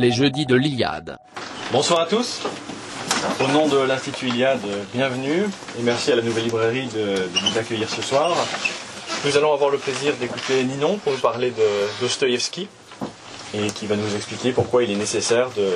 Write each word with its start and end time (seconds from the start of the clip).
les 0.00 0.12
jeudis 0.12 0.46
de 0.46 0.54
l'Iliade. 0.56 1.18
Bonsoir 1.72 2.00
à 2.00 2.06
tous. 2.06 2.40
Au 3.38 3.48
nom 3.48 3.68
de 3.68 3.76
l'Institut 3.78 4.28
Iliade, 4.28 4.60
bienvenue 4.94 5.42
et 5.78 5.82
merci 5.82 6.10
à 6.10 6.16
la 6.16 6.22
Nouvelle 6.22 6.44
Librairie 6.44 6.86
de, 6.86 7.00
de 7.28 7.46
nous 7.50 7.58
accueillir 7.58 7.88
ce 7.90 8.00
soir. 8.00 8.34
Nous 9.26 9.36
allons 9.36 9.52
avoir 9.52 9.68
le 9.68 9.76
plaisir 9.76 10.14
d'écouter 10.18 10.64
Ninon 10.64 10.96
pour 10.96 11.12
nous 11.12 11.18
parler 11.18 11.50
de 11.50 11.62
Dostoïevski 12.00 12.66
et 13.52 13.66
qui 13.72 13.86
va 13.86 13.96
nous 13.96 14.16
expliquer 14.16 14.52
pourquoi 14.52 14.84
il 14.84 14.90
est 14.90 14.96
nécessaire 14.96 15.50
de, 15.54 15.68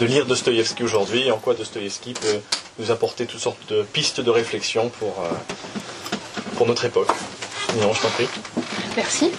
de 0.00 0.06
lire 0.06 0.26
Dostoïevski 0.26 0.82
aujourd'hui 0.82 1.28
et 1.28 1.30
en 1.30 1.38
quoi 1.38 1.54
Dostoïevski 1.54 2.14
peut 2.14 2.40
nous 2.80 2.90
apporter 2.90 3.26
toutes 3.26 3.40
sortes 3.40 3.68
de 3.72 3.82
pistes 3.82 4.20
de 4.20 4.30
réflexion 4.30 4.88
pour, 4.98 5.20
euh, 5.20 5.30
pour 6.56 6.66
notre 6.66 6.84
époque. 6.84 7.08
Ninon, 7.76 7.92
je 7.92 8.02
t'en 8.02 8.08
prie. 8.08 8.28
Merci. 8.96 9.30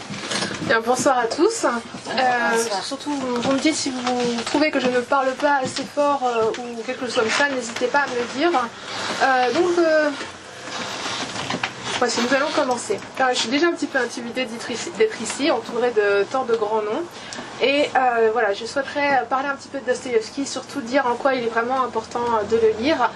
Bien, 0.62 0.80
bonsoir 0.80 1.18
à 1.18 1.26
tous. 1.26 1.66
Euh, 1.66 2.20
surtout, 2.84 3.12
vous 3.12 3.52
me 3.52 3.60
dites 3.60 3.76
si 3.76 3.90
vous 3.90 4.42
trouvez 4.46 4.72
que 4.72 4.80
je 4.80 4.88
ne 4.88 5.00
parle 5.02 5.32
pas 5.34 5.58
assez 5.64 5.84
fort 5.84 6.22
euh, 6.26 6.62
ou 6.62 6.82
quelque 6.84 7.06
chose 7.06 7.16
comme 7.16 7.30
ça, 7.30 7.50
n'hésitez 7.50 7.88
pas 7.88 8.00
à 8.00 8.08
me 8.08 8.16
le 8.16 8.40
dire. 8.40 8.52
Euh, 9.22 9.54
donc, 9.54 9.86
voici, 12.00 12.22
nous 12.22 12.36
allons 12.36 12.52
commencer. 12.56 13.00
Alors, 13.20 13.34
je 13.34 13.40
suis 13.40 13.50
déjà 13.50 13.68
un 13.68 13.74
petit 13.74 13.88
peu 13.88 13.98
intimidée 14.00 14.46
d'être 14.46 15.22
ici, 15.22 15.52
entourée 15.52 15.92
de 15.92 16.24
tant 16.32 16.46
de 16.46 16.56
grands 16.56 16.82
noms. 16.82 17.04
Et 17.62 17.90
voilà, 18.32 18.54
je 18.54 18.66
souhaiterais 18.66 19.26
parler 19.30 19.50
un 19.50 19.56
petit 19.56 19.70
peu 19.70 19.80
de 19.80 19.86
Dostoïevski, 19.86 20.46
surtout 20.46 20.82
dire 20.82 21.08
en 21.08 21.16
quoi 21.16 21.36
il 21.36 21.44
est 21.44 21.50
vraiment 21.50 21.84
important 21.84 22.24
de 22.50 22.56
le 22.56 22.84
lire. 22.84 23.10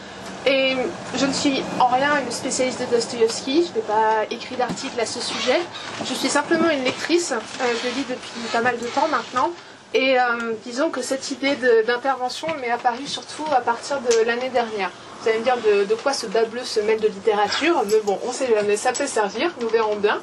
Et 0.49 0.77
je 1.17 1.25
ne 1.25 1.33
suis 1.33 1.61
en 1.77 1.87
rien 1.87 2.21
une 2.23 2.31
spécialiste 2.31 2.79
de 2.79 2.85
Dostoïevski, 2.85 3.67
je 3.67 3.77
n'ai 3.77 3.85
pas 3.85 4.23
écrit 4.31 4.55
d'article 4.55 4.97
à 4.97 5.05
ce 5.05 5.19
sujet. 5.19 5.59
Je 6.05 6.13
suis 6.13 6.29
simplement 6.29 6.69
une 6.69 6.85
lectrice, 6.85 7.33
euh, 7.33 7.65
je 7.83 7.89
le 7.89 7.95
lis 7.95 8.05
depuis 8.07 8.47
pas 8.53 8.61
mal 8.61 8.79
de 8.79 8.87
temps 8.87 9.09
maintenant. 9.09 9.51
Et 9.93 10.17
euh, 10.17 10.53
disons 10.65 10.89
que 10.89 11.01
cette 11.01 11.31
idée 11.31 11.57
d'intervention 11.85 12.47
m'est 12.61 12.71
apparue 12.71 13.07
surtout 13.07 13.43
à 13.51 13.59
partir 13.59 13.99
de 13.99 14.25
l'année 14.25 14.49
dernière. 14.49 14.89
Vous 15.21 15.27
allez 15.27 15.39
me 15.39 15.43
dire 15.43 15.57
de, 15.57 15.95
quoi 15.95 16.13
ce 16.13 16.27
bas 16.27 16.45
bleu 16.45 16.63
se 16.63 16.79
mêle 16.79 17.01
de 17.01 17.07
littérature, 17.09 17.83
mais 17.85 17.99
bon, 18.05 18.17
on 18.25 18.31
sait 18.31 18.47
jamais, 18.47 18.77
ça 18.77 18.93
peut 18.93 19.07
servir, 19.07 19.51
nous 19.59 19.67
verrons 19.67 19.97
bien. 19.97 20.21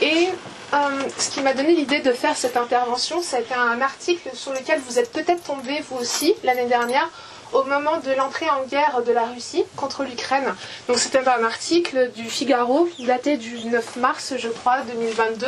Et 0.00 0.28
euh, 0.72 0.76
ce 1.18 1.30
qui 1.30 1.42
m'a 1.42 1.52
donné 1.52 1.74
l'idée 1.74 2.00
de 2.00 2.12
faire 2.12 2.36
cette 2.36 2.56
intervention, 2.56 3.20
c'était 3.20 3.54
un 3.54 3.82
article 3.82 4.30
sur 4.32 4.52
lequel 4.52 4.80
vous 4.86 4.98
êtes 4.98 5.12
peut-être 5.12 5.42
tombé 5.42 5.82
vous 5.90 5.98
aussi 5.98 6.34
l'année 6.42 6.66
dernière 6.66 7.10
au 7.52 7.64
moment 7.64 7.98
de 7.98 8.12
l'entrée 8.12 8.48
en 8.50 8.64
guerre 8.66 9.02
de 9.06 9.12
la 9.12 9.24
Russie 9.26 9.64
contre 9.76 10.04
l'Ukraine. 10.04 10.54
Donc 10.88 10.98
c'était 10.98 11.26
un 11.26 11.44
article 11.44 12.10
du 12.14 12.24
Figaro 12.24 12.88
daté 13.00 13.36
du 13.36 13.64
9 13.66 13.96
mars, 13.96 14.34
je 14.38 14.48
crois, 14.48 14.78
2022, 14.92 15.46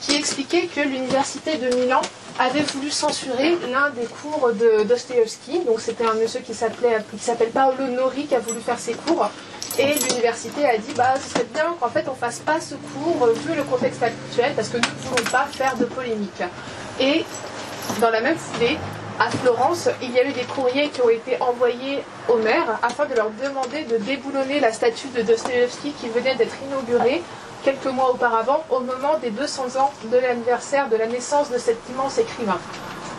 qui 0.00 0.16
expliquait 0.16 0.66
que 0.66 0.80
l'université 0.80 1.56
de 1.56 1.74
Milan 1.76 2.00
avait 2.38 2.62
voulu 2.62 2.90
censurer 2.90 3.56
l'un 3.70 3.90
des 3.90 4.06
cours 4.06 4.50
de 4.52 4.84
Dostoïevski. 4.84 5.60
Donc 5.60 5.80
c'était 5.80 6.06
un 6.06 6.14
monsieur 6.14 6.40
qui 6.40 6.54
s'appelle 6.54 7.50
Paolo 7.50 7.86
Nori 7.88 8.26
qui 8.26 8.34
a 8.34 8.40
voulu 8.40 8.60
faire 8.60 8.78
ses 8.78 8.94
cours. 8.94 9.28
Et 9.78 9.94
l'université 9.94 10.66
a 10.66 10.76
dit 10.76 10.92
bah 10.96 11.14
ce 11.22 11.30
serait 11.30 11.46
bien 11.52 11.74
qu'en 11.78 11.88
fait 11.88 12.06
on 12.08 12.14
fasse 12.14 12.40
pas 12.40 12.60
ce 12.60 12.74
cours 12.74 13.24
euh, 13.24 13.32
vu 13.32 13.54
le 13.54 13.62
contexte 13.62 14.02
actuel 14.02 14.52
parce 14.56 14.68
que 14.68 14.78
nous 14.78 14.82
ne 14.82 15.08
voulons 15.08 15.30
pas 15.30 15.46
faire 15.46 15.76
de 15.76 15.84
polémique. 15.84 16.42
Et 16.98 17.24
dans 18.00 18.10
la 18.10 18.20
même 18.20 18.36
foulée, 18.36 18.78
à 19.20 19.28
Florence, 19.30 19.90
il 20.00 20.12
y 20.12 20.18
a 20.18 20.24
eu 20.24 20.32
des 20.32 20.44
courriers 20.44 20.88
qui 20.88 21.02
ont 21.02 21.10
été 21.10 21.36
envoyés 21.42 22.02
au 22.26 22.36
maire 22.36 22.78
afin 22.82 23.04
de 23.04 23.14
leur 23.14 23.30
demander 23.30 23.84
de 23.84 23.98
déboulonner 23.98 24.60
la 24.60 24.72
statue 24.72 25.08
de 25.08 25.20
Dostoevsky 25.20 25.92
qui 25.92 26.08
venait 26.08 26.34
d'être 26.36 26.54
inaugurée 26.66 27.22
quelques 27.62 27.84
mois 27.84 28.10
auparavant 28.12 28.64
au 28.70 28.80
moment 28.80 29.18
des 29.20 29.28
200 29.28 29.78
ans 29.78 29.92
de 30.10 30.16
l'anniversaire 30.16 30.88
de 30.88 30.96
la 30.96 31.06
naissance 31.06 31.50
de 31.50 31.58
cet 31.58 31.76
immense 31.90 32.16
écrivain. 32.16 32.58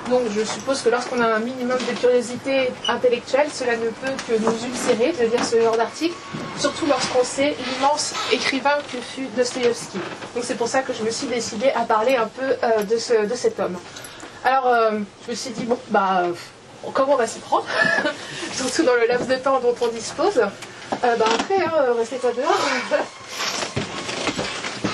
Donc 0.10 0.22
je 0.36 0.44
suppose 0.44 0.82
que 0.82 0.90
lorsqu'on 0.90 1.22
a 1.22 1.28
un 1.28 1.40
minimum 1.40 1.78
de 1.78 2.00
curiosité 2.00 2.72
intellectuelle, 2.88 3.50
cela 3.54 3.78
ne 3.78 3.86
peut 3.90 4.12
que 4.28 4.40
nous 4.40 4.66
ulcérer 4.66 5.12
de 5.12 5.30
lire 5.30 5.46
ce 5.46 5.62
genre 5.62 5.78
d'article, 5.78 6.16
surtout 6.58 6.88
lorsqu'on 6.88 7.24
sait 7.24 7.56
l'immense 7.68 8.16
écrivain 8.32 8.78
que 8.92 8.98
fut 8.98 9.28
Dostoevsky. 9.38 10.00
Donc 10.34 10.44
c'est 10.44 10.58
pour 10.58 10.68
ça 10.68 10.82
que 10.82 10.94
je 10.94 11.04
me 11.04 11.12
suis 11.12 11.28
décidée 11.28 11.70
à 11.76 11.82
parler 11.82 12.16
un 12.16 12.26
peu 12.28 12.56
euh, 12.64 12.82
de, 12.82 12.98
ce, 12.98 13.28
de 13.28 13.36
cet 13.36 13.60
homme. 13.60 13.78
Alors 14.44 14.68
euh, 14.68 15.00
je 15.26 15.32
me 15.32 15.36
suis 15.36 15.52
dit, 15.52 15.66
bon, 15.66 15.78
bah, 15.90 16.24
euh, 16.24 16.34
comment 16.94 17.14
on 17.14 17.18
va 17.18 17.28
s'y 17.28 17.40
prendre 17.40 17.66
Surtout 18.54 18.84
dans 18.84 18.96
le 18.96 19.06
laps 19.08 19.28
de 19.28 19.36
temps 19.36 19.60
dont 19.60 19.76
on 19.82 19.88
dispose. 19.90 20.40
Euh, 20.40 21.16
bah 21.16 21.26
après, 21.40 21.64
hein, 21.64 21.94
restez 21.96 22.16
pas 22.18 22.32
dehors. 22.32 22.60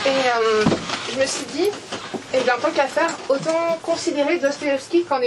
Et 0.05 1.11
je 1.11 1.19
me 1.19 1.25
suis 1.25 1.45
dit, 1.47 1.69
et 2.33 2.39
bien, 2.41 2.53
tant 2.61 2.71
qu'à 2.71 2.87
faire, 2.87 3.09
autant 3.27 3.77
considérer 3.83 4.37
Dostoevsky 4.37 5.03
comme, 5.03 5.23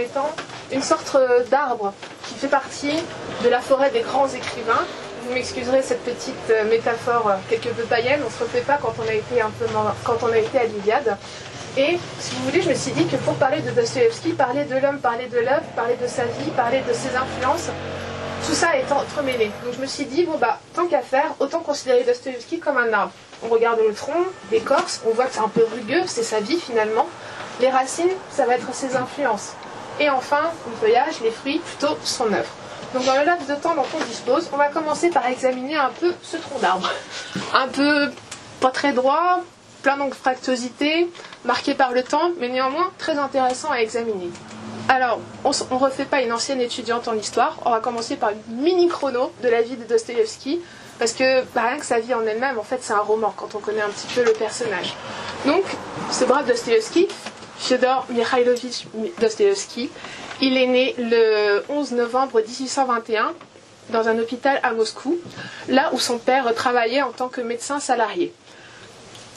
étant 0.00 0.30
une 0.72 0.82
sorte 0.82 1.16
d'arbre 1.50 1.92
qui 2.26 2.34
fait 2.34 2.48
partie 2.48 2.98
de 3.44 3.48
la 3.48 3.60
forêt 3.60 3.90
des 3.90 4.00
grands 4.00 4.26
écrivains. 4.26 4.84
Vous 5.22 5.34
m'excuserez 5.34 5.82
cette 5.82 6.02
petite 6.02 6.52
métaphore 6.68 7.30
quelque 7.48 7.68
peu 7.68 7.84
païenne, 7.84 8.22
on 8.26 8.30
se 8.30 8.42
refait 8.42 8.62
pas 8.62 8.78
quand 8.82 8.94
on 8.98 9.08
a 9.08 9.14
été 9.14 9.40
un 9.40 9.50
peu 9.50 9.66
quand 10.02 10.18
on 10.22 10.32
a 10.32 10.38
été 10.38 10.58
à 10.58 10.64
l'Iliade. 10.64 11.16
Et 11.76 11.98
si 12.20 12.34
vous 12.36 12.44
voulez, 12.44 12.62
je 12.62 12.68
me 12.68 12.74
suis 12.74 12.92
dit 12.92 13.04
que 13.06 13.16
pour 13.16 13.34
parler 13.34 13.60
de 13.60 13.70
Dostoevsky, 13.70 14.32
parler 14.32 14.64
de 14.64 14.76
l'homme, 14.76 14.98
parler 14.98 15.26
de 15.26 15.38
l'œuvre, 15.38 15.64
parler 15.74 15.96
de 16.00 16.06
sa 16.06 16.24
vie, 16.24 16.50
parler 16.56 16.82
de 16.88 16.92
ses 16.92 17.16
influences, 17.16 17.70
tout 18.46 18.54
ça 18.54 18.76
est 18.76 18.92
entremêlé. 18.92 19.50
Donc 19.64 19.74
je 19.74 19.80
me 19.80 19.86
suis 19.86 20.04
dit, 20.04 20.24
bon 20.24 20.38
bah, 20.38 20.60
tant 20.74 20.86
qu'à 20.86 21.00
faire, 21.00 21.34
autant 21.40 21.60
considérer 21.60 22.04
Dostoevsky 22.04 22.60
comme 22.60 22.76
un 22.76 22.92
arbre. 22.92 23.12
On 23.42 23.48
regarde 23.48 23.80
le 23.86 23.92
tronc, 23.92 24.12
l'écorce, 24.52 25.00
on 25.06 25.10
voit 25.10 25.24
que 25.24 25.34
c'est 25.34 25.40
un 25.40 25.48
peu 25.48 25.64
rugueux, 25.64 26.02
c'est 26.06 26.22
sa 26.22 26.38
vie 26.40 26.60
finalement. 26.60 27.08
Les 27.60 27.70
racines, 27.70 28.10
ça 28.30 28.46
va 28.46 28.54
être 28.54 28.72
ses 28.72 28.94
influences. 28.94 29.54
Et 29.98 30.10
enfin, 30.10 30.50
le 30.68 30.76
feuillage, 30.76 31.20
les 31.22 31.30
fruits, 31.30 31.58
plutôt 31.58 31.96
son 32.04 32.32
œuvre. 32.32 32.50
Donc 32.94 33.04
dans 33.04 33.16
le 33.16 33.24
laps 33.24 33.48
de 33.48 33.54
temps 33.56 33.74
dont 33.74 33.86
on 33.92 34.04
dispose, 34.04 34.48
on 34.52 34.56
va 34.56 34.68
commencer 34.68 35.10
par 35.10 35.26
examiner 35.26 35.76
un 35.76 35.90
peu 35.98 36.12
ce 36.22 36.36
tronc 36.36 36.60
d'arbre. 36.60 36.88
Un 37.52 37.66
peu 37.66 38.10
pas 38.60 38.70
très 38.70 38.92
droit, 38.92 39.40
plein 39.84 39.98
d'anfractuosité, 39.98 41.08
marqué 41.44 41.74
par 41.74 41.92
le 41.92 42.02
temps, 42.02 42.30
mais 42.40 42.48
néanmoins 42.48 42.90
très 42.98 43.18
intéressant 43.18 43.70
à 43.70 43.76
examiner. 43.76 44.30
Alors, 44.88 45.20
on 45.44 45.50
ne 45.50 45.78
refait 45.78 46.06
pas 46.06 46.22
une 46.22 46.32
ancienne 46.32 46.60
étudiante 46.60 47.06
en 47.06 47.14
histoire, 47.14 47.58
on 47.66 47.70
va 47.70 47.80
commencer 47.80 48.16
par 48.16 48.30
une 48.30 48.56
mini 48.56 48.88
chrono 48.88 49.30
de 49.42 49.48
la 49.48 49.60
vie 49.60 49.76
de 49.76 49.84
Dostoïevski, 49.84 50.60
parce 50.98 51.12
que 51.12 51.42
bah, 51.54 51.64
rien 51.68 51.78
que 51.78 51.84
sa 51.84 52.00
vie 52.00 52.14
en 52.14 52.22
elle-même, 52.22 52.58
en 52.58 52.62
fait, 52.62 52.78
c'est 52.80 52.94
un 52.94 53.00
roman 53.00 53.34
quand 53.36 53.54
on 53.54 53.58
connaît 53.58 53.82
un 53.82 53.90
petit 53.90 54.06
peu 54.14 54.24
le 54.24 54.32
personnage. 54.32 54.94
Donc, 55.44 55.64
ce 56.10 56.24
brave 56.24 56.46
Dostoïevski, 56.46 57.06
Fyodor 57.58 58.06
Mikhailovitch 58.08 58.86
Dostoïevski, 59.20 59.90
il 60.40 60.56
est 60.56 60.66
né 60.66 60.94
le 60.96 61.62
11 61.68 61.92
novembre 61.92 62.40
1821 62.40 63.34
dans 63.90 64.08
un 64.08 64.18
hôpital 64.18 64.60
à 64.62 64.72
Moscou, 64.72 65.18
là 65.68 65.90
où 65.92 65.98
son 65.98 66.16
père 66.16 66.54
travaillait 66.54 67.02
en 67.02 67.12
tant 67.12 67.28
que 67.28 67.42
médecin 67.42 67.80
salarié. 67.80 68.32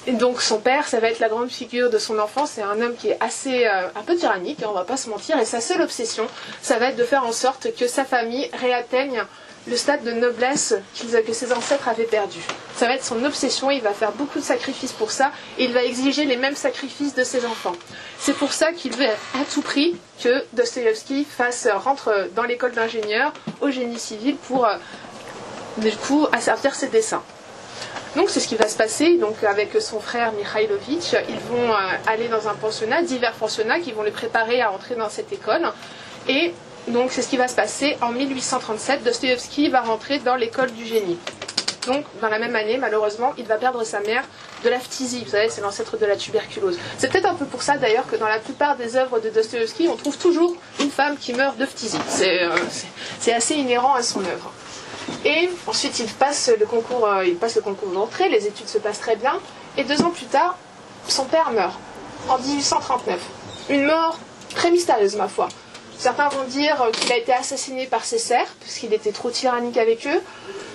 Donc 0.08 0.42
son 0.42 0.60
père, 0.60 0.88
ça 0.88 1.02
va 1.02 1.10
être 1.10 1.20
la 1.20 1.28
grande 1.28 1.50
figure 1.50 1.90
de 1.90 1.98
son 1.98 2.18
enfance. 2.18 2.52
C'est 2.56 2.62
un 2.62 2.82
homme 2.82 2.96
qui 2.96 3.10
est 3.10 3.18
assez 3.22 3.66
euh, 3.66 3.88
un 3.94 4.04
peu 4.04 4.16
tyrannique, 4.16 4.64
hein, 4.64 4.68
on 4.70 4.74
va 4.74 4.86
pas 4.86 4.96
se 4.96 5.10
mentir. 5.10 5.38
Et 5.38 5.46
sa 5.46 5.60
seule 5.60 5.82
obsession, 5.82 6.28
ça 6.62 6.80
va 6.80 6.90
être 6.90 6.96
de 6.96 7.04
faire 7.04 7.26
en 7.26 7.34
sorte 7.34 7.76
que 7.76 7.88
sa 7.88 8.06
famille 8.06 8.50
réatteigne 8.54 9.24
le 9.68 9.76
stade 9.76 10.04
de 10.06 10.12
noblesse 10.14 10.76
que 11.26 11.34
ses 11.34 11.52
ancêtres 11.52 11.90
avaient 11.90 12.06
perdu. 12.06 12.40
Ça 12.78 12.88
va 12.88 12.96
être 12.96 13.04
son 13.04 13.22
obsession. 13.26 13.70
Il 13.70 13.82
va 13.82 13.92
faire 13.92 14.14
beaucoup 14.14 14.40
de 14.40 14.44
sacrifices 14.44 14.94
pour 14.94 15.12
ça. 15.12 15.32
Et 15.58 15.66
il 15.66 15.74
va 15.74 15.84
exiger 15.84 16.24
les 16.24 16.38
mêmes 16.38 16.56
sacrifices 16.56 17.14
de 17.16 17.26
ses 17.26 17.46
enfants. 17.46 17.76
C'est 18.18 18.36
pour 18.36 18.54
ça 18.54 18.72
qu'il 18.72 18.96
veut 18.96 19.06
à 19.06 19.44
tout 19.54 19.62
prix 19.62 19.98
que 20.24 20.46
Dostoïevski 20.54 21.26
fasse 21.26 21.68
rentre 21.68 22.30
dans 22.34 22.44
l'école 22.44 22.72
d'ingénieur 22.72 23.34
au 23.60 23.70
génie 23.70 24.00
civil 24.00 24.38
pour 24.38 24.66
euh, 24.66 24.76
du 25.78 25.92
coup 25.92 26.28
asservir 26.32 26.74
ses 26.74 26.88
dessins. 26.88 27.24
Donc 28.16 28.30
c'est 28.30 28.40
ce 28.40 28.48
qui 28.48 28.56
va 28.56 28.68
se 28.68 28.76
passer. 28.76 29.18
Donc 29.18 29.44
avec 29.44 29.80
son 29.80 30.00
frère 30.00 30.32
Mikhailovitch, 30.34 31.14
ils 31.30 31.40
vont 31.52 31.72
euh, 31.72 31.76
aller 32.08 32.28
dans 32.28 32.48
un 32.48 32.56
pensionnat, 32.56 33.04
divers 33.04 33.34
pensionnats 33.34 33.80
qui 33.80 33.92
vont 33.92 34.04
les 34.04 34.12
préparer 34.12 34.62
à 34.62 34.72
entrer 34.72 34.96
dans 34.96 35.10
cette 35.10 35.32
école. 35.32 35.72
Et 36.28 36.54
donc 36.88 37.12
c'est 37.12 37.22
ce 37.22 37.28
qui 37.28 37.38
va 37.38 37.48
se 37.48 37.56
passer 37.56 37.98
en 38.02 38.12
1837. 38.12 39.04
Dostoïevski 39.04 39.70
va 39.70 39.82
rentrer 39.82 40.20
dans 40.20 40.36
l'école 40.36 40.72
du 40.72 40.86
génie. 40.86 41.18
Donc 41.86 42.06
dans 42.22 42.30
la 42.30 42.40
même 42.40 42.56
année, 42.56 42.78
malheureusement, 42.78 43.34
il 43.38 43.46
va 43.46 43.56
perdre 43.56 43.84
sa 43.84 44.00
mère 44.02 44.24
de 44.64 44.70
la 44.70 44.80
phtisie. 44.80 45.24
Vous 45.24 45.32
savez, 45.32 45.50
c'est 45.50 45.62
l'ancêtre 45.62 45.98
de 45.98 46.06
la 46.06 46.16
tuberculose. 46.16 46.78
C'est 46.98 47.12
peut-être 47.12 47.30
un 47.30 47.36
peu 47.36 47.46
pour 47.46 47.62
ça 47.62 47.78
d'ailleurs 47.78 48.08
que 48.08 48.16
dans 48.16 48.28
la 48.28 48.40
plupart 48.40 48.76
des 48.76 48.96
œuvres 48.96 49.20
de 49.20 49.30
Dostoïevski, 49.30 49.88
on 49.88 49.96
trouve 49.96 50.18
toujours 50.18 50.56
une 50.80 50.90
femme 50.90 51.18
qui 51.18 51.34
meurt 51.34 51.58
de 51.58 51.66
phtisie. 51.66 52.00
C'est 52.08 52.44
euh, 52.44 53.36
assez 53.36 53.56
inhérent 53.56 53.94
à 53.94 54.04
son 54.04 54.22
œuvre. 54.22 54.52
Et 55.26 55.50
ensuite, 55.68 56.00
il 56.00 56.08
passe 56.08 56.52
le 56.60 56.66
concours, 56.66 57.08
euh, 57.08 57.26
il 57.26 57.36
passe 57.36 57.56
le 57.56 57.62
concours 57.62 57.90
d'entrée, 57.90 58.30
les 58.30 58.48
études 58.48 58.68
se 58.68 58.78
passent 58.78 59.00
très 59.00 59.16
bien. 59.16 59.40
Et 59.78 59.84
deux 59.84 60.02
ans 60.02 60.10
plus 60.10 60.26
tard, 60.26 60.58
son 61.08 61.26
père 61.26 61.52
meurt, 61.52 61.78
en 62.30 62.38
1839. 62.38 63.20
Une 63.70 63.86
mort 63.86 64.20
très 64.56 64.72
mystérieuse, 64.72 65.16
ma 65.16 65.28
foi. 65.28 65.50
Certains 65.98 66.30
vont 66.30 66.44
dire 66.44 66.78
qu'il 66.94 67.12
a 67.12 67.18
été 67.18 67.34
assassiné 67.34 67.88
par 67.88 68.06
ses 68.06 68.20
serfs, 68.20 68.54
puisqu'il 68.62 68.94
était 68.94 69.12
trop 69.12 69.32
tyrannique 69.32 69.78
avec 69.78 70.06
eux. 70.06 70.22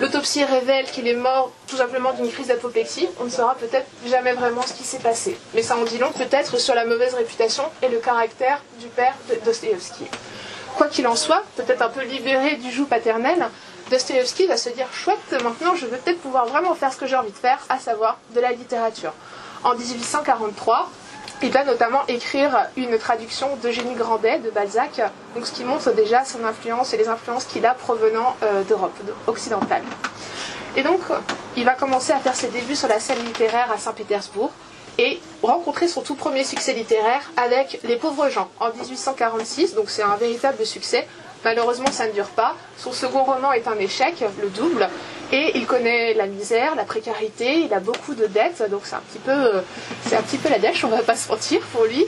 L'autopsie 0.00 0.42
révèle 0.42 0.86
qu'il 0.86 1.06
est 1.06 1.14
mort 1.14 1.52
tout 1.68 1.76
simplement 1.76 2.12
d'une 2.12 2.28
crise 2.28 2.48
d'apoplexie. 2.48 3.08
On 3.20 3.24
ne 3.24 3.30
saura 3.30 3.54
peut-être 3.54 3.86
jamais 4.08 4.32
vraiment 4.32 4.62
ce 4.62 4.72
qui 4.72 4.82
s'est 4.82 4.98
passé. 4.98 5.38
Mais 5.54 5.62
ça 5.62 5.76
en 5.76 5.84
dit 5.84 5.98
long 5.98 6.10
peut-être 6.10 6.58
sur 6.58 6.74
la 6.74 6.84
mauvaise 6.84 7.14
réputation 7.14 7.62
et 7.82 7.88
le 7.88 7.98
caractère 7.98 8.62
du 8.80 8.88
père 8.88 9.14
de 9.30 9.36
Dostoevsky. 9.44 10.06
Quoi 10.76 10.88
qu'il 10.88 11.06
en 11.06 11.14
soit, 11.14 11.44
peut-être 11.56 11.82
un 11.82 11.88
peu 11.88 12.02
libéré 12.02 12.56
du 12.56 12.72
joug 12.72 12.86
paternel, 12.86 13.46
Dostoevsky 13.92 14.46
va 14.46 14.56
se 14.56 14.70
dire 14.70 14.86
chouette, 14.90 15.18
maintenant 15.44 15.74
je 15.74 15.84
veux 15.84 15.98
peut-être 15.98 16.20
pouvoir 16.20 16.46
vraiment 16.46 16.74
faire 16.74 16.90
ce 16.94 16.96
que 16.96 17.06
j'ai 17.06 17.14
envie 17.14 17.30
de 17.30 17.36
faire, 17.36 17.58
à 17.68 17.78
savoir 17.78 18.16
de 18.34 18.40
la 18.40 18.52
littérature. 18.52 19.12
En 19.64 19.74
1843, 19.74 20.88
il 21.42 21.52
va 21.52 21.62
notamment 21.64 22.00
écrire 22.08 22.68
une 22.78 22.96
traduction 22.96 23.54
d'Eugénie 23.62 23.94
Grandet 23.94 24.38
de 24.38 24.50
Balzac, 24.50 25.02
donc 25.34 25.46
ce 25.46 25.52
qui 25.52 25.62
montre 25.64 25.92
déjà 25.92 26.24
son 26.24 26.42
influence 26.42 26.94
et 26.94 26.96
les 26.96 27.08
influences 27.08 27.44
qu'il 27.44 27.66
a 27.66 27.74
provenant 27.74 28.34
euh, 28.42 28.62
d'Europe 28.62 28.96
occidentale. 29.26 29.82
Et 30.74 30.82
donc, 30.82 31.00
il 31.58 31.66
va 31.66 31.74
commencer 31.74 32.12
à 32.12 32.18
faire 32.18 32.34
ses 32.34 32.48
débuts 32.48 32.76
sur 32.76 32.88
la 32.88 32.98
scène 32.98 33.22
littéraire 33.22 33.70
à 33.70 33.76
Saint-Pétersbourg 33.76 34.52
et 34.96 35.20
rencontrer 35.42 35.86
son 35.86 36.00
tout 36.00 36.14
premier 36.14 36.44
succès 36.44 36.72
littéraire 36.72 37.30
avec 37.36 37.80
Les 37.84 37.96
pauvres 37.96 38.30
gens 38.30 38.48
en 38.58 38.70
1846, 38.70 39.74
donc 39.74 39.90
c'est 39.90 40.02
un 40.02 40.16
véritable 40.16 40.64
succès. 40.64 41.06
Malheureusement, 41.44 41.90
ça 41.90 42.06
ne 42.06 42.12
dure 42.12 42.28
pas. 42.28 42.56
Son 42.78 42.92
second 42.92 43.24
roman 43.24 43.52
est 43.52 43.66
un 43.66 43.78
échec, 43.78 44.24
le 44.40 44.48
double, 44.48 44.88
et 45.32 45.52
il 45.56 45.66
connaît 45.66 46.14
la 46.14 46.26
misère, 46.26 46.74
la 46.74 46.84
précarité, 46.84 47.60
il 47.60 47.72
a 47.74 47.80
beaucoup 47.80 48.14
de 48.14 48.26
dettes, 48.26 48.62
donc 48.70 48.82
c'est 48.84 48.96
un 48.96 49.00
petit 49.00 49.18
peu, 49.18 49.62
c'est 50.06 50.16
un 50.16 50.50
la 50.50 50.58
dèche, 50.58 50.84
on 50.84 50.88
va 50.88 51.02
pas 51.02 51.16
se 51.16 51.28
mentir 51.28 51.60
pour 51.72 51.84
lui. 51.84 52.06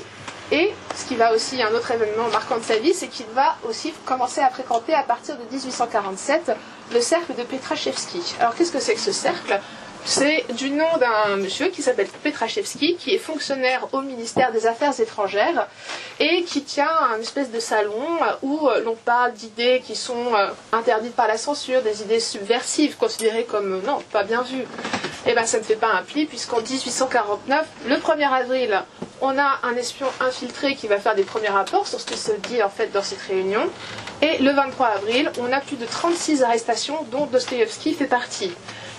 Et 0.52 0.72
ce 0.94 1.06
qui 1.06 1.16
va 1.16 1.32
aussi, 1.32 1.62
un 1.62 1.72
autre 1.72 1.90
événement 1.90 2.28
marquant 2.30 2.58
de 2.58 2.62
sa 2.62 2.76
vie, 2.76 2.92
c'est 2.92 3.08
qu'il 3.08 3.26
va 3.34 3.56
aussi 3.66 3.94
commencer 4.04 4.42
à 4.42 4.50
fréquenter 4.50 4.92
à 4.92 5.02
partir 5.02 5.36
de 5.36 5.42
1847 5.50 6.52
le 6.92 7.00
cercle 7.00 7.34
de 7.34 7.42
Petrachevski. 7.44 8.34
Alors 8.38 8.54
qu'est-ce 8.54 8.70
que 8.70 8.78
c'est 8.78 8.94
que 8.94 9.00
ce 9.00 9.12
cercle? 9.12 9.58
C'est 10.04 10.44
du 10.54 10.70
nom 10.70 10.98
d'un 10.98 11.36
monsieur 11.36 11.68
qui 11.68 11.80
s'appelle 11.80 12.08
Petrachevski, 12.22 12.96
qui 12.96 13.14
est 13.14 13.18
fonctionnaire 13.18 13.88
au 13.92 14.02
ministère 14.02 14.52
des 14.52 14.66
Affaires 14.66 14.98
étrangères 15.00 15.66
et 16.20 16.44
qui 16.44 16.62
tient 16.62 16.90
un 17.14 17.20
espèce 17.20 17.50
de 17.50 17.58
salon 17.58 18.18
où 18.42 18.68
l'on 18.84 18.96
parle 18.96 19.32
d'idées 19.32 19.82
qui 19.84 19.96
sont 19.96 20.34
euh, 20.34 20.48
interdites 20.72 21.16
par 21.16 21.26
la 21.26 21.38
censure, 21.38 21.82
des 21.82 22.02
idées 22.02 22.20
subversives 22.20 22.96
considérées 22.96 23.44
comme 23.44 23.72
euh, 23.72 23.86
non, 23.86 24.00
pas 24.12 24.24
bien 24.24 24.42
vues. 24.42 24.66
Eh 25.26 25.32
bien 25.32 25.46
ça 25.46 25.58
ne 25.58 25.62
fait 25.62 25.76
pas 25.76 25.90
un 25.92 26.02
pli 26.02 26.26
puisqu'en 26.26 26.60
1849, 26.60 27.66
le 27.86 27.96
1er 27.96 28.28
avril, 28.30 28.82
on 29.22 29.38
a 29.38 29.58
un 29.62 29.74
espion 29.74 30.06
infiltré 30.20 30.74
qui 30.74 30.86
va 30.86 30.98
faire 30.98 31.14
des 31.14 31.22
premiers 31.22 31.48
rapports 31.48 31.86
sur 31.86 31.98
ce 31.98 32.04
qui 32.04 32.18
se 32.18 32.32
dit 32.48 32.62
en 32.62 32.68
fait 32.68 32.92
dans 32.92 33.02
cette 33.02 33.22
réunion. 33.22 33.62
Et 34.20 34.36
le 34.38 34.52
23 34.52 34.86
avril, 34.86 35.32
on 35.40 35.50
a 35.50 35.60
plus 35.60 35.76
de 35.76 35.86
36 35.86 36.42
arrestations 36.42 37.06
dont 37.10 37.24
Dostoevsky 37.24 37.94
fait 37.94 38.04
partie. 38.06 38.52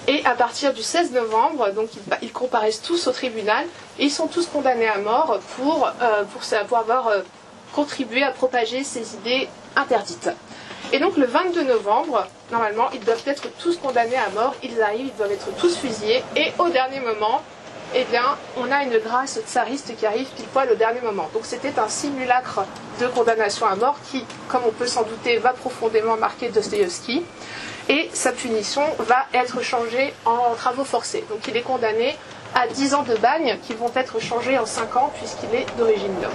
Et 0.08 0.24
à 0.24 0.36
partir 0.36 0.72
du 0.74 0.84
16 0.84 1.12
novembre, 1.14 1.72
donc 1.72 1.90
ils, 2.22 2.32
comparaissent 2.32 2.82
tous 2.82 3.08
au 3.08 3.12
tribunal 3.12 3.66
et 3.98 4.06
ils 4.06 4.12
sont 4.12 4.28
tous 4.28 4.46
condamnés 4.46 4.88
à 4.88 5.00
mort 5.00 5.40
pour, 5.56 5.88
euh, 6.02 6.24
avoir 6.76 7.08
euh, 7.08 7.22
contribué 7.74 8.22
à 8.22 8.30
propager 8.30 8.84
ces 8.84 9.16
idées 9.16 9.50
interdites. 9.76 10.30
Et 10.94 11.00
donc 11.00 11.18
le 11.18 11.26
22 11.26 11.64
novembre, 11.64 12.28
normalement, 12.52 12.90
ils 12.94 13.00
doivent 13.00 13.24
être 13.26 13.48
tous 13.58 13.78
condamnés 13.78 14.18
à 14.18 14.30
mort, 14.30 14.56
ils 14.62 14.80
arrivent, 14.80 15.08
ils 15.08 15.18
doivent 15.18 15.32
être 15.32 15.50
tous 15.58 15.76
fusillés, 15.76 16.24
et 16.36 16.54
au 16.60 16.70
dernier 16.70 17.00
moment, 17.00 17.42
eh 17.96 18.04
bien, 18.04 18.38
on 18.58 18.72
a 18.72 18.84
une 18.84 18.98
grâce 19.00 19.40
tsariste 19.48 19.96
qui 19.98 20.06
arrive 20.06 20.28
pile 20.36 20.46
poil 20.48 20.70
au 20.72 20.76
dernier 20.76 21.02
moment. 21.02 21.30
Donc 21.34 21.46
c'était 21.46 21.80
un 21.80 21.88
simulacre 21.88 22.66
de 23.00 23.08
condamnation 23.08 23.66
à 23.66 23.76
mort 23.76 23.98
qui, 24.12 24.24
comme 24.50 24.62
on 24.68 24.72
peut 24.72 24.88
s'en 24.88 25.04
douter, 25.04 25.38
va 25.38 25.54
profondément 25.54 26.18
marquer 26.18 26.50
Dostoevsky 26.50 27.24
et 27.90 28.10
sa 28.14 28.32
punition 28.32 28.84
va 29.00 29.26
être 29.34 29.62
changée 29.62 30.14
en 30.26 30.56
travaux 30.56 30.84
forcés. 30.84 31.24
Donc 31.30 31.48
il 31.48 31.56
est 31.56 31.62
condamné 31.62 32.16
à 32.54 32.68
10 32.68 32.94
ans 32.94 33.04
de 33.04 33.16
bagne 33.16 33.58
qui 33.64 33.74
vont 33.74 33.92
être 33.96 34.20
changés 34.20 34.58
en 34.58 34.66
5 34.66 34.96
ans 34.96 35.12
puisqu'il 35.18 35.54
est 35.56 35.66
d'origine 35.78 36.14
d'homme. 36.22 36.32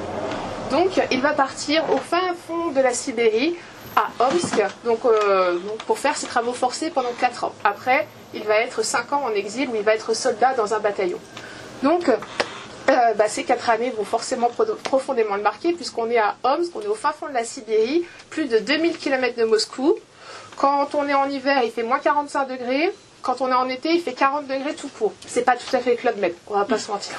Donc 0.71 1.01
il 1.11 1.21
va 1.21 1.33
partir 1.33 1.83
au 1.93 1.97
fin 1.97 2.35
fond 2.47 2.69
de 2.69 2.81
la 2.81 2.95
Sibérie, 2.95 3.57
à 3.97 4.09
Omsk, 4.25 4.63
donc, 4.85 5.01
euh, 5.05 5.59
pour 5.87 5.99
faire 5.99 6.17
ses 6.17 6.27
travaux 6.27 6.53
forcés 6.53 6.91
pendant 6.91 7.13
4 7.19 7.45
ans. 7.45 7.53
Après, 7.65 8.07
il 8.35 8.45
va 8.45 8.61
être 8.61 8.85
5 8.85 9.13
ans 9.13 9.23
en 9.25 9.31
exil 9.31 9.69
où 9.69 9.75
il 9.75 9.83
va 9.83 9.95
être 9.95 10.15
soldat 10.15 10.55
dans 10.55 10.75
un 10.75 10.79
bataillon. 10.79 11.19
Donc 11.83 12.09
euh, 12.09 13.15
bah, 13.15 13.29
ces 13.29 13.45
4 13.45 13.71
années 13.71 13.91
vont 13.91 14.05
forcément 14.05 14.51
profondément 14.85 15.37
le 15.37 15.43
marquer 15.43 15.73
puisqu'on 15.73 16.09
est 16.11 16.19
à 16.19 16.37
Omsk, 16.45 16.77
on 16.77 16.81
est 16.83 16.87
au 16.87 16.95
fin 16.95 17.13
fond 17.13 17.29
de 17.29 17.35
la 17.35 17.45
Sibérie, 17.45 18.05
plus 18.29 18.47
de 18.47 18.59
2000 18.59 18.99
km 18.99 19.37
de 19.37 19.45
Moscou, 19.45 19.97
quand 20.61 20.95
on 20.95 21.09
est 21.09 21.15
en 21.15 21.27
hiver, 21.27 21.63
il 21.65 21.71
fait 21.71 21.83
moins 21.83 21.99
45 21.99 22.45
degrés. 22.47 22.93
Quand 23.23 23.41
on 23.41 23.49
est 23.49 23.55
en 23.55 23.69
été, 23.69 23.95
il 23.95 24.01
fait 24.03 24.13
40 24.13 24.47
degrés 24.47 24.75
tout 24.75 24.89
court. 24.89 25.15
C'est 25.27 25.45
pas 25.45 25.57
tout 25.57 25.75
à 25.75 25.79
fait 25.79 25.97
Club 25.97 26.19
Med, 26.19 26.35
on 26.49 26.59
va 26.59 26.67
pas 26.67 26.79
se 26.79 26.91
mentir. 26.91 27.15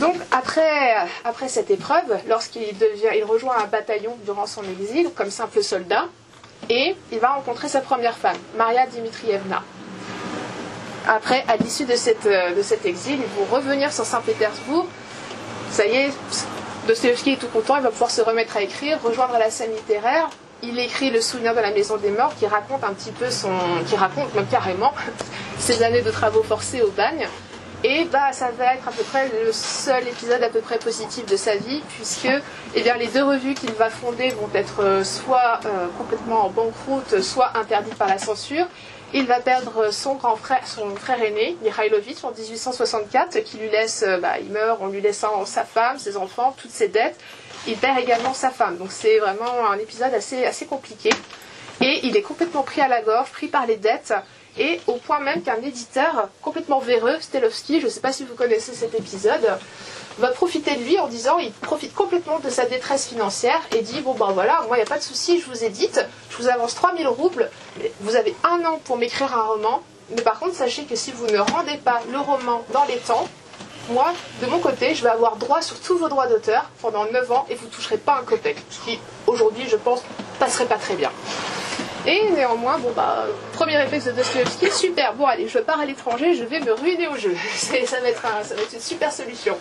Donc 0.00 0.16
après, 0.32 0.96
après 1.24 1.48
cette 1.48 1.70
épreuve, 1.70 2.18
lorsqu'il 2.28 2.76
devient, 2.78 3.10
il 3.16 3.22
rejoint 3.24 3.56
un 3.62 3.66
bataillon 3.66 4.16
durant 4.24 4.46
son 4.46 4.62
exil 4.64 5.10
comme 5.14 5.30
simple 5.30 5.62
soldat, 5.62 6.06
et 6.68 6.96
il 7.12 7.18
va 7.20 7.30
rencontrer 7.34 7.68
sa 7.68 7.80
première 7.80 8.16
femme, 8.16 8.36
Maria 8.56 8.86
Dimitrievna. 8.86 9.62
Après, 11.06 11.44
à 11.46 11.56
l'issue 11.58 11.84
de, 11.84 12.56
de 12.56 12.62
cet 12.62 12.86
exil, 12.86 13.20
ils 13.20 13.38
vont 13.38 13.54
revenir 13.54 13.92
sur 13.92 14.04
Saint-Pétersbourg. 14.04 14.86
Ça 15.70 15.86
y 15.86 15.94
est, 15.94 16.12
Dostoevsky 16.88 17.32
est 17.32 17.36
tout 17.36 17.48
content, 17.48 17.76
il 17.76 17.82
va 17.82 17.90
pouvoir 17.90 18.10
se 18.10 18.20
remettre 18.20 18.56
à 18.56 18.62
écrire, 18.62 18.98
rejoindre 19.02 19.38
la 19.38 19.50
scène 19.50 19.72
littéraire, 19.72 20.28
il 20.62 20.78
écrit 20.78 21.10
Le 21.10 21.20
souvenir 21.20 21.54
de 21.54 21.60
la 21.60 21.70
maison 21.70 21.96
des 21.96 22.10
morts 22.10 22.34
qui 22.38 22.46
raconte 22.46 22.84
un 22.84 22.92
petit 22.92 23.12
peu 23.12 23.30
son. 23.30 23.50
qui 23.86 23.96
raconte 23.96 24.34
même 24.34 24.46
carrément 24.46 24.92
ses 25.58 25.82
années 25.82 26.02
de 26.02 26.10
travaux 26.10 26.42
forcés 26.42 26.82
au 26.82 26.90
bagne. 26.90 27.28
Et 27.82 28.04
bah, 28.04 28.32
ça 28.32 28.50
va 28.50 28.74
être 28.74 28.86
à 28.86 28.90
peu 28.90 29.02
près 29.04 29.30
le 29.42 29.52
seul 29.52 30.06
épisode 30.06 30.42
à 30.42 30.50
peu 30.50 30.60
près 30.60 30.78
positif 30.78 31.24
de 31.24 31.36
sa 31.36 31.56
vie, 31.56 31.80
puisque 31.88 32.28
eh 32.74 32.82
bien, 32.82 32.96
les 32.96 33.06
deux 33.06 33.24
revues 33.24 33.54
qu'il 33.54 33.72
va 33.72 33.88
fonder 33.88 34.28
vont 34.30 34.50
être 34.54 34.82
euh, 34.82 35.02
soit 35.02 35.60
euh, 35.64 35.86
complètement 35.96 36.44
en 36.44 36.50
banqueroute, 36.50 37.22
soit 37.22 37.56
interdites 37.56 37.94
par 37.94 38.08
la 38.08 38.18
censure. 38.18 38.66
Il 39.14 39.26
va 39.26 39.40
perdre 39.40 39.92
son 39.92 40.16
grand 40.16 40.36
frère, 40.36 40.60
son 40.66 40.94
frère 40.94 41.22
aîné, 41.22 41.56
Mikhailovitch, 41.62 42.22
en 42.22 42.32
1864, 42.32 43.42
qui 43.44 43.56
lui 43.56 43.70
laisse, 43.70 44.04
euh, 44.06 44.18
bah, 44.18 44.38
il 44.38 44.50
meurt 44.50 44.82
en 44.82 44.88
lui 44.88 45.00
laissant 45.00 45.46
sa 45.46 45.64
femme, 45.64 45.98
ses 45.98 46.18
enfants, 46.18 46.54
toutes 46.60 46.70
ses 46.70 46.88
dettes 46.88 47.18
il 47.66 47.76
perd 47.76 47.98
également 47.98 48.34
sa 48.34 48.50
femme. 48.50 48.76
Donc 48.76 48.92
c'est 48.92 49.18
vraiment 49.18 49.70
un 49.70 49.78
épisode 49.78 50.14
assez, 50.14 50.44
assez 50.44 50.66
compliqué. 50.66 51.10
Et 51.80 52.00
il 52.04 52.16
est 52.16 52.22
complètement 52.22 52.62
pris 52.62 52.80
à 52.80 52.88
la 52.88 53.00
gorge, 53.00 53.30
pris 53.30 53.48
par 53.48 53.66
les 53.66 53.76
dettes, 53.76 54.12
et 54.58 54.80
au 54.86 54.94
point 54.94 55.20
même 55.20 55.42
qu'un 55.42 55.62
éditeur 55.62 56.28
complètement 56.42 56.78
véreux, 56.78 57.16
Stelovski, 57.20 57.80
je 57.80 57.86
ne 57.86 57.90
sais 57.90 58.00
pas 58.00 58.12
si 58.12 58.24
vous 58.24 58.34
connaissez 58.34 58.74
cet 58.74 58.94
épisode, 58.94 59.58
va 60.18 60.28
profiter 60.28 60.74
de 60.76 60.82
lui 60.82 60.98
en 60.98 61.08
disant, 61.08 61.38
il 61.38 61.52
profite 61.52 61.94
complètement 61.94 62.40
de 62.40 62.50
sa 62.50 62.66
détresse 62.66 63.06
financière 63.06 63.60
et 63.74 63.80
dit, 63.80 64.00
bon 64.00 64.14
ben 64.14 64.32
voilà, 64.32 64.62
moi 64.66 64.76
il 64.76 64.80
n'y 64.80 64.86
a 64.86 64.88
pas 64.88 64.98
de 64.98 65.02
souci, 65.02 65.40
je 65.40 65.46
vous 65.46 65.64
édite, 65.64 66.04
je 66.30 66.36
vous 66.36 66.48
avance 66.48 66.74
3000 66.74 67.08
roubles, 67.08 67.50
vous 68.00 68.16
avez 68.16 68.34
un 68.44 68.64
an 68.66 68.80
pour 68.84 68.98
m'écrire 68.98 69.34
un 69.34 69.42
roman, 69.42 69.82
mais 70.14 70.22
par 70.22 70.38
contre 70.38 70.54
sachez 70.56 70.84
que 70.84 70.96
si 70.96 71.12
vous 71.12 71.26
ne 71.26 71.38
rendez 71.38 71.78
pas 71.78 72.02
le 72.10 72.18
roman 72.18 72.62
dans 72.72 72.84
les 72.84 72.98
temps, 72.98 73.26
moi, 73.90 74.12
de 74.40 74.46
mon 74.46 74.58
côté, 74.58 74.94
je 74.94 75.02
vais 75.02 75.10
avoir 75.10 75.36
droit 75.36 75.62
sur 75.62 75.78
tous 75.80 75.98
vos 75.98 76.08
droits 76.08 76.26
d'auteur 76.26 76.70
pendant 76.80 77.04
9 77.04 77.32
ans 77.32 77.46
et 77.50 77.54
vous 77.54 77.66
ne 77.66 77.70
toucherez 77.70 77.98
pas 77.98 78.18
un 78.20 78.24
copec. 78.24 78.56
Ce 78.70 78.80
qui, 78.80 78.98
aujourd'hui, 79.26 79.64
je 79.68 79.76
pense, 79.76 80.02
passerait 80.38 80.66
pas 80.66 80.76
très 80.76 80.94
bien. 80.94 81.10
Et 82.06 82.30
néanmoins, 82.30 82.78
bon 82.78 82.92
bah, 82.96 83.26
premier 83.52 83.76
réflexe 83.76 84.06
de 84.06 84.12
Dostoevsky, 84.12 84.70
super, 84.70 85.12
bon 85.14 85.26
allez, 85.26 85.48
je 85.48 85.58
pars 85.58 85.78
à 85.78 85.84
l'étranger, 85.84 86.34
je 86.34 86.44
vais 86.44 86.60
me 86.60 86.72
ruiner 86.72 87.08
au 87.08 87.16
jeu. 87.16 87.36
ça, 87.54 87.72
va 88.00 88.08
être 88.08 88.22
ça 88.42 88.54
va 88.54 88.62
être 88.62 88.72
une 88.72 88.80
super 88.80 89.12
solution. 89.12 89.54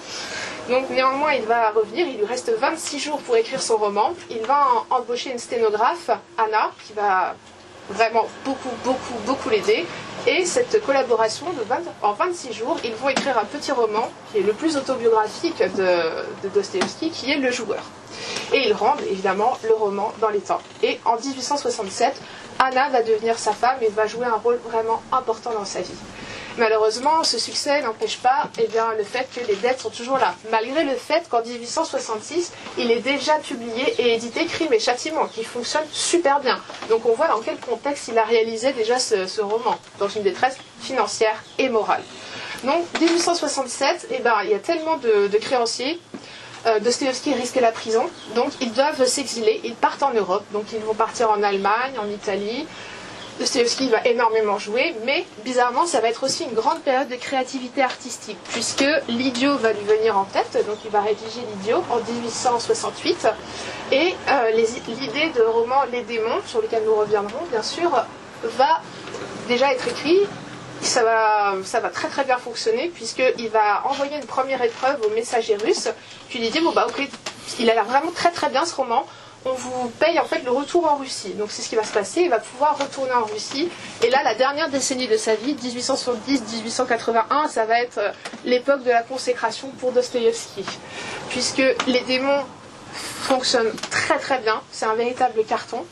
Donc 0.69 0.89
néanmoins, 0.89 1.33
il 1.33 1.43
va 1.43 1.71
revenir, 1.71 2.07
il 2.07 2.17
lui 2.17 2.25
reste 2.25 2.51
26 2.57 2.99
jours 2.99 3.19
pour 3.19 3.35
écrire 3.35 3.61
son 3.61 3.75
roman. 3.75 4.13
Il 4.29 4.41
va 4.45 4.67
embaucher 4.89 5.31
une 5.31 5.39
sténographe, 5.39 6.11
Anna, 6.37 6.71
qui 6.87 6.93
va 6.93 7.35
vraiment 7.89 8.25
beaucoup, 8.45 8.69
beaucoup, 8.85 9.15
beaucoup 9.25 9.49
l'aider. 9.49 9.85
Et 10.27 10.45
cette 10.45 10.83
collaboration, 10.85 11.45
de 11.53 11.63
en 12.01 12.13
26 12.13 12.53
jours, 12.53 12.77
ils 12.83 12.93
vont 12.95 13.09
écrire 13.09 13.37
un 13.37 13.45
petit 13.45 13.71
roman 13.71 14.09
qui 14.31 14.39
est 14.39 14.43
le 14.43 14.53
plus 14.53 14.75
autobiographique 14.75 15.59
de, 15.59 16.43
de 16.43 16.49
Dostoevsky, 16.53 17.09
qui 17.09 17.31
est 17.31 17.37
Le 17.37 17.51
Joueur. 17.51 17.83
Et 18.53 18.67
ils 18.67 18.73
rendent 18.73 19.01
évidemment 19.09 19.57
le 19.63 19.73
roman 19.73 20.11
dans 20.19 20.29
les 20.29 20.39
temps. 20.39 20.61
Et 20.83 20.99
en 21.05 21.15
1867, 21.15 22.21
Anna 22.59 22.89
va 22.89 23.01
devenir 23.01 23.39
sa 23.39 23.53
femme 23.53 23.77
et 23.81 23.87
va 23.89 24.07
jouer 24.07 24.25
un 24.25 24.35
rôle 24.35 24.59
vraiment 24.69 25.01
important 25.11 25.51
dans 25.53 25.65
sa 25.65 25.81
vie. 25.81 25.95
Malheureusement, 26.59 27.23
ce 27.23 27.39
succès 27.39 27.81
n'empêche 27.81 28.17
pas 28.17 28.49
eh 28.59 28.67
bien, 28.67 28.93
le 28.97 29.05
fait 29.05 29.25
que 29.33 29.39
les 29.47 29.55
dettes 29.55 29.79
sont 29.79 29.89
toujours 29.89 30.17
là, 30.17 30.35
malgré 30.51 30.83
le 30.83 30.95
fait 30.95 31.23
qu'en 31.29 31.41
1866, 31.41 32.51
il 32.77 32.91
est 32.91 32.99
déjà 32.99 33.35
publié 33.35 33.95
et 33.97 34.15
édité 34.15 34.45
Crime 34.45 34.73
et 34.73 34.79
Châtiment, 34.79 35.27
qui 35.27 35.45
fonctionne 35.45 35.85
super 35.93 36.41
bien. 36.41 36.59
Donc 36.89 37.05
on 37.05 37.13
voit 37.13 37.29
dans 37.29 37.39
quel 37.39 37.57
contexte 37.59 38.09
il 38.09 38.17
a 38.17 38.25
réalisé 38.25 38.73
déjà 38.73 38.99
ce, 38.99 39.39
roman, 39.39 39.79
dans 39.99 40.09
une 40.09 40.23
détresse 40.23 40.57
financière 40.81 41.41
et 41.57 41.69
morale. 41.69 42.03
Donc 42.65 42.83
1867, 42.99 44.07
eh 44.11 44.19
ben, 44.19 44.35
il 44.43 44.49
y 44.49 44.53
a 44.53 44.59
tellement 44.59 44.97
de, 44.97 45.29
créanciers 45.37 46.01
euh, 46.65 46.81
Dostoevsky 46.81 47.33
risque 47.35 47.55
la 47.55 47.71
prison, 47.71 48.03
donc 48.35 48.51
ils 48.59 48.73
doivent 48.73 49.05
s'exiler, 49.05 49.61
ils 49.63 49.75
partent 49.75 50.03
en 50.03 50.13
Europe, 50.13 50.43
donc 50.51 50.65
ils 50.73 50.79
vont 50.79 50.93
partir 50.93 51.31
en 51.31 51.41
Allemagne, 51.41 51.93
en 51.97 52.09
Italie. 52.09 52.67
Dostoevsky 53.39 53.87
va 53.89 54.05
énormément 54.05 54.59
jouer, 54.59 54.93
mais 55.05 55.25
bizarrement, 55.45 55.85
ça 55.85 56.01
va 56.01 56.09
être 56.09 56.23
aussi 56.23 56.43
une 56.43 56.53
grande 56.53 56.81
période 56.81 57.07
de 57.07 57.15
créativité 57.15 57.81
artistique, 57.81 58.37
puisque 58.51 58.85
l'idiot 59.07 59.57
va 59.57 59.71
lui 59.71 59.83
venir 59.85 60.17
en 60.17 60.25
tête, 60.25 60.65
donc 60.67 60.77
il 60.83 60.91
va 60.91 61.01
rédiger 61.01 61.41
l'idiot 61.53 61.81
en 61.89 61.97
1868, 62.11 63.27
et 63.93 64.13
euh, 64.29 64.51
l'idée 64.51 65.31
de 65.35 65.41
roman 65.41 65.83
Les 65.91 66.01
démons, 66.01 66.41
sur 66.45 66.61
lequel 66.61 66.83
nous 66.85 66.95
reviendrons 66.95 67.45
bien 67.49 67.63
sûr, 67.63 67.89
va 68.43 68.81
déjà 69.47 69.73
être 69.73 69.87
écrit 69.87 70.19
ça 70.81 71.03
va, 71.03 71.89
très 71.89 72.07
très 72.07 72.23
bien 72.23 72.37
fonctionner 72.37 72.89
puisqu'il 72.89 73.49
va 73.49 73.85
envoyer 73.85 74.15
une 74.15 74.25
première 74.25 74.61
épreuve 74.61 74.97
au 75.05 75.09
messager 75.09 75.55
russe. 75.57 75.89
Puis 76.29 76.39
il 76.41 76.51
dit 76.51 76.59
bon 76.59 76.71
bah 76.71 76.87
ok, 76.87 77.07
il 77.59 77.69
a 77.69 77.73
l'air 77.73 77.85
vraiment 77.85 78.11
très 78.11 78.31
très 78.31 78.49
bien 78.49 78.65
ce 78.65 78.75
roman. 78.75 79.05
On 79.45 79.53
vous 79.53 79.89
paye 79.99 80.19
en 80.19 80.25
fait 80.25 80.43
le 80.43 80.51
retour 80.51 80.85
en 80.85 80.97
Russie. 80.97 81.33
Donc 81.33 81.49
c'est 81.51 81.61
ce 81.61 81.69
qui 81.69 81.75
va 81.75 81.83
se 81.83 81.93
passer. 81.93 82.21
Il 82.21 82.29
va 82.29 82.39
pouvoir 82.39 82.77
retourner 82.77 83.13
en 83.13 83.25
Russie. 83.25 83.69
Et 84.03 84.09
là, 84.09 84.21
la 84.23 84.35
dernière 84.35 84.69
décennie 84.69 85.07
de 85.07 85.17
sa 85.17 85.35
vie, 85.35 85.55
1870-1881, 85.55 87.49
ça 87.49 87.65
va 87.65 87.81
être 87.81 87.99
euh, 87.99 88.11
l'époque 88.43 88.83
de 88.83 88.89
la 88.89 89.01
consécration 89.01 89.69
pour 89.79 89.91
Dostoïevski. 89.93 90.65
Puisque 91.29 91.63
les 91.87 92.01
démons 92.01 92.43
fonctionnent 92.93 93.71
très 93.91 94.17
très 94.17 94.39
bien. 94.39 94.61
C'est 94.71 94.85
un 94.85 94.95
véritable 94.95 95.43
carton. 95.45 95.85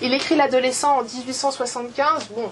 Il 0.00 0.12
écrit 0.14 0.36
l'adolescent 0.36 0.98
en 0.98 1.02
1875. 1.02 2.28
Bon, 2.34 2.50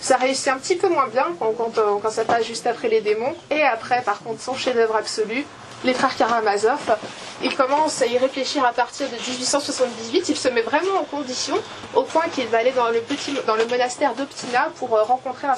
ça 0.00 0.16
réussit 0.16 0.48
un 0.48 0.58
petit 0.58 0.76
peu 0.76 0.88
moins 0.88 1.08
bien 1.08 1.26
quand, 1.38 1.52
quand, 1.54 2.10
ça 2.10 2.24
passe 2.24 2.44
juste 2.44 2.66
après 2.66 2.88
les 2.88 3.00
démons. 3.00 3.34
Et 3.50 3.62
après, 3.62 4.02
par 4.02 4.20
contre, 4.20 4.40
son 4.40 4.54
chef-d'œuvre 4.54 4.96
absolu, 4.96 5.44
Les 5.84 5.94
Frères 5.94 6.16
Karamazov. 6.16 6.96
Il 7.42 7.54
commence 7.54 8.02
à 8.02 8.06
y 8.06 8.18
réfléchir 8.18 8.64
à 8.64 8.72
partir 8.72 9.06
de 9.08 9.14
1878. 9.14 10.28
Il 10.28 10.36
se 10.36 10.48
met 10.48 10.62
vraiment 10.62 11.00
en 11.00 11.04
condition 11.04 11.54
au 11.94 12.02
point 12.02 12.24
qu'il 12.32 12.48
va 12.48 12.58
aller 12.58 12.72
dans 12.72 12.88
le, 12.88 13.00
petit, 13.00 13.32
monastère 13.70 14.14
d'Optina 14.14 14.70
pour 14.76 14.96
euh, 14.96 15.04
rencontrer 15.04 15.46
un 15.46 15.54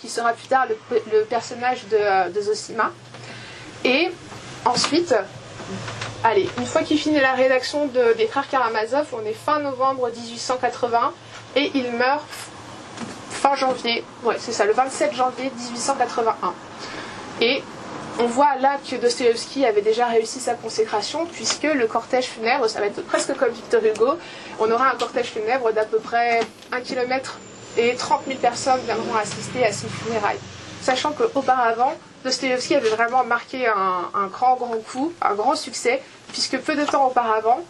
qui 0.00 0.08
sera 0.08 0.32
plus 0.32 0.48
tard 0.48 0.66
le, 0.90 1.22
personnage 1.24 1.86
de, 1.86 1.96
euh, 1.96 2.42
Zosima. 2.42 2.90
Et 3.84 4.10
ensuite, 4.64 5.14
allez, 6.24 6.48
une 6.58 6.66
fois 6.66 6.82
qu'il 6.82 6.98
finit 6.98 7.20
la 7.20 7.34
rédaction 7.34 7.86
de, 7.86 8.14
des 8.14 8.26
Frères 8.26 8.48
Karamazov, 8.48 9.06
on 9.12 9.24
est 9.24 9.34
fin 9.34 9.60
novembre 9.60 10.10
1880 10.10 11.12
et 11.54 11.70
il 11.74 11.92
meurt 11.92 12.24
fin 13.30 13.54
janvier, 13.54 14.04
ouais, 14.24 14.36
c'est 14.38 14.52
ça, 14.52 14.64
le 14.66 14.72
27 14.72 15.14
janvier 15.14 15.50
1881. 15.56 16.52
Et 17.40 17.62
on 18.20 18.26
voit 18.26 18.56
là 18.56 18.76
que 18.88 18.96
Dostoevsky 18.96 19.64
avait 19.64 19.80
déjà 19.80 20.06
réussi 20.06 20.40
sa 20.40 20.54
consécration, 20.54 21.26
puisque 21.26 21.62
le 21.62 21.86
cortège 21.86 22.26
funèbre, 22.26 22.68
ça 22.68 22.80
va 22.80 22.86
être 22.86 23.02
presque 23.06 23.34
comme 23.34 23.50
Victor 23.50 23.82
Hugo, 23.82 24.18
on 24.58 24.70
aura 24.70 24.90
un 24.90 24.96
cortège 24.96 25.26
funèbre 25.26 25.72
d'à 25.72 25.86
peu 25.86 25.98
près 25.98 26.40
1 26.70 26.80
km 26.82 27.38
et 27.78 27.94
30 27.94 28.22
000 28.26 28.38
personnes 28.38 28.80
viendront 28.84 29.14
assister 29.16 29.64
à 29.64 29.72
ses 29.72 29.88
funérailles. 29.88 30.38
Sachant 30.82 31.12
qu'auparavant, 31.12 31.94
Dostoevsky 32.24 32.74
avait 32.74 32.90
vraiment 32.90 33.24
marqué 33.24 33.66
un, 33.66 34.26
grand, 34.26 34.56
grand 34.56 34.76
coup, 34.92 35.14
un 35.22 35.34
grand 35.34 35.56
succès, 35.56 36.02
puisque 36.32 36.58
peu 36.58 36.74
de 36.74 36.84
temps 36.84 37.06
auparavant, 37.06 37.60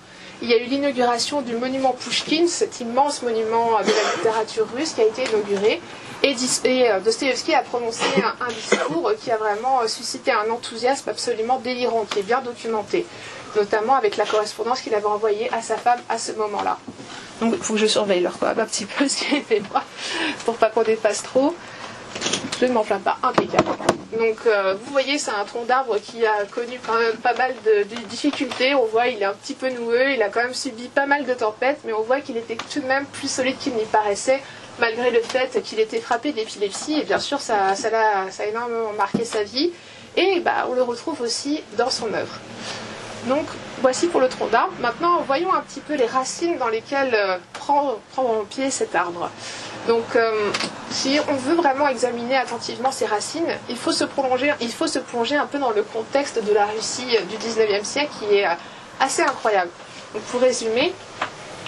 il 0.42 0.49
y 0.49 0.54
a 0.54 0.57
eu 0.57 0.64
l'inauguration 0.64 1.42
du 1.42 1.54
monument 1.54 1.92
Pushkin, 1.92 2.49
cet 2.49 2.80
immense 2.80 3.23
monument 3.23 3.78
de 3.80 3.87
la 3.87 4.16
littérature 4.16 4.66
russe 4.75 4.95
qui 4.95 5.02
a 5.02 5.04
été 5.04 5.25
inauguré. 5.30 5.80
Et, 6.23 6.37
euh, 6.91 7.00
Dostoevsky 7.00 7.55
a 7.55 7.62
prononcé 7.62 8.05
un, 8.41 8.49
discours 8.53 9.12
qui 9.19 9.31
a 9.31 9.39
vraiment 9.39 9.81
euh, 9.81 9.87
suscité 9.89 10.33
un 10.33 10.50
enthousiasme 10.50 11.09
absolument 11.09 11.59
délirant, 11.59 12.05
qui 12.05 12.19
est 12.19 12.23
bien 12.23 12.43
documenté, 12.43 13.07
notamment 13.57 13.95
avec 13.95 14.17
la 14.19 14.27
correspondance 14.27 14.83
qu'il 14.83 14.95
avait 14.95 15.07
envoyée 15.07 15.50
à 15.53 15.62
sa 15.62 15.77
femme 15.77 16.00
à 16.09 16.19
ce 16.19 16.33
moment-là. 16.33 16.79
Donc 17.41 17.55
il 17.57 17.62
faut 17.62 17.73
que 17.73 17.81
je 17.81 17.87
surveille 17.87 18.21
leur 18.21 18.39
quoi 18.39 18.50
un 18.50 18.67
petit 18.67 18.85
peu 18.85 19.09
ce 19.09 19.25
qu'il 19.25 19.43
fait 19.43 19.62
pour 20.45 20.57
pas 20.57 20.69
qu'on 20.69 20.83
dépasse 20.83 21.23
trop. 21.23 21.55
Je 22.61 22.67
ne 22.67 22.73
m'enflamme 22.73 23.00
pas, 23.00 23.17
impeccable. 23.23 23.71
Donc 24.19 24.39
euh, 24.47 24.75
vous 24.75 24.93
voyez, 24.93 25.19
c'est 25.19 25.31
un 25.31 25.45
tronc 25.45 25.65
d'arbre 25.65 25.97
qui 25.99 26.27
a 26.27 26.45
connu 26.45 26.79
quand 26.87 26.99
même 26.99 27.17
pas 27.17 27.33
mal 27.35 27.55
de, 27.65 27.85
difficultés. 28.09 28.75
On 28.75 28.85
voit, 28.85 29.07
il 29.07 29.23
est 29.23 29.25
un 29.25 29.33
petit 29.33 29.55
peu 29.55 29.71
noueux, 29.71 30.11
il 30.11 30.23
a 30.23 30.29
quand 30.29 30.43
même 30.43 30.53
subi 30.53 30.89
pas 30.89 31.07
mal 31.07 31.25
de 31.25 31.33
tempêtes, 31.33 31.81
mais 31.85 31.95
on 31.95 32.03
voit 32.03 32.21
qu'il 32.21 32.37
était 32.37 32.57
tout 32.57 32.81
de 32.81 32.87
même 32.87 33.07
plus 33.07 33.31
solide 33.31 33.57
qu'il 33.59 33.73
n'y 33.75 33.85
paraissait, 33.85 34.43
malgré 34.81 35.11
le 35.11 35.21
fait 35.21 35.63
qu'il 35.63 35.79
était 35.79 36.01
frappé 36.01 36.33
d'épilepsie. 36.33 37.01
Et 37.01 37.05
bien 37.05 37.19
sûr, 37.19 37.41
ça, 37.41 37.75
a, 37.75 38.45
énormément 38.47 38.93
marqué 38.97 39.25
sa 39.25 39.43
vie. 39.43 39.73
Et 40.17 40.41
bah, 40.41 40.67
on 40.69 40.75
le 40.75 40.83
retrouve 40.83 41.21
aussi 41.21 41.63
dans 41.77 41.91
son 41.91 42.13
œuvre. 42.13 42.33
Donc 43.29 43.47
voici 43.81 44.07
pour 44.07 44.21
le 44.21 44.29
tronc 44.29 44.49
d'arbre. 44.49 44.73
Maintenant, 44.81 45.23
voyons 45.27 45.53
un 45.53 45.61
petit 45.61 45.81
peu 45.81 45.95
les 45.95 46.07
racines 46.07 46.59
dans 46.59 46.69
lesquelles 46.69 47.15
euh, 47.15 47.39
prend, 47.53 47.97
prend 48.13 48.45
pied 48.49 48.71
cet 48.71 48.95
arbre. 48.95 49.31
Donc, 49.87 50.05
euh, 50.15 50.51
si 50.91 51.19
on 51.29 51.35
veut 51.35 51.55
vraiment 51.55 51.89
examiner 51.89 52.37
attentivement 52.37 52.93
ces 52.93 53.07
racines, 53.07 53.57
il 53.69 53.77
faut 53.77 53.93
se 53.93 54.05
prolonger, 54.05 54.53
il 54.61 54.73
faut 54.73 54.87
se 54.87 54.99
plonger 54.99 55.37
un 55.37 55.47
peu 55.47 55.59
dans 55.59 55.71
le 55.71 55.83
contexte 55.83 56.45
de 56.45 56.53
la 56.53 56.67
Russie 56.67 57.17
du 57.29 57.37
19e 57.37 57.85
siècle 57.85 58.11
qui 58.19 58.37
est 58.37 58.47
euh, 58.47 58.53
assez 59.01 59.23
incroyable. 59.23 59.71
Donc, 60.15 60.23
pour 60.25 60.41
résumer, 60.41 60.93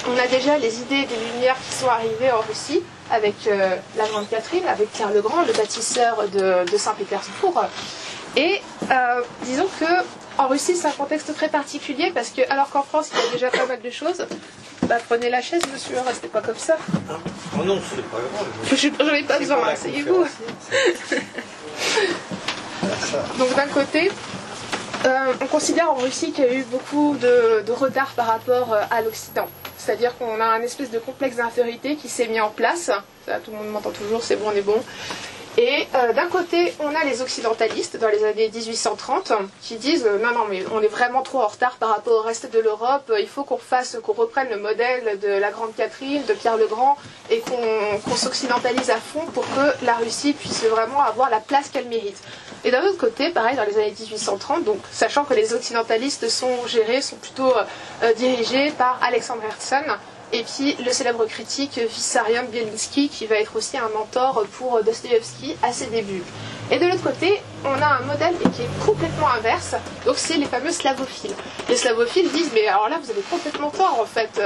on 0.08 0.18
a 0.18 0.26
déjà 0.26 0.58
les 0.58 0.80
idées 0.80 1.04
des 1.04 1.16
Lumières 1.32 1.56
qui 1.68 1.74
sont 1.76 1.88
arrivées 1.88 2.32
en 2.32 2.40
Russie 2.40 2.82
avec 3.12 3.46
euh, 3.46 3.76
la 3.96 4.08
Grande 4.08 4.28
Catherine, 4.28 4.66
avec 4.66 4.90
Pierre 4.90 5.12
le 5.12 5.22
Grand, 5.22 5.42
le 5.42 5.52
bâtisseur 5.52 6.24
de, 6.28 6.76
Saint-Pétersbourg. 6.76 7.64
Et 8.36 8.60
disons 9.44 9.68
que 9.78 9.84
en 10.38 10.48
Russie, 10.48 10.74
c'est 10.74 10.88
un 10.88 10.92
contexte 10.92 11.34
très 11.34 11.48
particulier 11.48 12.10
parce 12.14 12.30
que, 12.30 12.40
alors 12.50 12.70
qu'en 12.70 12.82
France, 12.82 13.10
il 13.12 13.18
y 13.18 13.28
a 13.28 13.32
déjà 13.32 13.50
pas 13.50 13.66
mal 13.66 13.82
de 13.82 13.90
choses, 13.90 14.26
bah, 14.88 14.96
prenez 15.08 15.30
la 15.30 15.40
chaise, 15.42 15.62
monsieur, 15.72 15.96
restez 16.06 16.28
pas 16.28 16.40
comme 16.40 16.56
ça. 16.56 16.76
Oh 17.58 17.64
non, 17.64 17.80
c'est 17.88 18.02
pas 18.02 18.18
grave. 18.18 18.46
J'en 18.98 19.14
ai 19.14 19.24
pas 19.24 19.38
besoin, 19.38 19.68
asseyez-vous. 19.68 20.24
Donc, 23.38 23.54
d'un 23.54 23.68
côté, 23.68 24.10
euh, 25.04 25.32
on 25.40 25.46
considère 25.46 25.88
en 25.90 25.94
Russie 25.94 26.32
qu'il 26.32 26.44
y 26.44 26.48
a 26.48 26.54
eu 26.54 26.64
beaucoup 26.64 27.16
de, 27.20 27.70
retard 27.72 28.10
par 28.16 28.26
rapport 28.26 28.72
euh, 28.72 28.82
à 28.90 29.02
l'Occident. 29.02 29.46
C'est-à-dire 29.84 30.16
qu'on 30.16 30.40
a 30.40 30.44
un 30.44 30.60
espèce 30.62 30.92
de 30.92 31.00
complexe 31.00 31.36
d'infériorité 31.36 31.96
qui 31.96 32.08
s'est 32.08 32.28
mis 32.28 32.40
en 32.40 32.50
place. 32.50 32.92
Tout 33.44 33.50
le 33.50 33.56
monde 33.56 33.70
m'entend 33.70 33.90
toujours, 33.90 34.22
c'est 34.22 34.36
bon, 34.36 34.50
on 34.52 34.56
est 34.56 34.62
bon. 34.62 34.80
Et 35.58 35.86
euh, 35.94 36.14
d'un 36.14 36.28
côté, 36.28 36.72
on 36.80 36.94
a 36.94 37.04
les 37.04 37.20
occidentalistes 37.20 37.98
dans 37.98 38.08
les 38.08 38.24
années 38.24 38.50
1830 38.52 39.34
qui 39.60 39.76
disent 39.76 40.06
euh, 40.06 40.18
non, 40.18 40.32
non, 40.32 40.46
mais 40.48 40.64
on 40.72 40.80
est 40.80 40.88
vraiment 40.88 41.20
trop 41.20 41.40
en 41.42 41.46
retard 41.46 41.76
par 41.76 41.90
rapport 41.90 42.14
au 42.14 42.22
reste 42.22 42.50
de 42.50 42.58
l'Europe. 42.58 43.12
Il 43.18 43.28
faut 43.28 43.44
qu'on 43.44 43.58
fasse, 43.58 43.98
qu'on 44.02 44.14
reprenne 44.14 44.48
le 44.48 44.56
modèle 44.56 45.18
de 45.20 45.28
la 45.28 45.50
Grande 45.50 45.74
Catherine, 45.76 46.24
de 46.24 46.32
Pierre 46.32 46.56
le 46.56 46.66
Grand, 46.66 46.96
et 47.28 47.40
qu'on 47.40 48.16
s'occidentalise 48.16 48.88
à 48.88 48.96
fond 48.96 49.26
pour 49.34 49.44
que 49.44 49.84
la 49.84 49.94
Russie 49.94 50.32
puisse 50.32 50.64
vraiment 50.64 51.02
avoir 51.02 51.28
la 51.28 51.40
place 51.40 51.68
qu'elle 51.68 51.88
mérite. 51.88 52.16
Et 52.64 52.70
d'un 52.70 52.82
autre 52.84 52.98
côté, 52.98 53.30
pareil, 53.30 53.56
dans 53.56 53.64
les 53.64 53.76
années 53.76 53.94
1830, 53.98 54.64
donc 54.64 54.78
sachant 54.90 55.24
que 55.24 55.34
les 55.34 55.52
occidentalistes 55.52 56.28
sont 56.30 56.66
gérés, 56.66 57.02
sont 57.02 57.16
plutôt 57.16 57.52
euh, 58.02 58.12
dirigés 58.14 58.70
par 58.78 59.00
Alexandre 59.02 59.42
Herzen, 59.44 59.84
et 60.32 60.44
puis 60.44 60.76
le 60.84 60.90
célèbre 60.92 61.24
critique 61.26 61.78
Vissarion 61.78 62.44
Bielinski, 62.50 63.08
qui 63.08 63.26
va 63.26 63.36
être 63.36 63.56
aussi 63.56 63.76
un 63.76 63.88
mentor 63.88 64.44
pour 64.58 64.82
Dostoevsky 64.82 65.56
à 65.62 65.72
ses 65.72 65.86
débuts. 65.86 66.22
Et 66.70 66.78
de 66.78 66.86
l'autre 66.86 67.02
côté, 67.02 67.42
on 67.64 67.82
a 67.82 67.98
un 67.98 68.00
modèle 68.00 68.34
qui 68.54 68.62
est 68.62 68.86
complètement 68.86 69.28
inverse, 69.28 69.74
donc 70.06 70.16
c'est 70.16 70.36
les 70.38 70.46
fameux 70.46 70.72
slavophiles. 70.72 71.34
Les 71.68 71.76
slavophiles 71.76 72.30
disent, 72.30 72.50
mais 72.54 72.66
alors 72.66 72.88
là, 72.88 72.98
vous 73.02 73.10
avez 73.10 73.22
complètement 73.22 73.70
tort 73.70 73.98
en 74.00 74.06
fait. 74.06 74.40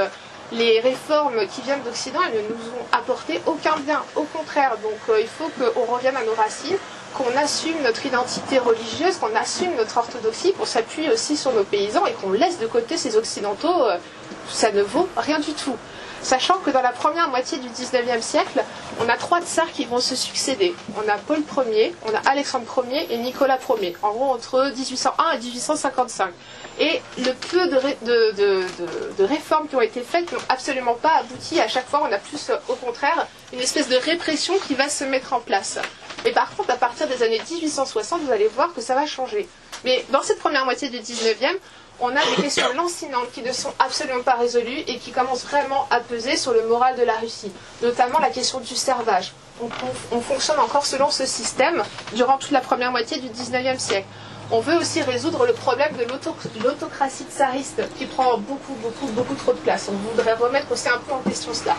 Les 0.53 0.79
réformes 0.79 1.45
qui 1.47 1.61
viennent 1.61 1.83
d'Occident, 1.83 2.19
elles 2.25 2.41
ne 2.41 2.47
nous 2.47 2.55
ont 2.55 2.85
apporté 2.93 3.41
aucun 3.45 3.75
bien. 3.79 4.01
Au 4.15 4.23
contraire, 4.23 4.77
donc 4.81 4.97
euh, 5.09 5.19
il 5.19 5.27
faut 5.27 5.49
qu'on 5.49 5.93
revienne 5.93 6.15
à 6.15 6.23
nos 6.23 6.33
racines, 6.35 6.77
qu'on 7.13 7.35
assume 7.37 7.81
notre 7.83 8.05
identité 8.05 8.59
religieuse, 8.59 9.17
qu'on 9.17 9.35
assume 9.35 9.75
notre 9.75 9.97
orthodoxie, 9.97 10.53
qu'on 10.53 10.65
s'appuie 10.65 11.09
aussi 11.09 11.37
sur 11.37 11.53
nos 11.53 11.63
paysans 11.63 12.05
et 12.05 12.13
qu'on 12.13 12.31
laisse 12.31 12.59
de 12.59 12.67
côté 12.67 12.97
ces 12.97 13.15
occidentaux 13.15 13.83
euh, 13.83 13.97
ça 14.49 14.71
ne 14.71 14.81
vaut 14.81 15.07
rien 15.17 15.39
du 15.39 15.53
tout. 15.53 15.75
Sachant 16.21 16.55
que 16.55 16.71
dans 16.71 16.81
la 16.81 16.91
première 16.91 17.29
moitié 17.29 17.59
du 17.59 17.69
19e 17.69 18.21
siècle, 18.21 18.63
on 18.99 19.07
a 19.07 19.17
trois 19.17 19.41
tsars 19.41 19.71
qui 19.71 19.85
vont 19.85 19.99
se 19.99 20.15
succéder. 20.15 20.75
On 20.97 21.07
a 21.07 21.15
Paul 21.17 21.43
Ier, 21.71 21.95
on 22.05 22.13
a 22.13 22.19
Alexandre 22.29 22.65
Ier 22.89 23.07
et 23.11 23.17
Nicolas 23.17 23.59
Ier, 23.81 23.95
en 24.01 24.11
gros 24.11 24.31
entre 24.31 24.71
1801 24.75 25.31
et 25.33 25.37
1855. 25.37 26.31
Et 26.79 27.01
le 27.19 27.31
peu 27.33 27.67
de, 27.67 29.23
réformes 29.23 29.67
qui 29.67 29.75
ont 29.75 29.81
été 29.81 30.01
faites 30.01 30.31
n'ont 30.31 30.39
absolument 30.49 30.95
pas 30.95 31.17
abouti. 31.19 31.59
À 31.59 31.67
chaque 31.67 31.87
fois, 31.87 32.07
on 32.07 32.11
a 32.11 32.17
plus, 32.17 32.51
au 32.67 32.75
contraire, 32.75 33.27
une 33.53 33.59
espèce 33.59 33.87
de 33.87 33.95
répression 33.95 34.55
qui 34.67 34.73
va 34.73 34.89
se 34.89 35.03
mettre 35.03 35.33
en 35.33 35.39
place. 35.39 35.79
Et 36.25 36.31
par 36.31 36.55
contre, 36.55 36.71
à 36.71 36.77
partir 36.77 37.07
des 37.07 37.23
années 37.23 37.41
1860, 37.49 38.21
vous 38.21 38.31
allez 38.31 38.47
voir 38.47 38.73
que 38.73 38.81
ça 38.81 38.95
va 38.95 39.05
changer. 39.05 39.47
Mais 39.85 40.03
dans 40.09 40.21
cette 40.23 40.39
première 40.39 40.65
moitié 40.65 40.89
du 40.89 40.97
19e, 40.97 41.55
on 41.99 42.09
a 42.09 42.35
des 42.35 42.41
questions 42.41 42.73
lancinantes 42.75 43.31
qui 43.33 43.41
ne 43.41 43.51
sont 43.51 43.73
absolument 43.79 44.23
pas 44.23 44.35
résolues 44.35 44.83
et 44.87 44.97
qui 44.97 45.11
commencent 45.11 45.45
vraiment 45.45 45.87
à 45.89 45.99
peser 45.99 46.37
sur 46.37 46.53
le 46.53 46.67
moral 46.67 46.95
de 46.95 47.03
la 47.03 47.15
Russie, 47.15 47.51
notamment 47.81 48.19
la 48.19 48.29
question 48.29 48.59
du 48.59 48.75
servage. 48.75 49.33
On, 50.11 50.21
fonctionne 50.21 50.59
encore 50.59 50.85
selon 50.85 51.09
ce 51.09 51.25
système 51.25 51.83
durant 52.13 52.37
toute 52.37 52.51
la 52.51 52.61
première 52.61 52.91
moitié 52.91 53.17
du 53.19 53.27
19e 53.29 53.79
siècle. 53.79 54.05
On 54.51 54.59
veut 54.59 54.77
aussi 54.77 55.01
résoudre 55.01 55.47
le 55.47 55.53
problème 55.53 55.93
de 55.97 56.05
l'autocratie 56.63 57.25
tsariste 57.25 57.81
qui 57.97 58.05
prend 58.05 58.37
beaucoup, 58.37 58.73
beaucoup, 58.81 59.07
beaucoup 59.07 59.33
trop 59.33 59.53
de 59.53 59.57
place. 59.57 59.89
On 59.91 60.09
voudrait 60.09 60.35
remettre 60.35 60.71
aussi 60.71 60.87
un 60.89 60.99
peu 60.99 61.13
en 61.13 61.19
question 61.19 61.53
cela. 61.53 61.75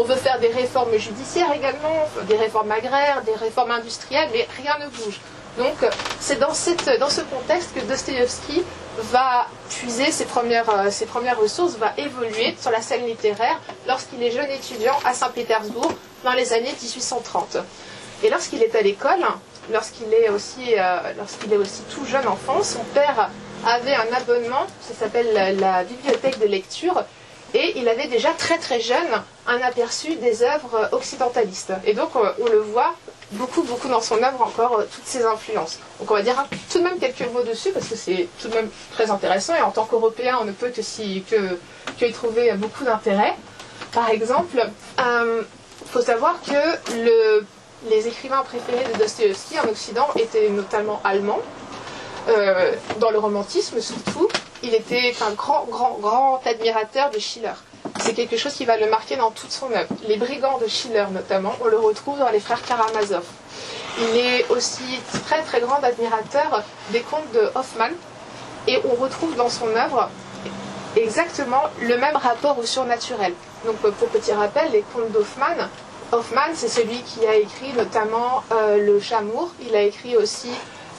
On 0.00 0.02
veut 0.02 0.14
faire 0.14 0.38
des 0.38 0.52
réformes 0.52 0.96
judiciaires 0.96 1.52
également, 1.52 2.08
des 2.28 2.36
réformes 2.36 2.70
agraires, 2.70 3.20
des 3.22 3.34
réformes 3.34 3.72
industrielles, 3.72 4.28
mais 4.32 4.46
rien 4.62 4.78
ne 4.78 4.88
bouge. 4.90 5.18
Donc 5.58 5.74
c'est 6.20 6.38
dans, 6.38 6.54
ce 6.54 7.20
contexte 7.22 7.74
que 7.74 7.80
Dostoevsky 7.80 8.62
va 9.10 9.48
puiser 9.68 10.12
ses 10.12 10.24
premières, 10.24 10.70
euh, 10.70 10.90
ses 10.92 11.06
premières 11.06 11.36
ressources, 11.36 11.74
va 11.74 11.94
évoluer 11.96 12.54
sur 12.60 12.70
la 12.70 12.80
scène 12.80 13.06
littéraire 13.06 13.60
lorsqu'il 13.88 14.22
est 14.22 14.30
jeune 14.30 14.48
étudiant 14.50 14.94
à 15.04 15.14
Saint-Pétersbourg 15.14 15.92
dans 16.22 16.32
les 16.32 16.52
années 16.52 16.74
1830. 16.80 17.56
Et 18.22 18.30
lorsqu'il 18.30 18.62
est 18.62 18.76
à 18.76 18.82
l'école, 18.82 19.24
lorsqu'il 19.72 20.14
est, 20.14 20.28
aussi, 20.28 20.74
euh, 20.78 21.12
lorsqu'il 21.18 21.52
est 21.52 21.56
aussi 21.56 21.82
tout 21.92 22.04
jeune 22.04 22.28
enfant, 22.28 22.62
son 22.62 22.84
père 22.94 23.30
avait 23.66 23.94
un 23.94 24.12
abonnement, 24.16 24.66
ça 24.80 24.94
s'appelle 24.94 25.58
la, 25.58 25.82
bibliothèque 25.82 26.38
de 26.38 26.46
lecture, 26.46 27.02
et 27.54 27.78
il 27.78 27.88
avait 27.88 28.08
déjà 28.08 28.30
très 28.32 28.58
très 28.58 28.80
jeune 28.80 29.22
un 29.46 29.60
aperçu 29.60 30.16
des 30.16 30.42
œuvres 30.42 30.88
occidentalistes. 30.92 31.72
Et 31.84 31.94
donc 31.94 32.10
euh, 32.16 32.30
on 32.40 32.46
le 32.46 32.58
voit 32.58 32.94
beaucoup 33.32 33.62
beaucoup 33.62 33.88
dans 33.88 34.00
son 34.00 34.22
œuvre 34.22 34.42
encore 34.42 34.82
toutes 34.94 35.06
ces 35.06 35.24
influences. 35.24 35.78
Donc 36.00 36.10
on 36.10 36.14
va 36.14 36.22
dire 36.22 36.46
tout 36.70 36.78
de 36.78 36.84
même 36.84 36.98
quelques 36.98 37.30
mots 37.32 37.42
dessus 37.42 37.70
parce 37.72 37.88
que 37.88 37.96
c'est 37.96 38.28
tout 38.40 38.48
de 38.48 38.54
même 38.54 38.70
très 38.92 39.10
intéressant 39.10 39.54
et 39.54 39.62
en 39.62 39.70
tant 39.70 39.84
qu'Européen 39.84 40.38
on 40.40 40.44
ne 40.44 40.52
peut 40.52 40.70
que, 40.70 40.80
que, 41.30 41.58
que 41.98 42.04
y 42.04 42.12
trouver 42.12 42.52
beaucoup 42.52 42.84
d'intérêt. 42.84 43.34
Par 43.92 44.10
exemple, 44.10 44.62
il 44.98 45.04
euh, 45.04 45.42
faut 45.86 46.02
savoir 46.02 46.36
que 46.42 46.94
le 46.94 47.44
les 47.88 48.08
écrivains 48.08 48.42
préférés 48.42 48.84
de 48.92 48.98
Dostoevsky 48.98 49.60
en 49.60 49.68
Occident 49.68 50.08
étaient 50.16 50.48
notamment 50.50 51.00
allemands. 51.04 51.40
Euh, 52.28 52.72
dans 53.00 53.10
le 53.10 53.18
romantisme 53.18 53.80
surtout, 53.80 54.28
il 54.62 54.74
était 54.74 55.14
un 55.20 55.32
grand, 55.32 55.64
grand, 55.64 55.98
grand 56.00 56.40
admirateur 56.46 57.10
de 57.10 57.18
Schiller. 57.18 57.52
C'est 58.00 58.14
quelque 58.14 58.36
chose 58.36 58.54
qui 58.54 58.64
va 58.64 58.76
le 58.76 58.88
marquer 58.88 59.16
dans 59.16 59.30
toute 59.30 59.50
son 59.50 59.70
œuvre. 59.72 59.88
Les 60.06 60.16
brigands 60.16 60.58
de 60.58 60.66
Schiller 60.66 61.06
notamment, 61.10 61.54
on 61.60 61.66
le 61.66 61.78
retrouve 61.78 62.18
dans 62.18 62.30
les 62.30 62.40
frères 62.40 62.62
Karamazov. 62.62 63.24
Il 64.00 64.16
est 64.16 64.48
aussi 64.50 65.00
très 65.26 65.42
très 65.42 65.60
grand 65.60 65.82
admirateur 65.82 66.62
des 66.90 67.00
contes 67.00 67.32
de 67.32 67.50
Hoffmann 67.54 67.92
et 68.66 68.78
on 68.84 68.94
retrouve 69.02 69.34
dans 69.36 69.48
son 69.48 69.68
œuvre 69.74 70.08
exactement 70.96 71.62
le 71.80 71.96
même 71.96 72.16
rapport 72.16 72.58
au 72.58 72.64
surnaturel. 72.64 73.34
Donc 73.64 73.76
pour 73.76 74.08
petit 74.08 74.32
rappel, 74.32 74.70
les 74.72 74.82
contes 74.92 75.10
d'Hoffmann 75.10 75.68
Hoffman, 76.10 76.54
c'est 76.54 76.68
celui 76.68 77.02
qui 77.02 77.26
a 77.26 77.34
écrit 77.34 77.74
notamment 77.74 78.42
euh, 78.50 78.78
Le 78.78 78.98
Chamour. 78.98 79.50
Il 79.60 79.76
a 79.76 79.82
écrit 79.82 80.16
aussi 80.16 80.48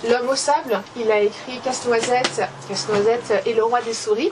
L'homme 0.08 0.30
au 0.30 0.36
sable. 0.36 0.82
Il 0.96 1.12
a 1.12 1.20
écrit 1.20 1.60
Casse-Noisette, 1.60 2.42
Casse-Noisette 2.70 3.44
et 3.46 3.54
Le 3.54 3.64
roi 3.64 3.82
des 3.82 3.94
souris. 3.94 4.32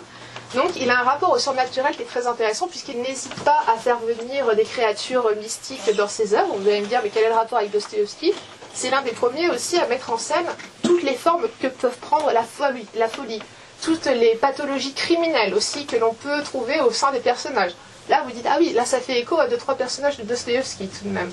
Donc 0.55 0.71
il 0.77 0.89
a 0.89 0.99
un 0.99 1.03
rapport 1.03 1.31
au 1.31 1.39
surnaturel 1.39 1.93
qui 1.93 2.03
est 2.03 2.05
très 2.05 2.25
intéressant 2.25 2.67
puisqu'il 2.67 3.01
n'hésite 3.01 3.35
pas 3.43 3.59
à 3.67 3.77
faire 3.77 3.99
venir 3.99 4.55
des 4.55 4.63
créatures 4.63 5.29
mystiques 5.35 5.93
dans 5.97 6.07
ses 6.07 6.33
œuvres. 6.33 6.55
Vous 6.57 6.67
allez 6.69 6.79
me 6.79 6.85
dire 6.85 7.01
mais 7.03 7.09
quel 7.09 7.23
est 7.23 7.29
le 7.29 7.35
rapport 7.35 7.57
avec 7.57 7.71
Dostoevsky 7.71 8.33
C'est 8.73 8.89
l'un 8.89 9.01
des 9.01 9.11
premiers 9.11 9.49
aussi 9.49 9.77
à 9.77 9.87
mettre 9.87 10.09
en 10.09 10.17
scène 10.17 10.45
toutes 10.83 11.03
les 11.03 11.15
formes 11.15 11.47
que 11.59 11.67
peuvent 11.67 11.97
prendre 11.97 12.31
la 12.31 12.43
folie, 12.43 12.87
la 12.95 13.09
folie, 13.09 13.41
toutes 13.81 14.05
les 14.05 14.35
pathologies 14.35 14.93
criminelles 14.93 15.53
aussi 15.53 15.85
que 15.85 15.97
l'on 15.97 16.13
peut 16.13 16.41
trouver 16.43 16.79
au 16.79 16.91
sein 16.91 17.11
des 17.11 17.19
personnages. 17.19 17.73
Là, 18.09 18.23
vous 18.25 18.31
dites, 18.31 18.45
ah 18.49 18.55
oui, 18.57 18.71
là, 18.73 18.85
ça 18.85 18.99
fait 18.99 19.19
écho 19.19 19.37
à 19.37 19.47
deux, 19.47 19.57
trois 19.57 19.75
personnages 19.75 20.17
de 20.17 20.23
Dostoevsky 20.23 20.87
tout 20.87 21.05
de 21.05 21.13
même. 21.13 21.31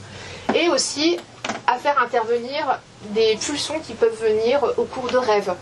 Et 0.55 0.69
aussi 0.69 1.19
à 1.67 1.77
faire 1.79 2.01
intervenir 2.03 2.81
des 3.11 3.37
pulsions 3.37 3.79
qui 3.81 3.95
peuvent 3.95 4.17
venir 4.21 4.61
au 4.77 4.85
cours 4.85 5.09
de 5.09 5.17
rêves. 5.17 5.53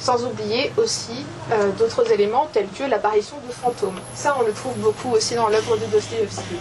Sans 0.00 0.24
oublier 0.24 0.72
aussi 0.78 1.24
euh, 1.52 1.70
d'autres 1.72 2.10
éléments 2.10 2.48
tels 2.52 2.66
que 2.68 2.82
l'apparition 2.84 3.36
de 3.46 3.52
fantômes. 3.52 4.00
Ça, 4.14 4.36
on 4.40 4.42
le 4.42 4.52
trouve 4.52 4.74
beaucoup 4.78 5.10
aussi 5.10 5.34
dans 5.34 5.48
l'œuvre 5.48 5.76
de 5.76 5.84
Dostoevsky. 5.86 6.56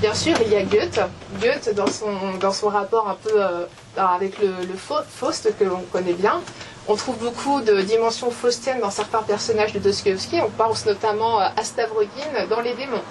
Bien 0.00 0.14
sûr, 0.14 0.36
il 0.44 0.52
y 0.52 0.56
a 0.56 0.62
Goethe. 0.62 1.00
Goethe, 1.40 1.74
dans 1.74 1.86
son, 1.86 2.10
dans 2.40 2.52
son 2.52 2.68
rapport 2.68 3.08
un 3.08 3.14
peu 3.14 3.34
euh, 3.36 3.66
avec 3.96 4.40
le, 4.40 4.48
le 4.48 4.74
Faust, 4.76 5.56
que 5.56 5.64
l'on 5.64 5.82
connaît 5.92 6.14
bien, 6.14 6.40
on 6.88 6.96
trouve 6.96 7.18
beaucoup 7.18 7.60
de 7.60 7.82
dimensions 7.82 8.32
faustiennes 8.32 8.80
dans 8.80 8.90
certains 8.90 9.22
personnages 9.22 9.72
de 9.72 9.78
Dostoevsky. 9.78 10.40
On 10.40 10.50
pense 10.50 10.84
notamment 10.86 11.38
à 11.38 11.62
Stavrogin 11.62 12.46
dans 12.50 12.60
Les 12.62 12.74
démons 12.74 13.02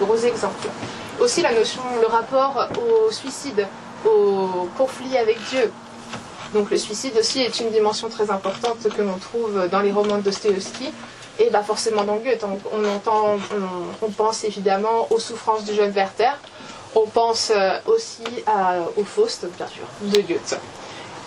gros 0.00 0.16
exemples. 0.16 0.68
Aussi 1.20 1.42
la 1.42 1.52
notion, 1.52 1.82
le 2.00 2.06
rapport 2.06 2.68
au 2.78 3.10
suicide, 3.12 3.66
au 4.04 4.68
conflit 4.76 5.16
avec 5.16 5.38
Dieu. 5.50 5.72
Donc 6.52 6.70
le 6.70 6.76
suicide 6.76 7.16
aussi 7.18 7.40
est 7.40 7.60
une 7.60 7.70
dimension 7.70 8.08
très 8.08 8.30
importante 8.30 8.88
que 8.88 9.02
l'on 9.02 9.18
trouve 9.18 9.68
dans 9.68 9.80
les 9.80 9.90
romans 9.92 10.18
de 10.18 10.22
Dostoevsky 10.22 10.92
et 11.38 11.50
bah 11.50 11.62
forcément 11.62 12.04
dans 12.04 12.16
Goethe. 12.16 12.44
On, 12.44 12.84
entend, 12.84 13.38
on, 14.02 14.10
pense 14.10 14.44
évidemment 14.44 15.08
aux 15.10 15.18
souffrances 15.18 15.64
du 15.64 15.74
jeune 15.74 15.90
Werther, 15.90 16.30
on 16.94 17.06
pense 17.06 17.50
euh, 17.54 17.78
aussi 17.86 18.22
au 18.96 19.04
Faust, 19.04 19.46
bien 19.56 19.66
sûr, 19.66 19.82
de 20.02 20.20
Goethe. 20.20 20.58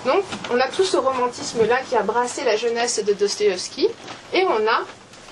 Donc 0.05 0.23
on 0.51 0.59
a 0.59 0.67
tout 0.69 0.85
ce 0.85 0.95
romantisme-là 0.95 1.79
qui 1.89 1.95
a 1.97 2.03
brassé 2.03 2.43
la 2.45 2.55
jeunesse 2.55 3.03
de 3.03 3.13
Dostoevsky 3.13 3.89
et 4.33 4.45
on 4.45 4.65
a 4.67 4.81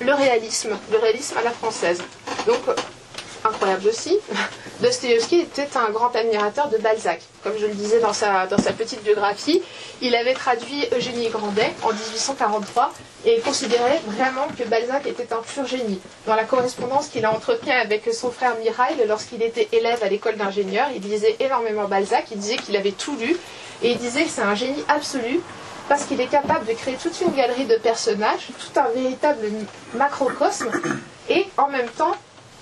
le 0.02 0.14
réalisme, 0.14 0.78
le 0.92 0.98
réalisme 0.98 1.38
à 1.38 1.44
la 1.44 1.52
française. 1.52 2.02
Donc 2.46 2.60
incroyable 3.46 3.88
aussi, 3.88 4.18
Dostoevsky 4.82 5.42
était 5.42 5.70
un 5.78 5.92
grand 5.92 6.14
admirateur 6.16 6.70
de 6.70 6.78
Balzac. 6.78 7.22
Comme 7.44 7.54
je 7.60 7.66
le 7.66 7.74
disais 7.74 8.00
dans 8.00 8.14
sa, 8.14 8.48
petite 8.78 9.04
biographie, 9.04 9.62
il 10.02 10.16
avait 10.16 10.34
traduit 10.34 10.86
Eugénie 10.96 11.30
Grandet 11.30 11.74
en 11.84 11.94
1843 11.94 12.92
et 13.26 13.40
considérait 13.40 14.02
vraiment 14.08 14.48
que 14.58 14.64
Balzac 14.64 15.08
était 15.08 15.32
un 15.34 15.42
pur 15.42 15.66
génie. 15.66 16.00
Dans 16.28 16.36
la 16.36 16.44
correspondance 16.44 17.08
qu'il 17.08 17.26
a 17.26 17.34
entretenue 17.34 17.72
avec 17.72 18.10
son 18.14 18.32
frère 18.32 18.56
Mirail 18.58 18.96
lorsqu'il 19.08 19.42
était 19.42 19.70
élève 19.72 20.04
à 20.04 20.10
l'école 20.10 20.36
d'ingénieur, 20.36 20.88
il 20.94 21.02
disait 21.02 21.36
énormément 21.40 21.88
Balzac, 21.88 22.26
il 22.32 22.40
disait 22.40 22.58
qu'il 22.58 22.76
avait 22.76 22.92
tout 22.92 23.16
lu 23.18 23.38
et 23.84 23.92
il 23.92 23.98
disait 23.98 24.24
que 24.24 24.30
c'est 24.30 24.42
un 24.42 24.56
génie 24.56 24.84
absolu 24.88 25.40
parce 25.88 26.06
qu'il 26.06 26.20
est 26.20 26.28
capable 26.28 26.66
de 26.66 26.74
créer 26.74 26.96
toute 26.96 27.20
une 27.22 27.32
galerie 27.34 27.66
de 27.66 27.76
personnages, 27.78 28.48
tout 28.60 28.80
un 28.80 28.90
véritable 28.90 29.48
macrocosme 29.94 30.72
et 31.30 31.46
en 31.58 31.70
même 31.70 31.88
temps 31.90 32.16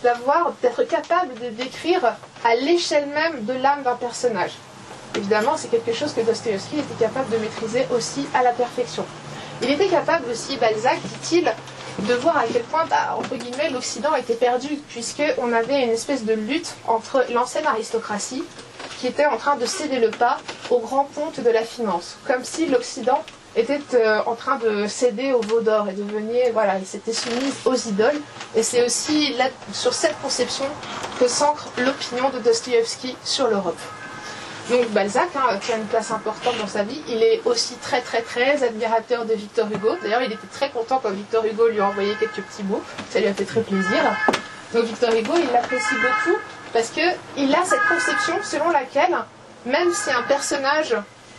d'avoir, 0.03 0.53
d'être 0.61 0.83
capable 0.83 1.33
de 1.39 1.49
décrire 1.49 2.15
à 2.43 2.55
l'échelle 2.55 3.07
même 3.07 3.45
de 3.45 3.53
l'âme 3.53 3.83
d'un 3.83 3.95
personnage. 3.95 4.51
Évidemment, 5.15 5.57
c'est 5.57 5.69
quelque 5.69 5.93
chose 5.93 6.13
que 6.13 6.21
Dostoevsky 6.21 6.79
était 6.79 7.05
capable 7.05 7.29
de 7.29 7.37
maîtriser 7.37 7.87
aussi 7.95 8.27
à 8.33 8.43
la 8.43 8.51
perfection. 8.51 9.05
Il 9.61 9.69
était 9.69 9.87
capable 9.87 10.29
aussi, 10.29 10.57
Balzac, 10.57 10.99
dit-il, 11.01 11.53
de 12.07 12.13
voir 12.15 12.37
à 12.37 12.43
quel 12.51 12.63
point, 12.63 12.85
bah, 12.89 13.15
entre 13.17 13.35
guillemets, 13.35 13.69
l'Occident 13.69 14.15
était 14.15 14.33
perdu, 14.33 14.79
puisqu'on 14.89 15.53
avait 15.53 15.83
une 15.83 15.91
espèce 15.91 16.25
de 16.25 16.33
lutte 16.33 16.73
entre 16.87 17.25
l'ancienne 17.31 17.65
aristocratie, 17.67 18.43
qui 18.99 19.07
était 19.07 19.25
en 19.25 19.37
train 19.37 19.55
de 19.55 19.65
céder 19.65 19.99
le 19.99 20.09
pas 20.09 20.39
au 20.69 20.79
grand 20.79 21.05
ponte 21.05 21.39
de 21.39 21.49
la 21.49 21.63
finance, 21.63 22.17
comme 22.25 22.43
si 22.43 22.65
l'Occident 22.65 23.23
était 23.55 23.79
euh, 23.93 24.21
en 24.25 24.35
train 24.35 24.57
de 24.57 24.87
céder 24.87 25.33
au 25.33 25.41
veau 25.41 25.61
d'or 25.61 25.87
et 25.89 25.93
de 25.93 26.03
devenir, 26.03 26.45
voilà, 26.53 26.77
il 26.79 26.85
s'était 26.85 27.13
soumise 27.13 27.53
aux 27.65 27.75
idoles. 27.75 28.19
Et 28.55 28.63
c'est 28.63 28.85
aussi 28.85 29.35
sur 29.71 29.93
cette 29.93 30.19
conception 30.21 30.65
que 31.19 31.27
s'ancre 31.27 31.69
l'opinion 31.77 32.29
de 32.29 32.39
Dostoïevski 32.39 33.15
sur 33.23 33.47
l'Europe. 33.47 33.79
Donc 34.69 34.87
Balzac, 34.91 35.27
hein, 35.35 35.57
qui 35.61 35.73
a 35.73 35.77
une 35.77 35.85
place 35.85 36.09
importante 36.11 36.57
dans 36.57 36.67
sa 36.67 36.83
vie, 36.83 37.01
il 37.09 37.21
est 37.21 37.41
aussi 37.43 37.75
très 37.75 37.99
très 38.01 38.21
très 38.21 38.63
admirateur 38.63 39.25
de 39.25 39.33
Victor 39.33 39.67
Hugo. 39.69 39.97
D'ailleurs, 40.01 40.21
il 40.21 40.31
était 40.31 40.47
très 40.51 40.69
content 40.69 41.01
quand 41.03 41.11
Victor 41.11 41.43
Hugo 41.45 41.67
lui 41.67 41.81
a 41.81 41.87
envoyé 41.87 42.15
quelques 42.15 42.41
petits 42.41 42.63
mots. 42.63 42.81
Ça 43.09 43.19
lui 43.19 43.27
a 43.27 43.33
fait 43.33 43.43
très 43.43 43.61
plaisir. 43.61 44.15
Donc 44.73 44.85
Victor 44.85 45.13
Hugo, 45.13 45.33
il 45.35 45.51
l'apprécie 45.51 45.95
beaucoup 45.95 46.37
parce 46.71 46.89
qu'il 46.89 47.53
a 47.53 47.65
cette 47.65 47.83
conception 47.89 48.35
selon 48.41 48.69
laquelle, 48.69 49.15
même 49.65 49.91
si 49.93 50.09
un 50.11 50.23
personnage 50.23 50.95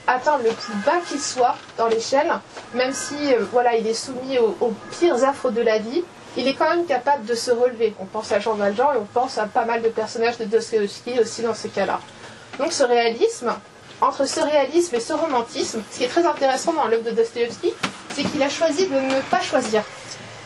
atteindre 0.06 0.44
le 0.44 0.50
plus 0.50 0.74
bas 0.84 0.98
qu'il 1.08 1.20
soit 1.20 1.56
dans 1.78 1.86
l'échelle, 1.86 2.32
même 2.74 2.92
si 2.92 3.14
euh, 3.34 3.44
voilà, 3.52 3.76
il 3.76 3.86
est 3.86 3.94
soumis 3.94 4.38
aux, 4.38 4.74
pires 4.98 5.22
affres 5.24 5.50
de 5.50 5.62
la 5.62 5.78
vie, 5.78 6.02
il 6.36 6.48
est 6.48 6.54
quand 6.54 6.68
même 6.68 6.84
capable 6.84 7.24
de 7.24 7.34
se 7.34 7.50
relever. 7.50 7.94
On 8.00 8.06
pense 8.06 8.32
à 8.32 8.40
Jean 8.40 8.54
Valjean 8.54 8.94
et 8.94 8.98
on 8.98 9.04
pense 9.04 9.38
à 9.38 9.46
pas 9.46 9.64
mal 9.64 9.82
de 9.82 9.88
personnages 9.88 10.38
de 10.38 10.44
Dostoevsky 10.44 11.18
aussi 11.20 11.42
dans 11.42 11.54
ce 11.54 11.68
cas-là. 11.68 12.00
Donc 12.58 12.72
ce 12.72 12.82
réalisme, 12.82 13.54
entre 14.00 14.26
ce 14.26 14.40
réalisme 14.40 14.96
et 14.96 15.00
ce 15.00 15.12
romantisme, 15.12 15.82
ce 15.90 15.98
qui 15.98 16.04
est 16.04 16.08
très 16.08 16.26
intéressant 16.26 16.72
dans 16.72 16.86
l'œuvre 16.86 17.04
de 17.04 17.10
Dostoevsky, 17.10 17.72
c'est 18.14 18.24
qu'il 18.24 18.42
a 18.42 18.48
choisi 18.48 18.88
de 18.88 18.94
ne 18.94 19.20
pas 19.30 19.40
choisir. 19.40 19.82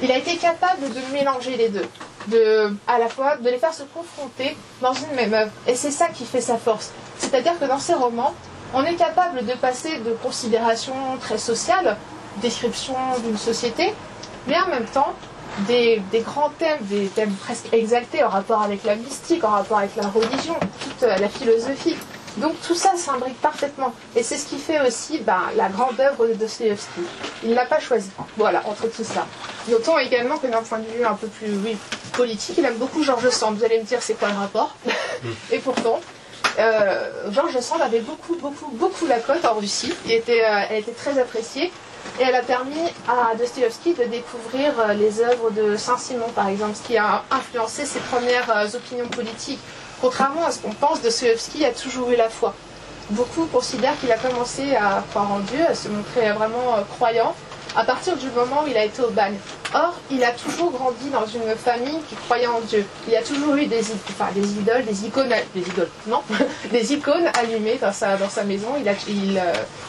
Il 0.01 0.13
a 0.13 0.19
été 0.19 0.37
capable 0.37 0.83
de 0.83 1.13
mélanger 1.13 1.57
les 1.57 1.69
deux, 1.71 1.87
de, 2.29 2.73
à 2.87 2.99
la 2.99 3.09
fois 3.09 3.37
de 3.37 3.49
les 3.51 3.59
faire 3.59 3.75
se 3.75 3.83
confronter 3.83 4.57
dans 4.81 4.93
une 4.93 5.13
même 5.17 5.35
œuvre. 5.35 5.51
Et 5.67 5.75
c'est 5.75 5.91
ça 5.91 6.09
qui 6.09 6.25
fait 6.25 6.41
sa 6.41 6.57
force. 6.57 6.93
C'est-à-dire 7.19 7.59
que 7.59 7.65
dans 7.65 7.81
ses 7.81 7.95
romans, 7.95 8.33
on 8.75 8.85
est 8.85 8.95
capable 8.95 9.45
de 9.45 9.53
passer 9.55 9.99
de 9.99 10.13
considérations 10.23 11.17
très 11.21 11.39
sociales, 11.39 11.97
description 12.43 12.95
d'une 13.25 13.39
société, 13.39 13.95
mais 14.47 14.57
en 14.61 14.69
même 14.69 14.87
temps 14.87 15.15
des, 15.67 16.01
grands 16.15 16.51
thèmes, 16.59 16.79
des 16.83 17.07
thèmes 17.07 17.33
presque 17.33 17.73
exaltés 17.73 18.23
en 18.23 18.29
rapport 18.29 18.63
avec 18.63 18.85
la 18.85 18.95
mystique, 18.95 19.45
en 19.45 19.51
rapport 19.51 19.79
avec 19.79 19.97
la 19.97 20.09
religion, 20.09 20.57
toute 20.83 21.03
la 21.03 21.29
philosophie, 21.29 21.97
Donc 22.37 22.55
tout 22.67 22.75
ça 22.75 22.93
s'imbrique 22.97 23.41
parfaitement. 23.41 23.93
Et 24.15 24.23
c'est 24.23 24.37
ce 24.37 24.47
qui 24.47 24.59
fait 24.59 24.87
aussi 24.87 25.19
bah, 25.19 25.43
la 25.57 25.69
grande 25.69 25.99
œuvre 25.99 26.27
de 26.27 26.35
Dostoevsky. 26.35 27.01
Il 27.43 27.51
ne 27.51 27.55
l'a 27.55 27.67
pas 27.67 27.81
choisi. 27.81 28.11
Voilà, 28.37 28.63
entre 28.67 28.87
tout 28.87 29.05
ça. 29.05 29.27
Notons 29.69 29.99
également 29.99 30.37
que 30.39 30.47
d'un 30.47 30.63
point 30.63 30.79
de 30.79 30.87
vue 30.87 31.05
un 31.05 31.15
peu 31.15 31.27
plus 31.27 31.51
oui, 31.65 31.77
politique, 32.13 32.57
il 32.59 32.65
aime 32.65 32.77
beaucoup 32.77 33.03
Georges 33.03 33.31
Sand. 33.31 33.57
Vous 33.57 33.65
allez 33.65 33.79
me 33.79 33.85
dire 33.85 34.01
c'est 34.03 34.15
quoi 34.15 34.29
le 34.29 34.39
rapport? 34.39 34.77
Et 35.51 35.59
pourtant, 35.59 35.99
euh, 35.99 36.18
Georges 37.31 37.61
Sand 37.61 37.81
avait 37.81 38.01
beaucoup, 38.01 38.37
beaucoup, 38.37 38.71
beaucoup 38.73 39.07
la 39.07 39.21
cote 39.21 39.45
en 39.45 39.55
Russie. 39.55 39.95
Et 40.09 40.17
était, 40.17 40.45
euh, 40.45 40.61
elle 40.71 40.79
était 40.79 40.93
très 40.93 41.19
appréciée. 41.19 41.73
Et 42.19 42.23
elle 42.23 42.35
a 42.35 42.43
permis 42.43 42.89
à 43.07 43.35
Dostoevsky 43.37 43.95
de 43.95 44.05
découvrir 44.05 44.73
euh, 44.81 44.93
les 44.95 45.21
œuvres 45.21 45.51
de 45.51 45.77
Saint-Simon, 45.77 46.29
par 46.35 46.49
exemple, 46.49 46.75
ce 46.75 46.87
qui 46.87 46.97
a 46.97 47.23
influencé 47.31 47.85
ses 47.85 48.01
premières 48.01 48.51
euh, 48.51 48.67
opinions 48.75 49.09
politiques. 49.09 49.61
Contrairement 50.01 50.47
à 50.47 50.51
ce 50.51 50.59
qu'on 50.59 50.73
pense, 50.73 51.01
Dostoevsky 51.03 51.65
a 51.65 51.71
toujours 51.71 52.11
eu 52.11 52.17
la 52.17 52.29
foi. 52.29 52.55
Beaucoup 53.11 53.47
considèrent 53.47 53.99
qu'il 54.01 54.11
a 54.11 54.17
commencé 54.17 54.75
à 54.75 55.05
croire 55.11 55.31
en 55.31 55.41
Dieu, 55.41 55.65
à 55.69 55.75
se 55.75 55.89
montrer 55.89 56.33
vraiment 56.33 56.77
euh, 56.77 56.83
croyant, 56.97 57.35
à 57.79 57.85
partir 57.85 58.17
du 58.17 58.27
moment 58.31 58.65
où 58.65 58.67
il 58.67 58.77
a 58.77 58.85
été 58.85 59.01
au 59.03 59.11
bagne. 59.11 59.37
Or, 59.73 59.95
il 60.11 60.25
a 60.25 60.33
toujours 60.33 60.73
grandi 60.73 61.11
dans 61.11 61.27
une 61.27 61.55
famille 61.55 62.01
qui 62.09 62.17
croyait 62.17 62.49
en 62.49 62.61
Dieu. 62.61 62.85
Il 63.07 63.15
a 63.15 63.23
toujours 63.23 63.55
eu 63.55 63.67
des, 63.67 63.85
idoles, 63.93 64.85
des 64.85 65.07
icônes, 65.07 65.33
des 65.55 65.61
idoles, 65.61 65.89
non, 66.09 66.21
des 66.73 66.93
icônes 66.93 67.31
allumées 67.41 67.79
dans 67.81 67.93
sa, 67.93 68.17
dans 68.17 68.29
sa 68.29 68.43
maison. 68.43 68.71
Il, 68.81 68.89
a, 68.89 68.95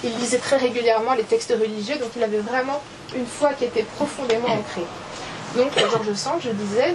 il, 0.04 0.18
lisait 0.20 0.38
très 0.38 0.58
régulièrement 0.58 1.16
les 1.16 1.24
textes 1.24 1.52
religieux, 1.60 1.96
donc 1.96 2.12
il 2.16 2.24
avait 2.24 2.38
vraiment 2.38 2.80
une 3.16 3.26
foi 3.26 3.54
qui 3.54 3.66
était 3.66 3.86
profondément 3.98 4.50
ancrée. 4.50 4.86
Donc, 5.56 5.72
Georges 5.76 6.14
Sand, 6.14 6.40
je 6.42 6.52
disais, 6.52 6.94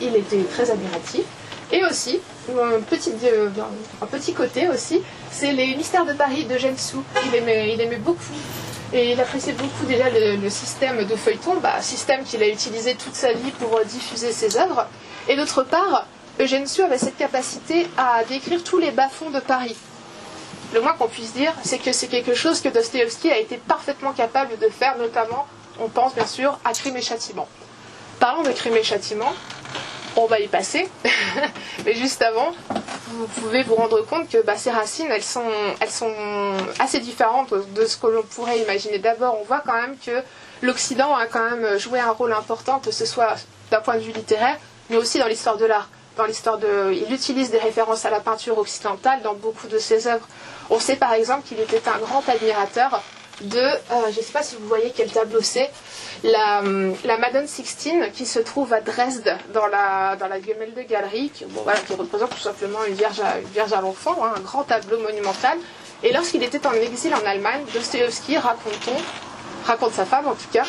il 0.00 0.16
était 0.16 0.42
très 0.42 0.68
admiratif. 0.68 1.22
Et 1.70 1.84
aussi, 1.84 2.20
un 2.50 2.80
petit, 2.80 3.12
petit 4.10 4.32
côté 4.32 4.68
aussi, 4.68 5.02
c'est 5.30 5.52
les 5.52 5.76
mystères 5.76 6.04
de 6.04 6.14
Paris 6.14 6.46
de 6.46 6.58
Sou. 6.76 7.04
Il 7.26 7.34
aimait, 7.36 7.74
il 7.74 7.80
aimait 7.80 7.96
beaucoup. 7.96 8.34
Et 8.92 9.12
il 9.12 9.20
appréciait 9.20 9.52
beaucoup 9.52 9.84
déjà 9.86 10.04
le, 10.10 10.48
système 10.48 11.04
de 11.04 11.16
feuilleton, 11.16 11.56
bah, 11.60 11.80
système 11.80 12.24
qu'il 12.24 12.42
a 12.42 12.48
utilisé 12.48 12.94
toute 12.94 13.14
sa 13.14 13.32
vie 13.32 13.50
pour 13.52 13.80
diffuser 13.84 14.32
ses 14.32 14.56
œuvres. 14.56 14.86
Et 15.28 15.36
d'autre 15.36 15.64
part, 15.64 16.06
Eugène 16.38 16.66
Sue 16.66 16.82
avait 16.82 16.98
cette 16.98 17.16
capacité 17.16 17.88
à 17.96 18.22
décrire 18.24 18.62
tous 18.62 18.78
les 18.78 18.92
bas-fonds 18.92 19.30
de 19.30 19.40
Paris. 19.40 19.76
Le 20.74 20.80
moins 20.80 20.92
qu'on 20.92 21.08
puisse 21.08 21.32
dire, 21.32 21.52
c'est 21.64 21.78
que 21.78 21.92
c'est 21.92 22.08
quelque 22.08 22.34
chose 22.34 22.60
que 22.60 22.68
Dostoevsky 22.68 23.30
a 23.30 23.38
été 23.38 23.56
parfaitement 23.56 24.12
capable 24.12 24.58
de 24.58 24.68
faire, 24.68 24.98
notamment, 24.98 25.46
on 25.80 25.88
pense 25.88 26.14
bien 26.14 26.26
sûr, 26.26 26.58
à 26.64 26.72
Crime 26.72 26.96
et 26.96 27.02
Châtiment. 27.02 27.48
Parlons 28.20 28.42
de 28.42 28.52
Crime 28.52 28.76
et 28.76 28.82
Châtiment, 28.82 29.32
on 30.16 30.26
va 30.26 30.40
y 30.40 30.48
passer. 30.48 30.88
Mais 31.84 31.94
juste 31.94 32.22
avant, 32.22 32.52
vous 33.08 33.26
pouvez 33.26 33.62
vous 33.62 33.74
rendre 33.74 34.00
compte 34.02 34.28
que 34.28 34.42
bah, 34.42 34.56
ces 34.56 34.70
racines, 34.70 35.08
elles 35.10 35.22
sont, 35.22 35.50
elles 35.80 35.90
sont 35.90 36.12
assez 36.78 37.00
différentes 37.00 37.52
de 37.74 37.84
ce 37.84 37.96
que 37.96 38.06
l'on 38.06 38.22
pourrait 38.22 38.58
imaginer. 38.60 38.98
D'abord, 38.98 39.38
on 39.40 39.44
voit 39.44 39.62
quand 39.64 39.74
même 39.74 39.96
que 40.04 40.22
l'Occident 40.62 41.14
a 41.14 41.26
quand 41.26 41.50
même 41.50 41.78
joué 41.78 42.00
un 42.00 42.10
rôle 42.10 42.32
important, 42.32 42.78
que 42.78 42.90
ce 42.90 43.06
soit 43.06 43.36
d'un 43.70 43.80
point 43.80 43.94
de 43.94 44.00
vue 44.00 44.12
littéraire, 44.12 44.56
mais 44.90 44.96
aussi 44.96 45.18
dans 45.18 45.26
l'histoire 45.26 45.56
de 45.56 45.66
l'art. 45.66 45.88
Dans 46.16 46.24
l'histoire 46.24 46.56
de, 46.56 46.94
il 46.94 47.12
utilise 47.12 47.50
des 47.50 47.58
références 47.58 48.06
à 48.06 48.10
la 48.10 48.20
peinture 48.20 48.56
occidentale 48.56 49.20
dans 49.22 49.34
beaucoup 49.34 49.66
de 49.66 49.78
ses 49.78 50.06
œuvres. 50.06 50.26
On 50.70 50.80
sait 50.80 50.96
par 50.96 51.12
exemple 51.12 51.46
qu'il 51.46 51.60
était 51.60 51.82
un 51.88 51.98
grand 51.98 52.26
admirateur 52.26 53.02
de, 53.42 53.58
euh, 53.58 53.76
je 54.10 54.18
ne 54.18 54.22
sais 54.24 54.32
pas 54.32 54.42
si 54.42 54.56
vous 54.56 54.66
voyez 54.66 54.92
quel 54.96 55.10
tableau 55.10 55.40
c'est, 55.42 55.70
la, 56.24 56.62
la, 57.04 57.18
Madone 57.18 57.46
Sixtine 57.46 58.10
qui 58.12 58.24
se 58.24 58.38
trouve 58.38 58.72
à 58.72 58.80
Dresde 58.80 59.36
dans 59.52 59.66
la, 59.66 60.16
dans 60.16 60.28
la 60.28 60.40
de 60.40 60.82
Galerie, 60.88 61.30
qui, 61.30 61.44
bon, 61.44 61.62
voilà, 61.62 61.78
qui 61.80 61.94
représente 61.94 62.30
tout 62.30 62.38
simplement 62.38 62.84
une 62.86 62.94
Vierge 62.94 63.20
à, 63.20 63.38
une 63.38 63.48
vierge 63.48 63.72
à 63.72 63.80
l'enfant, 63.80 64.16
hein, 64.24 64.32
un 64.36 64.40
grand 64.40 64.64
tableau 64.64 64.98
monumental. 65.00 65.58
Et 66.02 66.12
lorsqu'il 66.12 66.42
était 66.42 66.66
en 66.66 66.72
exil 66.72 67.14
en 67.14 67.26
Allemagne, 67.26 67.62
Dostoevsky, 67.74 68.38
raconte 68.38 68.90
raconte 69.66 69.92
sa 69.92 70.06
femme 70.06 70.28
en 70.28 70.34
tout 70.34 70.48
cas, 70.52 70.64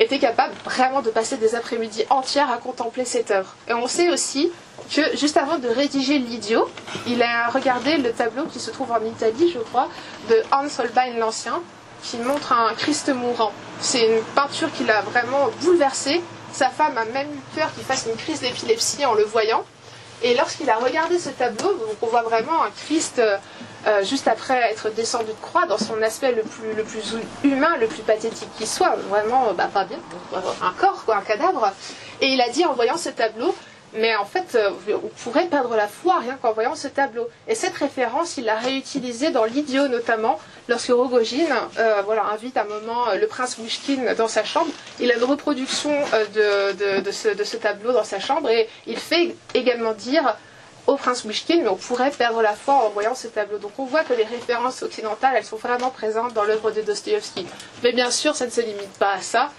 était 0.00 0.18
capable 0.18 0.54
vraiment 0.64 1.02
de 1.02 1.10
passer 1.10 1.36
des 1.36 1.54
après-midi 1.54 2.04
entières 2.10 2.50
à 2.50 2.56
contempler 2.56 3.04
cette 3.04 3.30
œuvre. 3.30 3.54
Et 3.68 3.74
on 3.74 3.86
sait 3.86 4.10
aussi 4.10 4.50
que 4.94 5.16
juste 5.16 5.36
avant 5.36 5.58
de 5.58 5.68
rédiger 5.68 6.18
L'Idiot, 6.18 6.68
il 7.06 7.22
a 7.22 7.48
regardé 7.48 7.96
le 7.98 8.12
tableau 8.12 8.44
qui 8.44 8.58
se 8.58 8.70
trouve 8.70 8.90
en 8.92 9.04
Italie, 9.04 9.50
je 9.52 9.58
crois, 9.58 9.88
de 10.30 10.42
Hans 10.52 10.82
Holbein 10.82 11.18
l'Ancien, 11.18 11.60
qui 12.02 12.18
montre 12.18 12.52
un 12.52 12.74
Christ 12.74 13.08
mourant. 13.10 13.52
C'est 13.80 14.06
une 14.06 14.22
peinture 14.34 14.70
qui 14.72 14.84
l'a 14.84 15.02
vraiment 15.02 15.48
bouleversé. 15.62 16.20
Sa 16.52 16.70
femme 16.70 16.96
a 16.98 17.04
même 17.04 17.28
eu 17.28 17.56
peur 17.56 17.72
qu'il 17.74 17.84
fasse 17.84 18.06
une 18.06 18.16
crise 18.16 18.40
d'épilepsie 18.40 19.04
en 19.04 19.14
le 19.14 19.24
voyant. 19.24 19.64
Et 20.22 20.34
lorsqu'il 20.34 20.68
a 20.68 20.76
regardé 20.76 21.18
ce 21.18 21.28
tableau, 21.28 21.78
on 22.02 22.06
voit 22.06 22.22
vraiment 22.22 22.64
un 22.64 22.70
Christ 22.70 23.20
euh, 23.86 24.04
juste 24.04 24.26
après 24.26 24.60
être 24.72 24.90
descendu 24.90 25.26
de 25.26 25.32
croix 25.40 25.66
dans 25.66 25.78
son 25.78 26.02
aspect 26.02 26.32
le 26.32 26.42
plus, 26.42 27.16
humain, 27.44 27.76
le 27.80 27.86
plus 27.86 28.02
pathétique 28.02 28.48
qui 28.58 28.66
soit, 28.66 28.96
vraiment 29.08 29.52
bah, 29.52 29.70
pas 29.72 29.84
bien, 29.84 29.98
un 30.34 30.72
corps, 30.72 31.04
un 31.14 31.20
cadavre. 31.20 31.72
Et 32.20 32.26
il 32.26 32.40
a 32.40 32.48
dit 32.48 32.64
en 32.64 32.72
voyant 32.74 32.96
ce 32.96 33.10
tableau, 33.10 33.54
mais 33.94 34.16
en 34.16 34.24
fait, 34.24 34.56
euh, 34.56 34.70
on 34.92 35.08
pourrait 35.22 35.46
perdre 35.46 35.76
la 35.76 35.86
foi 35.86 36.18
rien 36.18 36.36
qu'en 36.42 36.52
voyant 36.52 36.74
ce 36.74 36.88
tableau. 36.88 37.28
Et 37.46 37.54
cette 37.54 37.74
référence, 37.74 38.36
il 38.36 38.44
l'a 38.44 38.56
réutilisée 38.56 39.30
dans 39.30 39.44
l'idiot 39.44 39.86
notamment, 39.86 40.40
lorsque 40.68 40.88
Rogojin 40.90 41.68
euh, 41.78 42.02
voilà, 42.04 42.26
invite 42.26 42.56
un 42.56 42.64
moment 42.64 43.08
euh, 43.08 43.16
le 43.16 43.26
prince 43.26 43.58
Mouchkine 43.58 44.14
dans 44.16 44.28
sa 44.28 44.44
chambre. 44.44 44.70
Il 45.00 45.10
a 45.10 45.16
une 45.16 45.24
reproduction 45.24 45.90
de, 46.34 47.00
de, 47.00 47.10
ce, 47.10 47.28
de, 47.28 47.44
tableau 47.56 47.92
dans 47.92 48.04
sa 48.04 48.20
chambre 48.20 48.50
et 48.50 48.68
il 48.86 48.98
fait 48.98 49.34
également 49.54 49.92
dire 49.92 50.36
au 50.88 50.96
prince 50.96 51.24
Mouchkine, 51.26 51.62
mais 51.62 51.68
on 51.68 51.76
pourrait 51.76 52.10
perdre 52.10 52.40
la 52.40 52.54
foi 52.54 52.74
en 52.74 52.88
voyant 52.88 53.14
ce 53.14 53.28
tableau. 53.28 53.58
Donc 53.58 53.72
on 53.78 53.84
voit 53.84 54.04
que 54.04 54.14
les 54.14 54.24
références 54.24 54.82
occidentales, 54.82 55.34
elles 55.36 55.44
sont 55.44 55.56
vraiment 55.56 55.90
présentes 55.90 56.32
dans 56.32 56.44
l'œuvre 56.44 56.70
de 56.70 56.80
Dostoevsky. 56.80 57.46
Mais 57.82 57.92
bien 57.92 58.10
sûr, 58.10 58.34
ça 58.34 58.46
ne 58.46 58.50
se 58.50 58.62
limite 58.62 58.98
pas 58.98 59.12
à 59.12 59.20
ça. 59.20 59.50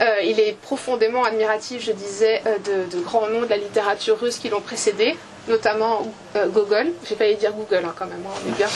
Euh, 0.00 0.20
il 0.22 0.38
est 0.40 0.58
profondément 0.60 1.24
admiratif, 1.24 1.82
je 1.84 1.92
disais, 1.92 2.42
euh, 2.46 2.86
de, 2.86 3.00
grands 3.00 3.28
noms 3.28 3.42
de 3.42 3.46
la 3.46 3.56
littérature 3.56 4.18
russe 4.20 4.36
qui 4.36 4.50
l'ont 4.50 4.60
précédé, 4.60 5.16
notamment 5.48 6.02
euh, 6.36 6.48
Gogol. 6.48 6.92
J'ai 7.08 7.16
failli 7.16 7.36
dire 7.36 7.52
Google 7.52 7.82
hein, 7.84 7.94
quand 7.96 8.06
même, 8.06 8.24
hein, 8.26 8.34
on 8.44 8.48
est 8.48 8.56
bien. 8.56 8.68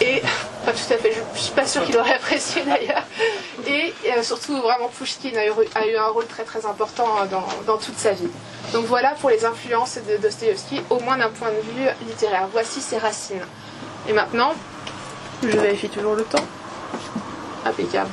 Et, 0.00 0.22
pas 0.64 0.72
tout 0.72 0.92
à 0.92 0.96
fait, 0.96 1.12
je 1.12 1.20
ne 1.20 1.38
suis 1.38 1.52
pas 1.52 1.66
sûre 1.66 1.84
qu'il 1.84 1.96
aurait 1.96 2.14
apprécié 2.14 2.62
d'ailleurs. 2.62 3.04
Et 3.66 3.92
surtout, 4.22 4.60
vraiment, 4.60 4.88
Pushkin 4.88 5.32
a 5.36 5.46
eu, 5.46 5.96
un 5.96 6.08
rôle 6.08 6.26
très 6.26 6.44
très 6.44 6.66
important 6.66 7.06
dans, 7.30 7.46
dans, 7.66 7.78
toute 7.78 7.96
sa 7.96 8.12
vie. 8.12 8.28
Donc 8.72 8.84
voilà 8.86 9.14
pour 9.20 9.30
les 9.30 9.44
influences 9.44 9.98
de 10.08 10.16
Dostoevsky, 10.16 10.82
au 10.90 11.00
moins 11.00 11.16
d'un 11.16 11.30
point 11.30 11.50
de 11.50 11.60
vue 11.72 11.88
littéraire. 12.06 12.48
Voici 12.52 12.80
ses 12.80 12.98
racines. 12.98 13.44
Et 14.08 14.12
maintenant, 14.12 14.52
je 15.42 15.48
vérifie 15.48 15.88
toujours 15.88 16.14
le 16.14 16.24
temps. 16.24 16.44
Impeccable 17.64 18.10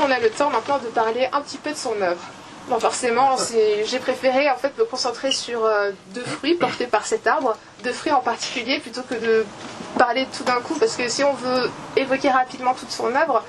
on 0.00 0.10
a 0.10 0.18
le 0.20 0.30
temps 0.30 0.50
maintenant 0.50 0.78
de 0.78 0.86
parler 0.88 1.28
un 1.32 1.40
petit 1.40 1.58
peu 1.58 1.70
de 1.70 1.76
son 1.76 2.00
œuvre. 2.00 2.20
Bon, 2.68 2.78
forcément, 2.78 3.36
j'ai 3.86 3.98
préféré 3.98 4.50
en 4.50 4.56
fait 4.56 4.76
me 4.76 4.84
concentrer 4.84 5.30
sur 5.32 5.64
euh, 5.64 5.90
deux 6.12 6.24
fruits 6.24 6.54
portés 6.54 6.86
par 6.86 7.06
cet 7.06 7.26
arbre, 7.26 7.56
deux 7.82 7.94
fruits 7.94 8.12
en 8.12 8.20
particulier, 8.20 8.78
plutôt 8.78 9.00
que 9.00 9.14
de 9.14 9.46
parler 9.96 10.26
tout 10.36 10.44
d'un 10.44 10.60
coup, 10.60 10.74
parce 10.74 10.94
que 10.94 11.08
si 11.08 11.24
on 11.24 11.32
veut 11.32 11.70
évoquer 11.96 12.28
rapidement 12.28 12.74
toute 12.74 12.90
son 12.90 13.06
œuvre, 13.14 13.42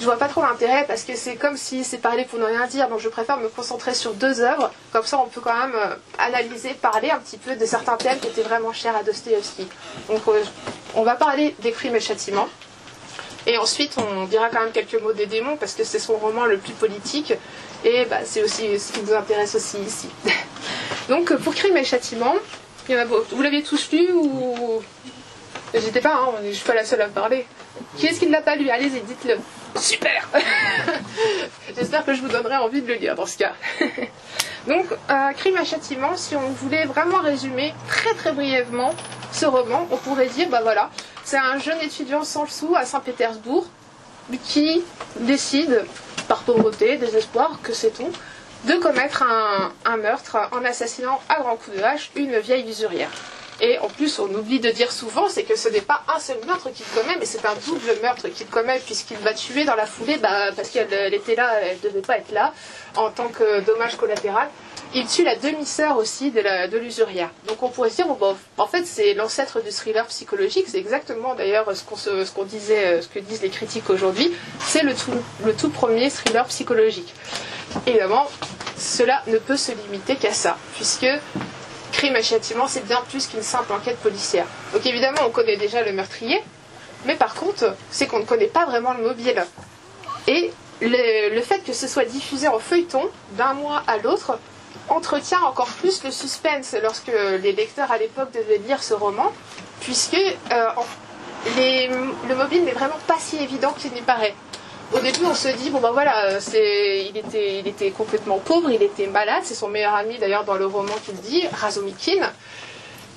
je 0.00 0.06
vois 0.06 0.16
pas 0.16 0.28
trop 0.28 0.40
l'intérêt, 0.40 0.86
parce 0.88 1.02
que 1.02 1.14
c'est 1.14 1.36
comme 1.36 1.58
si 1.58 1.84
c'est 1.84 1.98
parler 1.98 2.24
pour 2.24 2.38
ne 2.38 2.46
rien 2.46 2.66
dire, 2.66 2.88
donc 2.88 3.00
je 3.00 3.10
préfère 3.10 3.36
me 3.36 3.48
concentrer 3.48 3.92
sur 3.92 4.14
deux 4.14 4.40
œuvres, 4.40 4.72
comme 4.92 5.04
ça 5.04 5.18
on 5.18 5.26
peut 5.26 5.42
quand 5.42 5.58
même 5.58 5.74
euh, 5.74 5.94
analyser, 6.18 6.70
parler 6.70 7.10
un 7.10 7.18
petit 7.18 7.36
peu 7.36 7.56
de 7.56 7.66
certains 7.66 7.98
thèmes 7.98 8.18
qui 8.18 8.28
étaient 8.28 8.42
vraiment 8.42 8.72
chers 8.72 8.96
à 8.96 9.02
Dostoevsky. 9.02 9.68
Donc 10.08 10.22
euh, 10.28 10.42
on 10.94 11.02
va 11.02 11.16
parler 11.16 11.54
des 11.58 11.72
crimes 11.72 11.96
et 11.96 12.00
châtiments. 12.00 12.48
Et 13.46 13.58
ensuite, 13.58 13.96
on 13.98 14.24
dira 14.24 14.48
quand 14.48 14.60
même 14.60 14.72
quelques 14.72 14.98
mots 15.02 15.12
des 15.12 15.26
démons 15.26 15.58
parce 15.58 15.74
que 15.74 15.84
c'est 15.84 15.98
son 15.98 16.14
roman 16.14 16.46
le 16.46 16.56
plus 16.56 16.72
politique 16.72 17.34
et 17.84 18.04
bah, 18.06 18.18
c'est 18.24 18.42
aussi 18.42 18.78
ce 18.78 18.92
qui 18.92 19.02
nous 19.02 19.12
intéresse 19.12 19.54
aussi 19.54 19.78
ici. 19.78 20.08
Donc, 21.08 21.34
pour 21.36 21.54
Crime 21.54 21.76
et 21.76 21.84
Châtiment, 21.84 22.34
vous 22.88 23.42
l'aviez 23.42 23.62
tous 23.62 23.90
lu 23.92 24.10
ou. 24.12 24.82
N'hésitez 25.72 26.00
pas, 26.00 26.14
hein, 26.14 26.32
je 26.46 26.52
suis 26.52 26.64
pas 26.64 26.74
la 26.74 26.84
seule 26.84 27.02
à 27.02 27.08
parler. 27.08 27.46
Qui 27.96 28.06
est-ce 28.06 28.20
qui 28.20 28.26
ne 28.26 28.32
l'a 28.32 28.42
pas 28.42 28.56
lu? 28.56 28.70
Allez-y, 28.70 29.00
dites-le. 29.00 29.36
Super 29.76 30.28
J'espère 31.76 32.04
que 32.04 32.14
je 32.14 32.22
vous 32.22 32.28
donnerai 32.28 32.56
envie 32.56 32.80
de 32.80 32.86
le 32.86 32.94
lire 32.94 33.16
dans 33.16 33.26
ce 33.26 33.38
cas. 33.38 33.54
Donc, 34.68 34.86
euh, 35.10 35.32
Crime 35.36 35.58
et 35.60 35.64
Châtiment, 35.64 36.16
si 36.16 36.36
on 36.36 36.48
voulait 36.50 36.86
vraiment 36.86 37.18
résumer 37.18 37.74
très 37.88 38.14
très 38.14 38.32
brièvement 38.32 38.94
ce 39.32 39.46
roman, 39.46 39.88
on 39.90 39.96
pourrait 39.96 40.28
dire, 40.28 40.48
bah 40.48 40.60
voilà, 40.62 40.90
c'est 41.24 41.38
un 41.38 41.58
jeune 41.58 41.80
étudiant 41.80 42.22
sans 42.22 42.44
le 42.44 42.50
sou 42.50 42.74
à 42.76 42.84
Saint-Pétersbourg 42.86 43.66
qui 44.44 44.82
décide, 45.16 45.84
par 46.28 46.42
pauvreté, 46.42 46.96
désespoir, 46.96 47.58
que 47.62 47.72
sait-on, 47.72 48.10
de 48.66 48.74
commettre 48.80 49.22
un, 49.22 49.96
meurtre 49.96 50.38
en 50.52 50.64
assassinant 50.64 51.20
à 51.28 51.40
grands 51.40 51.56
coups 51.56 51.76
de 51.76 51.82
hache 51.82 52.10
une 52.16 52.38
vieille 52.38 52.68
usurière. 52.68 53.10
Et 53.60 53.78
en 53.78 53.88
plus, 53.88 54.18
on 54.18 54.34
oublie 54.34 54.58
de 54.58 54.70
dire 54.70 54.90
souvent, 54.90 55.28
c'est 55.28 55.44
que 55.44 55.56
ce 55.56 55.68
n'est 55.68 55.80
pas 55.80 56.02
un 56.14 56.18
seul 56.18 56.38
meurtre 56.46 56.70
qu'il 56.72 56.86
commet, 56.86 57.14
mais 57.20 57.26
c'est 57.26 57.44
un 57.46 57.54
double 57.66 58.00
meurtre 58.02 58.28
qu'il 58.28 58.46
commet, 58.46 58.80
puisqu'il 58.80 59.18
va 59.18 59.32
tuer 59.32 59.64
dans 59.64 59.76
la 59.76 59.86
foulée, 59.86 60.16
bah, 60.16 60.50
parce 60.56 60.70
qu'elle 60.70 61.14
était 61.14 61.36
là, 61.36 61.60
elle 61.62 61.76
ne 61.76 61.88
devait 61.88 62.00
pas 62.00 62.18
être 62.18 62.32
là, 62.32 62.52
en 62.96 63.10
tant 63.10 63.28
que 63.28 63.60
dommage 63.60 63.96
collatéral. 63.96 64.48
Il 64.94 65.06
tue 65.06 65.24
la 65.24 65.34
demi-sœur 65.36 65.96
aussi 65.96 66.30
de, 66.30 66.40
la, 66.40 66.68
de 66.68 66.78
l'usurière. 66.78 67.30
Donc 67.48 67.62
on 67.62 67.68
pourrait 67.68 67.90
se 67.90 67.96
dire, 67.96 68.06
bon, 68.06 68.36
en 68.58 68.66
fait 68.66 68.84
c'est 68.86 69.14
l'ancêtre 69.14 69.60
du 69.60 69.70
thriller 69.70 70.06
psychologique, 70.06 70.66
c'est 70.68 70.78
exactement 70.78 71.34
d'ailleurs 71.34 71.76
ce 71.76 71.82
qu'on, 71.82 71.96
ce 71.96 72.30
qu'on 72.32 72.44
disait, 72.44 73.02
ce 73.02 73.08
que 73.08 73.18
disent 73.18 73.42
les 73.42 73.50
critiques 73.50 73.90
aujourd'hui, 73.90 74.32
c'est 74.60 74.82
le 74.82 74.94
tout, 74.94 75.10
le 75.44 75.52
tout 75.54 75.70
premier 75.70 76.10
thriller 76.10 76.44
psychologique. 76.46 77.12
Évidemment, 77.86 78.28
cela 78.78 79.22
ne 79.26 79.38
peut 79.38 79.56
se 79.56 79.72
limiter 79.72 80.14
qu'à 80.14 80.32
ça, 80.32 80.56
puisque 80.76 81.06
crime 81.92 82.14
et 82.16 82.22
châtiment, 82.22 82.68
c'est 82.68 82.86
bien 82.86 83.02
plus 83.10 83.26
qu'une 83.26 83.42
simple 83.42 83.72
enquête 83.72 83.98
policière. 83.98 84.46
Donc 84.72 84.86
évidemment, 84.86 85.20
on 85.26 85.30
connaît 85.30 85.56
déjà 85.56 85.82
le 85.82 85.92
meurtrier, 85.92 86.40
mais 87.04 87.16
par 87.16 87.34
contre, 87.34 87.74
c'est 87.90 88.06
qu'on 88.06 88.20
ne 88.20 88.24
connaît 88.24 88.46
pas 88.46 88.64
vraiment 88.64 88.94
le 88.94 89.02
mobile. 89.02 89.44
Et 90.28 90.52
le, 90.80 91.34
le 91.34 91.40
fait 91.42 91.64
que 91.64 91.72
ce 91.72 91.88
soit 91.88 92.04
diffusé 92.04 92.46
en 92.46 92.58
feuilleton 92.60 93.02
d'un 93.32 93.54
mois 93.54 93.82
à 93.86 93.98
l'autre 93.98 94.38
entretient 94.88 95.40
encore 95.42 95.66
plus 95.68 96.02
le 96.04 96.10
suspense 96.10 96.74
lorsque 96.82 97.12
les 97.42 97.52
lecteurs 97.52 97.90
à 97.90 97.98
l'époque 97.98 98.32
devaient 98.32 98.58
lire 98.66 98.82
ce 98.82 98.94
roman, 98.94 99.32
puisque 99.80 100.14
euh, 100.14 100.68
le 101.56 102.34
mobile 102.34 102.64
n'est 102.64 102.72
vraiment 102.72 102.98
pas 103.06 103.16
si 103.18 103.36
évident 103.36 103.72
qu'il 103.72 103.92
n'y 103.92 104.02
paraît. 104.02 104.34
Au 104.92 104.98
début, 104.98 105.24
on 105.24 105.34
se 105.34 105.48
dit 105.48 105.70
bon 105.70 105.80
ben 105.80 105.90
voilà, 105.92 106.38
il 106.38 107.16
était, 107.16 107.90
complètement 107.90 108.38
pauvre, 108.38 108.70
il 108.70 108.82
était 108.82 109.06
malade. 109.06 109.42
C'est 109.44 109.54
son 109.54 109.68
meilleur 109.68 109.94
ami 109.94 110.18
d'ailleurs 110.18 110.44
dans 110.44 110.54
le 110.54 110.66
roman 110.66 110.92
qu'il 111.04 111.16
dit, 111.16 111.44
Razumikin. 111.52 112.30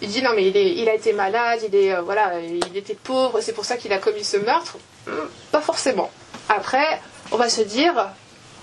Il 0.02 0.10
dit 0.10 0.22
non 0.22 0.32
mais 0.36 0.48
il, 0.48 0.88
a 0.89 0.93
été 0.93 1.12
malade, 1.13 1.60
euh, 1.74 2.58
il 2.72 2.78
était 2.78 2.93
pauvre, 2.96 3.41
c'est 3.41 3.54
pour 3.54 3.65
ça 3.65 3.78
qu'il 3.78 3.91
a 3.93 3.98
commis 3.98 4.24
ce 4.24 4.38
meurtre. 4.38 4.78
Hmm, 5.08 5.12
Pas 5.52 5.62
forcément. 5.62 6.12
Après, 6.50 7.02
on 7.32 7.38
va 7.38 7.50
se 7.50 7.62
dire 7.62 7.93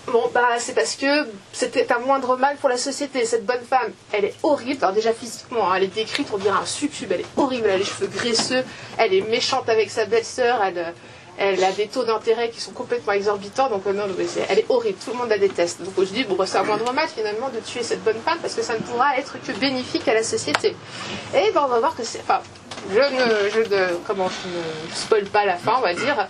bon 0.09 0.31
bah 0.33 0.59
c'est 0.59 0.75
parce 0.75 0.97
que 0.97 1.27
c'était 1.53 1.93
un 1.93 1.99
moindre 1.99 2.37
mal 2.37 2.57
pour 2.57 2.69
la 2.69 2.77
société. 2.77 3.25
Cette 3.25 3.45
bonne 3.45 3.65
femme, 3.69 3.93
elle 4.13 4.27
est 4.27 4.35
horrible. 4.43 4.83
Alors 4.83 4.95
déjà 4.95 5.13
physiquement, 5.13 5.71
hein, 5.71 5.77
elle 5.77 5.85
est 5.85 5.95
décrite, 5.95 6.29
on 6.33 6.39
dirait 6.39 6.59
un 6.61 6.67
succube. 6.67 7.13
Elle 7.13 7.21
est 7.21 7.37
horrible, 7.37 7.67
elle 7.67 7.75
a 7.75 7.79
les 7.79 7.85
cheveux 7.85 8.07
graisseux, 8.07 8.65
elle 8.99 9.15
est 9.15 9.29
méchante 9.29 9.69
avec 9.69 9.91
sa 9.91 10.07
belle-sœur, 10.07 10.63
elle 10.65 10.79
euh, 10.79 10.91
elle 11.37 11.63
a 11.65 11.73
des 11.73 11.89
taux 11.89 12.05
d'intérêt 12.05 12.51
qui 12.51 12.61
sont 12.61 12.71
complètement 12.71 13.13
exorbitants, 13.13 13.69
donc 13.69 13.87
euh, 13.87 13.93
non, 13.93 14.07
non, 14.07 14.15
elle 14.49 14.59
est 14.59 14.67
horrible, 14.69 14.99
tout 15.05 15.11
le 15.11 15.17
monde 15.17 15.29
la 15.29 15.39
déteste. 15.39 15.83
Donc 15.83 15.93
je 15.99 16.05
dis, 16.05 16.25
bon, 16.25 16.37
bah, 16.37 16.47
c'est 16.47 16.59
un 16.59 16.63
moindre 16.63 16.93
mal 16.93 17.09
finalement 17.09 17.49
de 17.49 17.59
tuer 17.59 17.83
cette 17.83 18.05
bonne 18.05 18.21
femme 18.25 18.39
parce 18.41 18.55
que 18.55 18.63
ça 18.63 18.75
ne 18.75 18.79
pourra 18.79 19.17
être 19.19 19.37
que 19.45 19.53
bénéfique 19.53 20.07
à 20.07 20.15
la 20.15 20.23
société. 20.23 20.77
Et 21.35 21.51
ben, 21.53 21.63
on 21.65 21.69
va 21.69 21.81
voir 21.81 21.97
que 21.97 22.05
c'est. 22.05 22.21
Enfin, 22.21 22.41
je 22.93 22.99
ne, 22.99 23.97
comment, 24.07 24.29
je 24.29 24.49
ne 24.49 24.95
spoil 24.95 25.25
pas 25.25 25.45
la 25.45 25.57
fin, 25.57 25.75
on 25.79 25.83
va 25.83 25.95
dire. 25.95 26.29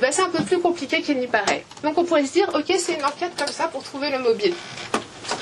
Ben, 0.00 0.10
c'est 0.10 0.22
un 0.22 0.28
peu 0.28 0.42
plus 0.42 0.60
compliqué 0.60 1.02
qu'il 1.02 1.18
n'y 1.18 1.28
paraît. 1.28 1.64
Donc 1.82 1.96
on 1.98 2.04
pourrait 2.04 2.26
se 2.26 2.32
dire, 2.32 2.48
ok, 2.54 2.74
c'est 2.78 2.94
une 2.94 3.04
enquête 3.04 3.32
comme 3.38 3.48
ça 3.48 3.68
pour 3.68 3.82
trouver 3.82 4.10
le 4.10 4.18
mobile. 4.18 4.54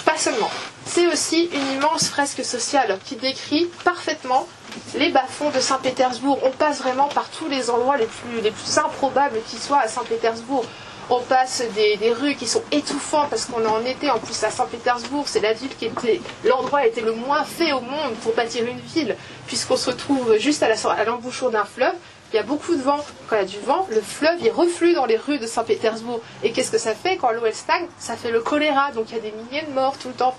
Pas 0.05 0.17
seulement. 0.17 0.51
C'est 0.85 1.07
aussi 1.07 1.49
une 1.53 1.79
immense 1.79 2.09
fresque 2.09 2.45
sociale 2.45 2.99
qui 3.05 3.17
décrit 3.17 3.67
parfaitement 3.85 4.47
les 4.95 5.09
bas-fonds 5.09 5.51
de 5.51 5.59
Saint-Pétersbourg. 5.59 6.39
On 6.43 6.51
passe 6.51 6.81
vraiment 6.81 7.09
par 7.09 7.29
tous 7.31 7.49
les 7.49 7.71
endroits 7.71 7.97
les 7.97 8.07
plus, 8.07 8.41
les 8.43 8.51
plus 8.51 8.79
improbables 8.79 9.39
qui 9.49 9.57
soient 9.57 9.81
à 9.81 9.89
Saint-Pétersbourg. 9.89 10.65
On 11.11 11.21
passe 11.21 11.63
des, 11.75 11.97
des 11.97 12.13
rues 12.13 12.37
qui 12.37 12.47
sont 12.47 12.63
étouffantes 12.71 13.31
parce 13.31 13.47
qu'on 13.47 13.63
est 13.63 13.67
en 13.67 13.85
été. 13.85 14.11
En 14.11 14.19
plus, 14.19 14.45
à 14.45 14.51
Saint-Pétersbourg, 14.51 15.25
c'est 15.27 15.41
la 15.41 15.53
ville 15.53 15.75
qui 15.77 15.87
était, 15.87 16.21
l'endroit 16.45 16.87
été 16.87 17.01
le 17.01 17.13
moins 17.13 17.45
fait 17.45 17.73
au 17.73 17.81
monde 17.81 18.15
pour 18.23 18.35
bâtir 18.35 18.65
une 18.65 18.79
ville, 18.79 19.17
puisqu'on 19.47 19.77
se 19.77 19.91
trouve 19.91 20.37
juste 20.39 20.63
à 20.63 21.05
l'embouchure 21.05 21.51
d'un 21.51 21.65
fleuve. 21.65 21.95
Il 22.33 22.37
y 22.37 22.39
a 22.39 22.43
beaucoup 22.43 22.75
de 22.75 22.81
vent. 22.81 23.05
Quand 23.29 23.37
il 23.37 23.41
y 23.41 23.43
a 23.43 23.45
du 23.45 23.59
vent, 23.61 23.87
le 23.91 24.01
fleuve 24.01 24.39
il 24.41 24.51
reflue 24.51 24.95
dans 24.95 25.05
les 25.05 25.19
rues 25.19 25.39
de 25.39 25.47
Saint-Pétersbourg. 25.47 26.21
Et 26.43 26.53
qu'est-ce 26.53 26.71
que 26.71 26.79
ça 26.79 26.95
fait 26.95 27.17
quand 27.19 27.31
l'eau 27.31 27.45
elle 27.45 27.55
stagne? 27.55 27.87
Ça 27.99 28.17
fait 28.17 28.31
le 28.31 28.41
choléra. 28.41 28.91
Donc 28.93 29.11
il 29.11 29.17
y 29.17 29.19
a 29.19 29.23
des 29.23 29.33
milliers 29.33 29.67
de 29.67 29.73
morts 29.73 29.99
tout 29.99 30.09
le 30.09 30.15
temps. 30.15 30.35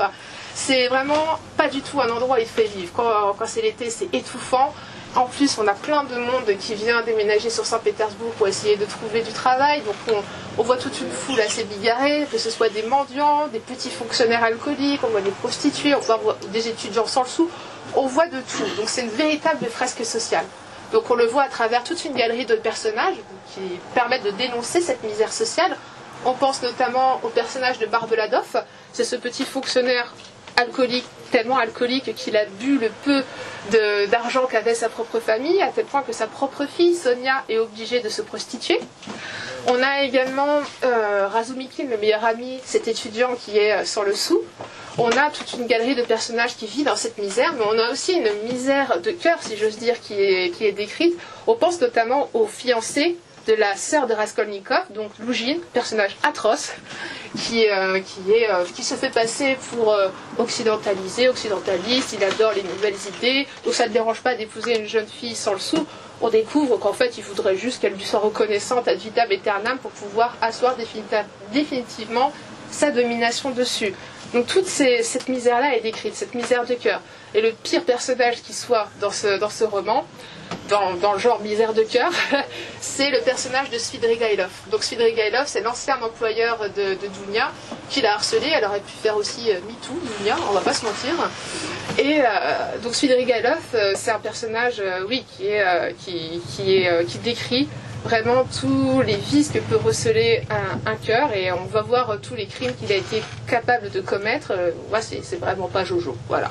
C'est 0.55 0.87
vraiment 0.87 1.39
pas 1.55 1.67
du 1.67 1.81
tout 1.81 2.01
un 2.01 2.09
endroit 2.09 2.37
où 2.37 2.39
il 2.39 2.47
fait 2.47 2.65
vivre. 2.65 2.91
Quand, 2.95 3.35
quand 3.37 3.45
c'est 3.45 3.61
l'été, 3.61 3.91
c'est 3.91 4.13
étouffant. 4.13 4.73
En 5.15 5.25
plus, 5.25 5.59
on 5.59 5.67
a 5.67 5.73
plein 5.73 6.03
de 6.05 6.15
monde 6.15 6.57
qui 6.59 6.73
vient 6.73 7.03
déménager 7.03 7.51
sur 7.51 7.67
Saint-Pétersbourg 7.67 8.31
pour 8.31 8.47
essayer 8.47 8.75
de 8.75 8.85
trouver 8.85 9.21
du 9.21 9.31
travail. 9.31 9.81
Donc 9.81 9.93
on, 10.11 10.23
on 10.57 10.63
voit 10.63 10.77
toute 10.77 10.99
une 10.99 11.11
foule 11.11 11.39
assez 11.41 11.63
bigarrée, 11.63 12.25
que 12.31 12.39
ce 12.39 12.49
soit 12.49 12.69
des 12.69 12.81
mendiants, 12.81 13.47
des 13.49 13.59
petits 13.59 13.91
fonctionnaires 13.91 14.43
alcooliques, 14.43 15.01
on 15.03 15.09
voit 15.09 15.21
des 15.21 15.29
prostituées, 15.29 15.93
on 15.93 15.99
voit 15.99 16.37
des 16.51 16.67
étudiants 16.67 17.05
sans 17.05 17.21
le 17.21 17.29
sou. 17.29 17.51
On 17.95 18.07
voit 18.07 18.25
de 18.25 18.37
tout. 18.41 18.65
Donc 18.77 18.89
c'est 18.89 19.03
une 19.03 19.09
véritable 19.09 19.67
fresque 19.67 20.03
sociale. 20.03 20.45
Donc 20.93 21.09
on 21.09 21.15
le 21.15 21.25
voit 21.25 21.43
à 21.43 21.49
travers 21.49 21.83
toute 21.83 22.05
une 22.05 22.13
galerie 22.13 22.45
de 22.45 22.55
personnages 22.55 23.17
qui 23.53 23.61
permettent 23.95 24.23
de 24.23 24.29
dénoncer 24.29 24.79
cette 24.79 25.03
misère 25.03 25.33
sociale. 25.33 25.75
On 26.23 26.33
pense 26.33 26.61
notamment 26.61 27.19
au 27.23 27.29
personnage 27.29 27.79
de 27.79 27.87
Barbeladov. 27.87 28.63
C'est 28.93 29.03
ce 29.03 29.15
petit 29.15 29.43
fonctionnaire 29.43 30.13
alcoolique, 30.55 31.05
tellement 31.31 31.57
alcoolique 31.57 32.13
qu'il 32.15 32.37
a 32.37 32.45
bu 32.45 32.77
le 32.77 32.91
peu 33.03 33.23
d'argent 34.07 34.45
qu'avait 34.45 34.75
sa 34.75 34.87
propre 34.87 35.19
famille, 35.19 35.61
à 35.63 35.69
tel 35.69 35.85
point 35.85 36.03
que 36.03 36.13
sa 36.13 36.27
propre 36.27 36.67
fille, 36.67 36.95
Sonia, 36.95 37.43
est 37.49 37.57
obligée 37.57 37.99
de 37.99 38.09
se 38.09 38.21
prostituer. 38.21 38.79
On 39.67 39.81
a 39.81 40.03
également 40.03 40.59
euh, 40.83 41.27
Razumikin, 41.29 41.85
le 41.89 41.97
meilleur 41.97 42.25
ami, 42.25 42.59
cet 42.65 42.89
étudiant 42.89 43.33
qui 43.35 43.57
est 43.57 43.71
euh, 43.71 43.85
sans 43.85 44.03
le 44.03 44.13
sou. 44.13 44.41
On 44.97 45.09
a 45.09 45.29
toute 45.29 45.53
une 45.53 45.67
galerie 45.67 45.95
de 45.95 46.03
personnages 46.03 46.57
qui 46.57 46.67
vit 46.67 46.83
dans 46.83 46.97
cette 46.97 47.17
misère, 47.17 47.53
mais 47.53 47.63
on 47.65 47.79
a 47.79 47.89
aussi 47.91 48.13
une 48.13 48.51
misère 48.51 48.99
de 48.99 49.11
cœur, 49.11 49.37
si 49.41 49.55
j'ose 49.55 49.77
dire, 49.77 49.99
qui 50.01 50.15
est, 50.15 50.51
qui 50.51 50.65
est 50.65 50.73
décrite. 50.73 51.17
On 51.47 51.55
pense 51.55 51.79
notamment 51.79 52.29
au 52.33 52.45
fiancé 52.45 53.17
de 53.47 53.53
la 53.53 53.75
sœur 53.75 54.05
de 54.07 54.13
Raskolnikov, 54.13 54.83
donc 54.93 55.11
Lougine, 55.19 55.59
personnage 55.73 56.15
atroce, 56.23 56.73
qui, 57.39 57.67
euh, 57.67 57.99
qui, 58.01 58.31
est, 58.33 58.49
euh, 58.49 58.65
qui 58.75 58.83
se 58.83 58.95
fait 58.95 59.09
passer 59.09 59.57
pour 59.71 59.95
occidentalisé, 60.37 61.29
occidentaliste, 61.29 62.13
il 62.13 62.23
adore 62.23 62.51
les 62.53 62.63
nouvelles 62.63 62.95
idées, 63.17 63.47
donc 63.65 63.73
ça 63.73 63.87
ne 63.87 63.93
dérange 63.93 64.21
pas 64.21 64.35
d'épouser 64.35 64.77
une 64.77 64.87
jeune 64.87 65.07
fille 65.07 65.35
sans 65.35 65.53
le 65.53 65.59
sou. 65.59 65.85
On 66.25 66.29
découvre 66.29 66.77
qu'en 66.77 66.93
fait, 66.93 67.17
il 67.17 67.23
voudrait 67.25 67.57
juste 67.57 67.81
qu'elle 67.81 67.95
lui 67.95 68.05
soit 68.05 68.21
reconnaissante 68.21 68.87
ad 68.87 68.97
vitam 68.97 69.29
aeternam 69.29 69.77
pour 69.77 69.91
pouvoir 69.91 70.37
asseoir 70.41 70.77
définitivement 71.51 72.31
sa 72.71 72.91
domination 72.91 73.51
dessus. 73.51 73.93
Donc 74.33 74.47
toute 74.47 74.65
cette 74.65 75.27
misère-là 75.27 75.75
est 75.75 75.81
décrite, 75.81 76.15
cette 76.15 76.33
misère 76.33 76.65
de 76.65 76.75
cœur. 76.75 77.01
Et 77.33 77.41
le 77.41 77.51
pire 77.51 77.83
personnage 77.83 78.41
qui 78.41 78.53
soit 78.53 78.87
dans 79.01 79.11
ce, 79.11 79.37
dans 79.37 79.49
ce 79.49 79.65
roman, 79.65 80.05
dans, 80.69 81.13
le 81.13 81.19
genre 81.19 81.39
misère 81.41 81.73
de 81.73 81.83
cœur, 81.83 82.11
c'est 82.81 83.09
le 83.11 83.19
personnage 83.19 83.69
de 83.69 83.77
Svidrigailov. 83.77 84.49
Donc 84.71 84.83
Svidrigailov, 84.83 85.43
c'est 85.47 85.61
l'ancien 85.61 86.01
employeur 86.01 86.59
de, 86.75 86.95
de 86.95 87.07
Dounia 87.25 87.51
qui 87.89 88.01
l'a 88.01 88.13
harcelé. 88.15 88.51
Elle 88.53 88.65
aurait 88.65 88.79
pu 88.79 88.93
faire 89.01 89.15
aussi 89.15 89.51
euh, 89.51 89.55
MeToo, 89.67 89.99
Dounia, 90.17 90.35
on 90.49 90.53
va 90.53 90.61
pas 90.61 90.73
se 90.73 90.85
mentir. 90.85 91.13
Et 91.99 92.21
euh, 92.21 92.25
donc 92.81 92.95
Svidrigailov, 92.95 93.59
euh, 93.75 93.93
c'est 93.95 94.11
un 94.11 94.19
personnage, 94.19 94.79
euh, 94.79 95.05
oui, 95.07 95.23
qui 95.29 95.47
est, 95.47 95.95
qui, 95.99 96.41
qui 96.55 97.17
décrit 97.19 97.67
vraiment 98.03 98.45
tous 98.59 99.01
les 99.01 99.15
vices 99.15 99.49
que 99.49 99.59
peut 99.59 99.77
receler 99.77 100.43
un, 100.85 100.95
cœur 100.95 101.33
et 101.33 101.51
on 101.51 101.65
va 101.65 101.81
voir 101.81 102.17
tous 102.21 102.35
les 102.35 102.47
crimes 102.47 102.73
qu'il 102.75 102.91
a 102.91 102.95
été 102.95 103.23
capable 103.47 103.89
de 103.91 104.01
commettre. 104.01 104.53
Ouais, 104.91 104.99
c'est 105.01 105.39
vraiment 105.39 105.67
pas 105.67 105.85
Jojo, 105.85 106.17
voilà. 106.27 106.49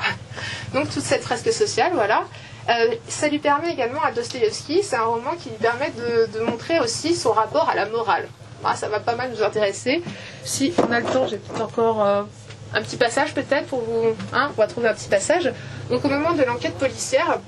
Donc 0.73 0.91
toute 0.91 1.03
cette 1.03 1.23
fresque 1.23 1.53
sociale, 1.53 1.93
voilà. 1.95 2.25
Euh, 2.68 2.94
ça 3.09 3.29
lui 3.29 3.38
permet 3.38 3.72
également 3.72 4.03
à 4.03 4.12
Dostoïevski, 4.12 4.83
c'est 4.83 4.96
un 4.96 5.05
roman 5.05 5.33
qui 5.38 5.48
lui 5.51 5.57
permet 5.57 5.90
de, 5.90 6.40
montrer 6.40 6.81
aussi 6.81 7.14
son 7.14 7.33
rapport 7.33 7.68
à 7.68 7.75
la 7.75 7.87
morale. 7.87 8.29
Ah, 8.64 8.77
ça 8.77 8.88
va 8.88 9.01
pas 9.01 9.16
mal 9.16 9.31
nous 9.33 9.42
intéresser. 9.42 10.03
Si 10.44 10.72
on 10.79 10.92
a 10.92 11.01
le 11.01 11.07
temps, 11.07 11.27
j'ai 11.27 11.38
peut-être 11.38 11.62
encore 11.62 12.05
euh, 12.05 12.22
un 12.75 12.83
petit 12.83 12.96
passage 12.96 13.35
peut-être 13.35 13.66
pour 13.66 13.81
vous. 13.81 14.14
Hein, 14.33 14.51
on 14.51 14.61
va 14.61 14.66
trouver 14.68 14.88
un 14.88 14.94
petit 14.94 15.09
passage. 15.09 15.53
Donc 15.90 16.05
au 16.05 16.09
moment 16.09 16.33
de 16.33 16.44
l'enquête 16.44 16.75
policière, 16.75 17.40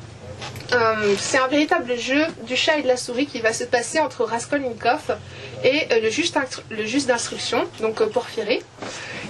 euh, 0.73 1.15
c'est 1.19 1.39
un 1.39 1.47
véritable 1.47 1.97
jeu 1.97 2.25
du 2.47 2.57
chat 2.57 2.79
et 2.79 2.83
de 2.83 2.89
la 2.89 2.97
souris 2.97 3.27
qui 3.27 3.41
va 3.41 3.53
se 3.53 3.65
passer 3.65 4.01
entre 4.01 4.25
Raskolnikov 4.25 5.17
et 5.63 5.87
euh, 5.93 6.01
le 6.01 6.11
juge, 6.11 7.07
d'instruction, 7.07 7.65
donc 7.81 8.01
euh, 8.01 8.07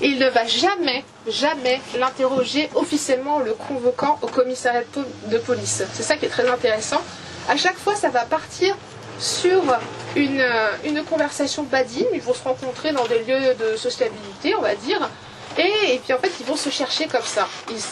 il 0.03 0.19
ne 0.19 0.29
va 0.29 0.47
jamais, 0.47 1.05
jamais 1.29 1.81
l'interroger 1.99 2.69
officiellement 2.75 3.37
en 3.37 3.39
le 3.41 3.55
convoquant 3.55 4.19
au 4.23 4.27
commissariat 4.27 4.81
de, 4.81 4.87
po- 4.87 5.09
de 5.31 5.39
police. 5.39 5.83
C'est 5.93 6.03
ça 6.03 6.17
qui 6.17 6.27
est 6.27 6.29
très 6.31 6.49
intéressant. 6.49 7.01
À 7.49 7.57
chaque 7.57 7.77
fois, 7.77 7.95
ça 7.95 8.09
va 8.09 8.25
partir 8.25 8.77
sur 9.19 9.63
une, 10.17 10.41
euh, 10.41 11.03
conversation 11.09 11.63
badine. 11.63 12.07
Ils 12.13 12.23
vont 12.23 12.35
se 12.35 12.43
rencontrer 12.43 12.93
dans 12.93 13.07
des 13.07 13.21
lieux 13.21 13.55
de 13.55 13.77
sociabilité, 13.77 14.55
on 14.57 14.63
va 14.63 14.75
dire. 14.75 15.09
Et, 15.59 16.01
puis 16.03 16.13
en 16.13 16.19
fait, 16.19 16.33
ils 16.41 16.47
vont 16.47 16.57
se 16.57 16.71
chercher 16.71 17.07
comme 17.07 17.23
ça. 17.23 17.47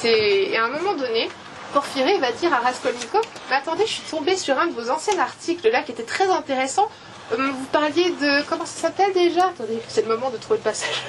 Et 0.05 0.57
à 0.57 0.65
un 0.65 0.69
moment 0.69 0.95
donné, 0.95 1.29
Porphyry 1.73 2.19
va 2.19 2.33
dire 2.33 2.53
à 2.53 2.59
Raskolnikov 2.59 3.23
Mais 3.51 3.57
attendez, 3.57 3.85
je 3.87 3.93
suis 3.93 4.03
tombée 4.03 4.37
sur 4.37 4.59
un 4.59 4.67
de 4.67 4.73
vos 4.73 4.91
anciens 4.91 5.19
articles 5.19 5.69
là 5.71 5.83
qui 5.83 5.93
était 5.93 6.03
très 6.03 6.29
intéressant. 6.29 6.89
Euh, 7.33 7.37
Vous 7.37 7.65
parliez 7.73 8.11
de. 8.11 8.43
Comment 8.49 8.67
ça 8.67 8.89
s'appelle 8.89 9.13
déjà? 9.13 9.47
Attendez, 9.47 9.81
c'est 9.89 10.03
le 10.07 10.15
moment 10.15 10.31
de 10.31 10.37
trouver 10.37 10.59
le 10.59 10.65
passage. 10.65 11.03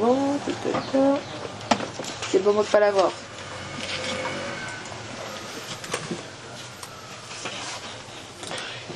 Bon. 0.00 0.38
C'est 2.30 2.38
le 2.38 2.44
moment 2.44 2.62
de 2.62 2.66
pas 2.66 2.80
l'avoir. 2.80 3.10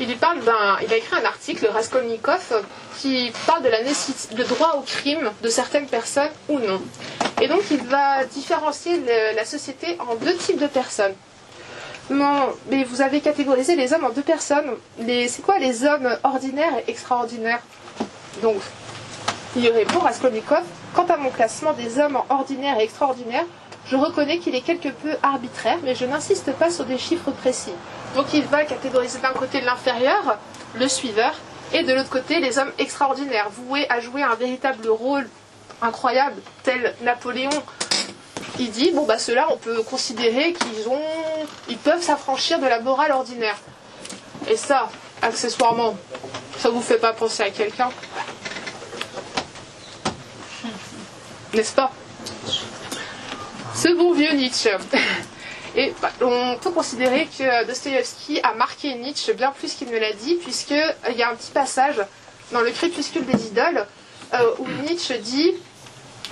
il, 0.00 0.16
parle 0.16 0.40
d'un, 0.40 0.78
il 0.83 0.92
a 0.92 0.96
écrit 0.96 1.16
un 1.16 1.24
article, 1.24 1.66
Raskolnikov, 1.66 2.64
qui 2.98 3.33
parle 3.46 3.62
de 3.62 3.68
la 3.68 3.83
nécessité, 3.83 4.35
de 4.35 4.44
droit 4.44 4.74
au 4.78 4.80
crime 4.83 5.30
de 5.42 5.48
certaines 5.48 5.87
personnes 5.87 6.30
ou 6.48 6.59
non. 6.59 6.80
Et 7.40 7.48
donc 7.48 7.62
il 7.70 7.83
va 7.85 8.24
différencier 8.24 9.00
la 9.35 9.44
société 9.44 9.96
en 10.00 10.14
deux 10.16 10.37
types 10.37 10.61
de 10.61 10.66
personnes. 10.66 11.14
Non, 12.11 12.48
mais 12.70 12.85
vous 12.85 13.03
avez 13.03 13.20
catégorisé 13.20 13.76
les 13.76 13.92
hommes 13.92 14.05
en 14.05 14.11
deux 14.11 14.22
personnes. 14.22 14.76
C'est 14.98 15.42
quoi 15.42 15.59
les 15.59 15.85
hommes 15.85 16.18
ordinaires 16.24 16.72
et 16.79 16.90
extraordinaires? 16.90 17.61
Donc, 18.42 18.57
il 19.57 19.68
répond 19.68 20.00
Raskolnikov. 20.00 20.64
Quant 20.94 21.07
à 21.07 21.16
mon 21.16 21.31
classement 21.31 21.72
des 21.72 22.00
hommes 22.00 22.16
en 22.16 22.26
ordinaire 22.29 22.81
et 22.81 22.83
extraordinaire, 22.83 23.44
je 23.87 23.94
reconnais 23.94 24.38
qu'il 24.38 24.57
est 24.57 24.61
quelque 24.61 24.88
peu 24.88 25.16
arbitraire, 25.22 25.79
mais 25.85 25.94
je 25.94 26.05
n'insiste 26.05 26.53
pas 26.53 26.70
sur 26.70 26.85
des 26.85 26.98
chiffres 26.98 27.31
précis. 27.31 27.72
Donc 28.16 28.26
il 28.35 28.42
va 28.44 28.64
catégoriser 28.64 29.20
d'un 29.20 29.33
côté 29.33 29.61
l'inférieur, 29.61 30.37
le 30.74 30.88
suiveur, 30.88 31.33
et 31.72 31.85
de 31.85 31.92
l'autre 31.94 32.11
côté 32.11 32.40
les 32.40 32.59
hommes 32.59 32.72
extraordinaires, 32.79 33.48
voués 33.50 33.87
à 33.88 34.00
jouer 34.00 34.22
un 34.22 34.35
véritable 34.35 34.88
rôle 34.88 35.29
incroyable, 35.83 36.40
tel 36.62 36.95
Napoléon. 37.03 37.51
Il 38.59 38.71
dit 38.71 38.90
bon 38.93 39.07
bah 39.07 39.19
ceux-là 39.19 39.49
on 39.51 39.57
peut 39.57 39.83
considérer 39.83 40.53
qu'ils 40.53 40.88
ont, 40.88 41.01
ils 41.69 41.79
peuvent 41.79 42.03
s'affranchir 42.03 42.59
de 42.59 42.66
la 42.66 42.81
morale 42.81 43.12
ordinaire. 43.12 43.57
Et 44.49 44.57
ça, 44.57 44.90
accessoirement, 45.23 45.97
ça 46.59 46.71
vous 46.71 46.81
fait 46.83 46.99
pas 46.99 47.12
penser 47.12 47.43
à 47.43 47.51
quelqu'un 47.51 47.90
N'est-ce 51.55 51.73
pas? 51.73 51.90
Ce 53.75 53.88
bon 53.97 54.12
vieux 54.12 54.33
Nietzsche. 54.33 54.71
Et 55.77 55.93
bah, 56.03 56.11
on 56.21 56.57
peut 56.61 56.71
considérer 56.71 57.27
que 57.27 57.66
Dostoïevski 57.66 58.40
a 58.43 58.55
marqué 58.55 58.95
Nietzsche 58.95 59.33
bien 59.35 59.53
plus 59.53 59.75
qu'il 59.75 59.88
ne 59.88 59.99
l'a 59.99 60.12
dit, 60.12 60.35
puisqu'il 60.35 61.16
y 61.16 61.23
a 61.23 61.31
un 61.31 61.35
petit 61.35 61.51
passage 61.53 61.97
dans 62.53 62.61
le 62.61 62.71
crépuscule 62.71 63.25
des 63.25 63.47
idoles 63.47 63.87
euh, 64.35 64.55
où 64.59 64.66
Nietzsche 64.88 65.16
dit, 65.19 65.53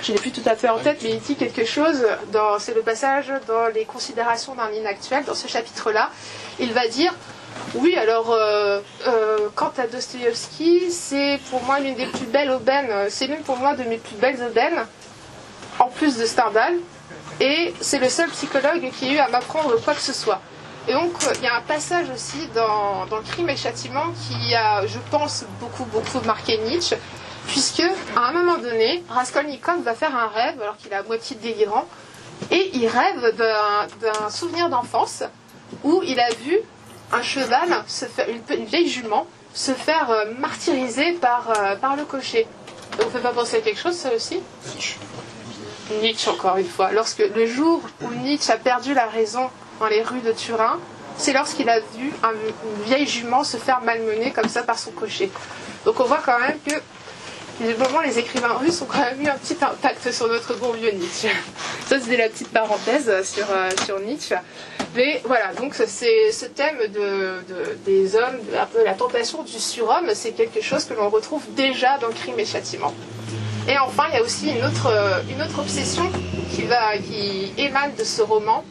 je 0.02 0.12
l'ai 0.12 0.18
plus 0.18 0.30
tout 0.30 0.42
à 0.46 0.54
fait 0.54 0.68
en 0.68 0.78
tête, 0.78 1.00
mais 1.02 1.10
il 1.10 1.20
dit 1.20 1.36
quelque 1.36 1.64
chose, 1.64 2.06
c'est 2.58 2.74
le 2.74 2.82
passage 2.82 3.32
dans 3.46 3.66
les 3.66 3.84
considérations 3.84 4.54
d'un 4.54 4.70
inactuel, 4.70 5.24
dans 5.24 5.34
ce 5.34 5.48
chapitre-là. 5.48 6.10
Il 6.58 6.72
va 6.72 6.86
dire 6.88 7.14
oui, 7.74 7.96
alors, 7.96 8.30
euh, 8.30 8.80
euh, 9.06 9.48
quant 9.54 9.72
à 9.78 9.86
Dostoïevski, 9.86 10.90
c'est 10.90 11.38
pour 11.50 11.62
moi 11.64 11.80
l'une 11.80 11.94
des 11.94 12.06
plus 12.06 12.26
belles 12.26 12.50
aubaines, 12.50 12.90
c'est 13.10 13.26
l'une 13.26 13.42
pour 13.42 13.56
moi 13.56 13.74
de 13.74 13.84
mes 13.84 13.98
plus 13.98 14.16
belles 14.16 14.42
aubaines, 14.42 14.86
en 15.78 15.88
plus 15.88 16.16
de 16.16 16.24
Stendhal, 16.24 16.74
et 17.40 17.74
c'est 17.80 17.98
le 17.98 18.08
seul 18.08 18.28
psychologue 18.30 18.90
qui 18.98 19.08
a 19.08 19.12
eu 19.12 19.18
à 19.18 19.28
m'apprendre 19.28 19.76
quoi 19.82 19.94
que 19.94 20.00
ce 20.00 20.12
soit. 20.12 20.40
Et 20.88 20.92
donc, 20.94 21.12
il 21.36 21.44
y 21.44 21.46
a 21.46 21.56
un 21.56 21.60
passage 21.62 22.06
aussi 22.14 22.48
dans, 22.54 23.04
dans 23.06 23.20
crime 23.20 23.50
et 23.50 23.56
châtiment 23.56 24.06
qui 24.26 24.54
a, 24.54 24.86
je 24.86 24.98
pense, 25.10 25.44
beaucoup, 25.60 25.84
beaucoup 25.84 26.20
marqué 26.24 26.56
Nietzsche, 26.58 26.96
puisque 27.48 27.82
à 28.14 28.28
un 28.28 28.32
moment 28.32 28.58
donné, 28.58 29.02
Raskolnikov 29.08 29.82
va 29.82 29.94
faire 29.94 30.14
un 30.14 30.28
rêve, 30.28 30.60
alors 30.62 30.76
qu'il 30.76 30.92
est 30.92 30.96
à 30.96 31.02
moitié 31.02 31.36
délirant, 31.36 31.86
et 32.50 32.70
il 32.74 32.86
rêve 32.86 33.34
d'un 33.36 34.30
souvenir 34.30 34.68
d'enfance 34.68 35.24
où 35.82 36.02
il 36.04 36.20
a 36.20 36.30
vu 36.44 36.58
un 37.12 37.22
cheval, 37.22 37.82
se 37.86 38.04
faire, 38.04 38.26
une, 38.28 38.64
vieille 38.64 38.88
jument, 38.88 39.26
se 39.54 39.72
faire 39.72 40.10
euh, 40.10 40.32
martyriser 40.38 41.12
par, 41.12 41.50
euh, 41.50 41.74
par 41.76 41.96
le 41.96 42.04
cocher. 42.04 42.46
Donc, 42.92 43.00
vous 43.00 43.06
ne 43.06 43.10
fait 43.10 43.20
pas 43.20 43.32
penser 43.32 43.56
à 43.56 43.60
quelque 43.60 43.80
chose, 43.80 43.96
ça 43.96 44.12
aussi? 44.14 44.40
Nietzsche, 46.02 46.30
encore 46.30 46.58
une 46.58 46.68
fois. 46.68 46.92
Lorsque 46.92 47.20
le 47.34 47.46
jour 47.46 47.80
où 48.02 48.12
Nietzsche 48.22 48.52
a 48.52 48.56
perdu 48.56 48.92
la 48.92 49.06
raison 49.06 49.48
dans 49.80 49.86
les 49.86 50.02
rues 50.02 50.20
de 50.20 50.32
Turin, 50.32 50.78
c'est 51.16 51.32
lorsqu'il 51.32 51.68
a 51.68 51.80
vu 51.80 52.12
une 52.22 52.84
vieille 52.84 53.06
jument 53.06 53.42
se 53.42 53.56
faire 53.56 53.80
malmener 53.80 54.32
comme 54.32 54.48
ça 54.48 54.62
par 54.62 54.78
son 54.78 54.90
cocher. 54.90 55.30
Donc 55.84 55.98
on 56.00 56.04
voit 56.04 56.20
quand 56.24 56.38
même 56.38 56.58
que 56.66 56.74
les 57.60 58.18
écrivains 58.18 58.54
russes 58.54 58.80
ont 58.82 58.86
quand 58.86 58.98
même 59.00 59.20
eu 59.20 59.28
un 59.28 59.36
petit 59.36 59.56
impact 59.60 60.10
sur 60.12 60.28
notre 60.28 60.54
bon 60.54 60.72
vieux 60.72 60.90
Nietzsche. 60.92 61.28
Ça 61.86 62.00
c'était 62.00 62.16
la 62.16 62.28
petite 62.28 62.48
parenthèse 62.48 63.10
sur, 63.24 63.46
euh, 63.50 63.70
sur 63.84 64.00
Nietzsche. 64.00 64.36
Mais 64.94 65.20
voilà, 65.24 65.52
donc 65.54 65.74
c'est 65.74 66.32
ce 66.32 66.46
thème 66.46 66.78
de, 66.92 67.34
des 67.84 68.16
hommes, 68.16 68.38
un 68.58 68.66
peu 68.66 68.84
la 68.84 68.94
tentation 68.94 69.42
du 69.42 69.58
surhomme, 69.58 70.10
c'est 70.14 70.32
quelque 70.32 70.62
chose 70.62 70.84
que 70.84 70.94
l'on 70.94 71.08
retrouve 71.08 71.42
déjà 71.54 71.98
dans 71.98 72.08
Crime 72.08 72.38
et 72.38 72.46
Châtiment. 72.46 72.94
Et 73.68 73.76
enfin, 73.78 74.04
il 74.10 74.14
y 74.14 74.18
a 74.18 74.22
aussi 74.22 74.50
une 74.50 74.64
autre, 74.64 74.86
euh, 74.86 75.20
une 75.30 75.42
autre 75.42 75.58
obsession 75.58 76.10
qui, 76.50 76.62
va, 76.62 76.96
qui 76.96 77.52
émane 77.58 77.94
de 77.98 78.04
ce 78.04 78.22
roman. 78.22 78.64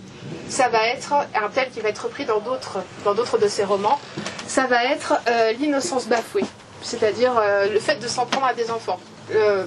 Ça 0.49 0.69
va 0.69 0.87
être 0.87 1.13
un 1.13 1.49
thème 1.49 1.67
qui 1.73 1.81
va 1.81 1.89
être 1.89 2.05
repris 2.05 2.25
dans 2.25 2.39
d'autres, 2.39 2.79
dans 3.05 3.13
d'autres 3.13 3.37
de 3.37 3.47
ses 3.47 3.63
romans. 3.63 3.99
Ça 4.47 4.65
va 4.65 4.85
être 4.85 5.13
euh, 5.29 5.51
l'innocence 5.59 6.07
bafouée, 6.07 6.45
c'est-à-dire 6.81 7.33
euh, 7.37 7.67
le 7.67 7.79
fait 7.79 7.95
de 7.95 8.07
s'en 8.07 8.25
prendre 8.25 8.47
à 8.47 8.53
des 8.53 8.71
enfants. 8.71 8.99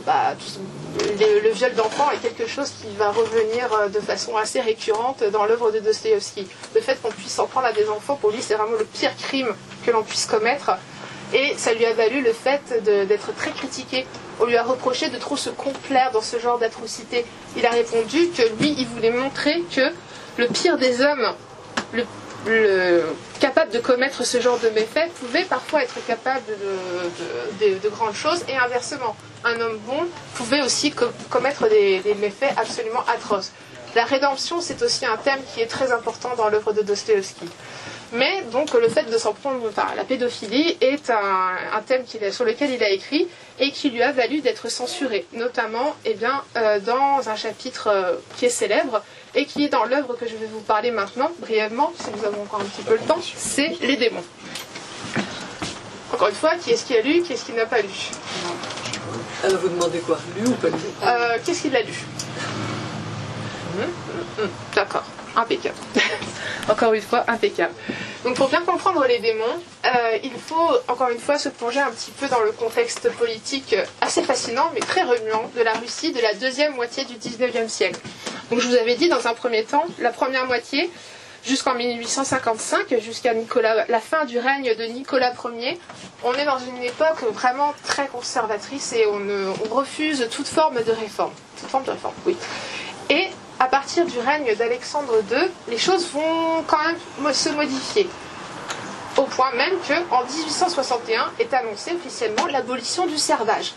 Bah, 0.06 0.34
le, 0.98 1.50
viol 1.50 1.74
d'enfants 1.74 2.10
est 2.12 2.18
quelque 2.18 2.48
chose 2.48 2.72
qui 2.80 2.88
va 2.96 3.10
revenir 3.10 3.68
de 3.92 4.00
façon 4.00 4.38
assez 4.38 4.58
récurrente 4.58 5.22
dans 5.32 5.44
l'œuvre 5.44 5.70
de 5.70 5.80
Dostoevsky. 5.80 6.48
Le 6.74 6.80
fait 6.80 7.00
qu'on 7.02 7.10
puisse 7.10 7.34
s'en 7.34 7.46
prendre 7.46 7.66
à 7.66 7.72
des 7.72 7.86
enfants, 7.90 8.16
pour 8.16 8.30
lui, 8.30 8.40
c'est 8.40 8.54
vraiment 8.54 8.78
le 8.78 8.86
pire 8.86 9.14
crime 9.18 9.54
que 9.84 9.90
l'on 9.90 10.02
puisse 10.02 10.24
commettre. 10.24 10.70
Et 11.34 11.54
ça 11.58 11.74
lui 11.74 11.84
a 11.84 11.92
valu 11.92 12.22
le 12.22 12.32
fait 12.32 12.82
d'être 12.82 13.34
très 13.36 13.50
critiqué 13.50 14.06
on 14.40 14.46
lui 14.46 14.56
a 14.56 14.62
reproché 14.62 15.10
de 15.10 15.18
trop 15.18 15.36
se 15.36 15.50
complaire 15.50 16.10
dans 16.12 16.22
ce 16.22 16.38
genre 16.38 16.58
d'atrocité. 16.58 17.26
Il 17.56 17.66
a 17.66 17.70
répondu 17.70 18.30
que 18.30 18.42
lui, 18.58 18.74
il 18.78 18.86
voulait 18.86 19.10
montrer 19.10 19.62
que 19.74 19.92
le 20.38 20.46
pire 20.48 20.78
des 20.78 21.02
hommes, 21.02 21.34
le, 21.92 22.04
capable 23.40 23.72
de 23.72 23.78
commettre 23.78 24.24
ce 24.24 24.40
genre 24.40 24.58
de 24.58 24.68
méfaits, 24.70 25.10
pouvait 25.20 25.44
parfois 25.44 25.82
être 25.82 26.04
capable 26.06 26.44
de, 27.60 27.88
grandes 27.88 28.14
choses, 28.14 28.42
et 28.48 28.56
inversement, 28.56 29.16
un 29.44 29.58
homme 29.60 29.78
bon 29.86 30.06
pouvait 30.34 30.62
aussi 30.62 30.92
commettre 31.30 31.68
des, 31.68 32.00
des 32.00 32.14
méfaits 32.14 32.52
absolument 32.56 33.04
atroces. 33.12 33.52
La 33.94 34.04
rédemption, 34.04 34.60
c'est 34.60 34.82
aussi 34.82 35.04
un 35.04 35.16
thème 35.16 35.40
qui 35.52 35.60
est 35.60 35.66
très 35.66 35.90
important 35.90 36.30
dans 36.36 36.48
l'œuvre 36.48 36.72
de 36.72 36.82
Dostoevsky. 36.82 37.48
Mais 38.12 38.42
donc 38.50 38.74
le 38.74 38.88
fait 38.88 39.04
de 39.04 39.18
s'en 39.18 39.32
prendre, 39.32 39.60
enfin 39.68 39.86
la 39.96 40.04
pédophilie 40.04 40.76
est 40.80 41.10
un, 41.10 41.80
thème 41.86 42.04
sur 42.32 42.44
lequel 42.44 42.72
il 42.72 42.82
a 42.82 42.90
écrit 42.90 43.28
et 43.60 43.70
qui 43.70 43.90
lui 43.90 44.02
a 44.02 44.10
valu 44.10 44.40
d'être 44.40 44.68
censuré, 44.68 45.26
notamment 45.32 45.94
eh 46.04 46.14
bien, 46.14 46.42
euh, 46.56 46.80
dans 46.80 47.28
un 47.28 47.36
chapitre 47.36 47.88
euh, 47.88 48.14
qui 48.36 48.46
est 48.46 48.50
célèbre 48.50 49.02
et 49.34 49.44
qui 49.46 49.64
est 49.64 49.68
dans 49.68 49.84
l'œuvre 49.84 50.14
que 50.18 50.26
je 50.26 50.34
vais 50.36 50.46
vous 50.46 50.60
parler 50.60 50.90
maintenant, 50.90 51.30
brièvement, 51.38 51.92
si 51.98 52.10
nous 52.16 52.24
avons 52.24 52.42
encore 52.42 52.60
un 52.60 52.64
petit 52.64 52.82
peu 52.82 52.94
le 52.94 53.00
temps, 53.00 53.20
c'est 53.36 53.68
Les 53.80 53.96
démons. 53.96 54.24
Encore 56.12 56.28
une 56.28 56.34
fois, 56.34 56.56
qui 56.56 56.70
est-ce 56.72 56.84
qui 56.84 56.96
a 56.96 57.02
lu, 57.02 57.22
qui 57.22 57.32
est-ce 57.34 57.44
qui 57.44 57.52
n'a 57.52 57.66
pas 57.66 57.80
lu? 57.80 57.88
Alors 59.44 59.58
vous 59.60 59.68
demandez 59.68 60.00
quoi 60.00 60.18
Lu 60.36 60.46
ou 60.48 60.52
pas 60.52 60.68
lu? 60.68 60.74
Euh, 61.04 61.38
Qu'est-ce 61.44 61.62
qu'il 61.62 61.76
a 61.76 61.82
lu? 61.82 61.92
Hum, 63.78 63.82
hum, 63.84 64.44
hum. 64.44 64.50
D'accord 64.74 65.04
impeccable. 65.36 65.76
encore 66.68 66.92
une 66.92 67.02
fois, 67.02 67.24
impeccable. 67.28 67.74
Donc 68.24 68.36
pour 68.36 68.48
bien 68.48 68.60
comprendre 68.62 69.04
les 69.06 69.18
démons, 69.18 69.44
euh, 69.86 70.18
il 70.22 70.32
faut 70.32 70.70
encore 70.88 71.10
une 71.10 71.18
fois 71.18 71.38
se 71.38 71.48
plonger 71.48 71.80
un 71.80 71.90
petit 71.90 72.10
peu 72.10 72.28
dans 72.28 72.40
le 72.40 72.52
contexte 72.52 73.10
politique 73.12 73.74
assez 74.00 74.22
fascinant, 74.22 74.70
mais 74.74 74.80
très 74.80 75.02
remuant, 75.02 75.50
de 75.56 75.62
la 75.62 75.72
Russie 75.74 76.12
de 76.12 76.20
la 76.20 76.34
deuxième 76.34 76.74
moitié 76.74 77.04
du 77.04 77.14
19e 77.14 77.68
siècle. 77.68 78.00
Donc 78.50 78.60
je 78.60 78.68
vous 78.68 78.74
avais 78.74 78.96
dit 78.96 79.08
dans 79.08 79.26
un 79.26 79.34
premier 79.34 79.64
temps, 79.64 79.84
la 80.00 80.10
première 80.10 80.46
moitié, 80.46 80.90
jusqu'en 81.46 81.74
1855, 81.74 82.98
jusqu'à 83.00 83.32
la 83.88 84.00
fin 84.00 84.26
du 84.26 84.38
règne 84.38 84.74
de 84.76 84.84
Nicolas 84.84 85.32
Ier, 85.56 85.78
on 86.22 86.34
est 86.34 86.44
dans 86.44 86.58
une 86.58 86.82
époque 86.82 87.22
vraiment 87.32 87.72
très 87.84 88.08
conservatrice 88.08 88.92
et 88.92 89.06
on, 89.06 89.20
on 89.64 89.74
refuse 89.74 90.28
toute 90.30 90.48
forme 90.48 90.82
de 90.82 90.92
réforme. 90.92 91.32
Toute 91.58 91.70
forme 91.70 91.84
de 91.84 91.92
réforme, 91.92 92.14
oui. 92.26 92.36
Et 93.08 93.28
à 93.60 93.66
partir 93.66 94.06
du 94.06 94.18
règne 94.18 94.56
d'Alexandre 94.56 95.16
II, 95.30 95.50
les 95.68 95.76
choses 95.76 96.08
vont 96.12 96.64
quand 96.66 96.78
même 96.78 97.32
se 97.34 97.50
modifier. 97.50 98.08
Au 99.18 99.24
point 99.24 99.52
même 99.52 99.74
qu'en 99.86 100.24
1861 100.24 101.32
est 101.38 101.52
annoncée 101.52 101.92
officiellement 101.94 102.46
l'abolition 102.46 103.06
du 103.06 103.18
servage. 103.18 103.74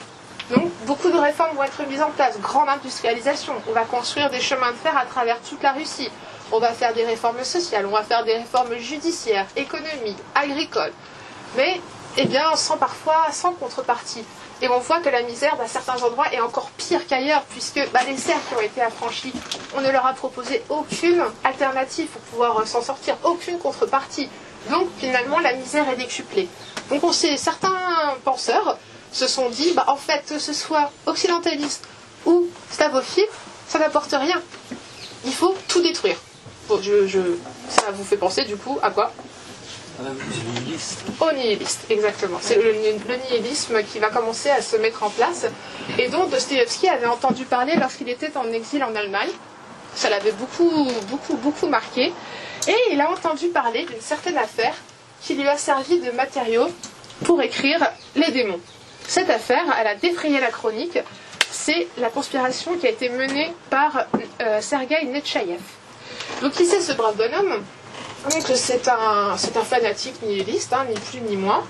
Donc 0.52 0.72
beaucoup 0.86 1.10
de 1.12 1.18
réformes 1.18 1.58
vont 1.58 1.64
être 1.64 1.86
mises 1.86 2.02
en 2.02 2.12
place, 2.12 2.40
grande 2.40 2.70
industrialisation, 2.70 3.54
on 3.68 3.74
va 3.74 3.84
construire 3.84 4.30
des 4.30 4.40
chemins 4.40 4.72
de 4.72 4.78
fer 4.78 4.98
à 4.98 5.06
travers 5.06 5.40
toute 5.42 5.62
la 5.62 5.74
Russie, 5.74 6.10
on 6.54 6.60
va 6.60 6.72
faire 6.72 6.94
des 6.94 7.06
réformes 7.06 7.44
sociales, 7.44 7.86
on 7.86 7.92
va 7.92 8.04
faire 8.04 8.24
des 8.24 8.38
réformes 8.38 8.76
judiciaires, 8.78 9.48
économiques, 9.58 10.18
agricoles, 10.34 10.94
mais 11.58 11.82
eh 12.16 12.26
bien 12.26 12.56
sans 12.56 12.78
parfois 12.78 13.28
sans 13.32 13.52
contrepartie. 13.54 14.24
Et 14.64 14.70
on 14.70 14.80
voit 14.80 15.02
que 15.02 15.10
la 15.10 15.24
misère, 15.24 15.58
dans 15.58 15.68
certains 15.68 16.02
endroits, 16.02 16.32
est 16.32 16.40
encore 16.40 16.70
pire 16.78 17.06
qu'ailleurs, 17.06 17.44
puisque 17.50 17.86
bah, 17.92 18.00
les 18.08 18.16
cercles 18.16 18.40
qui 18.48 18.56
ont 18.56 18.62
été 18.62 18.82
affranchis, 18.82 19.34
on 19.76 19.82
ne 19.82 19.92
leur 19.92 20.06
a 20.06 20.14
proposé 20.14 20.64
aucune 20.70 21.22
alternative 21.44 22.08
pour 22.08 22.22
pouvoir 22.22 22.60
euh, 22.60 22.66
s'en 22.66 22.82
sortir, 22.82 23.18
aucune 23.26 23.60
contrepartie. 23.60 24.30
Donc 24.70 24.88
finalement, 25.00 25.40
la 25.40 25.52
misère 25.52 25.90
est 25.90 25.98
décuplée. 25.98 26.48
Donc 26.90 27.04
on 27.04 27.12
sait, 27.12 27.36
certains 27.36 28.16
penseurs 28.24 28.78
se 29.12 29.28
sont 29.28 29.50
dit, 29.50 29.74
bah, 29.76 29.84
en 29.88 29.98
fait, 29.98 30.24
que 30.30 30.40
ce 30.40 30.54
soit 30.54 30.90
occidentaliste 31.08 31.86
ou 32.26 32.48
slavophile, 32.72 33.28
ça 33.68 33.80
n'apporte 33.80 34.16
rien. 34.18 34.42
Il 35.26 35.34
faut 35.34 35.58
tout 35.68 35.82
détruire. 35.82 36.16
ça 37.68 37.92
vous 37.92 38.06
fait 38.06 38.16
penser 38.16 38.46
du 38.46 38.56
coup 38.56 38.80
à 38.82 38.92
quoi? 38.92 39.12
Au 41.20 41.32
nihiliste, 41.32 41.86
exactement. 41.90 42.40
C'est 42.42 42.56
le, 42.56 42.74
nihilisme 42.74 43.84
qui 43.84 44.00
va 44.00 44.10
commencer 44.10 44.50
à 44.50 44.62
se 44.62 44.76
mettre 44.78 45.04
en 45.04 45.10
place 45.10 45.46
et 46.00 46.08
dont 46.10 46.26
Dostoevsky 46.26 46.90
avait 46.90 47.06
entendu 47.06 47.46
parler 47.46 47.76
lorsqu'il 47.76 48.10
était 48.10 48.36
en 48.36 48.52
exil 48.52 48.84
en 48.84 48.96
Allemagne. 48.96 49.30
Ça 49.96 50.10
l'avait 50.10 50.32
beaucoup, 50.32 50.88
beaucoup, 51.10 51.36
beaucoup 51.38 51.68
marqué. 51.68 52.12
Et 52.68 52.76
il 52.92 53.02
a 53.02 53.12
entendu 53.12 53.50
parler 53.50 53.86
d'une 53.86 54.02
certaine 54.02 54.38
affaire 54.38 54.74
qui 55.22 55.36
lui 55.36 55.48
a 55.48 55.58
servi 55.58 56.00
de 56.00 56.12
matériau 56.12 56.68
pour 57.26 57.42
écrire 57.42 57.80
Les 58.16 58.32
démons. 58.32 58.60
Cette 59.08 59.30
affaire, 59.30 59.64
elle 59.80 59.88
a 59.88 59.96
défrayé 59.96 60.40
la 60.40 60.50
chronique. 60.50 60.98
C'est 61.52 61.88
la 61.98 62.10
conspiration 62.10 62.76
qui 62.78 62.88
a 62.88 62.90
été 62.90 63.10
menée 63.10 63.54
par 63.70 64.08
euh, 64.42 64.60
Sergei 64.60 65.06
Netchaïev. 65.06 65.62
Donc 66.42 66.54
qui 66.54 66.66
c'est 66.66 66.82
ce 66.82 66.94
brave 66.94 67.16
bonhomme? 67.16 67.64
C'est 68.30 68.88
un, 68.88 69.36
fanatique 69.64 70.22
nihiliste, 70.22 70.74
hein, 70.74 70.86
ni 70.88 70.96
plus 70.96 71.22
ni 71.22 71.36
moins, 71.36 71.64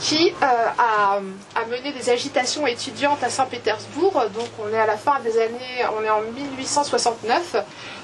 qui 0.00 0.32
euh, 0.42 0.46
a, 0.78 1.20
mené 1.66 1.92
des 1.92 2.10
agitations 2.10 2.66
étudiantes 2.66 3.22
à 3.22 3.28
Saint-Pétersbourg. 3.28 4.12
Donc 4.34 4.48
on 4.58 4.72
est 4.72 4.78
à 4.78 4.86
la 4.86 4.96
fin 4.96 5.20
des 5.20 5.38
années, 5.38 5.84
on 5.98 6.02
est 6.04 6.10
en 6.10 6.22
1869. 6.22 7.56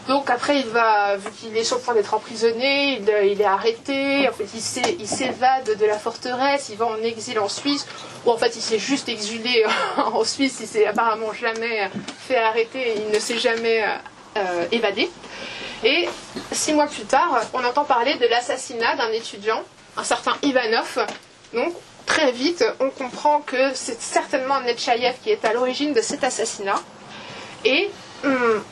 Donc 0.08 0.30
après, 0.30 0.60
il 0.60 0.66
va, 0.66 1.16
vu 1.16 1.30
qu'il 1.32 1.56
est 1.56 1.64
sur 1.64 1.76
le 1.76 1.82
point 1.82 1.94
d'être 1.94 2.14
emprisonné, 2.14 2.98
il, 3.00 3.30
il 3.32 3.40
est 3.40 3.44
arrêté. 3.44 4.28
En 4.28 4.32
fait, 4.32 4.46
il 4.54 4.60
s'é- 4.60 4.96
il 5.00 5.08
s'évade 5.08 5.76
de 5.78 5.86
la 5.86 5.98
forteresse. 5.98 6.68
Il 6.70 6.76
va 6.76 6.86
en 6.86 6.96
exil 7.02 7.38
en 7.38 7.48
Suisse, 7.48 7.86
ou 8.24 8.30
en 8.30 8.36
fait, 8.36 8.54
il 8.56 8.62
s'est 8.62 8.78
juste 8.78 9.08
exilé 9.08 9.64
en 9.96 10.22
Suisse. 10.24 10.58
Il 10.60 10.66
s'est 10.66 10.86
apparemment 10.86 11.32
jamais 11.32 11.88
fait 12.28 12.36
arrêter. 12.36 12.94
Il 12.96 13.12
ne 13.14 13.18
s'est 13.18 13.38
jamais 13.38 13.84
euh, 14.36 14.64
évadé. 14.70 15.08
Et 15.86 16.08
six 16.50 16.72
mois 16.74 16.88
plus 16.88 17.04
tard, 17.04 17.40
on 17.54 17.64
entend 17.64 17.84
parler 17.84 18.16
de 18.16 18.26
l'assassinat 18.26 18.96
d'un 18.96 19.12
étudiant, 19.12 19.62
un 19.96 20.02
certain 20.02 20.32
Ivanov. 20.42 21.06
Donc 21.54 21.74
très 22.06 22.32
vite, 22.32 22.64
on 22.80 22.90
comprend 22.90 23.40
que 23.40 23.72
c'est 23.72 24.00
certainement 24.02 24.60
Netchaïev 24.62 25.14
qui 25.22 25.30
est 25.30 25.44
à 25.44 25.52
l'origine 25.52 25.92
de 25.92 26.00
cet 26.00 26.24
assassinat. 26.24 26.82
Et 27.64 27.88
hum, 28.24 28.64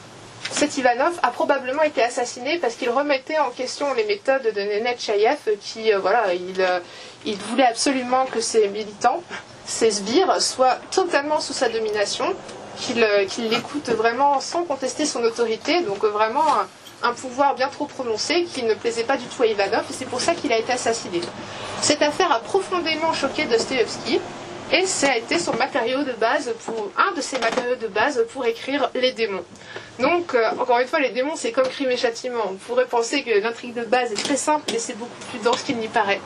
cet 0.50 0.76
Ivanov 0.76 1.12
a 1.22 1.30
probablement 1.30 1.84
été 1.84 2.02
assassiné 2.02 2.58
parce 2.58 2.74
qu'il 2.74 2.90
remettait 2.90 3.38
en 3.38 3.50
question 3.50 3.94
les 3.94 4.04
méthodes 4.06 4.52
de 4.52 4.60
Netchaïev 4.82 5.38
qui, 5.60 5.92
euh, 5.92 6.00
voilà, 6.00 6.34
il, 6.34 6.60
euh, 6.60 6.80
il 7.24 7.36
voulait 7.36 7.66
absolument 7.66 8.24
que 8.26 8.40
ses 8.40 8.66
militants, 8.70 9.22
ses 9.66 9.92
sbires, 9.92 10.42
soient 10.42 10.78
totalement 10.90 11.38
sous 11.38 11.52
sa 11.52 11.68
domination, 11.68 12.34
qu'il 12.76 13.04
euh, 13.04 13.24
l'écoute 13.38 13.90
vraiment 13.90 14.40
sans 14.40 14.64
contester 14.64 15.06
son 15.06 15.22
autorité, 15.22 15.80
donc 15.82 16.02
vraiment 16.04 16.42
un, 17.04 17.12
pouvoir 17.12 17.54
bien 17.54 17.68
trop 17.68 17.86
prononcé 17.86 18.44
qui 18.44 18.62
ne 18.62 18.74
plaisait 18.74 19.04
pas 19.04 19.16
du 19.16 19.26
tout 19.26 19.42
à 19.42 19.46
Ivanov, 19.46 19.84
et 19.88 19.92
c'est 19.92 20.08
pour 20.08 20.20
ça 20.20 20.34
qu'il 20.34 20.52
a 20.52 20.58
été 20.58 20.72
assassiné. 20.72 21.20
Cette 21.80 22.02
affaire 22.02 22.32
a 22.32 22.40
profondément 22.40 23.12
choqué 23.12 23.44
Dostoevsky, 23.44 24.20
et 24.72 24.86
ça 24.86 25.12
a 25.12 25.16
été 25.16 25.38
son 25.38 25.54
matériau 25.56 26.02
de 26.02 26.12
base 26.12 26.52
pour 26.64 26.90
un 26.96 27.14
de 27.14 27.20
ses 27.20 27.38
matériaux 27.38 27.76
de 27.76 27.86
base 27.86 28.24
pour 28.32 28.46
écrire 28.46 28.90
les 28.94 29.12
démons. 29.12 29.44
Donc 30.00 30.34
euh, 30.34 30.50
encore 30.58 30.78
une 30.78 30.88
fois, 30.88 31.00
les 31.00 31.10
démons 31.10 31.36
c'est 31.36 31.52
comme 31.52 31.68
crime 31.68 31.90
et 31.90 31.96
châtiment. 31.96 32.42
On 32.50 32.54
pourrait 32.54 32.86
penser 32.86 33.22
que 33.22 33.30
l'intrigue 33.40 33.74
de 33.74 33.84
base 33.84 34.10
est 34.12 34.22
très 34.22 34.36
simple, 34.36 34.64
mais 34.72 34.78
c'est 34.78 34.98
beaucoup 34.98 35.12
plus 35.30 35.38
dense 35.40 35.62
qu'il 35.62 35.76
n'y 35.76 35.88
paraît. 35.88 36.20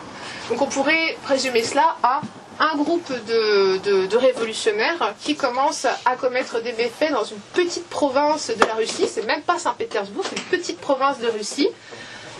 Donc 0.48 0.62
on 0.62 0.66
pourrait 0.66 1.16
présumer 1.24 1.62
cela 1.62 1.96
à 2.02 2.20
un 2.60 2.76
groupe 2.76 3.10
de, 3.26 4.16
révolutionnaires 4.16 5.14
qui 5.22 5.36
commencent 5.36 5.86
à 6.04 6.16
commettre 6.16 6.60
des 6.62 6.72
méfaits 6.72 7.12
dans 7.12 7.24
une 7.24 7.38
petite 7.54 7.88
province 7.88 8.50
de 8.50 8.64
la 8.64 8.74
Russie. 8.74 9.06
C'est 9.08 9.26
même 9.26 9.42
pas 9.42 9.58
Saint-Pétersbourg, 9.58 10.24
c'est 10.28 10.36
une 10.38 10.58
petite 10.58 10.80
province 10.80 11.18
de 11.18 11.28
Russie. 11.28 11.68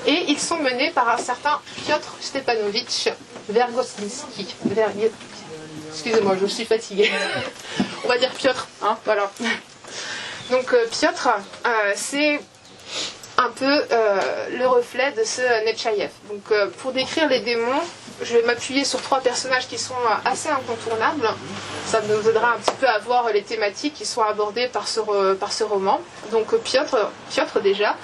Et 0.06 0.24
ils 0.28 0.38
sont 0.38 0.58
menés 0.58 0.90
par 0.90 1.08
un 1.08 1.18
certain 1.18 1.60
Piotr 1.84 2.08
Stepanovitch 2.20 3.08
Vergosinski. 3.48 4.54
Verg- 4.68 5.10
Excusez-moi, 5.90 6.36
je 6.40 6.46
suis 6.46 6.64
fatiguée. 6.64 7.10
On 8.04 8.08
va 8.08 8.18
dire 8.18 8.30
Piotr, 8.32 8.66
hein, 8.82 8.96
voilà. 9.04 9.30
Donc 10.50 10.72
euh, 10.72 10.86
Piotr, 10.90 11.28
euh, 11.66 11.92
c'est 11.96 12.40
un 13.36 13.50
peu 13.50 13.84
euh, 13.92 14.20
le 14.56 14.66
reflet 14.66 15.12
de 15.12 15.24
ce 15.24 15.40
Netchaïev. 15.64 16.10
Donc 16.30 16.42
pour 16.78 16.92
décrire 16.92 17.28
les 17.28 17.40
démons, 17.40 17.82
je 18.22 18.36
vais 18.36 18.42
m'appuyer 18.42 18.84
sur 18.84 19.00
trois 19.00 19.20
personnages 19.20 19.66
qui 19.68 19.78
sont 19.78 19.94
euh, 19.94 20.30
assez 20.30 20.48
incontournables. 20.48 21.28
Ça 21.86 22.00
nous 22.02 22.28
aidera 22.28 22.52
un 22.54 22.58
petit 22.58 22.74
peu 22.80 22.86
à 22.86 22.98
voir 22.98 23.30
les 23.32 23.42
thématiques 23.42 23.94
qui 23.94 24.06
sont 24.06 24.22
abordées 24.22 24.68
par 24.68 24.88
ce, 24.88 25.00
par 25.34 25.52
ce 25.52 25.64
roman. 25.64 26.00
Donc 26.32 26.52
euh, 26.52 26.58
Piotr, 26.58 27.10
Piotr 27.30 27.60
déjà. 27.60 27.96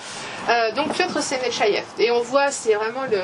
Euh, 0.49 0.73
donc 0.73 0.93
Piotr 0.93 1.21
c'est 1.21 1.41
Netchaïev. 1.43 1.85
Et 1.99 2.11
on 2.11 2.21
voit, 2.21 2.51
c'est 2.51 2.75
vraiment 2.75 3.05
le, 3.11 3.21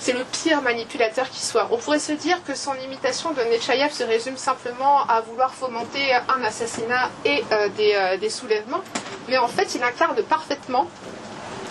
c'est 0.00 0.12
le 0.14 0.24
pire 0.24 0.62
manipulateur 0.62 1.28
qui 1.28 1.42
soit. 1.44 1.68
On 1.70 1.76
pourrait 1.76 1.98
se 1.98 2.12
dire 2.12 2.42
que 2.44 2.54
son 2.54 2.74
imitation 2.76 3.32
de 3.32 3.42
Netchaïev 3.42 3.92
se 3.92 4.02
résume 4.02 4.36
simplement 4.36 5.06
à 5.06 5.20
vouloir 5.20 5.52
fomenter 5.52 6.14
un 6.14 6.42
assassinat 6.42 7.10
et 7.24 7.44
euh, 7.52 7.68
des, 7.76 7.92
euh, 7.94 8.16
des 8.16 8.30
soulèvements, 8.30 8.82
mais 9.28 9.36
en 9.38 9.48
fait 9.48 9.74
il 9.74 9.82
incarne 9.82 10.20
parfaitement 10.22 10.88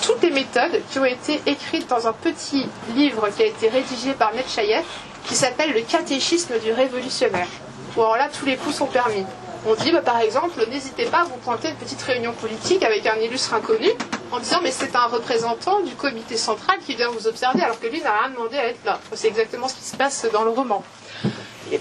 toutes 0.01 0.21
les 0.21 0.31
méthodes 0.31 0.81
qui 0.91 0.99
ont 0.99 1.05
été 1.05 1.41
écrites 1.45 1.87
dans 1.89 2.07
un 2.07 2.13
petit 2.13 2.67
livre 2.95 3.29
qui 3.35 3.43
a 3.43 3.45
été 3.45 3.69
rédigé 3.69 4.13
par 4.13 4.33
Netchaïev 4.33 4.83
qui 5.25 5.35
s'appelle 5.35 5.73
Le 5.73 5.81
catéchisme 5.81 6.57
du 6.59 6.71
révolutionnaire. 6.71 7.47
Où 7.95 8.01
alors 8.01 8.17
là 8.17 8.29
tous 8.29 8.45
les 8.45 8.57
coups 8.57 8.75
sont 8.75 8.85
permis. 8.87 9.25
On 9.67 9.75
dit 9.75 9.91
bah, 9.91 10.01
par 10.01 10.19
exemple, 10.19 10.65
n'hésitez 10.69 11.05
pas 11.05 11.19
à 11.21 11.23
vous 11.25 11.37
pointer 11.37 11.69
une 11.69 11.75
petite 11.75 12.01
réunion 12.01 12.33
politique 12.33 12.81
avec 12.83 13.05
un 13.05 13.17
illustre 13.17 13.53
inconnu 13.53 13.89
en 14.31 14.39
disant 14.39 14.59
mais 14.63 14.71
c'est 14.71 14.95
un 14.95 15.05
représentant 15.07 15.81
du 15.81 15.95
comité 15.95 16.37
central 16.37 16.77
qui 16.85 16.95
vient 16.95 17.09
vous 17.09 17.27
observer 17.27 17.61
alors 17.63 17.79
que 17.79 17.87
lui 17.87 18.01
n'a 18.01 18.17
rien 18.19 18.29
demandé 18.29 18.57
à 18.57 18.67
être 18.67 18.83
là. 18.85 18.99
C'est 19.13 19.27
exactement 19.27 19.67
ce 19.67 19.75
qui 19.75 19.83
se 19.83 19.95
passe 19.97 20.25
dans 20.31 20.43
le 20.43 20.51
roman. 20.51 20.83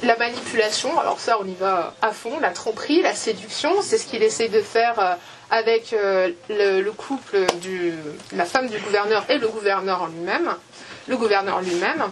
La 0.03 0.17
manipulation, 0.17 0.99
alors 0.99 1.19
ça 1.21 1.39
on 1.41 1.47
y 1.47 1.55
va 1.55 1.95
à 2.03 2.11
fond, 2.13 2.39
la 2.41 2.51
tromperie, 2.51 3.01
la 3.01 3.15
séduction, 3.15 3.71
c'est 3.81 3.97
ce 3.97 4.07
qu'il 4.07 4.23
essaie 4.23 4.49
de 4.49 4.61
faire 4.61 4.99
euh, 4.99 5.15
avec 5.51 5.93
euh, 5.93 6.31
le, 6.49 6.81
le 6.83 6.93
couple 6.93 7.39
du 7.61 7.95
la 8.33 8.45
femme 8.45 8.69
du 8.69 8.79
gouverneur 8.79 9.25
et 9.29 9.39
le 9.39 9.49
gouverneur 9.49 10.07
lui-même, 10.09 10.55
le 11.07 11.17
gouverneur 11.17 11.61
lui-même. 11.61 12.05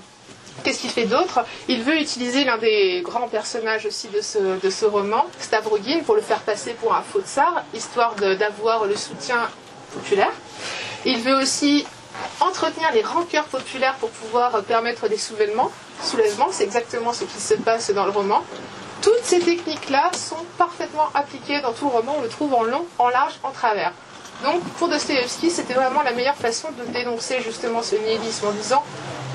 Qu'est-ce 0.64 0.80
qu'il 0.80 0.90
fait 0.90 1.04
d'autre? 1.04 1.44
Il 1.68 1.82
veut 1.82 2.00
utiliser 2.00 2.44
l'un 2.44 2.56
des 2.56 3.02
grands 3.02 3.28
personnages 3.28 3.84
aussi 3.84 4.08
de 4.08 4.22
ce, 4.22 4.58
de 4.58 4.70
ce 4.70 4.86
roman, 4.86 5.26
Stavrogin, 5.38 6.00
pour 6.04 6.14
le 6.14 6.22
faire 6.22 6.40
passer 6.40 6.72
pour 6.72 6.94
un 6.94 7.02
faux 7.02 7.20
tsar, 7.20 7.62
histoire 7.74 8.14
d'avoir 8.14 8.86
le 8.86 8.96
soutien 8.96 9.50
populaire. 9.92 10.32
Il 11.04 11.20
veut 11.20 11.34
aussi 11.36 11.86
entretenir 12.40 12.90
les 12.92 13.02
rancœurs 13.02 13.44
populaires 13.44 13.96
pour 14.00 14.08
pouvoir 14.08 14.62
permettre 14.62 15.08
des 15.08 15.18
soulèvements. 15.18 15.70
Soulèvements, 16.02 16.48
c'est 16.50 16.64
exactement 16.64 17.12
ce 17.12 17.24
qui 17.24 17.38
se 17.38 17.54
passe 17.54 17.90
dans 17.90 18.06
le 18.06 18.10
roman. 18.10 18.42
Toutes 19.06 19.22
ces 19.22 19.38
techniques-là 19.38 20.10
sont 20.14 20.44
parfaitement 20.58 21.08
appliquées 21.14 21.60
dans 21.60 21.72
tout 21.72 21.84
le 21.84 21.92
roman. 21.92 22.16
On 22.18 22.22
le 22.22 22.28
trouve 22.28 22.52
en 22.52 22.64
long, 22.64 22.84
en 22.98 23.08
large, 23.08 23.34
en 23.44 23.52
travers. 23.52 23.92
Donc, 24.42 24.60
pour 24.78 24.88
Dostoevsky, 24.88 25.48
c'était 25.48 25.74
vraiment 25.74 26.02
la 26.02 26.10
meilleure 26.10 26.34
façon 26.34 26.70
de 26.76 26.92
dénoncer 26.92 27.40
justement 27.40 27.84
ce 27.84 27.94
nihilisme 27.94 28.48
en 28.48 28.50
disant 28.50 28.82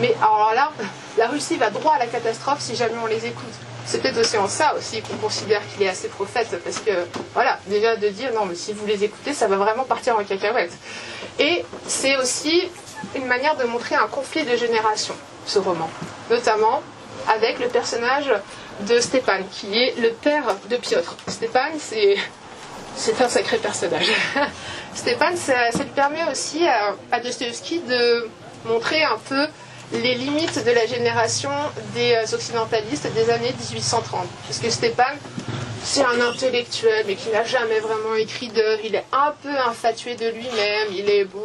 Mais 0.01 0.13
alors 0.21 0.51
là, 0.53 0.73
la 1.17 1.27
Russie 1.27 1.55
va 1.55 1.69
droit 1.69 1.93
à 1.93 1.99
la 1.99 2.07
catastrophe 2.07 2.59
si 2.59 2.75
jamais 2.75 2.97
on 3.01 3.05
les 3.05 3.25
écoute. 3.25 3.53
C'est 3.85 4.01
peut-être 4.01 4.17
aussi 4.17 4.37
en 4.37 4.49
ça 4.49 4.75
aussi 4.75 5.01
qu'on 5.03 5.15
considère 5.15 5.61
qu'il 5.69 5.83
est 5.83 5.89
assez 5.89 6.09
prophète, 6.09 6.49
parce 6.65 6.79
que, 6.79 6.91
voilà, 7.33 7.57
déjà 7.67 7.95
de 7.95 8.09
dire 8.09 8.33
non, 8.33 8.43
mais 8.47 8.55
si 8.55 8.73
vous 8.73 8.85
les 8.85 9.05
écoutez, 9.05 9.33
ça 9.33 9.47
va 9.47 9.55
vraiment 9.55 9.85
partir 9.85 10.19
en 10.19 10.23
cacahuète. 10.25 10.73
Et 11.39 11.63
c'est 11.87 12.17
aussi 12.17 12.69
une 13.15 13.25
manière 13.25 13.55
de 13.55 13.63
montrer 13.63 13.95
un 13.95 14.07
conflit 14.07 14.43
de 14.43 14.57
génération, 14.57 15.15
ce 15.45 15.59
roman. 15.59 15.89
Notamment 16.29 16.81
avec 17.29 17.59
le 17.59 17.67
personnage 17.67 18.33
de 18.87 18.99
Stéphane, 18.99 19.43
qui 19.51 19.73
est 19.77 19.95
le 19.99 20.09
père 20.11 20.55
de 20.69 20.77
Piotr. 20.77 21.15
Stéphane, 21.27 21.73
c'est 21.79 23.21
un 23.21 23.29
sacré 23.29 23.57
personnage. 23.57 24.07
Stéphane, 24.95 25.35
ça, 25.37 25.55
permet 25.95 26.23
aussi 26.29 26.67
à, 26.67 26.95
à 27.11 27.19
Dostoevsky 27.19 27.79
de 27.79 28.27
montrer 28.65 29.03
un 29.03 29.17
peu 29.27 29.47
les 29.93 30.15
limites 30.15 30.63
de 30.65 30.71
la 30.71 30.85
génération 30.85 31.49
des 31.93 32.13
euh, 32.13 32.35
occidentalistes 32.35 33.07
des 33.13 33.29
années 33.29 33.53
1830. 33.71 34.25
Parce 34.47 34.59
que 34.59 34.69
Stéphane, 34.69 35.17
c'est 35.83 36.03
un 36.03 36.21
intellectuel, 36.21 37.05
mais 37.07 37.15
qui 37.15 37.29
n'a 37.29 37.43
jamais 37.43 37.79
vraiment 37.79 38.15
écrit 38.15 38.49
d'œuvre. 38.49 38.81
Il 38.83 38.95
est 38.95 39.05
un 39.11 39.33
peu 39.43 39.57
infatué 39.67 40.15
de 40.15 40.27
lui-même. 40.27 40.87
Il 40.91 41.09
est 41.09 41.25
bon, 41.25 41.39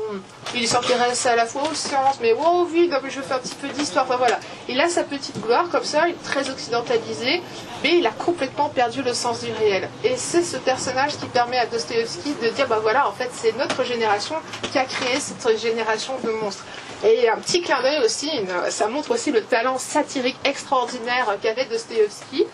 il 0.54 0.68
s'intéresse 0.68 1.24
à 1.26 1.36
la 1.36 1.46
fois 1.46 1.62
aux 1.62 1.74
sciences, 1.74 2.18
mais 2.20 2.34
oh 2.38 2.68
oui, 2.70 2.88
non, 2.88 2.98
mais 3.02 3.10
je 3.10 3.20
fais 3.20 3.34
un 3.34 3.38
petit 3.38 3.54
peu 3.54 3.68
d'histoire. 3.68 4.04
Enfin 4.04 4.16
voilà, 4.16 4.38
il 4.68 4.80
a 4.80 4.88
sa 4.88 5.04
petite 5.04 5.40
gloire 5.40 5.68
comme 5.70 5.84
ça, 5.84 6.08
il 6.08 6.12
est 6.12 6.22
très 6.22 6.48
occidentalisé, 6.50 7.42
mais 7.82 7.98
il 7.98 8.06
a 8.06 8.10
complètement 8.10 8.68
perdu 8.68 9.02
le 9.02 9.14
sens 9.14 9.40
du 9.40 9.52
réel. 9.52 9.88
Et 10.04 10.16
c'est 10.16 10.42
ce 10.42 10.58
personnage 10.58 11.16
qui 11.16 11.26
permet 11.26 11.58
à 11.58 11.66
Dostoevsky 11.66 12.34
de 12.42 12.48
dire, 12.50 12.66
bah 12.68 12.78
voilà, 12.80 13.08
en 13.08 13.12
fait, 13.12 13.30
c'est 13.32 13.56
notre 13.56 13.84
génération 13.84 14.36
qui 14.70 14.78
a 14.78 14.84
créé 14.84 15.18
cette 15.18 15.58
génération 15.58 16.14
de 16.22 16.30
monstres. 16.30 16.64
Et 17.04 17.28
un 17.28 17.36
petit 17.36 17.62
clin 17.62 17.80
d'œil 17.82 18.04
aussi, 18.04 18.30
ça 18.70 18.88
montre 18.88 19.10
aussi 19.12 19.30
le 19.30 19.42
talent 19.42 19.78
satirique 19.78 20.36
extraordinaire 20.44 21.36
qu'avait 21.42 21.66
Dostoevsky. 21.66 22.46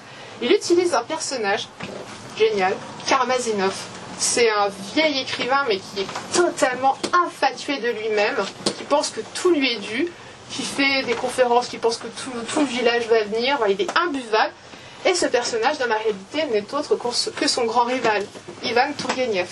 Il 0.43 0.51
utilise 0.51 0.93
un 0.93 1.05
personnage 1.05 1.69
génial, 2.37 2.75
Karmazinov. 3.07 3.73
C'est 4.19 4.51
un 4.51 4.69
vieil 4.93 5.21
écrivain, 5.21 5.65
mais 5.69 5.79
qui 5.79 6.01
est 6.01 6.35
totalement 6.35 6.99
infatué 7.27 7.79
de 7.79 7.89
lui-même, 7.89 8.37
qui 8.77 8.83
pense 8.85 9.11
que 9.11 9.21
tout 9.35 9.51
lui 9.51 9.73
est 9.73 9.79
dû, 9.79 10.09
qui 10.51 10.63
fait 10.63 11.05
des 11.05 11.15
conférences, 11.15 11.69
qui 11.69 11.79
pense 11.79 11.97
que 11.97 12.09
tout, 12.09 12.61
le 12.61 12.67
village 12.67 13.07
va 13.07 13.23
venir. 13.23 13.59
Il 13.69 13.81
est 13.81 13.97
imbuvable. 13.97 14.53
Et 15.07 15.15
ce 15.15 15.27
personnage, 15.27 15.79
dans 15.79 15.87
la 15.87 15.97
réalité, 15.97 16.45
n'est 16.53 16.75
autre 16.75 16.97
que 16.97 17.49
son 17.49 17.65
grand 17.65 17.85
rival, 17.85 18.25
Ivan 18.65 18.93
Tourgueniev. 18.99 19.49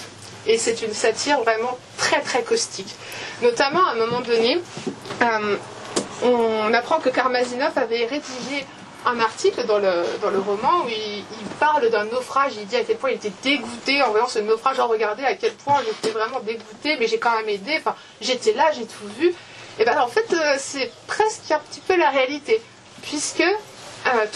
Et 0.46 0.58
c'est 0.58 0.82
une 0.82 0.92
satire 0.92 1.40
vraiment 1.42 1.78
très 1.98 2.20
très 2.20 2.42
caustique. 2.42 2.94
Notamment, 3.42 3.84
à 3.86 3.92
un 3.92 3.94
moment 3.94 4.20
donné, 4.20 4.60
euh, 5.22 5.56
on 6.22 6.72
apprend 6.74 6.98
que 6.98 7.10
Karmazinov 7.10 7.76
avait 7.76 8.06
rédigé 8.06 8.66
un 9.06 9.18
article 9.20 9.66
dans 9.66 9.78
le, 9.78 10.04
dans 10.20 10.30
le 10.30 10.38
roman 10.38 10.84
où 10.84 10.88
il, 10.88 11.24
parle 11.58 11.90
d'un 11.90 12.04
naufrage. 12.04 12.52
Il 12.56 12.66
dit 12.66 12.76
à 12.76 12.84
quel 12.84 12.96
point 12.96 13.10
il 13.10 13.16
était 13.16 13.32
dégoûté 13.42 14.02
en 14.02 14.10
voyant 14.10 14.28
ce 14.28 14.38
naufrage. 14.38 14.76
Genre, 14.76 14.88
regardez 14.88 15.24
à 15.24 15.34
quel 15.34 15.52
point 15.52 15.80
j'étais 15.84 16.10
vraiment 16.10 16.40
dégoûté, 16.40 16.96
mais 16.98 17.06
j'ai 17.06 17.18
quand 17.18 17.36
même 17.36 17.48
aidé. 17.48 17.76
Enfin, 17.78 17.94
j'étais 18.20 18.52
là, 18.52 18.70
j'ai 18.72 18.86
tout 18.86 19.06
vu. 19.18 19.34
Et 19.78 19.84
bien, 19.84 20.00
en 20.00 20.08
fait, 20.08 20.32
euh, 20.32 20.56
c'est 20.58 20.90
presque 21.06 21.50
un 21.50 21.58
petit 21.58 21.80
peu 21.80 21.96
la 21.96 22.10
réalité. 22.10 22.60
Puisque 23.02 23.40
euh, 24.06 24.26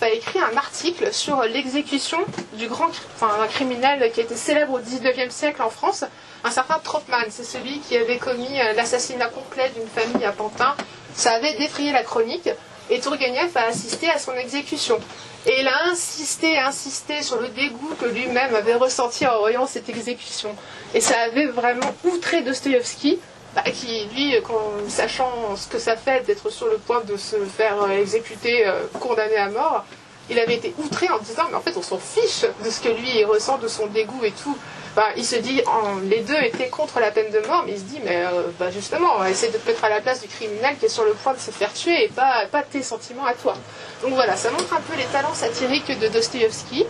a 0.00 0.08
écrit 0.10 0.38
un 0.40 0.56
article 0.56 1.12
sur 1.12 1.42
l'exécution 1.42 2.18
du 2.54 2.66
grand 2.68 2.88
enfin, 2.88 3.30
un 3.40 3.46
criminel 3.46 4.10
qui 4.12 4.20
était 4.20 4.36
célèbre 4.36 4.74
au 4.74 4.80
19e 4.80 5.30
siècle 5.30 5.62
en 5.62 5.70
France, 5.70 6.04
un 6.44 6.50
certain 6.50 6.78
Tropman. 6.78 7.26
C'est 7.30 7.44
celui 7.44 7.80
qui 7.80 7.96
avait 7.96 8.18
commis 8.18 8.60
euh, 8.60 8.72
l'assassinat 8.74 9.26
complet 9.26 9.70
d'une 9.76 9.88
famille 9.88 10.24
à 10.24 10.32
Pantin. 10.32 10.74
Ça 11.14 11.32
avait 11.32 11.54
défrayé 11.54 11.92
la 11.92 12.02
chronique 12.02 12.48
et 12.92 13.00
Tourgueniev 13.00 13.56
a 13.56 13.68
assisté 13.68 14.10
à 14.10 14.18
son 14.18 14.34
exécution. 14.34 14.98
Et 15.46 15.60
il 15.60 15.66
a 15.66 15.86
insisté, 15.90 16.58
insisté 16.58 17.22
sur 17.22 17.40
le 17.40 17.48
dégoût 17.48 17.94
que 17.98 18.04
lui-même 18.04 18.54
avait 18.54 18.74
ressenti 18.74 19.26
en 19.26 19.38
voyant 19.38 19.66
cette 19.66 19.88
exécution. 19.88 20.54
Et 20.94 21.00
ça 21.00 21.18
avait 21.20 21.46
vraiment 21.46 21.94
outré 22.04 22.42
Dostoïevski, 22.42 23.18
bah, 23.54 23.62
qui, 23.62 24.04
lui, 24.14 24.34
quand, 24.46 24.60
sachant 24.88 25.56
ce 25.56 25.68
que 25.68 25.78
ça 25.78 25.96
fait 25.96 26.24
d'être 26.26 26.50
sur 26.50 26.66
le 26.66 26.76
point 26.76 27.02
de 27.04 27.16
se 27.16 27.36
faire 27.44 27.82
euh, 27.82 28.00
exécuter, 28.00 28.66
euh, 28.66 28.82
condamné 29.00 29.36
à 29.36 29.48
mort, 29.48 29.84
il 30.30 30.38
avait 30.38 30.54
été 30.54 30.74
outré 30.78 31.08
en 31.10 31.18
disant 31.18 31.44
mais 31.50 31.56
en 31.56 31.60
fait 31.60 31.76
on 31.76 31.82
s'en 31.82 31.98
fiche 31.98 32.46
de 32.64 32.70
ce 32.70 32.80
que 32.80 32.88
lui 32.88 33.24
ressent, 33.24 33.58
de 33.58 33.68
son 33.68 33.86
dégoût 33.86 34.24
et 34.24 34.32
tout. 34.32 34.56
Bah, 34.94 35.06
il 35.16 35.24
se 35.24 35.36
dit, 35.36 35.62
les 36.04 36.20
deux 36.20 36.36
étaient 36.42 36.68
contre 36.68 37.00
la 37.00 37.10
peine 37.10 37.32
de 37.32 37.38
mort, 37.46 37.62
mais 37.64 37.72
il 37.72 37.78
se 37.78 37.84
dit, 37.84 38.00
mais 38.04 38.26
euh, 38.26 38.42
bah, 38.58 38.70
justement, 38.70 39.24
essaie 39.24 39.48
de 39.48 39.56
te 39.56 39.66
mettre 39.66 39.82
à 39.84 39.88
la 39.88 40.02
place 40.02 40.20
du 40.20 40.28
criminel 40.28 40.76
qui 40.78 40.84
est 40.84 40.90
sur 40.90 41.04
le 41.04 41.12
point 41.12 41.32
de 41.32 41.38
se 41.38 41.50
faire 41.50 41.72
tuer 41.72 42.04
et 42.04 42.08
pas, 42.08 42.44
pas 42.50 42.62
tes 42.62 42.82
sentiments 42.82 43.24
à 43.24 43.32
toi. 43.32 43.54
Donc 44.02 44.12
voilà, 44.12 44.36
ça 44.36 44.50
montre 44.50 44.70
un 44.74 44.80
peu 44.82 44.94
les 44.98 45.06
talents 45.06 45.32
satiriques 45.32 45.98
de 45.98 46.08
Dostoïevski. 46.08 46.84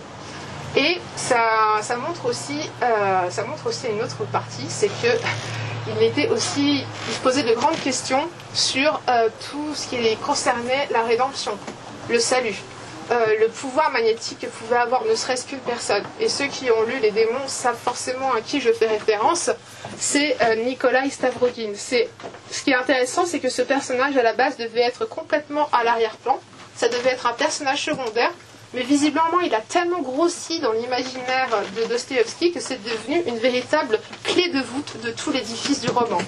Et 0.74 0.98
ça, 1.14 1.78
ça, 1.82 1.96
montre 1.96 2.26
aussi, 2.26 2.68
euh, 2.82 3.30
ça 3.30 3.44
montre 3.44 3.68
aussi 3.68 3.86
une 3.86 4.02
autre 4.02 4.24
partie, 4.32 4.66
c'est 4.68 4.88
que 4.88 5.16
il 5.96 6.02
était 6.02 6.28
aussi, 6.28 6.84
il 7.08 7.14
se 7.14 7.20
posait 7.20 7.44
de 7.44 7.54
grandes 7.54 7.78
questions 7.80 8.26
sur 8.52 9.00
euh, 9.08 9.28
tout 9.50 9.74
ce 9.74 9.86
qui 9.86 10.16
concernait 10.16 10.88
la 10.90 11.02
rédemption, 11.02 11.52
le 12.08 12.18
salut. 12.18 12.56
Euh, 13.12 13.38
le 13.40 13.48
pouvoir 13.48 13.90
magnétique 13.90 14.38
que 14.40 14.46
pouvait 14.46 14.76
avoir 14.76 15.04
ne 15.04 15.14
serait-ce 15.14 15.44
qu'une 15.46 15.58
personne. 15.58 16.02
Et 16.18 16.30
ceux 16.30 16.46
qui 16.46 16.70
ont 16.70 16.82
lu 16.84 16.98
Les 17.02 17.10
démons 17.10 17.46
savent 17.46 17.76
forcément 17.76 18.32
à 18.32 18.40
qui 18.40 18.58
je 18.60 18.72
fais 18.72 18.86
référence. 18.86 19.50
C'est 19.98 20.36
euh, 20.40 20.54
Nikolai 20.54 21.10
Stavrogin. 21.10 21.72
C'est... 21.74 22.08
Ce 22.50 22.62
qui 22.62 22.70
est 22.70 22.74
intéressant, 22.74 23.26
c'est 23.26 23.38
que 23.38 23.50
ce 23.50 23.60
personnage 23.60 24.16
à 24.16 24.22
la 24.22 24.32
base 24.32 24.56
devait 24.56 24.80
être 24.80 25.04
complètement 25.04 25.68
à 25.72 25.84
l'arrière-plan. 25.84 26.40
Ça 26.74 26.88
devait 26.88 27.10
être 27.10 27.26
un 27.26 27.34
personnage 27.34 27.82
secondaire. 27.84 28.30
Mais 28.72 28.82
visiblement, 28.82 29.40
il 29.44 29.54
a 29.54 29.60
tellement 29.60 30.00
grossi 30.00 30.60
dans 30.60 30.72
l'imaginaire 30.72 31.50
de 31.76 31.84
Dostoevsky 31.84 32.52
que 32.52 32.60
c'est 32.60 32.82
devenu 32.82 33.22
une 33.26 33.36
véritable 33.36 34.00
clé 34.24 34.48
de 34.48 34.60
voûte 34.60 34.96
de 35.04 35.10
tout 35.10 35.30
l'édifice 35.30 35.82
du 35.82 35.90
roman. 35.90 36.18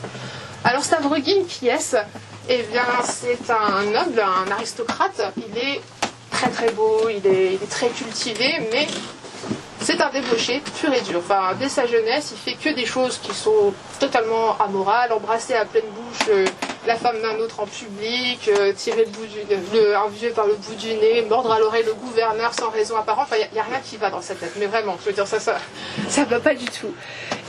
Alors 0.64 0.84
Stavrogin, 0.84 1.44
qui 1.48 1.68
est-ce? 1.68 1.96
Eh 2.50 2.62
bien, 2.64 2.84
c'est 3.04 3.50
un 3.50 3.84
noble, 3.84 4.20
un 4.20 4.50
aristocrate. 4.50 5.32
Il 5.38 5.56
est 5.56 5.80
très 6.44 6.66
très 6.66 6.72
beau, 6.72 7.08
il 7.08 7.26
est, 7.26 7.70
très 7.70 7.88
cultivé, 7.88 8.60
mais 8.72 8.86
c'est 9.80 10.00
un 10.00 10.10
débauché 10.10 10.62
pur 10.80 10.92
et 10.92 11.00
dur. 11.00 11.18
Enfin, 11.18 11.54
dès 11.58 11.68
sa 11.68 11.86
jeunesse, 11.86 12.32
il 12.32 12.38
fait 12.38 12.58
que 12.58 12.74
des 12.74 12.86
choses 12.86 13.18
qui 13.18 13.34
sont 13.34 13.72
totalement 13.98 14.56
amorales, 14.58 15.12
embrasser 15.12 15.54
à 15.54 15.64
pleine 15.64 15.84
bouche 15.94 16.28
euh, 16.30 16.46
la 16.86 16.96
femme 16.96 17.20
d'un 17.22 17.38
autre 17.38 17.60
en 17.60 17.66
public, 17.66 18.48
euh, 18.48 18.72
tirer 18.72 19.04
le 19.04 19.10
bout 19.10 19.26
du, 19.26 19.38
le, 19.74 19.96
un 19.96 20.08
vieux 20.08 20.30
par 20.30 20.46
le 20.46 20.54
bout 20.54 20.74
du 20.74 20.88
nez, 20.94 21.22
mordre 21.22 21.52
à 21.52 21.58
l'oreille 21.58 21.84
le 21.84 21.94
gouverneur 21.94 22.52
sans 22.54 22.70
raison 22.70 22.96
apparente. 22.96 23.26
Enfin, 23.30 23.36
il 23.36 23.52
n'y 23.54 23.58
a, 23.58 23.62
a, 23.62 23.66
rien 23.66 23.80
qui 23.80 23.96
va 23.96 24.10
dans 24.10 24.22
sa 24.22 24.34
tête. 24.34 24.52
Mais 24.58 24.66
vraiment, 24.66 24.96
je 25.00 25.06
veux 25.06 25.14
dire, 25.14 25.26
ça, 25.26 25.40
ça, 25.40 25.56
ça 26.08 26.24
va 26.24 26.40
pas 26.40 26.54
du 26.54 26.66
tout. 26.66 26.94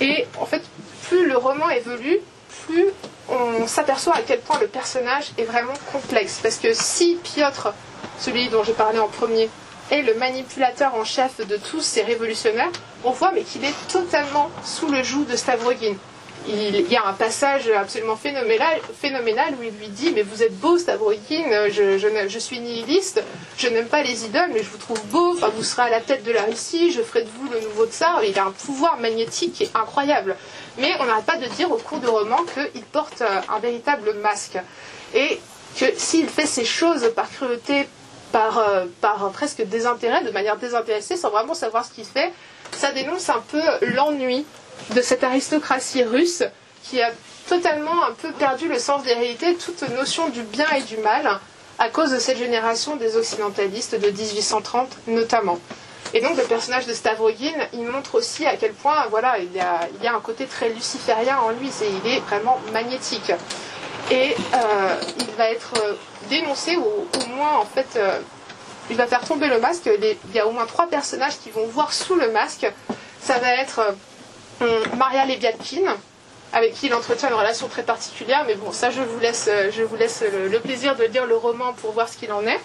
Et 0.02 0.26
en 0.40 0.46
fait, 0.46 0.64
plus 1.08 1.28
le 1.28 1.38
roman 1.38 1.70
évolue, 1.70 2.20
plus 2.66 2.88
on 3.30 3.68
s'aperçoit 3.68 4.16
à 4.16 4.22
quel 4.22 4.40
point 4.40 4.60
le 4.60 4.68
personnage 4.68 5.32
est 5.38 5.44
vraiment 5.44 5.74
complexe. 5.92 6.40
Parce 6.42 6.58
que 6.58 6.74
si 6.74 7.18
Piotr 7.24 7.74
celui 8.20 8.50
dont 8.50 8.64
j'ai 8.64 8.74
parlé 8.74 9.00
en 9.00 9.08
premier, 9.08 9.50
est 9.92 10.02
le 10.02 10.16
manipulateur 10.16 10.96
en 10.96 11.04
chef 11.04 11.46
de 11.46 11.58
tous 11.58 11.82
ces 11.82 12.02
révolutionnaires, 12.02 12.72
on 13.04 13.12
voit 13.12 13.32
mais 13.32 13.44
qu'il 13.44 13.64
est 13.64 13.88
totalement 13.92 14.50
sous 14.64 14.88
le 14.88 15.04
joug 15.04 15.26
de 15.26 15.36
Stavrogin. 15.36 15.96
Il 16.48 16.92
y 16.92 16.96
a 16.96 17.08
un 17.08 17.14
passage 17.14 17.70
absolument 17.70 18.16
phénoménal, 18.16 18.80
phénoménal 19.02 19.56
où 19.60 19.64
il 19.64 19.72
lui 19.80 19.88
dit 19.88 20.12
Mais 20.14 20.22
vous 20.22 20.44
êtes 20.44 20.56
beau, 20.60 20.78
Stavrogin, 20.78 21.70
je, 21.70 21.98
je, 21.98 22.08
je 22.28 22.40
suis 22.40 22.60
nihiliste, 22.60 23.24
je 23.58 23.68
n'aime 23.68 23.88
pas 23.88 24.04
les 24.04 24.26
idoles, 24.26 24.52
mais 24.54 24.62
je 24.62 24.70
vous 24.70 24.78
trouve 24.78 25.04
beau, 25.08 25.34
enfin, 25.34 25.50
vous 25.56 25.64
serez 25.64 25.84
à 25.84 25.90
la 25.90 26.02
tête 26.02 26.24
de 26.24 26.32
la 26.32 26.44
Russie, 26.44 26.92
je 26.92 27.02
ferai 27.02 27.24
de 27.24 27.30
vous 27.30 27.50
le 27.52 27.62
nouveau 27.62 27.88
tsar. 27.88 28.24
Il 28.24 28.38
a 28.38 28.46
un 28.46 28.52
pouvoir 28.52 29.00
magnétique 29.00 29.72
incroyable. 29.74 30.36
Mais 30.78 30.92
on 31.00 31.06
n'arrête 31.06 31.26
pas 31.26 31.38
de 31.38 31.48
dire 31.48 31.72
au 31.72 31.78
cours 31.78 32.00
du 32.00 32.08
roman 32.08 32.38
qu'il 32.54 32.84
porte 32.84 33.24
un 33.24 33.60
véritable 33.60 34.14
masque. 34.22 34.60
Et 35.16 35.40
que 35.80 35.86
s'il 35.98 36.28
fait 36.30 36.46
ces 36.46 36.66
choses 36.66 37.12
par 37.16 37.30
cruauté, 37.30 37.88
par, 38.32 38.58
euh, 38.60 38.86
presque 39.34 39.64
désintérêt, 39.64 40.24
de 40.24 40.32
manière 40.32 40.58
désintéressée, 40.58 41.16
sans 41.16 41.30
vraiment 41.30 41.54
savoir 41.54 41.86
ce 41.86 41.92
qu'il 41.92 42.06
fait, 42.06 42.32
ça 42.72 42.92
dénonce 42.92 43.30
un 43.30 43.44
peu 43.50 43.62
l'ennui 43.82 44.46
de 44.94 45.02
cette 45.02 45.24
aristocratie 45.24 46.04
russe 46.04 46.44
qui 46.84 47.02
a 47.02 47.12
totalement 47.48 48.04
un 48.04 48.12
peu 48.12 48.32
perdu 48.32 48.68
le 48.68 48.80
sens 48.80 49.04
des 49.04 49.14
réalités, 49.14 49.56
toute 49.56 49.88
notion 49.90 50.30
du 50.30 50.42
bien 50.42 50.70
et 50.72 50.82
du 50.82 50.98
mal, 50.98 51.40
à 51.80 51.90
cause 51.90 52.12
de 52.12 52.20
cette 52.20 52.38
génération 52.38 52.96
des 52.96 53.18
occidentalistes 53.18 53.96
de 54.00 54.10
1830 54.10 54.90
notamment. 55.08 55.60
Et 56.14 56.22
donc 56.22 56.38
le 56.38 56.44
personnage 56.44 56.86
de 56.86 56.94
Stavrogin, 56.94 57.54
il 57.74 57.84
montre 57.84 58.16
aussi 58.16 58.46
à 58.46 58.56
quel 58.56 58.74
point, 58.74 59.08
voilà, 59.10 59.38
il 59.40 59.52
y 59.54 59.60
a, 59.60 59.82
il 59.98 60.04
y 60.04 60.08
a 60.08 60.16
un 60.16 60.22
côté 60.22 60.46
très 60.46 60.70
luciférien 60.70 61.38
en 61.40 61.50
lui, 61.52 61.70
c'est, 61.72 61.90
il 61.90 62.12
est 62.12 62.20
vraiment 62.22 62.60
magnétique. 62.72 63.32
Et 64.12 64.36
euh, 64.54 64.96
il 65.20 65.32
va 65.36 65.50
être 65.50 65.74
dénoncé, 66.30 66.78
ou 66.78 66.84
au 66.84 67.28
moins, 67.36 67.58
en 67.58 67.66
fait, 67.66 67.88
euh, 67.96 68.20
il 68.90 68.98
va 68.98 69.08
faire 69.08 69.26
tomber 69.26 69.48
le 69.48 69.60
masque. 69.60 69.90
Il 70.00 70.36
y 70.36 70.40
a 70.40 70.48
au 70.48 70.52
moins 70.52 70.66
trois 70.66 70.88
personnages 70.88 71.38
qui 71.44 71.50
vont 71.50 71.66
voir 71.66 71.92
sous 71.92 72.16
le 72.16 72.32
masque. 72.32 72.68
Ça 73.22 73.40
va 73.40 73.54
être 73.56 73.96
euh, 74.62 74.86
Maria 74.96 75.26
Lebiatkin, 75.26 75.98
avec 76.54 76.74
qui 76.76 76.86
il 76.86 76.94
entretient 76.94 77.30
une 77.30 77.36
relation 77.36 77.68
très 77.68 77.84
particulière, 77.84 78.44
mais 78.46 78.56
bon, 78.56 78.72
ça, 78.72 78.92
je 78.92 79.02
vous 79.02 79.20
laisse, 79.20 79.50
je 79.72 79.82
vous 79.82 79.96
laisse 79.96 80.24
le, 80.24 80.60
plaisir 80.60 80.96
de 80.96 81.06
lire 81.06 81.26
le 81.26 81.36
roman 81.36 81.74
pour 81.74 81.92
voir 81.92 82.08
ce 82.08 82.18
qu'il 82.18 82.32
en 82.32 82.46
est. 82.46 82.60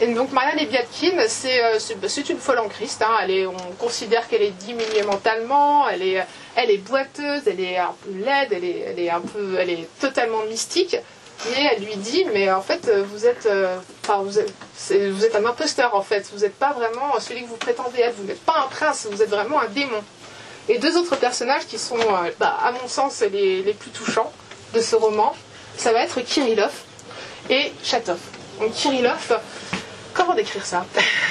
Et 0.00 0.06
donc 0.14 0.30
Maria 0.30 0.54
Lebiatkin, 0.54 1.26
c'est 1.26 1.62
euh, 1.64 1.78
une 2.28 2.38
folle 2.38 2.60
en 2.60 2.68
Christ. 2.68 3.02
Hein. 3.02 3.26
On 3.48 3.72
considère 3.72 4.28
qu'elle 4.28 4.42
est 4.42 4.52
diminuée 4.52 5.02
mentalement, 5.02 5.88
elle 5.88 6.02
est, 6.02 6.24
elle 6.58 6.72
est 6.72 6.78
boiteuse, 6.78 7.42
elle 7.46 7.60
est 7.60 7.78
un 7.78 7.94
peu 8.02 8.10
laide, 8.10 8.48
elle 8.50 8.64
est, 8.64 8.78
elle 8.88 8.98
est 8.98 9.10
un 9.10 9.20
peu, 9.20 9.56
elle 9.58 9.70
est 9.70 9.88
totalement 10.00 10.42
mystique. 10.44 10.96
Mais 11.50 11.70
elle 11.70 11.84
lui 11.84 11.94
dit, 11.94 12.24
mais 12.34 12.50
en 12.50 12.62
fait, 12.62 12.90
vous 13.12 13.24
êtes, 13.24 13.46
euh, 13.46 13.78
enfin, 14.02 14.22
vous 14.22 14.38
êtes 15.24 15.36
un 15.36 15.44
imposteur 15.46 15.94
en 15.94 16.02
fait. 16.02 16.28
Vous 16.34 16.40
n'êtes 16.40 16.56
pas 16.56 16.72
vraiment 16.72 17.18
celui 17.20 17.42
que 17.42 17.48
vous 17.48 17.56
prétendez 17.56 18.00
être. 18.00 18.16
Vous 18.16 18.24
n'êtes 18.24 18.44
pas 18.44 18.64
un 18.64 18.66
prince, 18.66 19.06
vous 19.08 19.22
êtes 19.22 19.30
vraiment 19.30 19.60
un 19.60 19.68
démon. 19.68 20.02
Et 20.68 20.78
deux 20.78 20.96
autres 20.96 21.14
personnages 21.14 21.66
qui 21.66 21.78
sont, 21.78 21.96
euh, 21.96 22.30
bah, 22.40 22.58
à 22.60 22.72
mon 22.72 22.88
sens, 22.88 23.20
les, 23.20 23.62
les 23.62 23.72
plus 23.72 23.90
touchants 23.90 24.32
de 24.74 24.80
ce 24.80 24.96
roman, 24.96 25.34
ça 25.76 25.92
va 25.92 26.02
être 26.02 26.20
Kirillov 26.22 26.72
et 27.50 27.72
Chatov. 27.84 28.18
Donc 28.58 28.72
Kirillov, 28.72 29.38
comment 30.14 30.34
décrire 30.34 30.64
ça 30.64 30.84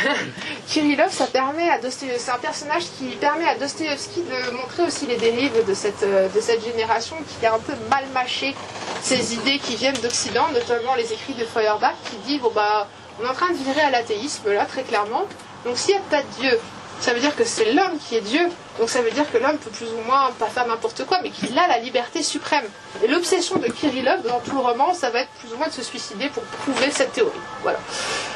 Kirillov, 0.68 1.12
ça 1.12 1.28
permet 1.28 1.70
à 1.70 1.80
c'est 1.90 2.32
un 2.32 2.38
personnage 2.38 2.84
qui 2.98 3.06
permet 3.16 3.48
à 3.48 3.56
Dostoevsky 3.56 4.22
de 4.24 4.52
montrer 4.52 4.84
aussi 4.84 5.06
les 5.06 5.18
dérives 5.18 5.66
de 5.66 5.74
cette, 5.74 6.02
de 6.04 6.42
cette 6.42 6.64
génération 6.64 7.16
qui 7.28 7.46
a 7.46 7.54
un 7.54 7.60
peu 7.60 7.74
mal 7.90 8.06
mâché 8.14 8.56
ces 9.02 9.34
idées 9.34 9.60
qui 9.60 9.76
viennent 9.76 9.98
d'Occident, 9.98 10.48
notamment 10.54 10.96
les 10.96 11.14
écrits 11.14 11.34
de 11.34 11.46
Feuerbach 11.46 11.96
qui 12.10 12.18
dit 12.28 12.40
bon 12.40 12.52
bah 12.54 12.88
on 13.20 13.26
est 13.26 13.30
en 13.30 13.34
train 13.34 13.50
de 13.52 13.58
virer 13.58 13.82
à 13.82 13.90
l'athéisme 13.90 14.52
là 14.52 14.66
très 14.66 14.84
clairement. 14.84 15.26
Donc 15.66 15.78
s'il 15.78 15.96
n'y 15.96 16.00
a 16.00 16.04
pas 16.10 16.22
de 16.22 16.42
Dieu, 16.42 16.60
ça 17.00 17.14
veut 17.14 17.20
dire 17.20 17.36
que 17.36 17.44
c'est 17.44 17.74
l'homme 17.74 17.98
qui 18.00 18.16
est 18.16 18.22
Dieu. 18.22 18.50
Donc 18.80 18.90
ça 18.90 19.02
veut 19.02 19.12
dire 19.12 19.30
que 19.32 19.38
l'homme 19.38 19.58
peut 19.58 19.70
plus 19.70 19.88
ou 19.88 20.02
moins 20.06 20.32
pas 20.40 20.48
faire 20.48 20.68
n'importe 20.68 21.06
quoi, 21.06 21.20
mais 21.22 21.30
qu'il 21.30 21.58
a 21.58 21.68
la 21.68 21.80
liberté 21.80 22.24
suprême. 22.24 22.66
Et 23.04 23.08
l'obsession 23.08 23.58
de 23.58 23.68
Kirillov 23.68 24.24
dans 24.24 24.40
tout 24.40 24.54
le 24.54 24.62
roman, 24.62 24.94
ça 24.94 25.10
va 25.10 25.22
être 25.22 25.30
plus 25.40 25.54
ou 25.54 25.58
moins 25.58 25.68
de 25.68 25.74
se 25.74 25.84
suicider 25.84 26.30
pour 26.30 26.44
prouver 26.44 26.92
cette 26.92 27.14
théorie. 27.14 27.32
Voilà. 27.62 27.80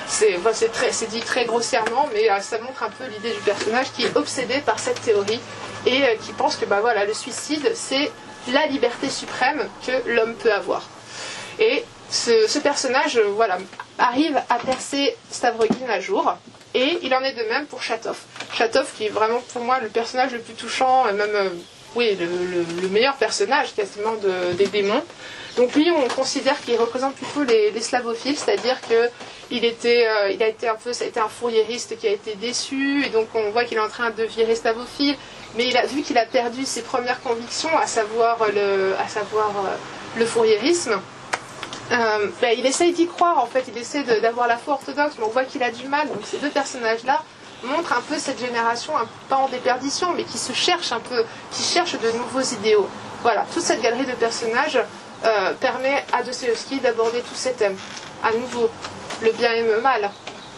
C'est 0.07 1.09
dit 1.09 1.21
très 1.21 1.45
grossièrement, 1.45 2.09
mais 2.13 2.29
euh, 2.29 2.39
ça 2.39 2.59
montre 2.59 2.83
un 2.83 2.89
peu 2.89 3.05
l'idée 3.05 3.31
du 3.33 3.41
personnage 3.41 3.91
qui 3.93 4.03
est 4.03 4.15
obsédé 4.15 4.59
par 4.59 4.79
cette 4.79 5.01
théorie 5.01 5.39
et 5.85 6.03
euh, 6.03 6.15
qui 6.21 6.31
pense 6.33 6.55
que 6.55 6.65
bah, 6.65 6.81
voilà, 6.81 7.05
le 7.05 7.13
suicide, 7.13 7.71
c'est 7.73 8.11
la 8.51 8.67
liberté 8.67 9.09
suprême 9.09 9.67
que 9.85 10.09
l'homme 10.09 10.35
peut 10.35 10.51
avoir. 10.51 10.83
Et 11.59 11.83
ce, 12.09 12.59
personnage 12.59 13.17
euh, 13.17 13.31
voilà, 13.35 13.57
arrive 13.97 14.41
à 14.49 14.55
percer 14.59 15.15
Stavrogin 15.29 15.89
à 15.89 15.99
jour. 15.99 16.35
Et 16.73 16.99
il 17.01 17.13
en 17.13 17.21
est 17.21 17.33
de 17.33 17.43
même 17.49 17.65
pour 17.65 17.81
Chatov. 17.81 18.17
Chatov 18.53 18.89
qui 18.95 19.05
est 19.05 19.09
vraiment 19.09 19.41
pour 19.53 19.63
moi 19.63 19.79
le 19.79 19.89
personnage 19.89 20.31
le 20.31 20.39
plus 20.39 20.53
touchant, 20.53 21.07
et 21.09 21.13
même 21.13 21.29
euh, 21.33 21.49
oui, 21.95 22.17
le, 22.17 22.87
meilleur 22.87 23.15
personnage 23.15 23.73
quasiment 23.75 24.15
des 24.57 24.67
démons. 24.67 25.03
Donc 25.57 25.75
lui, 25.75 25.91
on 25.91 26.07
considère 26.07 26.59
qu'il 26.61 26.77
représente 26.77 27.15
plutôt 27.15 27.43
les, 27.43 27.77
slavophiles, 27.81 28.37
c'est-à-dire 28.37 28.79
que 28.87 29.09
il 29.49 29.65
était, 29.65 30.07
euh, 30.07 30.31
il 30.31 30.41
a 30.41 30.47
été 30.47 30.69
un 30.69 30.75
peu, 30.75 30.93
ça 30.93 31.03
a 31.03 31.07
été 31.07 31.19
un 31.19 31.27
fourriériste 31.27 31.97
qui 31.99 32.07
a 32.07 32.11
été 32.11 32.35
déçu, 32.35 33.05
et 33.05 33.09
donc 33.09 33.27
on 33.33 33.49
voit 33.51 33.65
qu'il 33.65 33.77
est 33.77 33.81
en 33.81 33.89
train 33.89 34.11
de 34.11 34.23
virer 34.23 34.55
slavophile, 34.55 35.17
mais 35.57 35.67
il 35.67 35.75
a 35.75 35.85
vu 35.85 36.03
qu'il 36.03 36.17
a 36.17 36.25
perdu 36.25 36.63
ses 36.63 36.83
premières 36.83 37.21
convictions, 37.21 37.75
à 37.77 37.85
savoir 37.87 38.37
le, 38.55 38.93
à 38.97 39.09
savoir 39.09 39.51
le 40.17 40.25
fourriérisme. 40.25 41.01
Euh, 41.91 42.27
ben, 42.41 42.55
il 42.57 42.65
essaye 42.65 42.93
d'y 42.93 43.07
croire 43.07 43.39
en 43.39 43.47
fait, 43.47 43.65
il 43.67 43.77
essaie 43.77 44.03
d'avoir 44.21 44.47
la 44.47 44.57
foi 44.57 44.75
orthodoxe, 44.75 45.15
mais 45.17 45.25
on 45.25 45.29
voit 45.29 45.43
qu'il 45.43 45.61
a 45.61 45.71
du 45.71 45.87
mal. 45.87 46.07
Donc 46.07 46.21
ces 46.23 46.37
deux 46.37 46.49
personnages-là 46.49 47.21
montrent 47.63 47.93
un 47.93 48.01
peu 48.01 48.17
cette 48.17 48.39
génération, 48.39 48.97
un, 48.97 49.07
pas 49.29 49.35
en 49.35 49.49
déperdition, 49.49 50.13
mais 50.15 50.23
qui 50.23 50.37
se 50.37 50.53
cherche 50.53 50.91
un 50.93 50.99
peu, 50.99 51.25
qui 51.51 51.63
cherche 51.63 51.99
de 51.99 52.11
nouveaux 52.11 52.41
idéaux. 52.41 52.87
Voilà, 53.23 53.45
toute 53.53 53.61
cette 53.61 53.81
galerie 53.81 54.05
de 54.05 54.13
personnages 54.13 54.79
euh, 55.25 55.53
permet 55.59 56.03
à 56.13 56.23
Dostoevsky 56.23 56.79
d'aborder 56.79 57.21
tous 57.21 57.35
ces 57.35 57.51
thèmes. 57.51 57.77
À 58.23 58.31
nouveau, 58.31 58.69
le 59.21 59.31
bien 59.33 59.51
et 59.51 59.63
le 59.63 59.81
mal, 59.81 60.09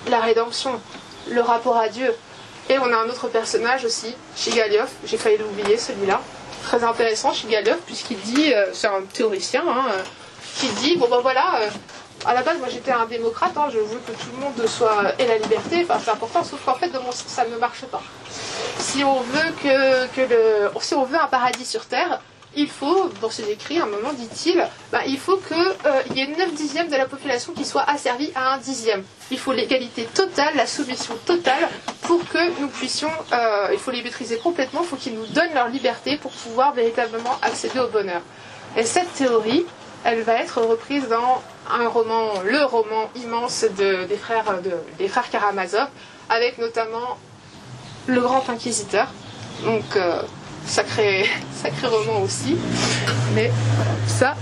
la 0.09 0.19
rédemption, 0.19 0.79
le 1.27 1.41
rapport 1.41 1.77
à 1.77 1.89
Dieu. 1.89 2.13
Et 2.69 2.77
on 2.79 2.85
a 2.85 2.95
un 2.95 3.09
autre 3.09 3.27
personnage 3.27 3.83
aussi, 3.83 4.15
Shigaliov, 4.37 4.89
j'ai 5.05 5.17
failli 5.17 5.37
l'oublier 5.37 5.77
celui-là. 5.77 6.21
Très 6.63 6.83
intéressant, 6.83 7.33
Shigaliov, 7.33 7.79
puisqu'il 7.85 8.19
dit, 8.19 8.53
euh, 8.53 8.67
c'est 8.71 8.87
un 8.87 9.01
théoricien, 9.11 9.63
hein, 9.67 9.85
qui 10.55 10.69
dit 10.69 10.97
bon 10.97 11.07
ben 11.09 11.19
voilà, 11.21 11.61
euh, 11.61 11.69
à 12.25 12.33
la 12.33 12.41
base 12.41 12.57
moi 12.59 12.67
j'étais 12.69 12.91
un 12.91 13.05
démocrate, 13.05 13.55
hein, 13.57 13.67
je 13.71 13.79
veux 13.79 13.99
que 13.99 14.11
tout 14.11 14.29
le 14.35 14.41
monde 14.41 14.67
soit 14.67 15.13
ait 15.19 15.27
la 15.27 15.37
liberté, 15.37 15.85
enfin 15.87 15.99
c'est 16.03 16.11
important, 16.11 16.43
sauf 16.43 16.63
qu'en 16.65 16.75
fait 16.75 16.89
de 16.89 16.99
mon 16.99 17.11
sens 17.11 17.25
ça 17.27 17.45
ne 17.45 17.57
marche 17.57 17.85
pas. 17.85 18.01
Si 18.77 19.03
on 19.03 19.21
veut 19.21 19.51
que, 19.63 20.07
que 20.15 20.21
le, 20.21 20.71
si 20.79 20.93
on 20.93 21.03
veut 21.03 21.19
un 21.19 21.27
paradis 21.27 21.65
sur 21.65 21.85
terre, 21.85 22.19
il 22.55 22.69
faut, 22.69 23.09
dans 23.21 23.29
ses 23.29 23.49
écrits, 23.49 23.79
à 23.79 23.83
un 23.83 23.87
moment 23.87 24.13
dit-il, 24.13 24.63
bah, 24.91 24.99
il 25.07 25.17
faut 25.17 25.37
qu'il 25.37 25.57
euh, 25.57 26.01
y 26.15 26.21
ait 26.21 26.27
9 26.27 26.53
dixièmes 26.53 26.87
de 26.87 26.95
la 26.95 27.05
population 27.05 27.53
qui 27.53 27.65
soit 27.65 27.83
asservie 27.89 28.31
à 28.35 28.53
un 28.53 28.57
dixième. 28.57 29.03
Il 29.31 29.39
faut 29.39 29.53
l'égalité 29.53 30.03
totale, 30.13 30.55
la 30.55 30.67
soumission 30.67 31.15
totale 31.25 31.67
pour 32.01 32.19
que 32.29 32.61
nous 32.61 32.67
puissions, 32.67 33.11
euh, 33.31 33.69
il 33.71 33.79
faut 33.79 33.91
les 33.91 34.03
maîtriser 34.03 34.37
complètement, 34.37 34.81
il 34.83 34.87
faut 34.87 34.95
qu'ils 34.95 35.15
nous 35.15 35.25
donnent 35.27 35.53
leur 35.53 35.69
liberté 35.69 36.17
pour 36.17 36.31
pouvoir 36.31 36.73
véritablement 36.73 37.37
accéder 37.41 37.79
au 37.79 37.87
bonheur. 37.87 38.21
Et 38.77 38.83
cette 38.83 39.11
théorie, 39.13 39.65
elle 40.05 40.21
va 40.21 40.33
être 40.35 40.61
reprise 40.61 41.07
dans 41.07 41.41
un 41.69 41.87
roman, 41.87 42.41
le 42.45 42.63
roman 42.65 43.09
immense 43.15 43.63
des, 43.63 44.17
frères, 44.17 44.45
Karamazov, 45.31 45.87
avec 46.29 46.57
notamment 46.57 47.17
Le 48.07 48.19
Grand 48.19 48.49
Inquisiteur. 48.49 49.07
Donc, 49.63 49.83
euh, 49.95 50.21
sacré, 50.65 51.29
roman 51.83 52.21
aussi. 52.21 52.57
Mais 53.33 53.51
ça, 54.07 54.35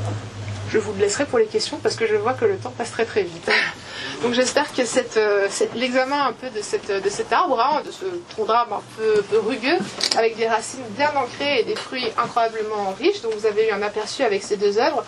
je 0.71 0.77
vous 0.77 0.93
laisserai 0.99 1.25
pour 1.25 1.37
les 1.37 1.45
questions 1.45 1.77
parce 1.77 1.95
que 1.95 2.07
je 2.07 2.15
vois 2.15 2.33
que 2.33 2.45
le 2.45 2.57
temps 2.57 2.73
passe 2.75 2.91
très 2.91 3.05
très 3.05 3.23
vite. 3.23 3.49
Donc 4.23 4.33
j'espère 4.33 4.71
que 4.71 4.81
euh, 5.17 5.47
l'examen 5.75 6.27
un 6.27 6.33
peu 6.33 6.49
de, 6.49 6.61
cet 6.61 7.33
arbre, 7.33 7.59
hein, 7.59 7.81
de 7.85 7.91
ce 7.91 8.05
tronc 8.29 8.45
d'arbre 8.45 8.75
un 8.75 8.83
peu, 8.97 9.21
peu, 9.23 9.39
rugueux, 9.39 9.77
avec 10.17 10.37
des 10.37 10.47
racines 10.47 10.83
bien 10.95 11.11
ancrées 11.15 11.59
et 11.59 11.63
des 11.63 11.75
fruits 11.75 12.07
incroyablement 12.17 12.95
riches, 12.99 13.21
dont 13.21 13.31
vous 13.35 13.45
avez 13.45 13.69
eu 13.69 13.71
un 13.71 13.81
aperçu 13.81 14.23
avec 14.23 14.43
ces 14.43 14.57
deux 14.57 14.77
œuvres, 14.77 15.03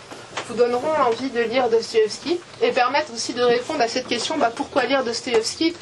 vous 0.48 0.56
donneront 0.56 0.92
l'envie 1.00 1.30
de 1.30 1.42
lire 1.42 1.70
Dostoevsky 1.70 2.40
et 2.62 2.72
permettent 2.72 3.10
aussi 3.14 3.34
de 3.34 3.44
répondre 3.44 3.82
à 3.82 3.88
cette 3.88 4.08
question 4.08 4.38
bah, 4.38 4.52
pourquoi 4.54 4.86
lire 4.86 5.04
Dostoevsky 5.04 5.74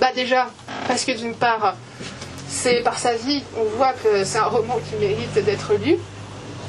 bah, 0.00 0.08
Déjà, 0.14 0.48
parce 0.86 1.04
que 1.04 1.12
d'une 1.12 1.34
part, 1.34 1.74
c'est 2.48 2.82
par 2.82 2.98
sa 2.98 3.14
vie, 3.14 3.42
on 3.56 3.64
voit 3.76 3.92
que 3.92 4.24
c'est 4.24 4.38
un 4.38 4.44
roman 4.46 4.78
qui 4.88 4.96
mérite 4.96 5.34
d'être 5.44 5.74
lu. 5.74 5.98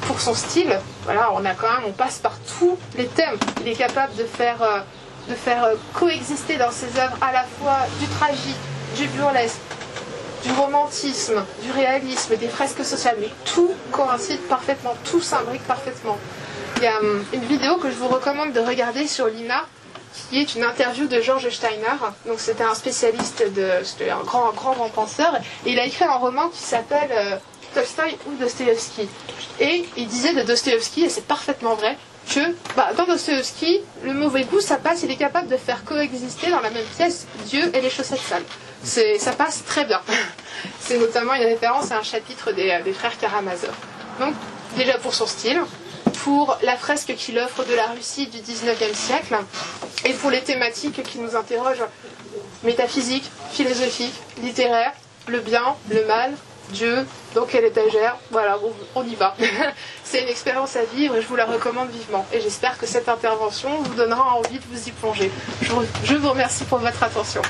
Pour 0.07 0.19
son 0.19 0.33
style, 0.33 0.79
voilà, 1.05 1.29
on 1.33 1.43
a 1.45 1.53
quand 1.53 1.71
même, 1.71 1.83
on 1.87 1.91
passe 1.91 2.17
par 2.19 2.37
tous 2.57 2.77
les 2.97 3.05
thèmes. 3.07 3.37
Il 3.61 3.67
est 3.67 3.75
capable 3.75 4.15
de 4.15 4.23
faire, 4.23 4.61
euh, 4.61 4.79
euh, 5.47 5.75
coexister 5.93 6.57
dans 6.57 6.71
ses 6.71 6.87
œuvres 6.99 7.17
à 7.21 7.31
la 7.31 7.43
fois 7.43 7.77
du 7.99 8.07
tragique, 8.07 8.57
du 8.95 9.07
burlesque, 9.07 9.57
du 10.43 10.51
romantisme, 10.53 11.43
du 11.63 11.71
réalisme, 11.71 12.35
des 12.37 12.47
fresques 12.47 12.83
sociales, 12.85 13.17
mais 13.19 13.29
tout 13.45 13.71
coïncide 13.91 14.39
parfaitement, 14.47 14.93
tout 15.03 15.21
s'imbrique 15.21 15.63
parfaitement. 15.67 16.17
Il 16.77 16.83
y 16.83 16.87
a 16.87 16.99
hum, 16.99 17.23
une 17.33 17.43
vidéo 17.45 17.77
que 17.77 17.89
je 17.89 17.95
vous 17.95 18.07
recommande 18.07 18.53
de 18.53 18.59
regarder 18.59 19.07
sur 19.07 19.27
l'INA, 19.27 19.65
qui 20.29 20.39
est 20.39 20.55
une 20.55 20.63
interview 20.63 21.07
de 21.07 21.21
George 21.21 21.49
Steiner. 21.49 21.97
Donc 22.25 22.39
c'était 22.39 22.63
un 22.63 22.75
spécialiste 22.75 23.43
de, 23.53 24.09
un 24.09 24.23
grand, 24.23 24.51
grand, 24.51 24.73
grand 24.73 24.89
penseur, 24.89 25.35
et 25.65 25.71
il 25.71 25.79
a 25.79 25.85
écrit 25.85 26.05
un 26.05 26.15
roman 26.15 26.49
qui 26.49 26.59
s'appelle 26.59 27.09
euh, 27.11 27.35
Tolstoy 27.73 28.17
ou 28.27 28.35
Dostoevsky. 28.35 29.07
Et 29.59 29.85
il 29.97 30.07
disait 30.07 30.33
de 30.33 30.43
Dostoevsky, 30.43 31.05
et 31.05 31.09
c'est 31.09 31.25
parfaitement 31.25 31.75
vrai, 31.75 31.97
que 32.29 32.39
bah, 32.75 32.89
dans 32.95 33.05
Dostoevsky, 33.05 33.81
le 34.03 34.13
mauvais 34.13 34.43
goût, 34.43 34.61
ça 34.61 34.77
passe, 34.77 35.03
il 35.03 35.11
est 35.11 35.15
capable 35.15 35.47
de 35.47 35.57
faire 35.57 35.83
coexister 35.83 36.51
dans 36.51 36.61
la 36.61 36.69
même 36.69 36.85
pièce 36.95 37.27
Dieu 37.45 37.71
et 37.73 37.81
les 37.81 37.89
chaussettes 37.89 38.19
sales. 38.19 38.43
C'est, 38.83 39.17
ça 39.19 39.33
passe 39.33 39.63
très 39.65 39.85
bien. 39.85 39.99
C'est 40.79 40.97
notamment 40.97 41.33
une 41.33 41.43
référence 41.43 41.91
à 41.91 41.97
un 41.97 42.03
chapitre 42.03 42.51
des, 42.51 42.79
des 42.83 42.93
frères 42.93 43.17
Karamazov. 43.17 43.73
Donc, 44.19 44.33
déjà 44.75 44.97
pour 44.97 45.13
son 45.13 45.27
style, 45.27 45.61
pour 46.23 46.57
la 46.63 46.75
fresque 46.75 47.15
qu'il 47.15 47.37
offre 47.39 47.63
de 47.65 47.73
la 47.73 47.87
Russie 47.87 48.27
du 48.27 48.39
19e 48.39 48.93
siècle 48.93 49.37
et 50.05 50.13
pour 50.13 50.31
les 50.31 50.41
thématiques 50.41 51.01
qui 51.03 51.19
nous 51.19 51.35
interrogent 51.35 51.85
métaphysiques, 52.63 53.29
philosophiques, 53.51 54.15
littéraires, 54.41 54.93
le 55.27 55.39
bien, 55.39 55.75
le 55.89 56.05
mal, 56.05 56.33
Dieu, 56.71 57.05
dans 57.33 57.45
quelle 57.45 57.65
étagère, 57.65 58.17
voilà, 58.31 58.59
on 58.95 59.03
y 59.03 59.15
va. 59.15 59.35
C'est 60.03 60.21
une 60.21 60.29
expérience 60.29 60.75
à 60.75 60.83
vivre 60.83 61.15
et 61.15 61.21
je 61.21 61.27
vous 61.27 61.35
la 61.35 61.45
recommande 61.45 61.89
vivement. 61.89 62.25
Et 62.31 62.41
j'espère 62.41 62.77
que 62.77 62.85
cette 62.85 63.09
intervention 63.09 63.69
vous 63.81 63.95
donnera 63.95 64.35
envie 64.35 64.59
de 64.59 64.65
vous 64.71 64.87
y 64.87 64.91
plonger. 64.91 65.31
Je 66.03 66.15
vous 66.15 66.29
remercie 66.29 66.63
pour 66.65 66.79
votre 66.79 67.01
attention. 67.01 67.41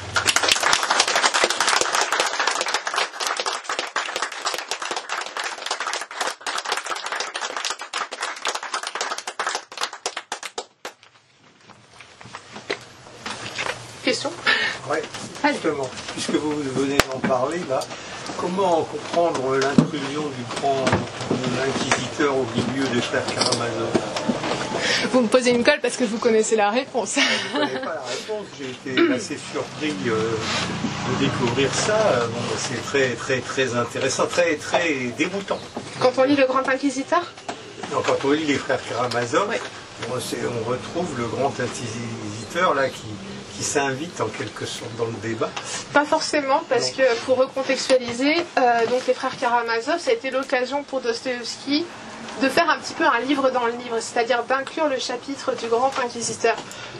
Oui, 14.89 14.97
justement, 15.43 15.89
puisque 16.14 16.32
vous 16.32 16.53
venez 16.76 16.97
d'en 17.12 17.20
parler, 17.20 17.60
là, 17.70 17.80
comment 18.39 18.84
comprendre 18.84 19.57
l'intrusion 19.57 20.24
du 20.24 20.43
grand 20.55 20.86
inquisiteur 21.68 22.36
au 22.36 22.45
milieu 22.55 22.88
des 22.89 23.01
frères 23.01 23.26
Karamazov? 23.26 23.89
Vous 25.12 25.22
me 25.22 25.28
posez 25.28 25.51
une 25.51 25.64
colle 25.64 25.80
parce 25.82 25.97
que 25.97 26.03
vous 26.05 26.18
connaissez 26.18 26.55
la 26.55 26.70
réponse. 26.70 27.16
Je 27.16 27.57
ne 27.57 27.66
connais 27.66 27.80
pas 27.80 27.95
la 27.95 28.01
réponse, 28.01 28.45
j'ai 28.57 28.91
été 28.91 29.14
assez 29.16 29.38
surpris 29.51 29.93
euh, 30.07 30.32
de 31.10 31.26
découvrir 31.26 31.74
ça. 31.74 32.28
c'est 32.57 32.82
très, 32.84 33.10
très, 33.16 33.39
très 33.39 33.76
intéressant, 33.76 34.26
très, 34.28 34.55
très 34.55 34.93
déroutant. 35.18 35.60
Quand 35.99 36.12
on 36.18 36.24
lit 36.24 36.36
Le 36.36 36.45
Grand 36.45 36.68
Inquisiteur? 36.68 37.22
Non, 37.91 38.01
quand 38.05 38.18
on 38.26 38.32
lit 38.32 38.45
les 38.45 38.55
frères 38.55 38.80
Karamazov, 38.88 39.49
on, 40.10 40.14
on 40.14 40.70
retrouve 40.70 41.18
le 41.18 41.28
grand 41.28 41.53
inquisiteur 41.60 42.74
là 42.74 42.88
qui, 42.89 43.03
qui 43.60 43.66
s'invite 43.66 44.22
en 44.22 44.28
quelque 44.28 44.66
sorte 44.66 44.95
dans 44.95 45.07
le 45.07 45.18
débat 45.22 45.49
Pas 45.91 46.05
forcément, 46.05 46.64
parce 46.70 46.91
que 46.91 47.03
pour 47.26 47.36
recontextualiser, 47.36 48.38
euh, 48.57 48.86
donc 48.88 49.05
les 49.05 49.14
frères 49.14 49.36
Karamazov, 49.38 49.99
ça 49.99 50.12
a 50.12 50.14
été 50.14 50.32
l'occasion 50.32 50.84
pour 50.84 51.01
Dostoevsky 51.01 51.86
de 52.41 52.47
faire 52.47 52.70
un 52.70 52.78
petit 52.78 52.93
peu 52.93 53.03
un 53.03 53.20
livre 53.20 53.49
dans 53.51 53.66
le 53.66 53.74
livre, 53.74 53.99
c'est-à-dire 53.99 54.43
d'inclure 54.43 54.88
le 54.88 54.97
chapitre 54.97 55.57
du 55.57 55.68
Grand 55.68 55.91
Inquisiteur. 56.01 56.55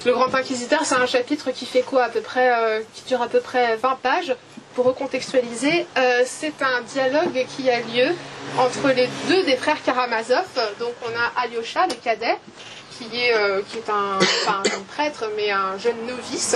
Le 0.06 0.12
Grand 0.12 0.36
Inquisiteur, 0.36 0.82
c'est 0.84 0.96
un 0.96 1.06
chapitre 1.06 1.52
qui 1.52 1.66
fait 1.66 1.82
quoi 1.82 2.04
à 2.04 2.10
peu 2.10 2.20
près, 2.20 2.52
euh, 2.54 2.82
qui 2.94 3.04
dure 3.04 3.22
à 3.22 3.30
peu 3.30 3.40
près 3.40 3.78
20 3.78 3.98
pages. 4.04 4.36
Pour 4.76 4.84
recontextualiser, 4.84 5.88
euh, 5.98 6.24
c'est 6.26 6.62
un 6.62 6.82
dialogue 6.82 7.46
qui 7.56 7.70
a 7.70 7.80
lieu 7.80 8.14
entre 8.58 8.90
les 8.90 9.08
deux 9.30 9.44
des 9.46 9.56
frères 9.56 9.82
Karamazov. 9.82 10.44
Donc 10.80 10.94
on 11.06 11.18
a 11.18 11.42
Alyosha, 11.42 11.88
le 11.88 11.96
cadet, 11.96 12.38
qui 13.00 13.22
est, 13.22 13.34
euh, 13.34 13.62
qui 13.70 13.78
est 13.78 13.90
un, 13.90 14.20
prêtre, 14.96 15.26
mais 15.36 15.52
un 15.52 15.78
jeune 15.78 16.06
novice. 16.06 16.56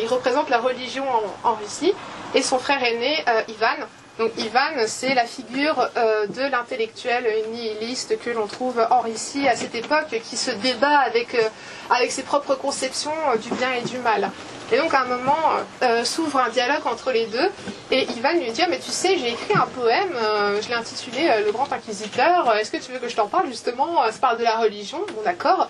il 0.00 0.06
représente 0.08 0.50
la 0.50 0.58
religion 0.58 1.04
en, 1.44 1.54
Russie. 1.54 1.94
Et 2.34 2.42
son 2.42 2.58
frère 2.58 2.82
aîné, 2.82 3.24
euh, 3.28 3.42
Ivan. 3.48 3.86
Donc 4.18 4.32
Ivan, 4.36 4.86
c'est 4.86 5.14
la 5.14 5.24
figure 5.24 5.88
euh, 5.96 6.26
de 6.26 6.42
l'intellectuel 6.42 7.24
nihiliste 7.52 8.18
que 8.20 8.30
l'on 8.30 8.46
trouve 8.46 8.86
en 8.90 9.00
Russie 9.00 9.48
à 9.48 9.56
cette 9.56 9.74
époque, 9.74 10.20
qui 10.28 10.36
se 10.36 10.50
débat 10.50 10.98
avec, 10.98 11.36
avec 11.88 12.12
ses 12.12 12.22
propres 12.22 12.54
conceptions 12.54 13.12
du 13.42 13.50
bien 13.54 13.72
et 13.72 13.82
du 13.82 13.98
mal. 13.98 14.30
Et 14.72 14.76
donc 14.76 14.94
à 14.94 15.02
un 15.02 15.04
moment 15.06 15.38
euh, 15.82 16.04
s'ouvre 16.04 16.38
un 16.38 16.48
dialogue 16.48 16.86
entre 16.86 17.10
les 17.10 17.26
deux 17.26 17.50
et 17.90 18.04
Ivan 18.16 18.32
lui 18.34 18.50
dit 18.52 18.62
ah, 18.62 18.68
mais 18.70 18.78
tu 18.78 18.90
sais 18.90 19.18
j'ai 19.18 19.30
écrit 19.30 19.54
un 19.54 19.66
poème, 19.66 20.12
euh, 20.14 20.62
je 20.62 20.68
l'ai 20.68 20.74
intitulé 20.74 21.28
euh, 21.28 21.44
Le 21.44 21.50
Grand 21.50 21.72
Inquisiteur, 21.72 22.54
est-ce 22.56 22.70
que 22.70 22.76
tu 22.76 22.92
veux 22.92 22.98
que 22.98 23.08
je 23.08 23.16
t'en 23.16 23.26
parle 23.26 23.48
justement 23.48 24.04
Ça 24.10 24.18
parle 24.20 24.38
de 24.38 24.44
la 24.44 24.58
religion, 24.58 24.98
bon 25.14 25.22
d'accord. 25.24 25.68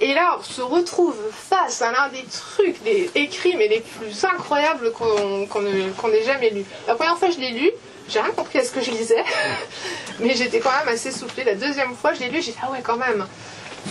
Et 0.00 0.12
là, 0.12 0.36
on 0.38 0.42
se 0.42 0.60
retrouve 0.60 1.16
face 1.32 1.80
à 1.80 1.90
l'un 1.90 2.08
des 2.10 2.24
trucs, 2.24 2.82
des 2.82 3.10
écrits, 3.14 3.56
mais 3.56 3.66
les 3.66 3.80
plus 3.80 4.24
incroyables 4.24 4.92
qu'on 4.92 6.12
ait 6.12 6.22
jamais 6.22 6.50
lus. 6.50 6.66
La 6.86 6.94
première 6.94 7.16
fois, 7.16 7.30
je 7.30 7.38
l'ai 7.38 7.52
lu, 7.52 7.70
j'ai 8.08 8.20
rien 8.20 8.32
compris 8.32 8.58
à 8.58 8.64
ce 8.64 8.72
que 8.72 8.82
je 8.82 8.90
lisais, 8.90 9.24
mais 10.20 10.34
j'étais 10.34 10.60
quand 10.60 10.70
même 10.84 10.94
assez 10.94 11.10
soufflée. 11.10 11.44
La 11.44 11.54
deuxième 11.54 11.94
fois, 11.94 12.12
je 12.12 12.20
l'ai 12.20 12.28
lu, 12.28 12.42
j'ai 12.42 12.52
dit 12.52 12.58
ah 12.62 12.70
ouais, 12.70 12.82
quand 12.82 12.98
même. 12.98 13.26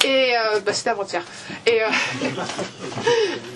Et 0.05 0.35
euh, 0.37 0.59
bah, 0.59 0.73
c'était 0.73 0.91
avant-hier. 0.91 1.23
Et, 1.65 1.79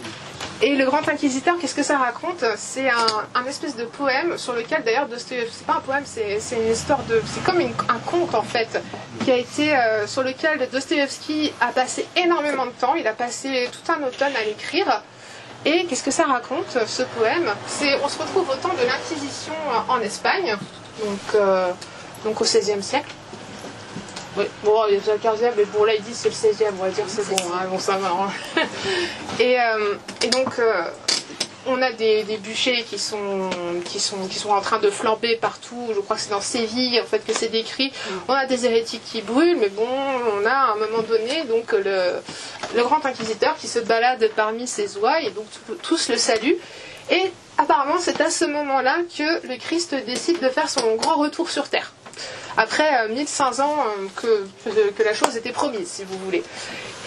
et 0.62 0.76
le 0.76 0.86
Grand 0.86 1.08
Inquisiteur, 1.08 1.56
qu'est-ce 1.60 1.76
que 1.76 1.84
ça 1.84 1.98
raconte 1.98 2.44
C'est 2.58 2.90
un, 2.90 3.46
espèce 3.48 3.76
de 3.76 3.86
poème 3.86 4.38
sur 4.38 4.54
lequel 4.54 4.84
d'ailleurs 4.84 5.08
c'est 5.18 5.66
pas 5.66 5.76
un 5.76 5.80
poème, 5.80 6.04
c'est 6.06 6.40
une 6.52 6.72
histoire 6.72 7.02
de, 7.04 7.22
c'est 7.26 7.44
comme 7.44 7.60
un 7.62 8.00
conte 8.06 8.36
en 8.36 8.44
fait, 8.44 8.82
qui 9.24 9.32
a 9.32 9.38
été 9.38 9.76
euh, 9.76 10.06
sur 10.06 10.24
lequel 10.24 10.68
Dostoevsky 10.72 11.54
a 11.62 11.68
passé 11.68 12.06
énormément 12.16 12.66
de 12.66 12.72
temps. 12.72 12.96
Il 12.96 13.08
a 13.08 13.14
passé 13.14 13.70
tout 13.72 13.92
un 13.92 14.04
automne 14.06 14.36
à 14.36 14.44
l'écrire. 14.44 15.02
Et 15.66 15.86
qu'est-ce 15.86 16.04
que 16.04 16.12
ça 16.12 16.24
raconte 16.24 16.78
ce 16.86 17.04
poème 17.04 17.50
C'est, 17.68 17.96
on 18.04 18.08
se 18.08 18.18
retrouve 18.20 18.50
au 18.50 18.56
temps 18.56 18.74
de 18.74 18.86
l'Inquisition 18.86 19.54
en 19.90 20.00
Espagne, 20.00 20.56
donc 21.04 21.42
donc 22.24 22.42
au 22.42 22.44
XVIe 22.44 22.84
siècle. 22.84 23.14
Oui, 24.40 24.46
bon, 24.64 24.86
il 24.88 24.96
y 24.96 25.10
a 25.10 25.14
le 25.14 25.20
15e, 25.20 25.52
mais 25.58 25.66
bon, 25.66 25.84
là, 25.84 25.94
ils 25.96 26.02
disent 26.02 26.16
c'est 26.16 26.30
le 26.30 26.54
16e, 26.54 26.72
on 26.80 26.84
va 26.84 26.90
dire, 26.90 27.04
c'est 27.10 27.28
bon, 27.28 27.36
hein, 27.54 27.66
bon, 27.70 27.78
ça 27.78 27.98
va. 27.98 28.08
Hein. 28.08 28.62
et, 29.40 29.60
euh, 29.60 29.96
et, 30.24 30.30
donc, 30.30 30.58
euh, 30.60 30.84
on 31.68 31.82
a 31.82 31.92
des, 31.92 32.24
des, 32.24 32.38
bûchers 32.38 32.86
qui 32.90 32.98
sont, 32.98 33.50
qui, 33.84 34.00
sont, 34.00 34.28
qui 34.30 34.40
sont 34.40 34.52
en 34.52 34.62
train 34.62 34.80
de 34.80 34.90
flamber 34.90 35.36
partout. 35.36 35.90
Je 35.94 36.00
crois 36.00 36.16
que 36.16 36.22
c'est 36.22 36.30
dans 36.30 36.40
Séville, 36.40 37.02
en 37.02 37.06
fait, 37.06 37.20
que 37.26 37.34
c'est 37.34 37.50
décrit. 37.50 37.90
Mm. 37.90 38.14
On 38.30 38.34
a 38.34 38.46
des 38.46 38.66
hérétiques 38.66 39.04
qui 39.04 39.22
brûlent, 39.22 39.58
mais 39.58 39.68
bon, 39.68 39.86
on 39.86 40.46
a 40.46 40.52
à 40.52 40.72
un 40.72 40.76
moment 40.76 41.04
donné, 41.04 41.44
donc, 41.44 41.74
le, 41.74 42.22
le 42.78 42.84
grand 42.84 43.06
inquisiteur 43.06 43.58
qui 43.58 43.68
se 43.68 43.80
balade 43.80 44.26
parmi 44.38 44.68
ses 44.68 44.96
oies, 45.00 45.22
et 45.22 45.32
donc 45.32 45.48
tous 45.82 46.08
le 46.08 46.16
saluent. 46.16 46.56
Et 47.12 47.32
apparemment, 47.58 47.98
c'est 48.00 48.22
à 48.22 48.30
ce 48.30 48.46
moment-là 48.46 49.00
que 49.18 49.46
le 49.48 49.58
Christ 49.58 49.96
décide 50.06 50.40
de 50.40 50.48
faire 50.48 50.70
son 50.70 50.96
grand 50.96 51.16
retour 51.16 51.50
sur 51.50 51.68
Terre 51.68 51.92
après 52.58 53.08
1500 53.10 53.64
euh, 53.64 53.66
ans 53.66 53.86
euh, 54.68 54.88
que, 54.96 55.04
la 55.04 55.14
chose 55.14 55.38
était 55.38 55.52
promise, 55.52 55.88
si 55.88 56.04
vous 56.04 56.18
voulez. 56.20 56.44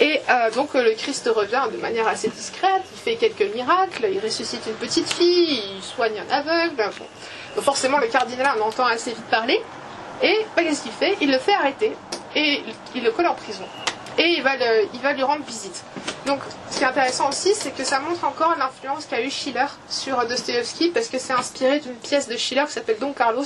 Et 0.00 0.20
euh, 0.30 0.50
donc 0.52 0.74
le 0.74 0.94
Christ 0.94 1.28
revient 1.34 1.64
de 1.72 1.78
manière 1.78 2.08
assez 2.08 2.28
discrète, 2.28 2.82
il 2.94 2.98
fait 2.98 3.16
quelques 3.16 3.54
miracles, 3.54 4.08
il 4.10 4.18
ressuscite 4.20 4.62
une 4.66 4.74
petite 4.74 5.12
fille, 5.12 5.76
il 5.76 5.82
soigne 5.82 6.22
un 6.28 6.32
aveugle. 6.32 6.90
forcément, 7.60 7.98
le 7.98 8.06
cardinal 8.06 8.60
en 8.60 8.68
entend 8.68 8.86
assez 8.86 9.10
vite 9.10 9.26
parler. 9.30 9.60
Et 10.22 10.46
bah, 10.56 10.62
qu'est-ce 10.62 10.82
qu'il 10.82 10.92
fait? 10.92 11.16
Il 11.20 11.30
le 11.30 11.38
fait 11.38 11.54
arrêter 11.54 11.92
et 12.34 12.62
il 12.94 13.02
le 13.02 13.10
colle 13.10 13.26
en 13.26 13.34
prison 13.34 13.64
et 14.18 14.36
il 14.36 14.42
va, 14.42 15.12
lui 15.12 15.22
rendre 15.22 15.44
visite. 15.44 15.84
Donc, 16.26 16.40
ce 16.70 16.78
qui 16.78 16.84
est 16.84 16.86
intéressant 16.86 17.28
aussi, 17.28 17.54
c'est 17.54 17.74
que 17.74 17.84
ça 17.84 17.98
montre 18.00 18.24
encore 18.24 18.54
l'influence 18.58 19.06
qu'a 19.06 19.20
eu 19.22 19.30
Schiller 19.30 19.66
sur 19.88 20.24
Dostoevsky, 20.26 20.90
parce 20.90 21.08
que 21.08 21.18
c'est 21.18 21.32
inspiré 21.32 21.80
d'une 21.80 21.94
pièce 21.94 22.28
de 22.28 22.36
Schiller 22.36 22.64
qui 22.66 22.72
s'appelle 22.72 22.98
Don 23.00 23.12
Carlos. 23.12 23.44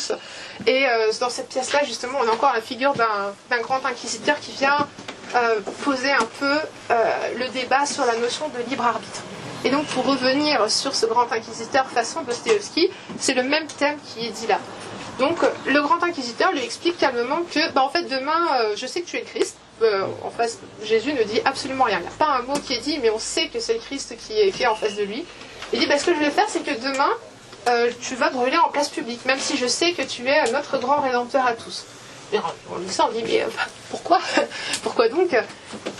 Et 0.66 0.86
euh, 0.86 1.12
dans 1.20 1.30
cette 1.30 1.48
pièce-là, 1.48 1.84
justement, 1.84 2.18
on 2.22 2.28
a 2.28 2.32
encore 2.32 2.52
la 2.52 2.60
figure 2.60 2.94
d'un 2.94 3.60
grand 3.62 3.84
inquisiteur 3.86 4.38
qui 4.40 4.52
vient 4.52 4.86
euh, 5.34 5.60
poser 5.84 6.12
un 6.12 6.26
peu 6.38 6.58
euh, 6.90 6.94
le 7.38 7.48
débat 7.48 7.86
sur 7.86 8.04
la 8.04 8.16
notion 8.16 8.48
de 8.48 8.70
libre 8.70 8.84
arbitre. 8.84 9.22
Et 9.64 9.70
donc, 9.70 9.86
pour 9.86 10.04
revenir 10.04 10.70
sur 10.70 10.94
ce 10.94 11.06
grand 11.06 11.32
inquisiteur 11.32 11.86
façon 11.86 12.22
Dostoevsky, 12.22 12.90
c'est 13.18 13.34
le 13.34 13.42
même 13.42 13.66
thème 13.66 13.96
qui 14.04 14.26
est 14.26 14.30
dit 14.30 14.46
là. 14.46 14.58
Donc, 15.18 15.38
le 15.66 15.80
grand 15.80 16.02
inquisiteur 16.02 16.52
lui 16.52 16.62
explique 16.62 16.98
calmement 16.98 17.40
que, 17.50 17.72
bah, 17.72 17.82
en 17.82 17.88
fait, 17.88 18.02
demain, 18.02 18.74
je 18.76 18.86
sais 18.86 19.00
que 19.00 19.06
tu 19.06 19.16
es 19.16 19.22
Christ, 19.22 19.56
euh, 19.82 20.06
en 20.22 20.30
face, 20.30 20.58
Jésus 20.82 21.12
ne 21.12 21.22
dit 21.22 21.40
absolument 21.44 21.84
rien. 21.84 21.98
Il 21.98 22.02
n'y 22.02 22.08
a 22.08 22.18
pas 22.18 22.38
un 22.38 22.42
mot 22.42 22.54
qui 22.54 22.74
est 22.74 22.80
dit, 22.80 22.98
mais 23.00 23.10
on 23.10 23.18
sait 23.18 23.48
que 23.48 23.60
c'est 23.60 23.74
le 23.74 23.80
Christ 23.80 24.16
qui 24.16 24.32
est 24.32 24.48
écrit 24.48 24.66
en 24.66 24.74
face 24.74 24.96
de 24.96 25.02
lui. 25.02 25.24
Il 25.72 25.80
dit 25.80 25.86
bah, 25.86 25.98
ce 25.98 26.06
que 26.06 26.14
je 26.14 26.20
vais 26.20 26.30
faire, 26.30 26.46
c'est 26.48 26.64
que 26.64 26.70
demain, 26.80 27.10
euh, 27.68 27.90
tu 28.00 28.14
vas 28.14 28.30
brûler 28.30 28.56
en 28.56 28.70
place 28.70 28.88
publique, 28.88 29.24
même 29.26 29.38
si 29.38 29.56
je 29.56 29.66
sais 29.66 29.92
que 29.92 30.02
tu 30.02 30.26
es 30.26 30.50
notre 30.52 30.78
grand 30.78 31.00
rédempteur 31.00 31.46
à 31.46 31.52
tous. 31.52 31.84
Et 32.32 32.38
on 32.74 32.78
dit 32.78 32.92
ça, 32.92 33.06
on 33.08 33.12
dit 33.12 33.22
mais 33.22 33.42
euh, 33.42 33.48
pourquoi? 33.90 34.18
Pourquoi 34.82 35.08
donc? 35.08 35.36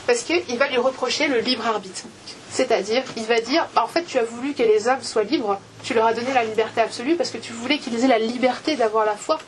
Parce 0.07 0.23
qu'il 0.23 0.59
va 0.59 0.69
lui 0.69 0.79
reprocher 0.79 1.29
le 1.29 1.39
libre 1.41 1.67
arbitre. 1.67 2.03
C'est-à-dire, 2.51 3.03
il 3.17 3.25
va 3.25 3.41
dire, 3.41 3.67
bah, 3.75 3.83
en 3.85 3.89
fait, 3.89 4.05
tu 4.05 4.19
as 4.19 4.25
voulu 4.25 4.55
que 4.55 4.63
les 4.63 4.89
hommes 4.89 5.03
soient 5.03 5.25
libres, 5.25 5.61
tu 5.83 5.93
leur 5.93 6.07
as 6.07 6.15
donné 6.15 6.33
la 6.33 6.45
liberté 6.45 6.81
absolue 6.81 7.17
parce 7.17 7.31
que 7.31 7.39
tu 7.39 7.53
voulais 7.53 7.79
qu'ils 7.79 8.03
aient 8.03 8.09
la 8.09 8.19
liberté 8.19 8.77
d'avoir 8.77 9.05
la 9.05 9.17
foi. 9.17 9.39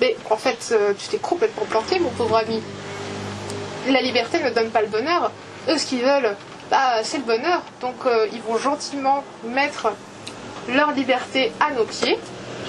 Mais 0.00 0.16
en 0.30 0.36
fait, 0.36 0.74
tu 0.98 1.08
t'es 1.08 1.18
complètement 1.18 1.64
planté, 1.66 2.00
mon 2.00 2.10
pauvre 2.10 2.36
ami 2.36 2.60
la 3.88 4.00
liberté 4.00 4.42
ne 4.42 4.50
donne 4.50 4.70
pas 4.70 4.82
le 4.82 4.88
bonheur. 4.88 5.30
Eux, 5.68 5.78
ce 5.78 5.86
qu'ils 5.86 6.02
veulent, 6.02 6.36
bah, 6.70 7.02
c'est 7.02 7.18
le 7.18 7.24
bonheur. 7.24 7.62
Donc, 7.80 7.94
euh, 8.06 8.26
ils 8.32 8.40
vont 8.42 8.58
gentiment 8.58 9.24
mettre 9.44 9.92
leur 10.68 10.92
liberté 10.92 11.52
à 11.60 11.72
nos 11.72 11.84
pieds. 11.84 12.18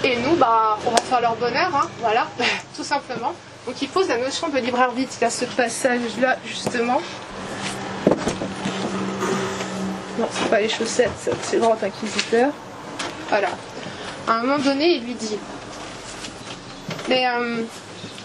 Et 0.03 0.17
nous, 0.17 0.35
bah, 0.35 0.77
on 0.85 0.89
va 0.89 0.97
faire 0.97 1.21
leur 1.21 1.35
bonheur, 1.35 1.73
hein, 1.75 1.89
voilà, 1.99 2.27
tout 2.75 2.83
simplement. 2.83 3.33
Donc, 3.65 3.81
il 3.81 3.87
pose 3.87 4.09
la 4.09 4.17
notion 4.17 4.49
de 4.49 4.57
libre 4.57 4.79
arbitre. 4.79 5.13
Il 5.21 5.31
ce 5.31 5.45
passage-là, 5.45 6.37
justement. 6.45 7.01
Non, 10.19 10.27
c'est 10.31 10.49
pas 10.49 10.59
les 10.59 10.69
chaussettes, 10.69 11.31
c'est 11.41 11.55
le 11.55 11.61
grand 11.61 11.81
inquisiteur. 11.81 12.51
Voilà. 13.29 13.49
À 14.27 14.33
un 14.33 14.41
moment 14.43 14.59
donné, 14.59 14.97
il 14.97 15.05
lui 15.05 15.15
dit 15.15 15.37
Mais 17.09 17.25
euh, 17.27 17.63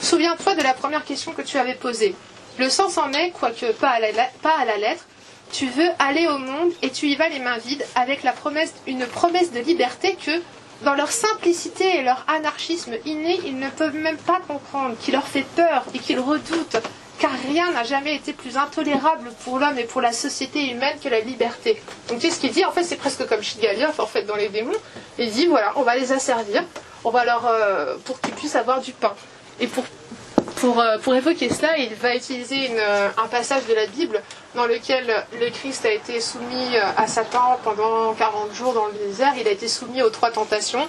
souviens-toi 0.00 0.54
de 0.54 0.62
la 0.62 0.74
première 0.74 1.04
question 1.04 1.32
que 1.32 1.42
tu 1.42 1.56
avais 1.56 1.74
posée. 1.74 2.14
Le 2.58 2.68
sens 2.68 2.98
en 2.98 3.12
est, 3.12 3.30
quoique 3.30 3.70
pas 3.72 3.90
à 3.90 4.00
la, 4.00 4.10
lettre, 4.78 5.04
tu 5.52 5.66
veux 5.66 5.88
aller 6.00 6.26
au 6.26 6.38
monde 6.38 6.72
et 6.82 6.90
tu 6.90 7.06
y 7.06 7.14
vas 7.14 7.28
les 7.28 7.38
mains 7.38 7.58
vides 7.58 7.84
avec 7.94 8.26
une 8.88 9.06
promesse 9.06 9.52
de 9.52 9.60
liberté 9.60 10.16
que, 10.16 10.42
dans 10.82 10.94
leur 10.94 11.12
simplicité 11.12 11.98
et 11.98 12.02
leur 12.02 12.24
anarchisme 12.26 12.94
inné, 13.04 13.38
ils 13.46 13.58
ne 13.58 13.70
peuvent 13.70 13.94
même 13.94 14.16
pas 14.16 14.40
comprendre, 14.46 14.96
qui 15.00 15.12
leur 15.12 15.28
fait 15.28 15.46
peur 15.54 15.84
et 15.94 16.00
qu'ils 16.00 16.18
redoutent, 16.18 16.78
car 17.20 17.30
rien 17.48 17.70
n'a 17.70 17.84
jamais 17.84 18.16
été 18.16 18.32
plus 18.32 18.56
intolérable 18.56 19.30
pour 19.44 19.60
l'homme 19.60 19.78
et 19.78 19.84
pour 19.84 20.00
la 20.00 20.12
société 20.12 20.70
humaine 20.70 20.98
que 21.02 21.08
la 21.08 21.20
liberté. 21.20 21.80
Donc 22.08 22.18
tu 22.18 22.28
ce 22.28 22.40
qu'il 22.40 22.50
dit 22.50 22.64
En 22.64 22.72
fait, 22.72 22.82
c'est 22.82 22.96
presque 22.96 23.24
comme 23.28 23.42
Shigaliov 23.42 24.00
en 24.00 24.06
fait 24.06 24.22
dans 24.22 24.36
les 24.36 24.48
démons. 24.48 24.72
Il 25.18 25.30
dit 25.30 25.46
voilà, 25.46 25.72
on 25.76 25.82
va 25.82 25.96
les 25.96 26.10
asservir, 26.10 26.64
on 27.04 27.10
va 27.10 27.24
leur 27.24 27.46
euh, 27.46 27.96
pour 28.04 28.20
qu'ils 28.20 28.34
puissent 28.34 28.56
avoir 28.56 28.80
du 28.80 28.92
pain. 28.92 29.14
Et 29.60 29.66
pour 29.66 29.84
euh, 30.64 30.98
pour, 30.98 31.14
évoquer 31.14 31.50
cela, 31.50 31.76
il 31.78 31.94
va 31.94 32.14
utiliser 32.14 32.70
euh, 32.72 33.08
un 33.16 33.26
passage 33.28 33.66
de 33.66 33.74
la 33.74 33.86
Bible 33.86 34.20
dans 34.54 34.66
lequel 34.66 35.06
le 35.38 35.50
Christ 35.50 35.84
a 35.84 35.92
été 35.92 36.20
soumis 36.20 36.76
euh, 36.76 36.82
à 36.96 37.06
Satan 37.06 37.58
pendant 37.62 38.12
40 38.14 38.54
jours 38.54 38.72
dans 38.72 38.86
le 38.86 38.94
désert. 38.94 39.34
Il 39.38 39.46
a 39.46 39.50
été 39.50 39.68
soumis 39.68 40.02
aux 40.02 40.10
trois 40.10 40.30
tentations. 40.30 40.86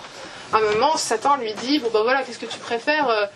À 0.54 0.58
un 0.58 0.62
moment, 0.62 0.98
Satan 0.98 1.38
lui 1.38 1.54
dit 1.54 1.80
Bon, 1.80 1.90
ben 1.94 2.02
voilà, 2.04 2.24
qu'est-ce 2.24 2.40
que 2.40 2.46
tu 2.46 2.60
préfères 2.60 3.30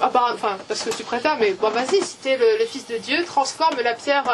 Enfin, 0.00 0.56
parce 0.66 0.82
que 0.82 0.90
tu 0.90 1.04
préfères, 1.04 1.36
mais 1.38 1.52
bon, 1.52 1.68
vas-y, 1.68 2.00
si 2.02 2.16
tu 2.22 2.28
es 2.28 2.38
le, 2.38 2.64
Fils 2.64 2.86
de 2.86 2.96
Dieu, 2.96 3.24
transforme 3.24 3.76
la 3.84 3.94
pierre 3.94 4.24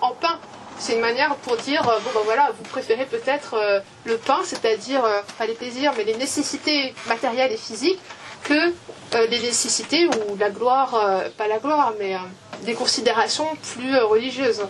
en 0.00 0.10
pain. 0.10 0.38
C'est 0.78 0.94
une 0.94 1.00
manière 1.00 1.34
pour 1.36 1.56
dire 1.56 1.82
Bon, 1.82 2.10
ben 2.14 2.20
voilà, 2.24 2.50
vous 2.56 2.68
préférez 2.70 3.06
peut-être 3.06 3.56
le 4.04 4.16
pain, 4.18 4.40
c'est-à-dire 4.44 5.02
pas 5.38 5.46
les 5.46 5.54
plaisirs, 5.54 5.92
mais 5.96 6.04
les 6.04 6.16
nécessités 6.16 6.94
matérielles 7.08 7.52
et 7.52 7.56
physiques 7.56 8.00
que 8.42 8.72
euh, 9.14 9.26
les 9.26 9.40
nécessités 9.40 10.06
ou 10.06 10.36
la 10.38 10.50
gloire, 10.50 10.94
euh, 10.94 11.28
pas 11.36 11.48
la 11.48 11.58
gloire, 11.58 11.94
mais 11.98 12.14
euh, 12.14 12.18
des 12.62 12.74
considérations 12.74 13.46
plus 13.74 13.96
religieuses. 13.98 14.62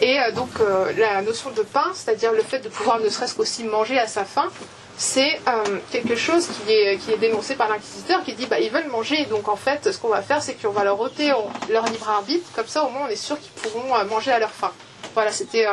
Et 0.00 0.18
donc 0.34 0.50
la 0.98 1.22
notion 1.22 1.50
de 1.50 1.62
pain, 1.62 1.90
c'est-à-dire 1.94 2.30
le 2.32 2.42
fait 2.42 2.58
de 2.58 2.68
pouvoir 2.68 3.00
ne 3.00 3.08
serait-ce 3.08 3.34
qu'aussi 3.34 3.64
manger 3.64 3.98
à 3.98 4.06
sa 4.06 4.26
faim, 4.26 4.48
c'est 4.98 5.40
quelque 5.90 6.16
chose 6.16 6.46
qui 6.46 6.70
est, 6.70 6.98
qui 6.98 7.12
est 7.12 7.16
dénoncé 7.16 7.54
par 7.56 7.70
l'inquisiteur 7.70 8.22
qui 8.22 8.34
dit 8.34 8.44
bah, 8.44 8.60
ils 8.60 8.70
veulent 8.70 8.88
manger, 8.88 9.24
donc 9.24 9.48
en 9.48 9.56
fait 9.56 9.90
ce 9.90 9.98
qu'on 9.98 10.08
va 10.08 10.20
faire 10.20 10.42
c'est 10.42 10.52
qu'on 10.54 10.70
va 10.70 10.84
leur 10.84 11.00
ôter 11.00 11.32
leur 11.70 11.86
libre 11.86 12.10
arbitre, 12.10 12.46
comme 12.54 12.66
ça 12.66 12.84
au 12.84 12.90
moins 12.90 13.06
on 13.06 13.08
est 13.08 13.16
sûr 13.16 13.40
qu'ils 13.40 13.52
pourront 13.52 14.04
manger 14.04 14.32
à 14.32 14.38
leur 14.38 14.50
faim. 14.50 14.72
Voilà, 15.14 15.32
c'était 15.32 15.66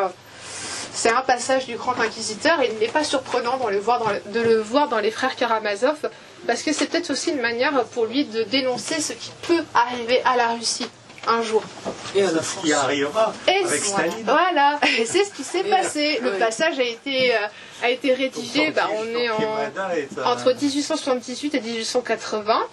c'est 0.94 1.12
un 1.12 1.22
passage 1.22 1.66
du 1.66 1.76
grand 1.76 2.00
inquisiteur 2.00 2.62
et 2.62 2.72
il 2.72 2.80
n'est 2.80 2.92
pas 2.92 3.04
surprenant 3.04 3.58
de 3.58 4.40
le 4.40 4.60
voir 4.62 4.88
dans 4.88 5.00
les 5.00 5.12
frères 5.12 5.36
Karamazov 5.36 6.10
parce 6.48 6.64
que 6.64 6.74
c'est 6.74 6.88
peut-être 6.88 7.12
aussi 7.12 7.32
une 7.32 7.42
manière 7.42 7.84
pour 7.86 8.06
lui 8.06 8.26
de 8.26 8.44
dénoncer 8.44 9.02
ce 9.02 9.14
qui 9.14 9.32
peut 9.48 9.64
arriver 9.74 10.22
à 10.26 10.36
la 10.36 10.54
Russie 10.54 10.88
un 11.28 11.42
jour. 11.42 11.64
Et 12.16 12.24
à 12.24 12.30
ce 12.30 12.62
qui 12.62 12.74
arrivera 12.74 13.34
avec 13.48 13.84
Staline. 13.84 14.24
Voilà, 14.26 14.80
et 14.98 15.06
c'est 15.06 15.24
ce 15.24 15.32
qui 15.32 15.44
s'est 15.44 15.64
passé. 15.64 16.20
Le 16.22 16.32
passage 16.32 16.80
a 16.80 16.84
été, 16.84 17.34
euh, 17.34 17.38
a 17.82 17.90
été 17.90 18.14
rédigé, 18.14 18.72
bah, 18.72 18.90
on 18.96 19.06
est 19.06 19.30
entre 20.26 20.54
1878 20.54 21.56
et 21.56 21.62
1880. 21.62 22.64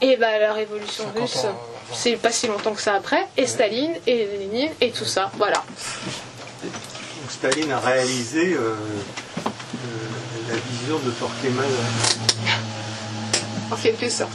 Et 0.00 0.16
bah, 0.16 0.38
la 0.38 0.52
révolution 0.52 1.04
russe, 1.16 1.46
c'est 1.92 2.16
pas 2.16 2.30
si 2.30 2.46
longtemps 2.46 2.74
que 2.74 2.82
ça 2.82 2.94
après. 2.94 3.26
Et 3.36 3.46
Staline, 3.46 3.94
et 4.06 4.26
Lénine, 4.38 4.70
et 4.80 4.90
tout 4.90 5.04
ça. 5.04 5.30
Voilà. 5.36 5.64
Staline 7.28 7.72
a 7.72 7.80
réalisé 7.80 8.54
euh, 8.54 8.74
euh, 8.74 8.74
la 10.50 10.56
vision 10.56 10.98
de 10.98 11.10
Torquemada. 11.10 12.33
En 13.74 13.76
quelque 13.76 14.08
sorte. 14.08 14.30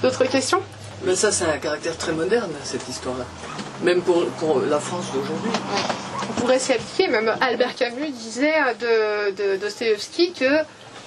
D'autres 0.00 0.24
questions? 0.26 0.62
Mais 1.04 1.16
ça, 1.16 1.32
c'est 1.32 1.44
un 1.44 1.58
caractère 1.58 1.96
très 1.96 2.12
moderne, 2.12 2.52
cette 2.62 2.88
histoire-là. 2.88 3.24
Même 3.82 4.00
pour, 4.00 4.26
pour 4.38 4.60
la 4.60 4.78
France 4.78 5.06
d'aujourd'hui. 5.12 5.50
On 6.30 6.40
pourrait 6.40 6.60
s'y 6.60 6.72
appliquer. 6.72 7.08
Même 7.08 7.34
Albert 7.40 7.74
Camus 7.74 8.10
disait 8.10 8.54
de, 8.78 9.56
Dostoevsky 9.56 10.34
que 10.34 10.44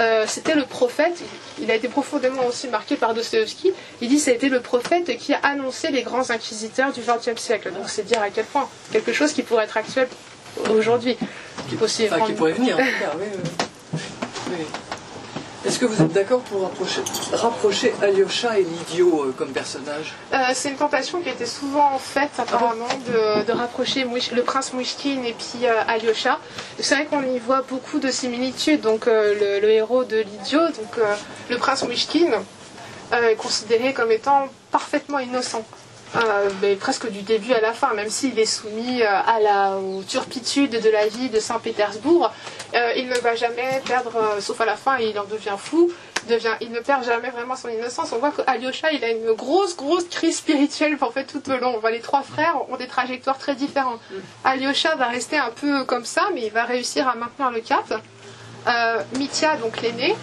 euh, 0.02 0.26
c'était 0.28 0.56
le 0.56 0.66
prophète, 0.66 1.24
il 1.58 1.72
a 1.72 1.76
été 1.76 1.88
profondément 1.88 2.46
aussi 2.48 2.68
marqué 2.68 2.98
par 2.98 3.14
Dostoevsky, 3.14 3.72
il 4.02 4.10
dit 4.10 4.18
que 4.18 4.22
ça 4.22 4.32
a 4.32 4.34
été 4.34 4.50
le 4.50 4.60
prophète 4.60 5.18
qui 5.18 5.34
a 5.34 5.40
annoncé 5.44 5.92
les 5.92 6.02
grands 6.02 6.32
inquisiteurs 6.32 6.92
du 6.92 7.00
XXe 7.00 7.42
siècle. 7.42 7.72
Donc 7.72 7.88
c'est 7.88 8.04
dire 8.04 8.22
à 8.22 8.30
quel 8.30 8.44
point 8.44 8.68
quelque 8.92 9.14
chose 9.14 9.32
qui 9.32 9.42
pourrait 9.42 9.64
être 9.64 9.78
actuel 9.78 10.10
aujourd'hui. 10.70 11.16
Qui, 11.70 11.78
enfin, 11.82 12.26
qui 12.26 12.34
pourrait 12.34 12.52
venir, 12.52 12.78
oui, 13.18 13.26
oui. 14.52 14.58
Est-ce 15.66 15.80
que 15.80 15.86
vous 15.86 16.00
êtes 16.04 16.14
d'accord 16.14 16.42
pour 16.42 16.70
rapprocher, 17.34 17.94
Alyosha 18.02 18.60
et 18.60 18.64
l'idiot 18.64 19.24
euh, 19.24 19.36
comme 19.36 19.50
personnage? 19.50 20.14
Euh, 20.32 20.38
C'est 20.54 20.70
une 20.70 20.76
tentation 20.76 21.22
qui 21.22 21.30
était 21.30 21.48
souvent 21.48 21.98
faite 21.98 22.30
apparemment 22.38 22.88
de, 23.08 23.52
rapprocher 23.52 24.06
le 24.06 24.42
prince 24.44 24.74
Mouchkin 24.74 25.24
et 25.26 25.34
puis 25.34 25.66
euh, 25.66 25.82
Alyosha. 25.88 26.40
C'est 26.80 26.94
vrai 26.96 27.06
qu'on 27.06 27.24
y 27.24 27.40
voit 27.40 27.64
beaucoup 27.68 28.00
de 28.00 28.12
similitudes. 28.12 28.82
Donc 28.82 29.08
le, 29.08 29.64
héros 29.70 30.04
de 30.04 30.18
l'idiot, 30.18 30.68
donc 30.68 31.00
le 31.50 31.58
prince 31.58 31.84
Mouchkin, 31.84 32.30
est 33.12 33.36
considéré 33.36 33.94
comme 33.94 34.12
étant 34.12 34.48
parfaitement 34.72 35.20
innocent. 35.20 35.64
Mais 36.62 36.76
presque 36.76 37.10
du 37.10 37.22
début 37.22 37.54
à 37.54 37.62
la 37.62 37.74
fin, 37.74 37.94
même 37.94 38.10
s'il 38.10 38.40
est 38.40 38.46
soumis 38.46 39.04
à 39.04 39.40
la 39.42 39.78
turpitude 40.08 40.72
de 40.82 40.90
la 40.90 41.08
vie 41.08 41.30
de 41.30 41.40
Saint-Pétersbourg, 41.40 42.32
euh, 42.76 42.94
il 42.98 43.08
ne 43.08 43.16
va 43.16 43.36
jamais 43.36 43.82
perdre, 43.86 44.16
euh, 44.18 44.42
sauf 44.42 44.60
à 44.60 44.66
la 44.66 44.76
fin, 44.76 44.98
il 44.98 45.18
en 45.18 45.24
devient 45.24 45.56
fou. 45.58 45.92
Devient, 46.28 46.56
il 46.60 46.72
ne 46.72 46.80
perd 46.80 47.06
jamais 47.06 47.30
vraiment 47.30 47.56
son 47.56 47.70
innocence. 47.70 48.12
On 48.12 48.18
voit 48.18 48.32
qu'Alyosha, 48.32 48.92
il 48.92 49.04
a 49.04 49.12
une 49.12 49.34
grosse, 49.34 49.78
grosse 49.78 50.06
crise 50.06 50.38
spirituelle 50.38 50.98
en 51.00 51.12
fait 51.12 51.26
tout 51.26 51.50
au 51.50 51.58
long. 51.58 51.76
On 51.76 51.80
voit 51.80 51.92
les 51.92 52.00
trois 52.00 52.24
frères 52.24 52.56
ont 52.70 52.78
des 52.78 52.88
trajectoires 52.88 53.38
très 53.38 53.56
différentes. 53.56 54.00
Mm. 54.10 54.16
Alyosha 54.44 54.96
va 54.96 55.06
rester 55.06 55.38
un 55.38 55.52
peu 55.52 55.84
comme 55.86 56.04
ça, 56.04 56.24
mais 56.34 56.48
il 56.48 56.52
va 56.52 56.66
réussir 56.66 57.08
à 57.08 57.16
maintenir 57.16 57.52
le 57.52 57.60
cap. 57.60 58.02
Euh, 58.68 59.04
Mitya, 59.20 59.58
donc 59.58 59.82
l'aîné, 59.82 60.16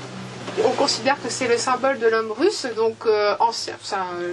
on 0.64 0.70
considère 0.70 1.16
que 1.22 1.28
c'est 1.30 1.49
le 1.49 1.57
symbole 1.57 1.99
de 1.99 2.07
l'homme 2.07 2.32
russe, 2.32 2.66
donc 2.76 3.07
ancien, 3.38 3.74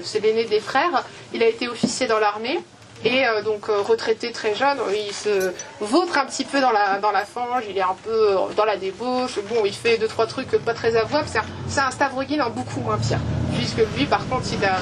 c'est 0.04 0.20
l'aîné 0.20 0.46
des 0.46 0.60
frères. 0.60 1.04
Il 1.34 1.44
a 1.44 1.48
été 1.48 1.68
officier 1.68 2.08
dans 2.08 2.20
l'armée. 2.20 2.60
Et 3.06 3.26
euh, 3.26 3.42
donc 3.42 3.70
euh, 3.70 3.80
retraité 3.80 4.34
très 4.34 4.56
jeune, 4.56 4.78
il 4.94 5.14
se 5.14 5.54
vautre 5.80 6.18
un 6.18 6.26
petit 6.26 6.44
peu 6.44 6.60
dans 6.60 6.72
la, 6.72 7.00
dans 7.00 7.12
la 7.12 7.24
fange, 7.24 7.64
il 7.70 7.78
est 7.78 7.82
un 7.82 7.96
peu 8.04 8.12
euh, 8.12 8.38
dans 8.58 8.66
la 8.66 8.76
débauche, 8.76 9.40
bon 9.48 9.64
il 9.64 9.74
fait 9.74 9.98
deux 9.98 10.10
trois 10.10 10.28
trucs 10.28 10.52
pas 10.66 10.74
très 10.74 10.98
avouables, 10.98 11.28
c'est 11.30 11.40
un, 11.40 11.86
un 11.88 11.92
Stavrogin 11.92 12.42
en 12.42 12.50
beaucoup 12.50 12.82
moins 12.82 12.98
pire. 12.98 13.20
Puisque 13.56 13.82
lui 13.96 14.06
par 14.06 14.28
contre 14.28 14.48
il 14.52 14.66
a, 14.66 14.76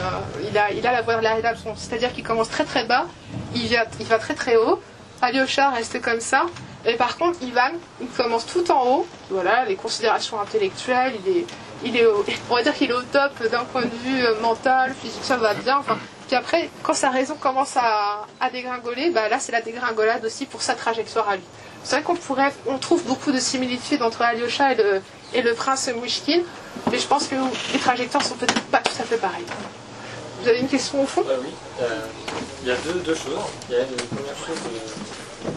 il 0.49 0.57
a, 0.57 0.71
il 0.71 0.87
a 0.87 0.91
la 0.93 1.03
voie 1.03 1.17
de 1.17 1.21
la 1.21 1.35
c'est-à-dire 1.75 2.11
qu'il 2.11 2.23
commence 2.23 2.49
très 2.49 2.63
très 2.63 2.85
bas, 2.85 3.05
il, 3.53 3.67
vient, 3.67 3.85
il 3.99 4.07
va 4.07 4.17
très 4.17 4.33
très 4.33 4.55
haut, 4.55 4.81
Alyosha 5.21 5.69
reste 5.69 6.01
comme 6.01 6.19
ça, 6.19 6.47
et 6.87 6.95
par 6.95 7.17
contre 7.17 7.37
Ivan 7.43 7.71
il 8.01 8.07
commence 8.07 8.45
tout 8.45 8.71
en 8.71 8.87
haut, 8.87 9.07
voilà, 9.29 9.65
les 9.65 9.75
considérations 9.75 10.39
intellectuelles, 10.39 11.13
il 11.25 11.37
est, 11.37 11.45
il 11.83 11.97
est 11.97 12.07
on 12.49 12.55
va 12.55 12.63
dire 12.63 12.73
qu'il 12.73 12.89
est 12.89 12.93
au 12.93 13.03
top 13.03 13.31
d'un 13.51 13.65
point 13.65 13.83
de 13.83 13.95
vue 14.03 14.23
mental, 14.41 14.95
physique, 14.99 15.23
ça 15.23 15.37
va 15.37 15.53
bien, 15.53 15.77
enfin 15.77 15.97
puis 16.27 16.35
après, 16.35 16.69
quand 16.83 16.93
sa 16.93 17.09
raison 17.09 17.35
commence 17.35 17.77
à, 17.77 18.25
dégringoler, 18.51 19.11
bah 19.11 19.29
là 19.29 19.39
c'est 19.39 19.53
la 19.53 19.61
dégringolade 19.61 20.25
aussi 20.25 20.45
pour 20.45 20.61
sa 20.61 20.73
trajectoire 20.75 21.29
à 21.29 21.37
lui. 21.37 21.43
C'est 21.83 21.95
vrai 21.95 22.03
qu'on 22.03 22.15
pourrait, 22.15 22.51
on 22.65 22.77
trouve 22.77 23.03
beaucoup 23.05 23.31
de 23.31 23.39
similitudes 23.39 24.01
entre 24.01 24.21
Alyosha 24.23 24.73
et 24.73 25.41
le, 25.41 25.53
prince 25.53 25.89
Mouchkin, 25.95 26.41
mais 26.91 26.99
je 26.99 27.07
pense 27.07 27.27
que 27.27 27.35
les 27.71 27.79
trajectoires 27.79 28.23
sont 28.23 28.35
peut-être 28.35 28.61
pas 28.63 28.79
tout 28.79 29.01
à 29.01 29.05
fait 29.05 29.17
pareilles. 29.17 29.45
Vous 30.41 30.49
avez 30.49 30.59
une 30.59 30.67
question 30.67 31.01
au 31.01 31.07
fond? 31.07 31.23
Bah 31.25 31.35
Oui, 31.41 31.53
euh, 31.81 32.01
il 32.61 32.67
y 32.67 32.71
a 32.71 32.75
deux, 32.75 33.15
choses. 33.15 33.39
Il 33.69 33.75
première 34.07 34.37
chose, 34.37 34.57
euh, 34.65 35.49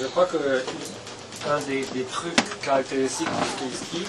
je, 0.00 0.06
crois 0.06 0.26
que 0.26 0.36
un 1.48 1.60
des, 1.66 1.84
trucs 2.10 2.60
caractéristiques 2.62 3.28
de 3.28 3.74
ski 3.74 4.04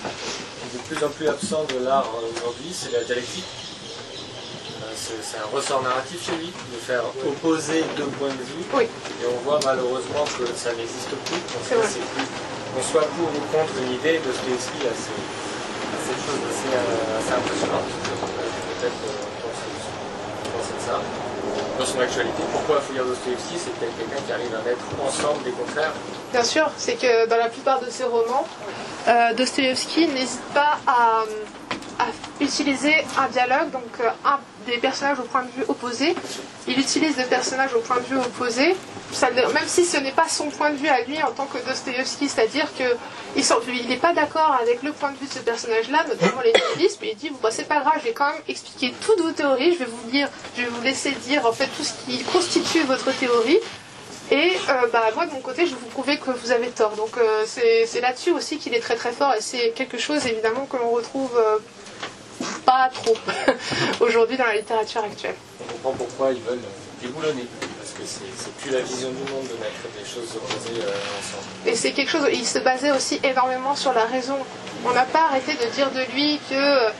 de 0.73 0.77
plus 0.87 1.05
en 1.05 1.09
plus 1.09 1.27
absent 1.27 1.65
de 1.73 1.83
l'art 1.83 2.07
aujourd'hui, 2.35 2.71
c'est 2.73 2.91
la 2.91 3.03
dialectique. 3.03 3.45
Euh, 4.83 4.93
c'est 4.95 5.37
un 5.37 5.55
ressort 5.55 5.81
narratif 5.81 6.25
chez 6.25 6.35
lui, 6.37 6.47
de 6.47 6.77
faire 6.77 7.03
opposer 7.25 7.83
deux 7.97 8.05
points 8.19 8.29
de 8.29 8.43
vue. 8.43 8.65
Et 8.81 9.25
on 9.27 9.39
voit 9.43 9.59
malheureusement 9.65 10.25
que 10.37 10.45
ça 10.55 10.73
n'existe 10.73 11.09
plus. 11.25 11.41
On 12.77 12.83
soit 12.83 13.07
pour 13.17 13.27
ou 13.29 13.41
contre 13.51 13.73
une 13.81 13.93
idée, 13.93 14.19
de 14.19 14.25
Dostoevsky 14.25 14.85
a 14.85 14.93
cette 14.93 16.21
chose 16.25 16.41
assez, 16.49 16.73
euh, 16.75 17.19
assez 17.19 17.33
impressionnante. 17.33 17.89
Peut-être 18.79 19.01
euh, 19.05 19.17
penser 20.53 20.73
de 20.77 20.85
ça 20.85 21.18
dans 21.79 21.85
son 21.85 21.99
actualité. 22.01 22.43
Pourquoi 22.51 22.81
lire 22.93 23.05
Dostoevsky 23.05 23.55
C'est 23.57 23.71
quelqu'un 23.79 24.21
qui 24.25 24.31
arrive 24.33 24.53
à 24.53 24.61
mettre 24.67 24.83
ensemble 25.01 25.43
des 25.43 25.51
contraires. 25.51 25.93
Bien 26.33 26.43
sûr, 26.43 26.69
c'est 26.77 26.95
que 26.95 27.27
dans 27.27 27.37
la 27.37 27.47
plupart 27.47 27.79
de 27.79 27.89
ses 27.89 28.03
romans, 28.03 28.45
euh, 29.07 29.33
Dostoevsky 29.33 30.07
n'hésite 30.07 30.43
pas 30.53 30.77
à, 30.85 31.23
utiliser 32.41 32.93
un 33.17 33.27
dialogue, 33.27 33.71
donc 33.71 33.83
euh, 34.01 34.09
un, 34.25 34.39
des 34.65 34.77
personnages 34.77 35.19
au 35.19 35.23
point 35.23 35.43
de 35.43 35.51
vue 35.51 35.65
opposé. 35.67 36.15
Il 36.67 36.79
utilise 36.79 37.15
des 37.15 37.23
personnages 37.23 37.73
au 37.73 37.79
point 37.79 37.97
de 37.97 38.05
vue 38.13 38.17
opposé, 38.17 38.75
même 39.53 39.67
si 39.67 39.85
ce 39.85 39.97
n'est 39.97 40.11
pas 40.11 40.27
son 40.27 40.49
point 40.49 40.71
de 40.71 40.77
vue 40.77 40.87
à 40.87 41.01
lui 41.01 41.21
en 41.23 41.31
tant 41.31 41.45
que 41.45 41.57
Dostoevsky, 41.57 42.29
c'est-à-dire 42.29 42.67
qu'il 42.75 43.87
n'est 43.87 43.97
pas 43.97 44.13
d'accord 44.13 44.57
avec 44.61 44.83
le 44.83 44.91
point 44.91 45.11
de 45.11 45.17
vue 45.17 45.27
de 45.27 45.33
ce 45.33 45.39
personnage-là, 45.39 46.05
notamment 46.07 46.41
les 46.41 46.53
nihilistes, 46.53 46.99
mais 47.01 47.11
il 47.11 47.17
dit 47.17 47.29
bon, 47.29 47.49
c'est 47.51 47.67
pas 47.67 47.79
grave, 47.79 47.93
je 47.99 48.05
vais 48.05 48.13
quand 48.13 48.31
même 48.31 48.41
expliquer 48.47 48.93
toutes 49.01 49.21
vos 49.21 49.31
théories, 49.31 49.73
je 49.73 49.79
vais 49.79 49.85
vous 49.85 50.09
dire, 50.09 50.29
je 50.55 50.61
vais 50.61 50.67
vous 50.67 50.81
laisser 50.81 51.11
dire 51.11 51.45
en 51.45 51.51
fait 51.51 51.67
tout 51.75 51.83
ce 51.83 51.93
qui 52.05 52.23
constitue 52.23 52.81
votre 52.83 53.11
théorie. 53.17 53.59
Et 54.31 54.53
euh, 54.69 54.87
bah, 54.93 55.05
moi, 55.15 55.25
de 55.25 55.31
mon 55.31 55.39
côté, 55.39 55.65
je 55.65 55.71
vais 55.71 55.81
vous 55.81 55.87
prouver 55.87 56.17
que 56.17 56.29
vous 56.29 56.51
avez 56.51 56.67
tort. 56.67 56.91
Donc 56.95 57.17
euh, 57.17 57.45
c'est 57.47 58.01
là-dessus 58.01 58.31
aussi 58.31 58.59
qu'il 58.59 58.75
est 58.75 58.79
très 58.79 58.95
très 58.95 59.11
fort 59.11 59.33
et 59.33 59.41
c'est 59.41 59.71
quelque 59.71 59.97
chose 59.97 60.25
évidemment 60.27 60.67
que 60.67 60.77
l'on 60.77 60.91
retrouve 60.91 61.35
euh, 61.35 61.57
pas 62.63 62.89
trop 62.93 63.15
aujourd'hui 63.99 64.37
dans 64.37 64.45
la 64.45 64.57
littérature 64.57 65.03
actuelle. 65.03 65.35
On 65.59 65.73
comprend 65.73 65.93
pourquoi 65.93 66.31
ils 66.31 66.41
veulent 66.41 66.59
déboulonner. 67.01 67.47
C'est 68.09 68.55
plus 68.57 68.71
la 68.71 68.81
vision 68.81 69.09
du 69.09 69.31
monde 69.31 69.43
de 69.43 69.53
mettre 69.53 69.85
des 69.97 70.05
choses 70.05 70.35
opposées 70.35 70.81
ensemble. 70.81 71.67
Et 71.67 71.75
c'est 71.75 71.91
quelque 71.91 72.09
chose, 72.09 72.27
il 72.33 72.45
se 72.45 72.59
basait 72.59 72.91
aussi 72.91 73.19
énormément 73.23 73.75
sur 73.75 73.93
la 73.93 74.05
raison. 74.05 74.37
On 74.85 74.91
n'a 74.91 75.05
pas 75.05 75.25
arrêté 75.29 75.53
de 75.53 75.69
dire 75.71 75.91
de 75.91 76.01
lui 76.13 76.39
que 76.49 76.91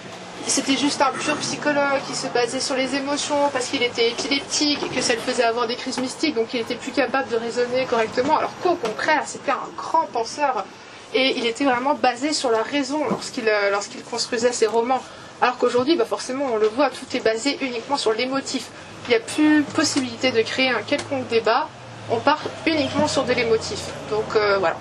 c'était 0.47 0.77
juste 0.77 1.01
un 1.01 1.11
pur 1.11 1.35
psychologue 1.37 2.01
qui 2.07 2.15
se 2.15 2.27
basait 2.27 2.59
sur 2.59 2.75
les 2.75 2.95
émotions 2.95 3.49
parce 3.51 3.67
qu'il 3.67 3.83
était 3.83 4.09
épileptique 4.09 4.79
que 4.93 5.01
ça 5.01 5.13
le 5.13 5.21
faisait 5.21 5.43
avoir 5.43 5.67
des 5.67 5.75
crises 5.75 5.97
mystiques, 5.97 6.35
donc 6.35 6.53
il 6.53 6.61
était 6.61 6.75
plus 6.75 6.91
capable 6.91 7.29
de 7.29 7.35
raisonner 7.37 7.85
correctement, 7.85 8.37
alors 8.37 8.53
qu'au 8.61 8.75
contraire, 8.75 9.23
c'était 9.25 9.51
un 9.51 9.69
grand 9.77 10.05
penseur 10.07 10.65
et 11.13 11.37
il 11.37 11.45
était 11.45 11.65
vraiment 11.65 11.95
basé 11.95 12.33
sur 12.33 12.51
la 12.51 12.61
raison 12.61 13.03
lorsqu'il 13.09 13.47
euh, 13.47 13.75
construisait 14.09 14.51
ses 14.51 14.67
romans. 14.67 15.01
Alors 15.41 15.57
qu'aujourd'hui, 15.57 15.95
bah 15.95 16.05
forcément, 16.05 16.45
on 16.53 16.57
le 16.57 16.67
voit, 16.67 16.89
tout 16.89 17.05
est 17.15 17.21
basé 17.21 17.57
uniquement 17.61 17.97
sur 17.97 18.13
l'émotif. 18.13 18.69
Il 19.09 19.13
n'y 19.13 19.23
a 19.23 19.25
plus 19.25 19.63
possibilité 19.63 20.31
de 20.31 20.39
créer 20.43 20.69
un 20.69 20.83
quelconque 20.83 21.27
débat, 21.29 21.67
on 22.11 22.19
part 22.19 22.43
uniquement 22.67 23.07
sur 23.07 23.23
de 23.23 23.33
l'émotif. 23.33 23.85
Donc 24.11 24.35
euh, 24.35 24.59
voilà. 24.59 24.77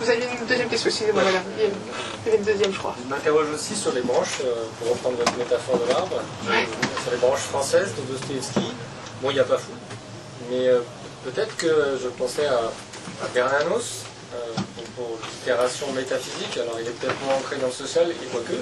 Vous 0.00 0.10
avez 0.10 0.24
une 0.24 0.46
deuxième 0.48 0.68
question, 0.68 0.88
excusez-moi, 0.90 1.22
voilà. 1.22 1.38
Il 1.56 2.32
y 2.32 2.34
a 2.34 2.36
une 2.36 2.42
deuxième, 2.42 2.72
je 2.72 2.78
crois. 2.80 2.96
Je 3.00 3.08
m'interroge 3.08 3.46
aussi 3.54 3.76
sur 3.76 3.92
les 3.92 4.00
branches, 4.00 4.38
euh, 4.44 4.64
pour 4.80 4.90
reprendre 4.90 5.16
votre 5.18 5.36
métaphore 5.36 5.78
de 5.78 5.88
l'arbre, 5.92 6.20
euh, 6.48 6.64
sur 7.04 7.12
les 7.12 7.18
branches 7.18 7.42
françaises 7.42 7.94
de 7.94 8.12
Dostoevsky. 8.12 8.74
Bon, 9.22 9.30
il 9.30 9.34
n'y 9.34 9.38
a 9.38 9.44
pas 9.44 9.58
fou, 9.58 9.70
mais 10.50 10.68
peut-être 11.22 11.56
que 11.56 12.00
je 12.02 12.08
pensais 12.08 12.46
à, 12.46 12.72
Bernanos, 13.32 14.06
pour, 14.96 15.20
l'itération 15.22 15.86
métaphysique. 15.92 16.56
Alors, 16.56 16.80
il 16.80 16.88
est 16.88 16.98
peut-être 16.98 17.14
moins 17.24 17.36
ancré 17.36 17.58
dans 17.58 17.68
le 17.68 17.72
social, 17.72 18.10
et 18.10 18.26
quoique, 18.32 18.54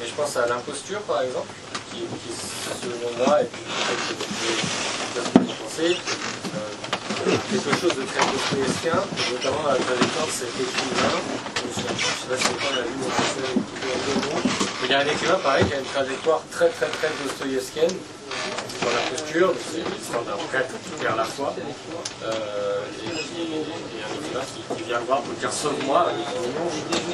mais 0.00 0.06
je 0.06 0.14
pense 0.14 0.38
à 0.38 0.46
l'imposture, 0.46 1.00
par 1.02 1.20
exemple, 1.20 1.52
qui, 1.90 2.00
qui 2.06 2.32
selon 2.82 3.24
moi, 3.24 3.42
et 3.42 3.46
puis 3.46 3.62
peut-être 3.62 4.28
que 5.14 5.20
vous 5.20 5.30
pouvez 5.30 5.54
penser, 5.54 5.96
quelque 7.24 7.80
chose 7.80 7.96
de 7.96 8.04
très 8.06 8.24
dostoïevskien, 8.32 8.98
notamment 9.32 9.62
dans 9.62 9.72
la 9.72 9.78
trajectoire 9.78 10.26
de 10.26 10.32
cet 10.32 10.54
écrivain. 10.54 11.18
Je 11.56 11.80
ne 11.80 11.84
sais 11.84 12.28
pas 12.28 12.36
si 12.36 12.46
on 12.46 12.78
a 12.78 12.82
vu 12.82 12.94
mon 12.98 13.10
mais 14.80 14.86
il 14.86 14.92
y 14.92 14.94
a 14.94 15.00
un 15.00 15.06
écrivain 15.06 15.38
pareil 15.42 15.66
qui 15.66 15.74
a 15.74 15.78
une 15.78 15.84
trajectoire 15.84 16.42
très 16.50 16.68
très 16.70 16.86
très 16.86 17.10
dostoïevskienne 17.22 17.92
dans 18.80 18.90
la 18.90 19.10
posture, 19.10 19.52
c'est 19.70 19.84
l'histoire 19.94 20.24
d'un 20.24 20.36
prêtre 20.48 20.72
qui 20.82 20.90
perd 21.02 21.16
la 21.16 21.24
foi, 21.24 21.54
euh, 22.24 22.80
qui, 24.76 24.82
vient 24.84 24.98
voir 25.06 25.20
pour 25.22 25.34
dire 25.34 25.52
sauve-moi, 25.52 26.06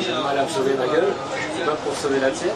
j'ai 0.00 0.12
mal 0.12 0.38
à 0.38 0.48
sauver 0.48 0.74
ma 0.74 0.86
gueule, 0.86 1.12
c'est 1.56 1.64
pas 1.64 1.76
pour 1.76 1.94
sauver 1.96 2.20
la 2.20 2.30
tienne. 2.30 2.50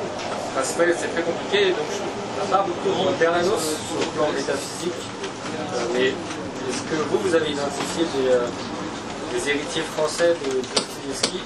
Que 0.54 0.62
c'est 0.64 1.08
très 1.08 1.22
compliqué, 1.22 1.70
donc 1.70 1.86
je 1.90 2.46
ne 2.46 2.50
pas 2.50 2.66
beaucoup 2.66 3.10
de 3.10 3.16
Bernanos 3.16 3.60
sur 3.60 4.00
le 4.00 4.06
plan 4.16 4.28
métaphysique, 4.32 4.92
euh, 4.92 5.86
mais 5.92 6.06
est-ce 6.08 6.82
que 6.82 6.96
vous, 7.08 7.18
vous 7.18 7.34
avez 7.34 7.50
identifié 7.50 8.04
des, 8.16 8.28
euh, 8.28 9.50
héritiers 9.50 9.82
français 9.96 10.34
de 10.44 10.60
Dostoevsky 10.60 11.40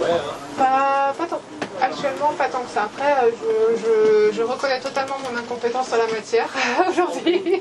Ouais, 0.00 0.10
hein. 0.10 0.34
Pas, 0.56 1.14
pas 1.16 1.26
tant. 1.26 1.40
Actuellement, 1.82 2.32
pas 2.38 2.48
tant 2.48 2.62
que 2.62 2.70
ça. 2.72 2.84
Après, 2.84 3.12
euh, 3.26 3.30
je, 3.42 4.30
je, 4.30 4.36
je 4.36 4.42
reconnais 4.42 4.78
totalement 4.80 5.16
mon 5.18 5.36
incompétence 5.36 5.92
en 5.92 5.96
la 5.96 6.06
matière 6.06 6.48
aujourd'hui. 6.88 7.60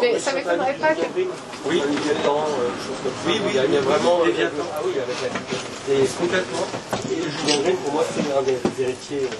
Mais 0.00 0.18
ça 0.18 0.32
m'étonnerait 0.32 0.74
pas 0.74 0.88
que. 0.94 1.02
Oui. 1.16 1.28
Oui, 1.66 1.82
oui, 1.86 3.40
il 3.50 3.54
y 3.54 3.58
a, 3.60 3.64
il 3.64 3.74
y 3.74 3.76
a 3.76 3.80
vraiment. 3.80 4.20
euh, 4.22 4.26
Léviathan. 4.26 4.64
Ah 4.74 4.80
oui, 4.84 4.92
avec 4.98 5.16
la 5.22 5.94
Et 5.94 6.04
complètement. 6.18 6.66
Et 7.12 7.22
Julien 7.22 7.62
Green, 7.62 7.76
pour 7.76 7.92
moi, 7.92 8.04
c'est 8.12 8.36
un 8.36 8.42
des, 8.42 8.58
héritiers. 8.82 9.28
euh, 9.30 9.36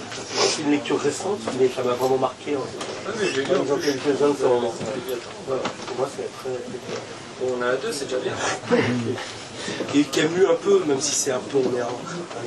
C'est 0.48 0.62
une 0.62 0.70
lecture 0.70 1.00
récente, 1.00 1.40
mais 1.58 1.68
ça 1.74 1.82
m'a 1.82 1.94
vraiment 1.94 2.18
marqué. 2.18 2.56
En 2.56 2.60
fait. 2.60 2.86
Ah, 3.06 3.10
mais 3.18 3.26
j'ai 3.26 3.42
lu 3.42 3.48
plus. 3.48 3.80
quelques-uns 3.82 4.28
de. 4.28 4.34
Voilà, 5.48 5.62
pour 5.88 5.96
moi, 5.98 6.08
c'est 6.16 6.30
très. 6.38 6.56
on 7.50 7.60
a 7.62 7.74
deux, 7.76 7.90
c'est 7.92 8.04
déjà 8.04 8.18
bien. 8.18 8.32
Et 9.94 10.02
Camus 10.04 10.46
un 10.46 10.54
peu, 10.54 10.82
même 10.86 11.00
si 11.00 11.14
c'est 11.14 11.30
un 11.30 11.38
peu, 11.38 11.58
on 11.58 11.76
est 11.76 11.80
un 11.80 11.86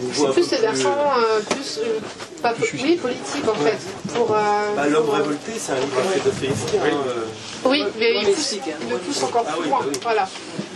niveau 0.06 0.28
un 0.28 0.32
plus 0.32 0.44
peu 0.48 0.56
des 0.56 0.62
versants 0.62 0.90
euh, 1.18 1.40
plus. 1.50 1.80
euh, 1.80 2.00
pas, 2.42 2.54
oui, 2.74 2.96
politiques 2.98 3.48
en 3.50 3.56
fait. 3.56 3.78
Pour, 4.14 4.32
euh, 4.32 4.40
Bah, 4.76 4.88
L'homme 4.88 5.06
pour, 5.06 5.16
euh, 5.16 5.18
révolté, 5.18 5.54
c'est 5.58 5.72
un 5.72 5.76
livre 5.76 6.02
fait 6.14 6.20
de 6.20 6.30
Dostoïevski. 6.30 6.78
Hein, 6.78 6.98
euh, 7.08 7.24
Oui, 7.66 7.84
mais 7.98 8.14
il, 8.22 8.26
pousse- 8.28 8.38
si, 8.46 8.62
il 8.84 8.90
le 8.92 8.98
pousse 8.98 9.24
encore 9.24 9.44
Ah 9.48 9.54
plus 9.54 9.64
oui, 9.64 9.70
loin. 9.70 9.80
bah 9.80 9.86
oui. 9.92 10.00
Voilà. 10.04 10.30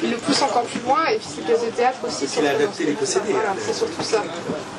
Il 0.04 0.10
le 0.10 0.18
pousse 0.18 0.42
encore 0.42 0.64
plus 0.64 0.80
loin 0.82 1.06
et 1.14 1.18
puis 1.18 1.28
ses 1.36 1.42
pièces 1.42 1.62
de 1.62 1.70
théâtre 1.70 2.00
aussi. 2.08 2.26
Parce 2.26 2.32
qu'il 2.38 2.48
a 2.48 2.52
adapté 2.52 2.86
Les 2.86 2.94
Possédés, 2.94 3.32
Voilà, 3.34 3.50
hein. 3.52 3.56
c'est 3.64 3.74
surtout 3.76 4.02
ça. 4.02 4.24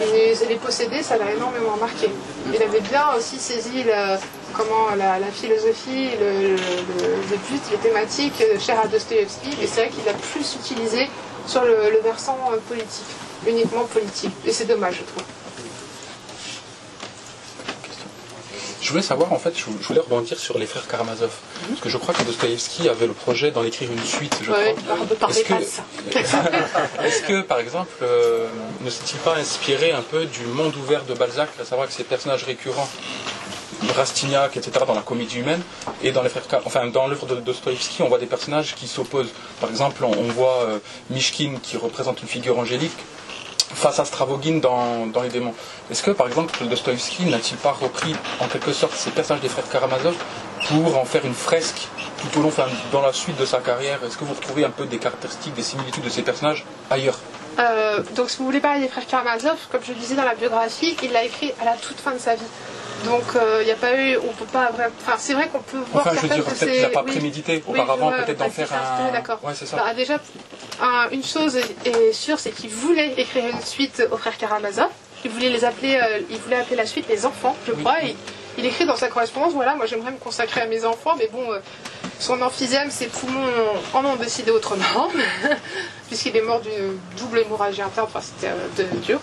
Et 0.02 0.34
les 0.48 0.56
possédés, 0.56 1.02
ça 1.04 1.16
l'a 1.16 1.30
énormément 1.30 1.76
marqué. 1.80 2.10
Il 2.52 2.60
avait 2.60 2.80
bien 2.80 3.04
aussi 3.16 3.36
saisi 3.38 3.84
le- 3.84 4.18
comment 4.52 4.88
la, 4.98 5.20
la 5.20 5.30
philosophie, 5.32 6.08
le, 6.20 6.56
le- 6.56 6.56
le 7.30 7.36
but, 7.48 7.62
les 7.70 7.78
thématiques 7.78 8.40
euh, 8.42 8.58
chères 8.58 8.80
à 8.80 8.88
Dostoevsky, 8.88 9.50
mais 9.60 9.66
c'est 9.68 9.82
vrai 9.82 9.90
qu'il 9.90 10.08
a 10.08 10.14
plus 10.14 10.56
utilisé 10.60 11.08
sur 11.46 11.62
le, 11.64 11.90
le 11.90 12.00
versant 12.02 12.38
euh, 12.52 12.56
politique, 12.68 13.04
uniquement 13.46 13.84
politique. 13.84 14.32
Et 14.46 14.52
c'est 14.52 14.66
dommage, 14.66 14.96
je 15.00 15.02
trouve. 15.04 15.24
Je 18.80 18.88
voulais 18.90 19.02
savoir, 19.02 19.32
en 19.32 19.38
fait, 19.38 19.56
je 19.56 19.64
voulais 19.86 20.00
rebondir 20.00 20.38
sur 20.38 20.58
les 20.58 20.66
frères 20.66 20.86
Karamazov. 20.88 21.30
Parce 21.68 21.80
que 21.80 21.88
je 21.88 21.96
crois 21.98 22.12
que 22.14 22.24
Dostoïevski 22.24 22.88
avait 22.88 23.06
le 23.06 23.12
projet 23.12 23.52
d'en 23.52 23.62
écrire 23.62 23.90
une 23.92 24.04
suite, 24.04 24.36
je 24.42 24.50
Ouais, 24.50 24.74
crois. 24.84 24.96
Est-ce 25.30 25.44
pas 25.44 25.54
que- 25.56 25.60
de 25.60 25.64
ça. 25.64 26.42
Est-ce 27.04 27.22
que, 27.22 27.42
par 27.42 27.60
exemple, 27.60 27.92
euh, 28.02 28.48
ne 28.80 28.90
s'est-il 28.90 29.18
pas 29.20 29.36
inspiré 29.36 29.92
un 29.92 30.02
peu 30.02 30.24
du 30.26 30.44
monde 30.46 30.74
ouvert 30.76 31.04
de 31.04 31.14
Balzac, 31.14 31.48
à 31.60 31.64
savoir 31.64 31.86
que 31.86 31.92
ces 31.94 32.02
personnages 32.02 32.42
récurrents, 32.42 32.88
Rastignac, 33.90 34.56
etc., 34.56 34.84
dans 34.86 34.94
la 34.94 35.02
comédie 35.02 35.38
humaine, 35.38 35.62
et 36.02 36.12
dans 36.12 36.22
enfin, 36.64 36.86
dans 36.86 37.06
l'œuvre 37.06 37.26
de 37.26 37.36
Dostoïevski, 37.36 38.02
on 38.02 38.08
voit 38.08 38.18
des 38.18 38.26
personnages 38.26 38.74
qui 38.74 38.86
s'opposent. 38.86 39.32
Par 39.60 39.70
exemple, 39.70 40.04
on, 40.04 40.22
voit 40.24 40.62
euh, 40.62 40.78
Mishkin 41.10 41.56
qui 41.62 41.76
représente 41.76 42.22
une 42.22 42.28
figure 42.28 42.58
angélique 42.58 42.96
face 43.74 43.98
à 43.98 44.04
Stravogin 44.04 44.58
dans, 44.58 45.22
Les 45.22 45.28
démons. 45.28 45.54
Est-ce 45.90 46.02
que, 46.02 46.10
par 46.10 46.26
exemple, 46.26 46.64
Dostoïevski 46.64 47.24
n'a-t-il 47.24 47.56
pas 47.56 47.72
repris, 47.72 48.14
en 48.40 48.46
quelque 48.46 48.72
sorte, 48.72 48.94
ces 48.94 49.10
personnages 49.10 49.42
des 49.42 49.48
frères 49.48 49.68
Karamazov 49.68 50.14
pour 50.68 50.98
en 50.98 51.04
faire 51.04 51.24
une 51.24 51.34
fresque 51.34 51.88
tout 52.20 52.38
au 52.38 52.42
long, 52.42 52.52
dans 52.92 53.02
la 53.02 53.12
suite 53.12 53.38
de 53.38 53.46
sa 53.46 53.58
carrière? 53.58 54.00
Est-ce 54.04 54.16
que 54.16 54.24
vous 54.24 54.34
retrouvez 54.34 54.64
un 54.64 54.70
peu 54.70 54.86
des 54.86 54.98
caractéristiques, 54.98 55.54
des 55.54 55.62
similitudes 55.62 56.04
de 56.04 56.10
ces 56.10 56.22
personnages 56.22 56.64
ailleurs? 56.90 57.18
Euh, 57.58 58.00
donc, 58.14 58.30
si 58.30 58.38
vous 58.38 58.44
voulez 58.44 58.60
parler 58.60 58.80
des 58.80 58.88
frères 58.88 59.06
Karamazov, 59.06 59.56
comme 59.70 59.82
je 59.84 59.92
le 59.92 59.98
disais 59.98 60.14
dans 60.14 60.24
la 60.24 60.34
biographie, 60.34 60.96
il 61.02 61.12
l'a 61.12 61.24
écrit 61.24 61.52
à 61.60 61.64
la 61.64 61.72
toute 61.72 61.98
fin 62.00 62.12
de 62.12 62.18
sa 62.18 62.34
vie. 62.34 62.42
Donc, 63.04 63.22
euh, 63.34 63.58
il 63.62 63.66
n'y 63.66 63.72
a 63.72 63.76
pas 63.76 63.94
eu, 63.96 64.16
on 64.16 64.32
peut 64.32 64.44
pas. 64.44 64.70
Enfin, 64.72 65.16
c'est 65.18 65.34
vrai 65.34 65.48
qu'on 65.48 65.58
peut 65.58 65.78
voir 65.92 66.06
Enfin, 66.06 66.16
je 66.16 66.20
veux 66.22 66.28
certaines 66.28 66.44
dire, 66.44 66.54
peut-être 66.54 66.72
qu'il 66.72 66.82
n'a 66.82 66.88
pas 66.88 67.02
oui. 67.02 67.10
prémédité 67.10 67.62
auparavant, 67.66 68.12
peut-être 68.12 68.38
d'en 68.38 68.50
faire 68.50 68.68
un. 68.72 69.10
D'accord. 69.12 69.40
Ouais, 69.42 69.52
c'est 69.56 69.66
ça. 69.66 69.76
Bah, 69.76 69.92
déjà, 69.94 70.18
un- 70.80 71.08
une 71.10 71.24
chose 71.24 71.56
est, 71.56 72.12
sûre, 72.12 72.38
c'est 72.38 72.52
qu'il 72.52 72.70
voulait 72.70 73.14
écrire 73.16 73.44
une 73.46 73.60
suite 73.60 74.02
aux 74.10 74.16
frères 74.16 74.38
Karamazov. 74.38 74.88
Il 75.24 75.30
voulait 75.30 75.50
les 75.50 75.64
appeler, 75.64 75.96
euh, 75.96 76.20
il 76.30 76.38
voulait 76.38 76.56
appeler 76.56 76.76
la 76.76 76.86
suite 76.86 77.06
les 77.08 77.26
enfants, 77.26 77.56
je 77.66 77.72
crois. 77.72 78.02
Et 78.04 78.16
il 78.58 78.66
écrit 78.66 78.84
dans 78.84 78.96
sa 78.96 79.08
correspondance, 79.08 79.52
voilà, 79.52 79.74
moi 79.74 79.86
j'aimerais 79.86 80.10
me 80.12 80.18
consacrer 80.18 80.60
à 80.60 80.66
mes 80.66 80.84
enfants, 80.84 81.14
mais 81.18 81.28
bon, 81.32 81.52
euh, 81.52 81.58
son 82.18 82.40
emphysème, 82.42 82.90
ses 82.90 83.06
poumons 83.06 83.46
en 83.94 84.04
ont 84.04 84.16
décidé 84.16 84.50
autrement, 84.50 85.08
puisqu'il 86.08 86.36
est 86.36 86.42
mort 86.42 86.60
d'une 86.60 86.98
double 87.18 87.40
hémorragie 87.40 87.82
interne, 87.82 88.06
enfin 88.08 88.20
c'était 88.20 88.52
euh, 88.52 88.84
dur. 89.06 89.18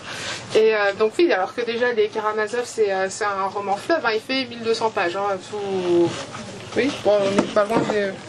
Et 0.54 0.74
euh, 0.74 0.92
donc 0.98 1.12
oui, 1.18 1.32
alors 1.32 1.54
que 1.54 1.60
déjà 1.62 1.92
les 1.92 2.08
Karamazov, 2.08 2.64
c'est 2.64 2.90
un 2.90 3.46
roman 3.52 3.76
fleuve, 3.76 4.04
hein, 4.04 4.10
il 4.14 4.20
fait 4.20 4.44
1200 4.46 4.90
pages. 4.90 5.16
hein, 5.16 5.38
tout- 5.50 6.10
Oui, 6.76 6.90
bon, 7.04 7.12
on 7.38 7.42
pas 7.54 7.64
loin 7.64 7.80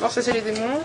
c'est 0.09 0.33
les 0.33 0.41
démons. 0.41 0.81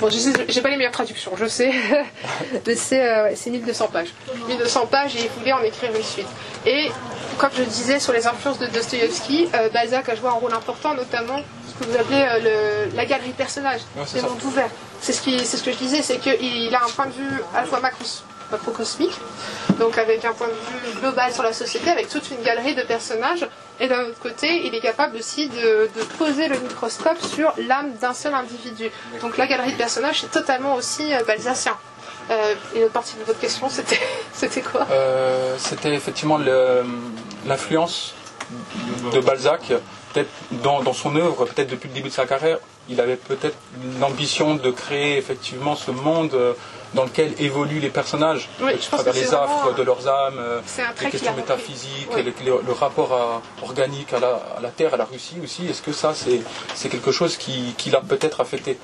Bon, 0.00 0.08
j'ai 0.10 0.60
pas 0.60 0.68
les 0.70 0.76
meilleures 0.76 0.92
traductions, 0.92 1.32
je 1.36 1.46
sais. 1.46 1.72
Mais 2.66 2.74
c'est 2.74 3.02
euh, 3.08 3.24
ouais, 3.24 3.36
c'est 3.36 3.50
1200 3.50 3.88
pages. 3.92 4.08
1200 4.48 4.86
pages 4.86 5.16
et 5.16 5.20
il 5.24 5.30
voulait 5.38 5.52
en 5.52 5.62
écrire 5.62 5.90
une 5.94 6.02
suite. 6.02 6.26
Et 6.66 6.90
comme 7.38 7.50
je 7.56 7.62
disais 7.62 7.98
sur 8.00 8.12
les 8.12 8.26
influences 8.26 8.58
de 8.58 8.66
Dostoïevski, 8.66 9.48
euh, 9.54 9.68
Balzac 9.70 10.08
a 10.08 10.14
joué 10.14 10.28
un 10.28 10.32
rôle 10.32 10.52
important, 10.52 10.94
notamment 10.94 11.40
ce 11.68 11.84
que 11.84 11.90
vous 11.90 11.96
appelez 11.98 12.22
euh, 12.22 12.86
le- 12.90 12.96
la 12.96 13.04
galerie 13.06 13.30
de 13.30 13.34
personnages, 13.34 13.80
Ouais, 13.96 14.04
les 14.14 14.20
mondes 14.22 14.42
ouverts. 14.44 14.70
C'est 15.00 15.12
ce, 15.12 15.20
qui- 15.22 15.44
ce 15.44 15.56
que 15.62 15.72
je 15.72 15.76
disais, 15.76 16.02
c'est 16.02 16.18
qu'il 16.18 16.74
a 16.74 16.82
un 16.84 16.88
point 16.94 17.06
de 17.06 17.12
vue 17.12 17.40
à 17.54 17.60
la 17.62 17.66
fois 17.66 17.80
macros- 17.80 18.22
macrocosmique, 18.50 19.18
donc 19.78 19.98
avec 19.98 20.24
un 20.24 20.32
point 20.32 20.48
de 20.48 20.52
vue 20.52 21.00
global 21.00 21.32
sur 21.32 21.42
la 21.42 21.52
société, 21.52 21.90
avec 21.90 22.08
toute 22.08 22.30
une 22.30 22.42
galerie 22.42 22.74
de 22.74 22.82
personnages, 22.82 23.46
et 23.80 23.88
d'un 23.88 24.02
autre 24.02 24.20
côté, 24.20 24.66
il 24.66 24.74
est 24.74 24.80
capable 24.80 25.16
aussi 25.16 25.48
de, 25.48 25.88
de 25.96 26.02
poser 26.18 26.48
le 26.48 26.58
microscope 26.58 27.18
sur 27.20 27.52
l'âme 27.66 27.92
d'un 28.00 28.14
seul 28.14 28.34
individu. 28.34 28.90
Donc 29.20 29.36
la 29.36 29.46
galerie 29.46 29.72
de 29.72 29.76
personnages, 29.78 30.20
c'est 30.20 30.30
totalement 30.30 30.74
aussi 30.74 31.12
euh, 31.12 31.22
balzacien. 31.26 31.76
Euh, 32.30 32.54
et 32.74 32.80
l'autre 32.80 32.92
partie 32.92 33.16
de 33.16 33.24
votre 33.24 33.38
question, 33.40 33.68
c'était 33.68 34.60
quoi? 34.72 34.86
Euh, 34.90 35.56
C'était 35.58 35.92
effectivement 35.92 36.38
l'influence 37.46 38.14
de 39.12 39.20
Balzac, 39.20 39.72
peut-être 40.12 40.30
dans, 40.62 40.82
dans 40.82 40.92
son 40.92 41.16
œuvre, 41.16 41.44
peut-être 41.46 41.68
depuis 41.70 41.88
le 41.88 41.94
début 41.94 42.08
de 42.08 42.14
sa 42.14 42.26
carrière, 42.26 42.58
il 42.88 43.00
avait 43.00 43.16
peut-être 43.16 43.56
l'ambition 44.00 44.54
de 44.54 44.70
créer 44.70 45.16
effectivement 45.16 45.74
ce 45.76 45.90
monde 45.90 46.34
euh, 46.34 46.52
dans 46.94 47.04
lequel 47.04 47.34
évoluent 47.40 47.80
les 47.80 47.90
personnages, 47.90 48.48
Oui, 48.60 48.68
à 48.68 48.72
je 48.72 48.76
pense 48.76 48.86
travers 48.88 49.12
que 49.14 49.18
les 49.18 49.34
affres 49.34 49.46
vraiment- 49.62 49.72
de 49.76 49.82
leurs 49.82 50.08
âmes, 50.08 50.38
euh, 50.38 50.60
les 51.02 51.10
questions 51.10 51.34
métaphysiques, 51.34 52.08
Oui. 52.14 52.22
le, 52.22 52.32
le- 52.44 52.60
le 52.66 52.72
rapport 52.72 53.12
à- 53.12 53.42
organique 53.62 54.12
à 54.12 54.20
la, 54.20 54.40
à 54.56 54.60
la 54.60 54.68
Terre, 54.70 54.94
à 54.94 54.96
la 54.96 55.04
Russie 55.04 55.36
aussi. 55.42 55.66
Est-ce 55.66 55.82
que 55.82 55.92
ça, 55.92 56.14
c'est 56.14 56.88
quelque 56.88 57.12
chose 57.12 57.36
qui, 57.36 57.74
qui 57.76 57.90
l'a 57.90 58.00
peut-être 58.00 58.40
affecté? 58.40 58.78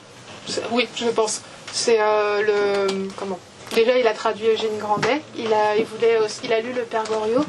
Oui, 0.72 0.88
je 0.96 1.06
pense. 1.06 1.42
C'est 1.72 1.98
euh, 2.00 2.42
le 2.88 3.08
comment? 3.16 3.38
Déjà, 3.72 3.96
il 3.96 4.06
a 4.08 4.12
traduit 4.14 4.48
Eugène 4.48 4.76
Grandet. 4.78 5.22
Il 5.36 5.52
a, 5.54 5.76
il 5.76 5.84
voulait 5.84 6.18
aussi, 6.18 6.40
il 6.44 6.52
a 6.52 6.61
lu 6.61 6.72
le 6.72 6.82
Père 6.82 7.04
Goriot. 7.04 7.44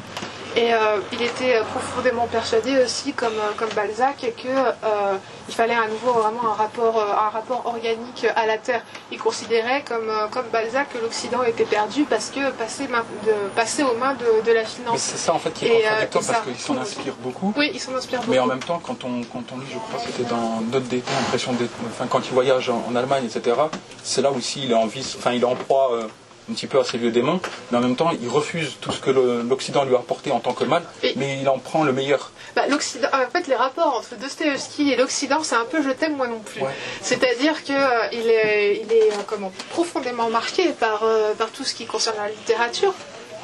Et 0.54 0.74
euh, 0.74 0.98
il 1.12 1.22
était 1.22 1.56
euh, 1.56 1.62
profondément 1.64 2.26
persuadé 2.26 2.82
aussi, 2.84 3.14
comme, 3.14 3.32
euh, 3.38 3.52
comme 3.56 3.70
Balzac, 3.70 4.16
que 4.20 4.48
euh, 4.48 5.16
fallait 5.48 5.74
à 5.74 5.88
nouveau 5.88 6.12
vraiment 6.12 6.50
un 6.50 6.54
rapport, 6.54 6.98
euh, 6.98 7.12
un 7.26 7.30
rapport 7.30 7.62
organique 7.66 8.26
à 8.36 8.46
la 8.46 8.58
Terre. 8.58 8.82
Il 9.10 9.18
considérait, 9.18 9.82
comme, 9.88 10.10
comme 10.30 10.44
Balzac, 10.52 10.92
que 10.92 10.98
l'Occident 10.98 11.42
était 11.42 11.64
perdu 11.64 12.04
parce 12.04 12.28
que 12.30 12.50
passé, 12.52 12.86
de, 12.86 13.32
passé 13.56 13.82
aux 13.82 13.94
mains 13.96 14.14
de, 14.14 14.44
de 14.46 14.52
la 14.52 14.64
finance. 14.64 14.98
c'est 15.00 15.16
ça 15.18 15.32
en 15.34 15.38
fait 15.38 15.52
qui 15.52 15.66
est 15.66 15.68
Et, 15.68 15.82
contradictoire 15.82 16.08
parce 16.12 16.26
ça 16.26 16.34
qu'il 16.44 16.54
s'en 16.56 16.72
retourne. 16.74 16.78
inspire 16.86 17.14
beaucoup. 17.20 17.54
Oui, 17.56 17.70
il 17.72 17.80
s'en 17.80 17.94
inspire 17.94 18.20
beaucoup. 18.20 18.32
Mais 18.32 18.38
en 18.38 18.46
même 18.46 18.62
temps, 18.62 18.80
quand 18.82 19.04
on, 19.04 19.22
quand 19.24 19.44
on 19.52 19.58
lit, 19.58 19.66
je 19.72 19.78
crois 19.78 20.00
que 20.00 20.06
c'était 20.12 20.28
dans 20.28 20.60
Note 20.70 20.84
d'été, 20.84 21.10
Impression 21.26 21.52
d'été, 21.52 21.70
enfin 21.90 22.06
quand 22.08 22.20
il 22.26 22.32
voyage 22.32 22.68
en, 22.70 22.84
en 22.90 22.94
Allemagne, 22.96 23.24
etc., 23.24 23.56
c'est 24.02 24.20
là 24.22 24.30
aussi 24.30 24.64
il 24.64 24.70
est 24.72 24.74
en 24.74 24.86
vice, 24.86 25.16
enfin 25.18 25.32
il 25.32 25.42
est 25.42 25.46
en 25.46 25.54
proie 25.56 25.92
euh, 25.94 26.08
un 26.50 26.54
petit 26.54 26.66
peu 26.66 26.78
à 26.80 26.84
ses 26.84 26.98
vieux 26.98 27.10
démons, 27.10 27.40
mais 27.70 27.78
en 27.78 27.80
même 27.80 27.96
temps 27.96 28.10
il 28.20 28.28
refuse 28.28 28.76
tout 28.80 28.90
ce 28.92 29.00
que 29.00 29.10
l'Occident 29.10 29.84
lui 29.84 29.94
a 29.94 29.98
apporté 29.98 30.30
en 30.32 30.40
tant 30.40 30.52
que 30.52 30.64
mal, 30.64 30.82
Et- 31.02 31.14
mais 31.16 31.38
il 31.40 31.48
en 31.48 31.58
prend 31.58 31.84
le 31.84 31.92
meilleur. 31.92 32.32
Bah, 32.56 32.62
en 32.68 33.30
fait, 33.30 33.46
les 33.46 33.54
rapports 33.54 33.96
entre 33.96 34.16
Dostoevsky 34.20 34.92
et 34.92 34.96
l'Occident, 34.96 35.42
c'est 35.42 35.54
un 35.54 35.64
peu 35.64 35.82
je 35.82 35.90
t'aime 35.90 36.16
moi 36.16 36.26
non 36.28 36.40
plus. 36.40 36.60
Ouais. 36.60 36.70
C'est-à-dire 37.00 37.64
que 37.64 37.72
euh, 37.72 38.08
est, 38.28 38.82
il 38.84 38.92
est 38.92 39.10
euh, 39.12 39.22
comment, 39.26 39.52
profondément 39.70 40.28
marqué 40.30 40.68
par, 40.72 41.02
euh, 41.04 41.32
par 41.34 41.48
tout 41.50 41.64
ce 41.64 41.74
qui 41.74 41.86
concerne 41.86 42.16
la 42.18 42.28
littérature, 42.28 42.92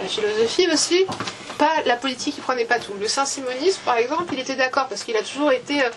la 0.03 0.09
philosophie 0.09 0.69
aussi, 0.73 1.07
pas 1.57 1.71
la 1.87 1.97
politique, 1.97 2.35
il 2.37 2.43
prenait 2.43 2.65
pas 2.67 2.79
tout. 2.79 2.93
Le 3.01 3.09
saint-simonisme, 3.09 3.81
par 3.85 3.97
exemple, 3.97 4.33
il 4.33 4.41
était 4.41 4.55
d'accord 4.57 4.87
parce 4.89 5.05
qu'il 5.05 5.17
a 5.17 5.23
toujours 5.23 5.51
été 5.53 5.83
euh, 5.85 5.89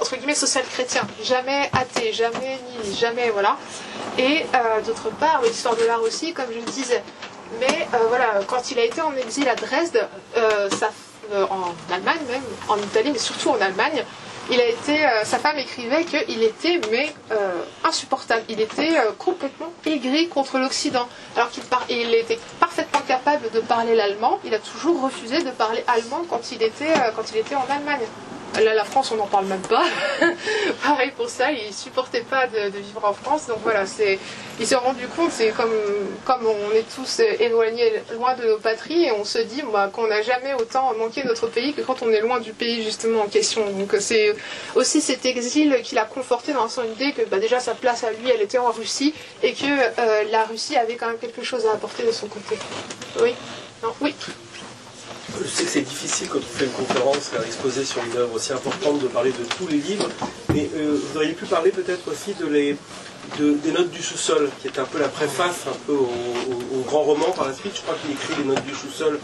entre 0.00 0.16
guillemets 0.16 0.34
social-chrétien, 0.34 1.02
jamais 1.22 1.70
athée, 1.72 2.12
jamais 2.12 2.58
ni 2.84 2.94
jamais 2.94 3.30
voilà. 3.30 3.56
Et 4.18 4.44
euh, 4.54 4.80
d'autre 4.82 5.10
part, 5.10 5.42
l'histoire 5.42 5.76
de 5.76 5.84
l'art 5.84 6.02
aussi, 6.02 6.32
comme 6.32 6.46
je 6.50 6.58
le 6.58 6.64
disais. 6.64 7.02
Mais 7.60 7.86
euh, 7.94 7.98
voilà, 8.08 8.40
quand 8.46 8.70
il 8.70 8.78
a 8.78 8.84
été 8.84 9.00
en 9.00 9.14
exil 9.16 9.48
à 9.48 9.54
Dresde, 9.54 10.06
euh, 10.36 10.68
en 11.32 11.74
Allemagne 11.94 12.18
même, 12.28 12.42
en 12.68 12.76
Italie, 12.76 13.10
mais 13.12 13.18
surtout 13.18 13.50
en 13.50 13.60
Allemagne, 13.60 14.04
il 14.50 14.60
a 14.60 14.66
été, 14.66 14.98
sa 15.24 15.38
femme 15.38 15.56
écrivait 15.56 16.04
qu'il 16.04 16.42
était 16.42 16.78
mais 16.90 17.14
insupportable. 17.82 18.42
Il 18.50 18.60
était 18.60 18.92
complètement 19.18 19.72
aigri 19.86 20.28
contre 20.28 20.58
l'Occident, 20.58 21.08
alors 21.34 21.48
qu'il 21.50 21.62
par- 21.62 21.86
il 21.88 22.12
était 22.14 22.38
parfaitement 22.60 23.00
capable 23.08 23.50
de 23.52 23.60
parler 23.60 23.94
l'allemand. 23.94 24.38
Il 24.44 24.52
a 24.52 24.58
toujours 24.58 25.00
refusé 25.02 25.42
de 25.42 25.50
parler 25.50 25.82
allemand 25.86 26.24
quand 26.28 26.52
il 26.52 26.62
était, 26.62 26.92
quand 27.16 27.22
il 27.32 27.38
était 27.38 27.54
en 27.54 27.64
Allemagne. 27.70 28.02
Là, 28.62 28.72
la 28.72 28.84
France, 28.84 29.10
on 29.10 29.16
n'en 29.16 29.26
parle 29.26 29.46
même 29.46 29.62
pas. 29.62 29.84
Pareil 30.82 31.10
pour 31.16 31.28
ça, 31.28 31.50
il 31.50 31.74
supportait 31.74 32.20
pas 32.20 32.46
de, 32.46 32.78
vivre 32.78 33.04
en 33.04 33.12
France. 33.12 33.48
Donc 33.48 33.58
voilà, 33.64 33.84
c'est, 33.84 34.18
il 34.60 34.66
s'est 34.66 34.76
rendu 34.76 35.08
compte, 35.08 35.32
c'est 35.32 35.50
comme, 35.50 35.72
comme 36.24 36.46
on 36.46 36.72
est 36.72 36.84
tous 36.94 37.20
éloignés 37.40 37.92
loin 38.12 38.34
de 38.36 38.44
nos 38.44 38.58
patries 38.58 39.06
et 39.06 39.12
on 39.12 39.24
se 39.24 39.38
dit 39.38 39.62
bah, 39.72 39.90
qu'on 39.92 40.06
n'a 40.06 40.22
jamais 40.22 40.54
autant 40.54 40.94
manqué 40.94 41.24
notre 41.24 41.48
pays 41.48 41.74
que 41.74 41.80
quand 41.80 42.02
on 42.02 42.10
est 42.10 42.20
loin 42.20 42.38
du 42.38 42.52
pays 42.52 42.84
justement 42.84 43.22
en 43.22 43.26
question. 43.26 43.68
Donc 43.70 43.96
c'est 43.98 44.34
aussi 44.76 45.00
cet 45.00 45.26
exil 45.26 45.80
qui 45.82 45.96
l'a 45.96 46.04
conforté 46.04 46.52
dans 46.52 46.68
son 46.68 46.84
idée 46.84 47.12
que 47.12 47.22
bah, 47.22 47.38
déjà 47.38 47.58
sa 47.58 47.74
place 47.74 48.04
à 48.04 48.12
lui, 48.12 48.30
elle 48.32 48.42
était 48.42 48.58
en 48.58 48.70
Russie 48.70 49.14
et 49.42 49.52
que 49.52 49.64
euh, 49.66 50.24
la 50.30 50.44
Russie 50.44 50.76
avait 50.76 50.94
quand 50.94 51.08
même 51.08 51.18
quelque 51.18 51.42
chose 51.42 51.66
à 51.66 51.72
apporter 51.72 52.04
de 52.04 52.12
son 52.12 52.28
côté. 52.28 52.56
Oui. 53.20 53.34
Non, 53.82 53.92
oui. 54.00 54.14
Je 55.42 55.48
sais 55.48 55.64
que 55.64 55.70
c'est 55.70 55.80
difficile 55.80 56.28
quand 56.28 56.38
on 56.38 56.58
fait 56.58 56.66
une 56.66 56.70
conférence 56.72 57.30
à 57.38 57.44
exposer 57.44 57.84
sur 57.84 58.02
une 58.04 58.16
œuvre 58.16 58.34
aussi 58.34 58.52
importante 58.52 59.00
de 59.02 59.08
parler 59.08 59.32
de 59.32 59.44
tous 59.56 59.66
les 59.66 59.78
livres, 59.78 60.08
mais 60.52 60.70
euh, 60.76 60.96
vous 60.96 61.16
auriez 61.16 61.32
pu 61.32 61.44
parler 61.46 61.70
peut-être 61.70 62.08
aussi 62.10 62.34
de 62.34 62.46
les, 62.46 62.76
des 63.38 63.72
notes 63.72 63.90
du 63.90 64.02
sous-sol, 64.02 64.50
qui 64.60 64.68
est 64.68 64.78
un 64.78 64.84
peu 64.84 64.98
la 64.98 65.08
préface 65.08 65.66
un 65.66 65.76
peu 65.86 65.92
au, 65.92 66.82
grand 66.86 67.02
roman 67.02 67.30
par 67.30 67.48
la 67.48 67.54
suite. 67.54 67.72
Je 67.76 67.80
crois 67.80 67.94
qu'il 68.00 68.10
écrit 68.10 68.34
les 68.38 68.44
notes 68.44 68.64
du 68.64 68.74
sous-sol 68.74 69.18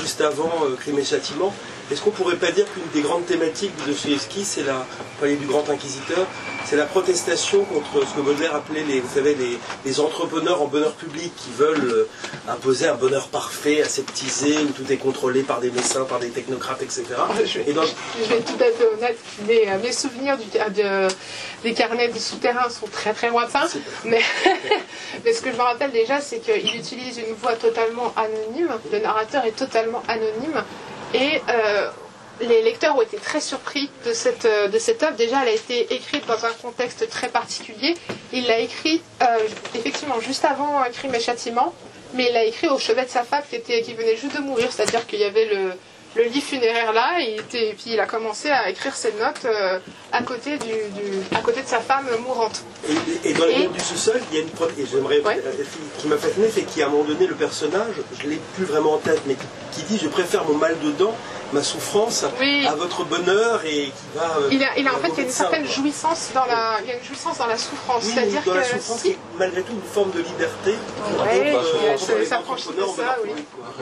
juste 0.00 0.20
avant 0.20 0.50
euh, 0.64 0.76
Crime 0.76 0.98
et 0.98 1.04
Châtiment. 1.04 1.52
Est-ce 1.90 2.00
qu'on 2.00 2.10
pourrait 2.10 2.36
pas 2.36 2.50
dire 2.52 2.64
qu'une 2.72 2.88
des 2.94 3.02
grandes 3.02 3.26
thématiques 3.26 3.72
de 3.82 3.92
Dostoevsky, 3.92 4.44
c'est 4.44 4.62
la, 4.62 4.86
du 5.28 5.46
grand 5.46 5.68
inquisiteur, 5.68 6.26
c'est 6.64 6.76
la 6.76 6.86
protestation 6.86 7.64
contre 7.64 8.06
ce 8.06 8.14
que 8.14 8.20
Baudelaire 8.20 8.54
appelait 8.54 8.84
les, 8.84 9.00
vous 9.00 9.14
savez, 9.14 9.36
les, 9.84 10.00
entrepreneurs 10.00 10.62
en 10.62 10.66
bonheur 10.66 10.94
public 10.94 11.32
qui 11.36 11.50
veulent 11.56 11.84
euh, 11.84 12.08
imposer 12.48 12.88
un 12.88 12.94
bonheur 12.94 13.28
parfait, 13.28 13.82
aseptisé, 13.82 14.56
où 14.58 14.68
tout 14.68 14.90
est 14.90 14.96
contrôlé 14.96 15.42
par 15.42 15.60
des 15.60 15.70
médecins, 15.70 16.04
par 16.04 16.18
des 16.18 16.30
technocrates, 16.30 16.82
etc. 16.82 17.04
Je 17.44 17.58
vais, 17.58 17.70
être 17.70 18.44
tout 18.46 18.62
à 18.62 18.72
fait 18.72 18.86
honnête, 18.86 19.18
mes, 19.46 19.68
euh, 19.68 19.78
mes 19.82 19.92
souvenirs 19.92 20.38
du, 20.38 20.44
de, 20.46 21.08
des 21.62 21.74
carnets 21.74 22.08
de 22.08 22.18
souterrain 22.18 22.70
sont 22.70 22.86
très 22.86 23.12
très 23.12 23.28
mais 24.04 25.32
ce 25.32 25.40
que 25.40 25.50
je 25.50 25.56
me 25.56 25.62
rappelle 25.62 25.90
déjà, 25.90 26.20
c'est 26.20 26.40
qu'il 26.40 26.76
utilise 26.76 27.18
une 27.18 27.34
voix 27.34 27.54
totalement 27.54 28.12
anonyme, 28.16 28.70
le 28.90 28.98
narrateur 28.98 29.44
est 29.44 29.56
totalement 29.56 30.02
anonyme, 30.08 30.64
et 31.14 31.40
euh, 31.48 31.90
les 32.40 32.62
lecteurs 32.62 32.96
ont 32.96 33.02
été 33.02 33.18
très 33.18 33.40
surpris 33.40 33.90
de 34.06 34.12
cette, 34.12 34.46
euh, 34.46 34.68
de 34.68 34.78
cette 34.78 35.02
œuvre. 35.02 35.16
Déjà, 35.16 35.42
elle 35.42 35.48
a 35.48 35.52
été 35.52 35.94
écrite 35.94 36.26
dans 36.26 36.44
un 36.44 36.52
contexte 36.62 37.08
très 37.08 37.28
particulier. 37.28 37.94
Il 38.32 38.46
l'a 38.46 38.58
écrite 38.58 39.02
euh, 39.22 39.26
effectivement 39.74 40.20
juste 40.20 40.44
avant 40.44 40.82
Crime 40.92 41.14
et 41.14 41.20
Châtiment, 41.20 41.74
mais 42.14 42.26
il 42.28 42.32
l'a 42.32 42.44
écrit 42.44 42.68
au 42.68 42.78
chevet 42.78 43.04
de 43.04 43.10
sa 43.10 43.24
femme 43.24 43.42
qui, 43.48 43.56
était, 43.56 43.82
qui 43.82 43.94
venait 43.94 44.16
juste 44.16 44.36
de 44.36 44.40
mourir, 44.40 44.72
c'est-à-dire 44.72 45.06
qu'il 45.06 45.20
y 45.20 45.24
avait 45.24 45.46
le, 45.46 45.72
le 46.14 46.24
lit 46.24 46.40
funéraire 46.40 46.92
là, 46.92 47.20
et, 47.20 47.36
était, 47.36 47.74
puis 47.76 47.92
il 47.92 48.00
a 48.00 48.06
commencé 48.06 48.50
à 48.50 48.68
écrire 48.70 48.94
ses 48.94 49.12
notes 49.12 49.46
à, 50.12 50.22
côté 50.22 50.58
du, 50.58 50.72
à 51.34 51.40
côté 51.40 51.62
de 51.62 51.66
sa 51.66 51.80
femme 51.80 52.06
mourante. 52.26 52.62
Et, 53.24 53.32
dans 53.32 53.46
les 53.46 53.64
notes 53.64 53.72
du 53.72 53.80
sous-sol, 53.80 54.20
il 54.30 54.38
y 54.38 54.40
a 54.40 54.42
une 54.42 54.48
et 54.78 54.86
j'aimerais 54.90 55.22
qui 55.98 56.08
m'a 56.08 56.16
fasciné, 56.16 56.48
c'est 56.52 56.62
qu'à 56.62 56.86
un 56.86 56.90
moment 56.90 57.04
donné, 57.04 57.26
le 57.26 57.34
personnage, 57.34 57.94
je 58.20 58.28
l'ai 58.28 58.40
plus 58.56 58.64
vraiment 58.64 58.94
en 58.94 58.98
tête, 58.98 59.22
mais 59.26 59.36
qui 59.72 59.82
dit 59.82 59.98
je 60.02 60.08
préfère 60.08 60.44
mon 60.44 60.54
mal 60.54 60.76
dedans 60.82 61.14
ma 61.52 61.62
souffrance 61.62 62.24
à 62.24 62.74
votre 62.74 63.04
bonheur 63.04 63.60
et 63.64 63.86
qui 63.86 63.92
va. 64.16 64.36
Euh, 64.38 64.48
il, 64.50 64.62
a, 64.62 64.78
il 64.78 64.86
a 64.88 64.94
en 64.94 64.98
fait 64.98 65.08
il 65.08 65.18
y 65.18 65.20
a 65.20 65.24
une 65.24 65.30
certaine 65.30 65.66
jouissance 65.66 66.30
dans 66.34 66.44
la, 66.46 66.78
il 66.82 66.88
y 66.88 66.92
a 66.92 66.96
une 66.96 67.04
jouissance 67.04 67.38
dans 67.38 67.46
la 67.46 67.58
souffrance, 67.58 68.04
oui, 68.04 68.12
c'est-à-dire 68.14 68.42
dans 68.44 68.54
la 68.54 68.64
souffrance 68.64 69.02
qui 69.02 69.10
est 69.10 69.18
malgré 69.38 69.62
tout 69.62 69.72
une 69.72 69.82
forme 69.82 70.10
de 70.12 70.20
liberté. 70.20 70.74
Oui, 71.20 71.54
euh, 71.54 72.24
ça 72.24 72.38
prend 72.38 72.56
ça, 72.56 72.70
oui. 73.24 73.30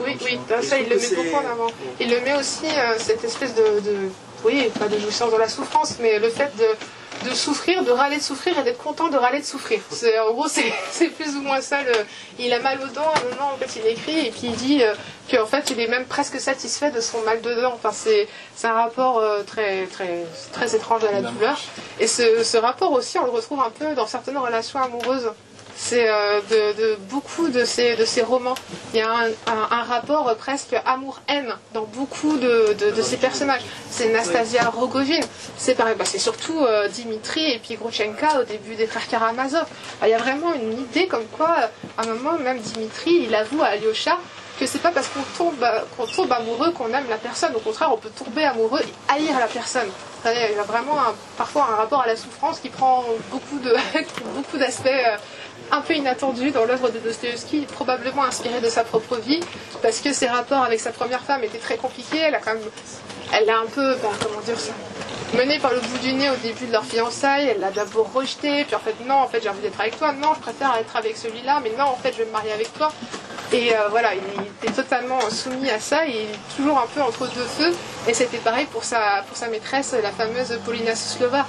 Oui, 0.05 0.17
oui, 0.25 0.39
ça 0.63 0.77
il 0.77 0.89
le 0.89 0.97
met 0.97 1.09
beaucoup 1.15 1.35
en 1.35 1.51
avant. 1.51 1.67
Il 1.99 2.09
le 2.09 2.19
met 2.21 2.35
aussi 2.35 2.65
euh, 2.65 2.95
cette 2.97 3.23
espèce 3.23 3.55
de, 3.55 3.79
de, 3.81 3.95
oui, 4.43 4.69
pas 4.79 4.87
de 4.87 4.97
jouissance 4.99 5.31
dans 5.31 5.37
la 5.37 5.49
souffrance, 5.49 5.95
mais 5.99 6.19
le 6.19 6.29
fait 6.29 6.51
de 6.57 6.65
de 7.23 7.33
souffrir, 7.33 7.83
de 7.83 7.91
râler 7.91 8.17
de 8.17 8.21
souffrir 8.21 8.57
et 8.59 8.63
d'être 8.63 8.77
content 8.77 9.09
de 9.09 9.17
râler 9.17 9.39
de 9.39 9.45
souffrir. 9.45 9.79
En 10.27 10.33
gros, 10.33 10.47
c'est 10.91 11.07
plus 11.09 11.35
ou 11.35 11.41
moins 11.41 11.61
ça. 11.61 11.79
il 12.39 12.53
a 12.53 12.59
mal 12.59 12.79
aux 12.81 12.87
dents, 12.93 13.11
à 13.13 13.19
un 13.19 13.23
moment, 13.29 13.53
en 13.53 13.57
fait, 13.57 13.79
il 13.79 13.87
écrit 13.87 14.27
et 14.27 14.31
puis 14.31 14.41
il 14.43 14.55
dit 14.55 14.83
euh, 14.83 14.93
qu'en 15.29 15.45
fait, 15.45 15.69
il 15.71 15.79
est 15.79 15.87
même 15.87 16.05
presque 16.05 16.39
satisfait 16.39 16.91
de 16.91 17.01
son 17.01 17.21
mal 17.21 17.41
de 17.41 17.53
dents. 17.61 17.73
Enfin, 17.73 17.91
c'est 17.91 18.27
un 18.63 18.73
rapport 18.73 19.19
euh, 19.19 19.43
très, 19.43 19.85
très, 19.87 20.25
très 20.51 20.75
étrange 20.75 21.03
à 21.03 21.11
la 21.11 21.21
douleur. 21.21 21.59
Et 21.99 22.07
ce, 22.07 22.43
ce 22.43 22.57
rapport 22.57 22.91
aussi, 22.91 23.17
on 23.19 23.25
le 23.25 23.31
retrouve 23.31 23.59
un 23.61 23.71
peu 23.71 23.93
dans 23.95 24.07
certaines 24.07 24.37
relations 24.37 24.81
amoureuses 24.81 25.31
c'est 25.75 26.09
euh, 26.09 26.41
de, 26.49 26.95
beaucoup 27.09 27.49
de 27.49 27.65
ces, 27.65 27.95
de 27.95 28.05
ces 28.05 28.21
romans. 28.21 28.55
Il 28.93 28.99
y 28.99 29.01
a 29.01 29.09
un, 29.47 29.83
rapport 29.83 30.35
presque 30.37 30.75
amour-haine 30.85 31.53
dans 31.73 31.83
beaucoup 31.83 32.37
de, 32.37 32.75
ces 33.01 33.17
personnages. 33.17 33.61
C'est 33.89 34.09
Nastasia 34.09 34.69
Rogovine, 34.69 35.23
c'est 35.57 35.77
bah, 35.77 35.93
c'est 36.03 36.19
surtout 36.19 36.59
euh, 36.61 36.87
Dimitri 36.87 37.51
et 37.51 37.59
puis 37.59 37.75
Grochenka 37.75 38.41
au 38.41 38.43
début 38.43 38.75
des 38.75 38.87
frères 38.87 39.07
Karamazov. 39.07 39.65
il 40.03 40.09
y 40.09 40.13
a 40.13 40.17
vraiment 40.17 40.53
une 40.53 40.79
idée 40.79 41.07
comme 41.07 41.25
quoi, 41.37 41.69
à 41.97 42.03
un 42.03 42.05
moment, 42.05 42.37
même 42.37 42.59
Dimitri, 42.59 43.25
il 43.27 43.35
avoue 43.35 43.61
à 43.61 43.67
Alyosha 43.67 44.17
que 44.59 44.67
c'est 44.67 44.79
pas 44.79 44.91
parce 44.91 45.07
qu'on 45.07 45.23
tombe, 45.37 45.65
qu'on 45.97 46.05
tombe 46.05 46.31
amoureux 46.31 46.71
qu'on 46.71 46.93
aime 46.93 47.09
la 47.09 47.17
personne. 47.17 47.55
Au 47.55 47.59
contraire, 47.59 47.91
on 47.91 47.97
peut 47.97 48.11
tomber 48.11 48.43
amoureux 48.43 48.81
et 48.81 49.11
haïr 49.11 49.39
la 49.39 49.47
personne. 49.47 49.87
Il 50.23 50.55
y 50.55 50.59
a 50.59 50.63
vraiment 50.63 50.97
parfois 51.35 51.67
un 51.71 51.75
rapport 51.77 52.01
à 52.01 52.07
la 52.07 52.15
souffrance 52.15 52.59
qui 52.59 52.69
prend 52.69 53.03
beaucoup, 53.31 53.57
de, 53.57 53.75
d'aspects 54.59 54.85
euh, 54.85 55.17
un 55.71 55.81
peu 55.81 55.93
inattendu 55.93 56.51
dans 56.51 56.65
l'œuvre 56.65 56.89
de 56.89 56.99
Dostoevsky, 56.99 57.61
probablement 57.61 58.23
inspiré 58.23 58.59
de 58.59 58.69
sa 58.69 58.83
propre 58.83 59.17
vie, 59.17 59.39
parce 59.81 59.99
que 59.99 60.13
ses 60.13 60.27
rapports 60.27 60.63
avec 60.63 60.79
sa 60.79 60.91
première 60.91 61.21
femme 61.21 61.43
étaient 61.43 61.57
très 61.57 61.77
compliqués. 61.77 62.19
Elle 62.19 62.35
a 62.35 62.39
quand 62.39 62.53
même, 62.53 62.63
elle 63.33 63.45
l'a 63.45 63.57
un 63.59 63.65
peu, 63.65 63.95
bah, 63.95 64.09
comment 64.21 64.41
dire 64.41 64.59
ça, 64.59 64.73
menée 65.37 65.59
par 65.59 65.71
le 65.71 65.79
bout 65.79 65.97
du 65.99 66.13
nez 66.13 66.29
au 66.29 66.35
début 66.35 66.65
de 66.65 66.71
leur 66.71 66.85
fiançailles. 66.85 67.47
Elle 67.47 67.61
l'a 67.61 67.71
d'abord 67.71 68.11
rejeté, 68.11 68.65
puis 68.65 68.75
en 68.75 68.79
fait 68.79 68.95
non, 69.07 69.15
en 69.15 69.27
fait 69.27 69.41
j'ai 69.41 69.49
envie 69.49 69.61
d'être 69.61 69.79
avec 69.79 69.97
toi. 69.97 70.11
Non, 70.13 70.33
je 70.35 70.41
préfère 70.41 70.75
être 70.79 70.95
avec 70.95 71.15
celui-là, 71.17 71.61
mais 71.63 71.71
non, 71.77 71.85
en 71.85 71.95
fait 71.95 72.11
je 72.13 72.19
vais 72.19 72.25
me 72.25 72.31
marier 72.31 72.51
avec 72.51 72.73
toi. 72.73 72.91
Et 73.53 73.73
euh, 73.75 73.89
voilà, 73.89 74.13
il 74.13 74.21
était 74.63 74.73
totalement 74.73 75.19
soumis 75.29 75.69
à 75.69 75.79
ça, 75.79 76.05
il 76.05 76.15
est 76.15 76.55
toujours 76.55 76.79
un 76.79 76.87
peu 76.93 77.01
entre 77.01 77.27
deux 77.27 77.43
feux. 77.43 77.73
Et 78.07 78.13
c'était 78.13 78.37
pareil 78.37 78.65
pour 78.71 78.83
sa, 78.83 79.23
pour 79.27 79.35
sa 79.35 79.47
maîtresse, 79.47 79.93
la 80.01 80.11
fameuse 80.11 80.57
Paulina 80.65 80.95
Suslova. 80.95 81.45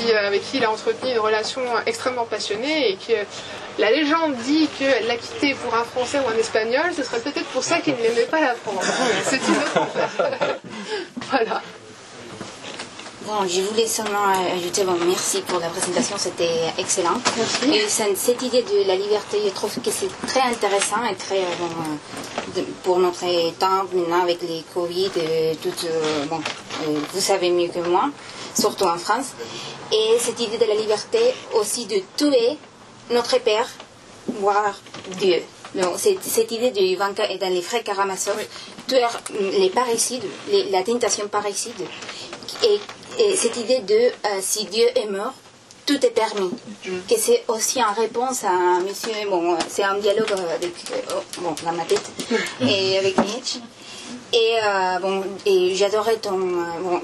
Euh, 0.00 0.26
avec 0.26 0.42
qui 0.42 0.58
il 0.58 0.64
a 0.64 0.70
entretenu 0.70 1.10
une 1.10 1.18
relation 1.18 1.62
extrêmement 1.86 2.24
passionnée 2.24 2.90
et 2.90 2.96
que 2.96 3.14
la 3.78 3.90
légende 3.90 4.34
dit 4.36 4.68
qu'elle 4.78 5.06
l'a 5.06 5.16
quitté 5.16 5.54
pour 5.54 5.74
un 5.74 5.84
Français 5.84 6.18
ou 6.24 6.28
un 6.28 6.38
Espagnol, 6.38 6.92
ce 6.96 7.02
serait 7.02 7.20
peut-être 7.20 7.46
pour 7.46 7.62
ça 7.62 7.78
qu'il 7.78 7.94
n'aimait 7.94 8.28
pas 8.30 8.40
la 8.40 8.54
France. 8.54 8.84
C'est 9.24 9.36
une 9.36 9.56
autre 9.56 9.80
voilà. 11.30 11.62
Bon, 13.26 13.46
je 13.46 13.60
voulais 13.60 13.86
seulement 13.86 14.32
ajouter, 14.56 14.84
bon, 14.84 14.96
merci 15.06 15.42
pour 15.42 15.58
la 15.60 15.68
présentation, 15.68 16.16
c'était 16.16 16.72
excellent. 16.78 17.20
Merci. 17.36 17.74
Et 17.74 17.86
cette 18.16 18.40
idée 18.40 18.62
de 18.62 18.88
la 18.88 18.96
liberté, 18.96 19.38
je 19.44 19.50
trouve 19.50 19.74
que 19.82 19.90
c'est 19.90 20.08
très 20.26 20.40
intéressant 20.40 21.04
et 21.04 21.14
très, 21.14 21.42
bon, 21.60 22.62
pour 22.84 22.98
notre 22.98 23.20
temps 23.58 23.84
maintenant 23.92 24.22
avec 24.22 24.40
les 24.40 24.64
Covid, 24.72 25.10
et 25.16 25.58
tout, 25.62 25.68
euh, 25.84 26.24
bon, 26.24 26.38
euh, 26.38 26.98
vous 27.12 27.20
savez 27.20 27.50
mieux 27.50 27.68
que 27.68 27.80
moi, 27.80 28.08
surtout 28.58 28.84
en 28.84 28.96
France. 28.96 29.32
Et 29.92 30.18
cette 30.18 30.40
idée 30.40 30.58
de 30.58 30.64
la 30.64 30.74
liberté 30.74 31.18
aussi 31.54 31.86
de 31.86 32.00
tuer 32.16 32.58
notre 33.10 33.38
Père, 33.38 33.68
voire 34.26 34.78
Dieu. 35.18 35.42
Donc, 35.74 35.98
cette 35.98 36.52
idée 36.52 36.70
de 36.70 36.80
Ivanka 36.80 37.30
et 37.30 37.38
dans 37.38 37.52
les 37.52 37.62
frères 37.62 37.84
Karamazov, 37.84 38.36
tuer 38.86 39.06
les 39.58 39.70
parricides, 39.70 40.24
la 40.70 40.82
tentation 40.82 41.28
parricide, 41.28 41.80
et, 42.64 42.80
cette 43.36 43.56
idée 43.56 43.80
de 43.80 43.94
euh, 43.94 44.38
si 44.40 44.64
Dieu 44.66 44.86
est 44.94 45.08
mort, 45.08 45.34
tout 45.86 46.04
est 46.06 46.10
permis. 46.10 46.50
Mm. 46.86 46.90
Que 47.10 47.16
c'est 47.18 47.42
aussi 47.48 47.82
en 47.82 47.92
réponse 47.92 48.44
à 48.44 48.78
monsieur, 48.80 49.28
bon, 49.28 49.56
c'est 49.68 49.82
un 49.82 49.98
dialogue 49.98 50.30
avec, 50.30 50.72
euh, 50.92 51.14
bon, 51.40 51.54
dans 51.64 51.72
ma 51.72 51.84
tête, 51.84 52.08
mm. 52.30 52.68
et 52.68 52.98
avec 52.98 53.18
Nietzsche. 53.18 53.58
Et, 54.32 54.56
euh, 54.62 54.98
bon, 55.00 55.24
et 55.46 55.74
j'adorais 55.74 56.16
ton, 56.16 56.38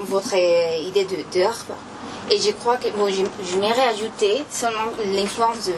votre 0.01 0.35
idée 0.35 1.05
de, 1.05 1.15
de 1.15 1.45
et 2.31 2.39
je 2.39 2.51
crois 2.51 2.77
que 2.77 2.89
bon, 2.89 3.07
je, 3.07 3.23
je 3.43 3.57
m'aimerais 3.57 3.87
ajouter 3.87 4.43
seulement 4.49 4.91
l'influence, 5.13 5.67
de, 5.67 5.73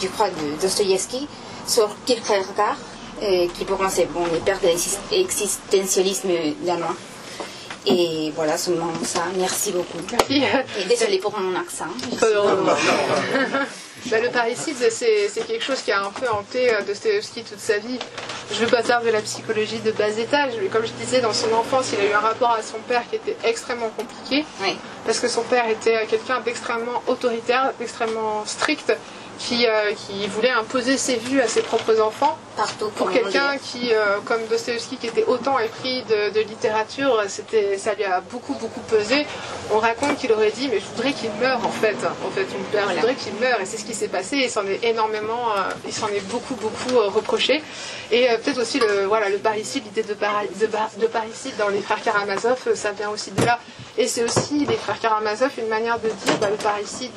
je 0.00 0.08
crois, 0.08 0.28
de 0.30 0.60
Dostoïevski 0.60 1.28
sur 1.66 1.88
Kierkegaard, 2.04 2.76
euh, 3.22 3.46
qui 3.54 3.64
pour 3.64 3.78
moi 3.78 3.88
c'est 3.88 4.06
bon, 4.06 4.24
le 4.32 4.40
père 4.40 4.58
de 4.60 4.66
l'existentialisme 5.12 6.28
danois. 6.62 6.96
Et 7.86 8.32
voilà, 8.36 8.56
seulement 8.58 8.92
ça. 9.04 9.22
Merci 9.36 9.72
beaucoup. 9.72 9.98
Merci. 10.10 10.42
Et 10.80 10.84
désolé 10.88 11.18
pour 11.18 11.38
mon 11.38 11.54
accent. 11.58 11.86
Bah, 14.06 14.20
le 14.20 14.28
parricide, 14.30 14.76
c'est 14.90 15.46
quelque 15.46 15.62
chose 15.64 15.80
qui 15.82 15.92
a 15.92 16.02
un 16.02 16.10
peu 16.10 16.28
hanté 16.28 16.72
euh, 16.72 16.82
Dostoevsky 16.82 17.44
toute 17.44 17.60
sa 17.60 17.78
vie. 17.78 17.98
Je 18.50 18.60
ne 18.60 18.64
veux 18.64 18.70
pas 18.70 18.82
faire 18.82 19.00
de 19.02 19.08
la 19.10 19.20
psychologie 19.20 19.78
de 19.78 19.92
bas 19.92 20.08
étage, 20.08 20.52
mais 20.60 20.68
comme 20.68 20.84
je 20.84 20.92
disais, 20.92 21.20
dans 21.20 21.32
son 21.32 21.52
enfance, 21.52 21.92
il 21.92 22.00
a 22.00 22.10
eu 22.10 22.12
un 22.12 22.20
rapport 22.20 22.50
à 22.50 22.62
son 22.62 22.78
père 22.88 23.02
qui 23.08 23.16
était 23.16 23.36
extrêmement 23.44 23.90
compliqué. 23.90 24.44
Oui. 24.62 24.76
parce 25.06 25.20
que 25.20 25.28
son 25.28 25.42
père 25.42 25.68
était 25.68 26.06
quelqu'un 26.06 26.40
d'extrêmement 26.40 27.02
autoritaire, 27.06 27.72
d'extrêmement 27.78 28.44
strict, 28.44 28.92
qui, 29.38 29.66
euh, 29.66 29.92
qui 29.94 30.26
voulait 30.28 30.50
imposer 30.50 30.96
ses 30.96 31.16
vues 31.16 31.40
à 31.40 31.48
ses 31.48 31.62
propres 31.62 32.00
enfants. 32.00 32.38
Partout 32.56 32.90
Pour 32.96 33.10
quelqu'un 33.10 33.56
qui, 33.58 33.92
euh, 33.92 34.18
comme 34.26 34.44
Dostoevsky, 34.50 34.96
qui 34.98 35.06
était 35.06 35.24
autant 35.24 35.58
épris 35.58 36.02
de, 36.04 36.30
de 36.34 36.40
littérature, 36.40 37.22
c'était, 37.28 37.78
ça 37.78 37.94
lui 37.94 38.04
a 38.04 38.20
beaucoup, 38.20 38.54
beaucoup 38.54 38.80
pesé. 38.82 39.26
On 39.72 39.78
raconte 39.78 40.16
qu'il 40.18 40.30
aurait 40.32 40.50
dit, 40.50 40.68
mais 40.70 40.78
je 40.78 40.84
voudrais 40.94 41.12
qu'il 41.12 41.30
meure, 41.40 41.64
en 41.66 41.70
fait. 41.70 41.96
En 42.26 42.30
fait, 42.30 42.46
mon 42.56 42.64
père, 42.70 42.86
je 42.90 42.94
voudrais 42.96 43.14
qu'il 43.14 43.34
meure. 43.34 43.60
Et 43.60 43.64
c'est 43.66 43.78
ce 43.78 43.84
qui 43.84 43.94
s'est 43.94 44.08
passé. 44.08 44.36
Il 44.36 44.50
s'en 44.50 44.66
est 44.66 44.84
énormément, 44.84 45.52
euh, 45.56 45.62
il 45.86 45.92
s'en 45.92 46.08
est 46.08 46.24
beaucoup, 46.30 46.54
beaucoup 46.56 46.98
reproché. 47.10 47.62
Et 48.10 48.26
peut-être 48.44 48.60
aussi 48.60 48.78
le, 48.78 49.06
voilà, 49.06 49.30
le 49.30 49.38
parricide, 49.38 49.84
l'idée 49.86 50.02
de, 50.02 50.14
para- 50.14 50.42
de, 50.60 50.66
bar- 50.66 50.90
de 50.98 51.06
parricide 51.06 51.56
dans 51.56 51.68
les 51.68 51.80
frères 51.80 52.02
Karamazov, 52.02 52.58
ça 52.74 52.92
vient 52.92 53.08
aussi 53.10 53.30
de 53.30 53.44
là. 53.44 53.58
Et 53.96 54.06
c'est 54.06 54.22
aussi, 54.24 54.66
les 54.66 54.76
frères 54.76 55.00
Karamazov, 55.00 55.50
une 55.58 55.68
manière 55.68 55.98
de 55.98 56.08
dire, 56.08 56.36
bah, 56.40 56.48
le 56.50 56.56
parricide, 56.56 57.12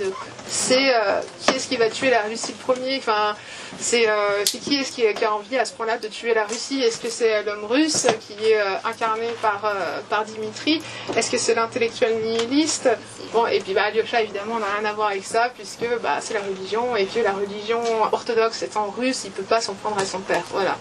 c'est 0.47 0.93
qui 1.41 1.55
est-ce 1.55 1.67
qui 1.67 1.77
va 1.77 1.89
tuer 1.89 2.05
la 2.10 2.23
Russie 2.23 2.53
le 2.57 2.73
premier 2.73 2.98
Enfin, 2.98 3.36
c'est 3.80 4.07
euh, 4.07 4.44
qui 4.44 4.76
est-ce 4.76 4.91
qui, 4.91 5.06
a 5.06 5.34
envie 5.34 5.57
à 5.57 5.65
ce 5.65 5.73
point-là 5.73 5.98
de 5.98 6.07
tuer 6.07 6.34
la 6.34 6.45
Russie? 6.45 6.82
Est-ce 6.82 6.99
que 6.99 7.10
c'est 7.10 7.44
l'homme 7.44 7.65
russe 7.65 8.07
qui 8.27 8.34
est 8.45 8.60
euh, 8.60 8.76
incarné 8.84 9.27
par, 9.41 9.64
euh, 9.65 9.99
par 10.10 10.26
Dimitri? 10.26 10.82
Est-ce 11.15 11.32
que 11.32 11.38
c'est 11.38 11.56
l'intellectuel 11.56 12.22
nihiliste? 12.22 12.90
Bon, 13.34 13.48
et 13.48 13.60
puis 13.60 13.73
bah, 13.73 13.84
Alyosha, 13.84 14.22
évidemment, 14.22 14.60
n'a 14.60 14.68
rien 14.80 14.90
à 14.90 14.94
voir 14.94 15.10
avec 15.10 15.26
ça, 15.26 15.49
puisque 15.56 15.88
bah, 16.02 16.18
c'est 16.22 16.34
la 16.34 16.41
religion, 16.41 16.95
et 16.95 17.06
que 17.06 17.19
la 17.19 17.34
religion 17.34 17.82
orthodoxe 18.11 18.64
étant 18.64 18.94
russe, 18.98 19.23
il 19.26 19.32
peut 19.32 19.44
pas 19.44 19.61
s'en 19.61 19.73
prendre 19.73 19.99
à 19.99 20.06
son 20.06 20.19
père. 20.19 20.44
Voilà. 20.52 20.77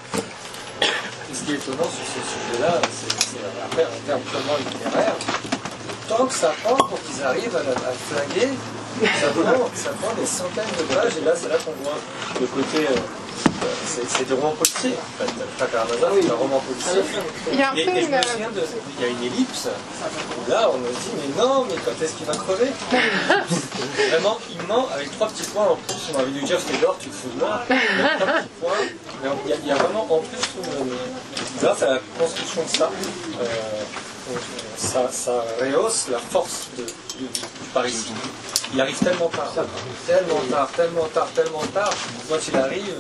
Ce 1.33 1.43
qui 1.45 1.53
est 1.53 1.57
étonnant 1.57 1.85
sur 1.85 2.07
ce 2.07 2.53
sujet-là, 2.55 2.81
c'est 2.91 3.39
après, 3.65 3.85
en 3.85 4.07
termes 4.07 4.21
purement 4.23 4.57
littéraires, 4.59 5.17
temps 6.09 6.27
que 6.27 6.35
ça 6.35 6.55
prend 6.63 6.77
pour 6.77 7.03
qu'ils 7.03 7.23
arrivent 7.23 7.57
à, 7.57 7.61
à 7.61 7.93
flinguer, 7.93 8.51
ça 9.03 9.29
prend, 9.29 9.71
ça 9.75 9.91
prend 10.01 10.15
des 10.15 10.27
centaines 10.27 10.65
de 10.79 10.95
pages, 10.95 11.13
et 11.21 11.25
là, 11.25 11.33
c'est 11.37 11.49
là 11.49 11.57
qu'on 11.65 11.73
voit 11.83 11.99
le 12.41 12.47
côté. 12.47 12.79
euh, 12.87 12.97
euh, 13.65 13.67
c'est 14.09 14.29
des 14.29 14.35
romans 14.35 14.53
policiers, 14.57 14.95
en 14.95 15.25
fait. 15.25 15.33
Pas 15.59 15.67
Karamazov, 15.67 16.19
c'est 16.21 16.31
un 16.31 16.35
roman 16.35 16.61
policier. 16.61 17.03
Il 17.53 17.59
y 17.59 17.63
a 17.63 17.71
un 17.71 17.75
Et, 17.75 17.85
peu 17.85 17.91
et 17.93 18.03
je 18.03 18.07
une... 18.09 18.23
souviens 18.23 18.51
de. 18.51 18.63
Il 18.99 19.03
y 19.03 19.07
a 19.07 19.09
une 19.11 19.23
ellipse, 19.25 19.69
où 19.69 20.51
là, 20.51 20.71
on 20.73 20.79
me 20.79 20.89
dit, 20.89 21.13
mais 21.17 21.43
non, 21.43 21.65
mais 21.65 21.75
quand 21.85 22.03
est-ce 22.03 22.13
qu'il 22.15 22.27
va 22.27 22.35
crever? 22.35 22.71
Vraiment, 24.11 24.39
il 24.51 24.67
ment 24.67 24.89
avec 24.95 25.11
trois 25.13 25.29
petits 25.29 25.45
points 25.51 25.67
en 25.69 25.77
plus. 25.77 25.97
On 26.15 26.19
avait 26.21 26.31
dû 26.31 26.43
dire, 26.43 26.59
c'est 26.65 26.81
l'or, 26.83 26.97
tu 27.01 27.09
te 27.09 27.15
fous 27.15 27.29
de 27.35 27.41
moi. 27.41 27.61
Il 27.71 27.77
y 27.77 27.79
a 28.03 28.17
trois 28.19 28.33
petits 28.35 28.49
points. 28.61 28.87
Mais 29.23 29.29
il 29.45 29.51
y 29.51 29.53
a, 29.53 29.57
il 29.63 29.69
y 29.69 29.71
a 29.73 29.75
vraiment 29.77 30.05
en 30.11 30.19
plus 30.19 30.39
une. 30.81 31.67
Là, 31.67 31.77
c'est 31.79 31.87
la 31.87 31.99
construction 32.19 32.63
de 32.63 32.77
ça. 32.77 32.91
Euh, 33.41 33.47
ça, 34.77 35.09
ça 35.11 35.45
rehausse 35.61 36.07
la 36.11 36.19
force 36.19 36.69
de, 36.77 36.83
du, 37.19 37.25
du 37.25 37.41
parricide. 37.73 38.17
Il 38.75 38.81
arrive 38.81 38.99
tellement 38.99 39.29
tard, 39.29 39.53
tellement 40.05 40.41
tard, 40.51 40.69
tellement 40.75 41.07
tard, 41.15 41.29
tellement 41.33 41.67
tard. 41.73 41.95
Quand 42.29 42.39
il 42.49 42.57
arrive, 42.57 42.97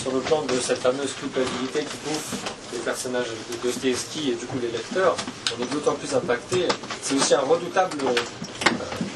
sur 0.00 0.12
le 0.12 0.20
plan 0.20 0.42
de 0.42 0.54
cette 0.60 0.78
fameuse 0.78 1.14
culpabilité 1.14 1.80
qui 1.80 1.96
bouffe 2.06 2.34
les 2.72 2.78
personnages 2.78 3.26
de 3.50 3.56
Dostoevsky 3.66 4.30
et 4.30 4.34
du 4.34 4.46
coup 4.46 4.58
les 4.62 4.68
lecteurs, 4.68 5.16
on 5.58 5.62
est 5.64 5.72
d'autant 5.72 5.94
plus 5.94 6.14
impacté. 6.14 6.68
C'est 7.02 7.14
aussi 7.14 7.34
un 7.34 7.40
redoutable 7.40 7.98
euh, 8.06 8.14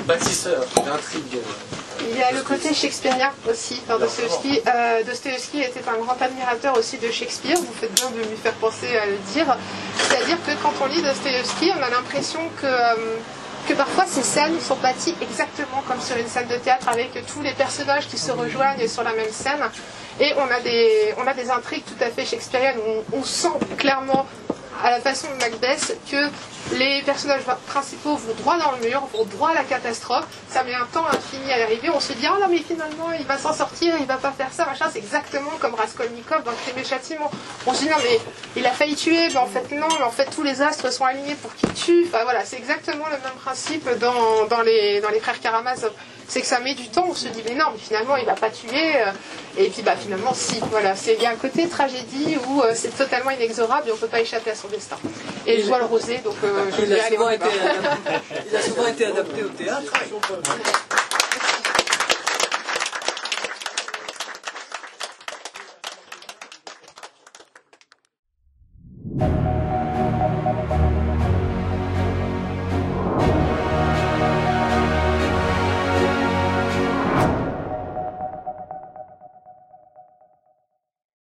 bâtisseur 0.06 0.64
d'intrigues. 0.84 1.38
Il 2.00 2.18
y 2.18 2.22
a 2.22 2.32
le 2.32 2.40
côté 2.42 2.74
shakespearien 2.74 3.30
aussi 3.48 3.80
dans 3.86 3.98
Dostoevsky. 3.98 4.62
Euh, 4.66 5.04
Dostoevsky 5.04 5.62
était 5.62 5.86
un 5.86 6.02
grand 6.02 6.20
admirateur 6.20 6.76
aussi 6.76 6.98
de 6.98 7.08
Shakespeare, 7.10 7.56
vous 7.56 7.74
faites 7.78 7.92
bien 7.94 8.10
de 8.10 8.16
lui 8.18 8.36
faire 8.42 8.54
penser 8.54 8.96
à 8.96 9.06
le 9.06 9.18
dire. 9.32 9.54
C'est-à-dire 9.96 10.38
que 10.44 10.52
quand 10.60 10.72
on 10.82 10.86
lit 10.86 11.02
Dostoevsky, 11.02 11.70
on 11.78 11.82
a 11.82 11.90
l'impression 11.90 12.40
que, 12.60 12.66
euh, 12.66 13.16
que 13.68 13.74
parfois 13.74 14.04
ces 14.06 14.22
scènes 14.22 14.58
sont 14.60 14.76
bâties 14.76 15.14
exactement 15.20 15.82
comme 15.86 16.00
sur 16.00 16.16
une 16.16 16.26
scène 16.26 16.48
de 16.48 16.56
théâtre 16.56 16.88
avec 16.88 17.10
tous 17.26 17.42
les 17.42 17.52
personnages 17.52 18.06
qui 18.08 18.18
se 18.18 18.32
rejoignent 18.32 18.86
sur 18.88 19.02
la 19.02 19.12
même 19.12 19.30
scène. 19.30 19.60
Et 20.18 20.32
on 20.36 20.50
a 20.50 20.60
des, 20.60 21.14
on 21.18 21.26
a 21.26 21.34
des 21.34 21.50
intrigues 21.50 21.84
tout 21.84 22.02
à 22.04 22.08
fait 22.10 22.24
shakespeariennes 22.24 22.78
où 22.78 23.16
on, 23.16 23.18
on 23.20 23.24
sent 23.24 23.48
clairement 23.78 24.26
à 24.82 24.90
la 24.90 25.00
façon 25.00 25.28
de 25.30 25.38
Macbeth 25.38 25.98
que 26.10 26.28
les 26.74 27.02
personnages 27.02 27.42
principaux 27.66 28.16
vont 28.16 28.34
droit 28.34 28.58
dans 28.58 28.72
le 28.72 28.88
mur, 28.88 29.02
vont 29.12 29.24
droit 29.24 29.50
à 29.50 29.54
la 29.54 29.64
catastrophe. 29.64 30.26
Ça 30.48 30.62
met 30.62 30.74
un 30.74 30.86
temps 30.92 31.06
infini 31.06 31.50
à 31.52 31.58
y 31.58 31.62
arriver. 31.62 31.90
On 31.90 32.00
se 32.00 32.12
dit, 32.12 32.26
ah 32.26 32.36
non, 32.40 32.48
mais 32.48 32.58
finalement, 32.58 33.12
il 33.18 33.26
va 33.26 33.38
s'en 33.38 33.52
sortir, 33.52 33.94
il 33.98 34.06
va 34.06 34.16
pas 34.16 34.32
faire 34.32 34.52
ça, 34.52 34.66
machin. 34.66 34.86
C'est 34.92 34.98
exactement 34.98 35.50
comme 35.60 35.74
Raskolnikov 35.74 36.44
dans 36.44 36.52
Crime 36.52 36.78
et 36.78 36.84
Châtiment. 36.84 37.30
On 37.66 37.74
se 37.74 37.80
dit, 37.80 37.88
non, 37.88 37.96
mais 38.02 38.20
il 38.56 38.66
a 38.66 38.70
failli 38.70 38.94
tuer, 38.94 39.28
mais 39.28 39.36
en 39.36 39.46
fait, 39.46 39.70
non, 39.74 39.88
mais 39.98 40.04
en 40.04 40.10
fait, 40.10 40.26
tous 40.34 40.42
les 40.42 40.62
astres 40.62 40.92
sont 40.92 41.04
alignés 41.04 41.34
pour 41.34 41.54
qu'il 41.54 41.72
tue. 41.72 42.06
Enfin, 42.06 42.24
voilà, 42.24 42.44
c'est 42.44 42.56
exactement 42.56 43.06
le 43.06 43.18
même 43.18 43.38
principe 43.42 43.88
dans, 43.98 44.46
dans, 44.46 44.62
les, 44.62 45.00
dans 45.00 45.10
les 45.10 45.20
frères 45.20 45.40
Karamazov 45.40 45.92
c'est 46.30 46.40
que 46.42 46.46
ça 46.46 46.60
met 46.60 46.74
du 46.74 46.88
temps. 46.88 47.06
On 47.08 47.14
se 47.14 47.26
dit, 47.26 47.42
mais 47.44 47.56
non, 47.56 47.66
mais 47.72 47.78
finalement, 47.78 48.16
il 48.16 48.22
ne 48.22 48.26
va 48.26 48.36
pas 48.36 48.50
tuer. 48.50 48.96
Euh, 48.96 49.10
et 49.58 49.68
puis, 49.68 49.82
bah, 49.82 49.96
finalement, 49.96 50.32
si. 50.32 50.60
Voilà, 50.70 50.94
il 51.08 51.20
y 51.20 51.26
a 51.26 51.30
un 51.30 51.36
côté 51.36 51.68
tragédie 51.68 52.38
où 52.46 52.62
euh, 52.62 52.70
c'est 52.72 52.96
totalement 52.96 53.32
inexorable 53.32 53.88
et 53.88 53.90
on 53.90 53.96
ne 53.96 54.00
peut 54.00 54.06
pas 54.06 54.20
échapper 54.20 54.52
à 54.52 54.54
son 54.54 54.68
destin. 54.68 54.96
Et 55.44 55.60
je 55.60 55.66
vois 55.66 55.78
le 55.78 55.86
rosé, 55.86 56.18
donc 56.18 56.36
euh, 56.44 56.70
je 56.78 56.84
vais 56.84 57.00
aller 57.00 57.16
il 58.48 58.56
a 58.56 58.62
souvent 58.62 58.86
été 58.86 59.06
adapté 59.06 59.42
au 59.42 59.48
théâtre. 59.48 59.92
Hein. 59.92 60.50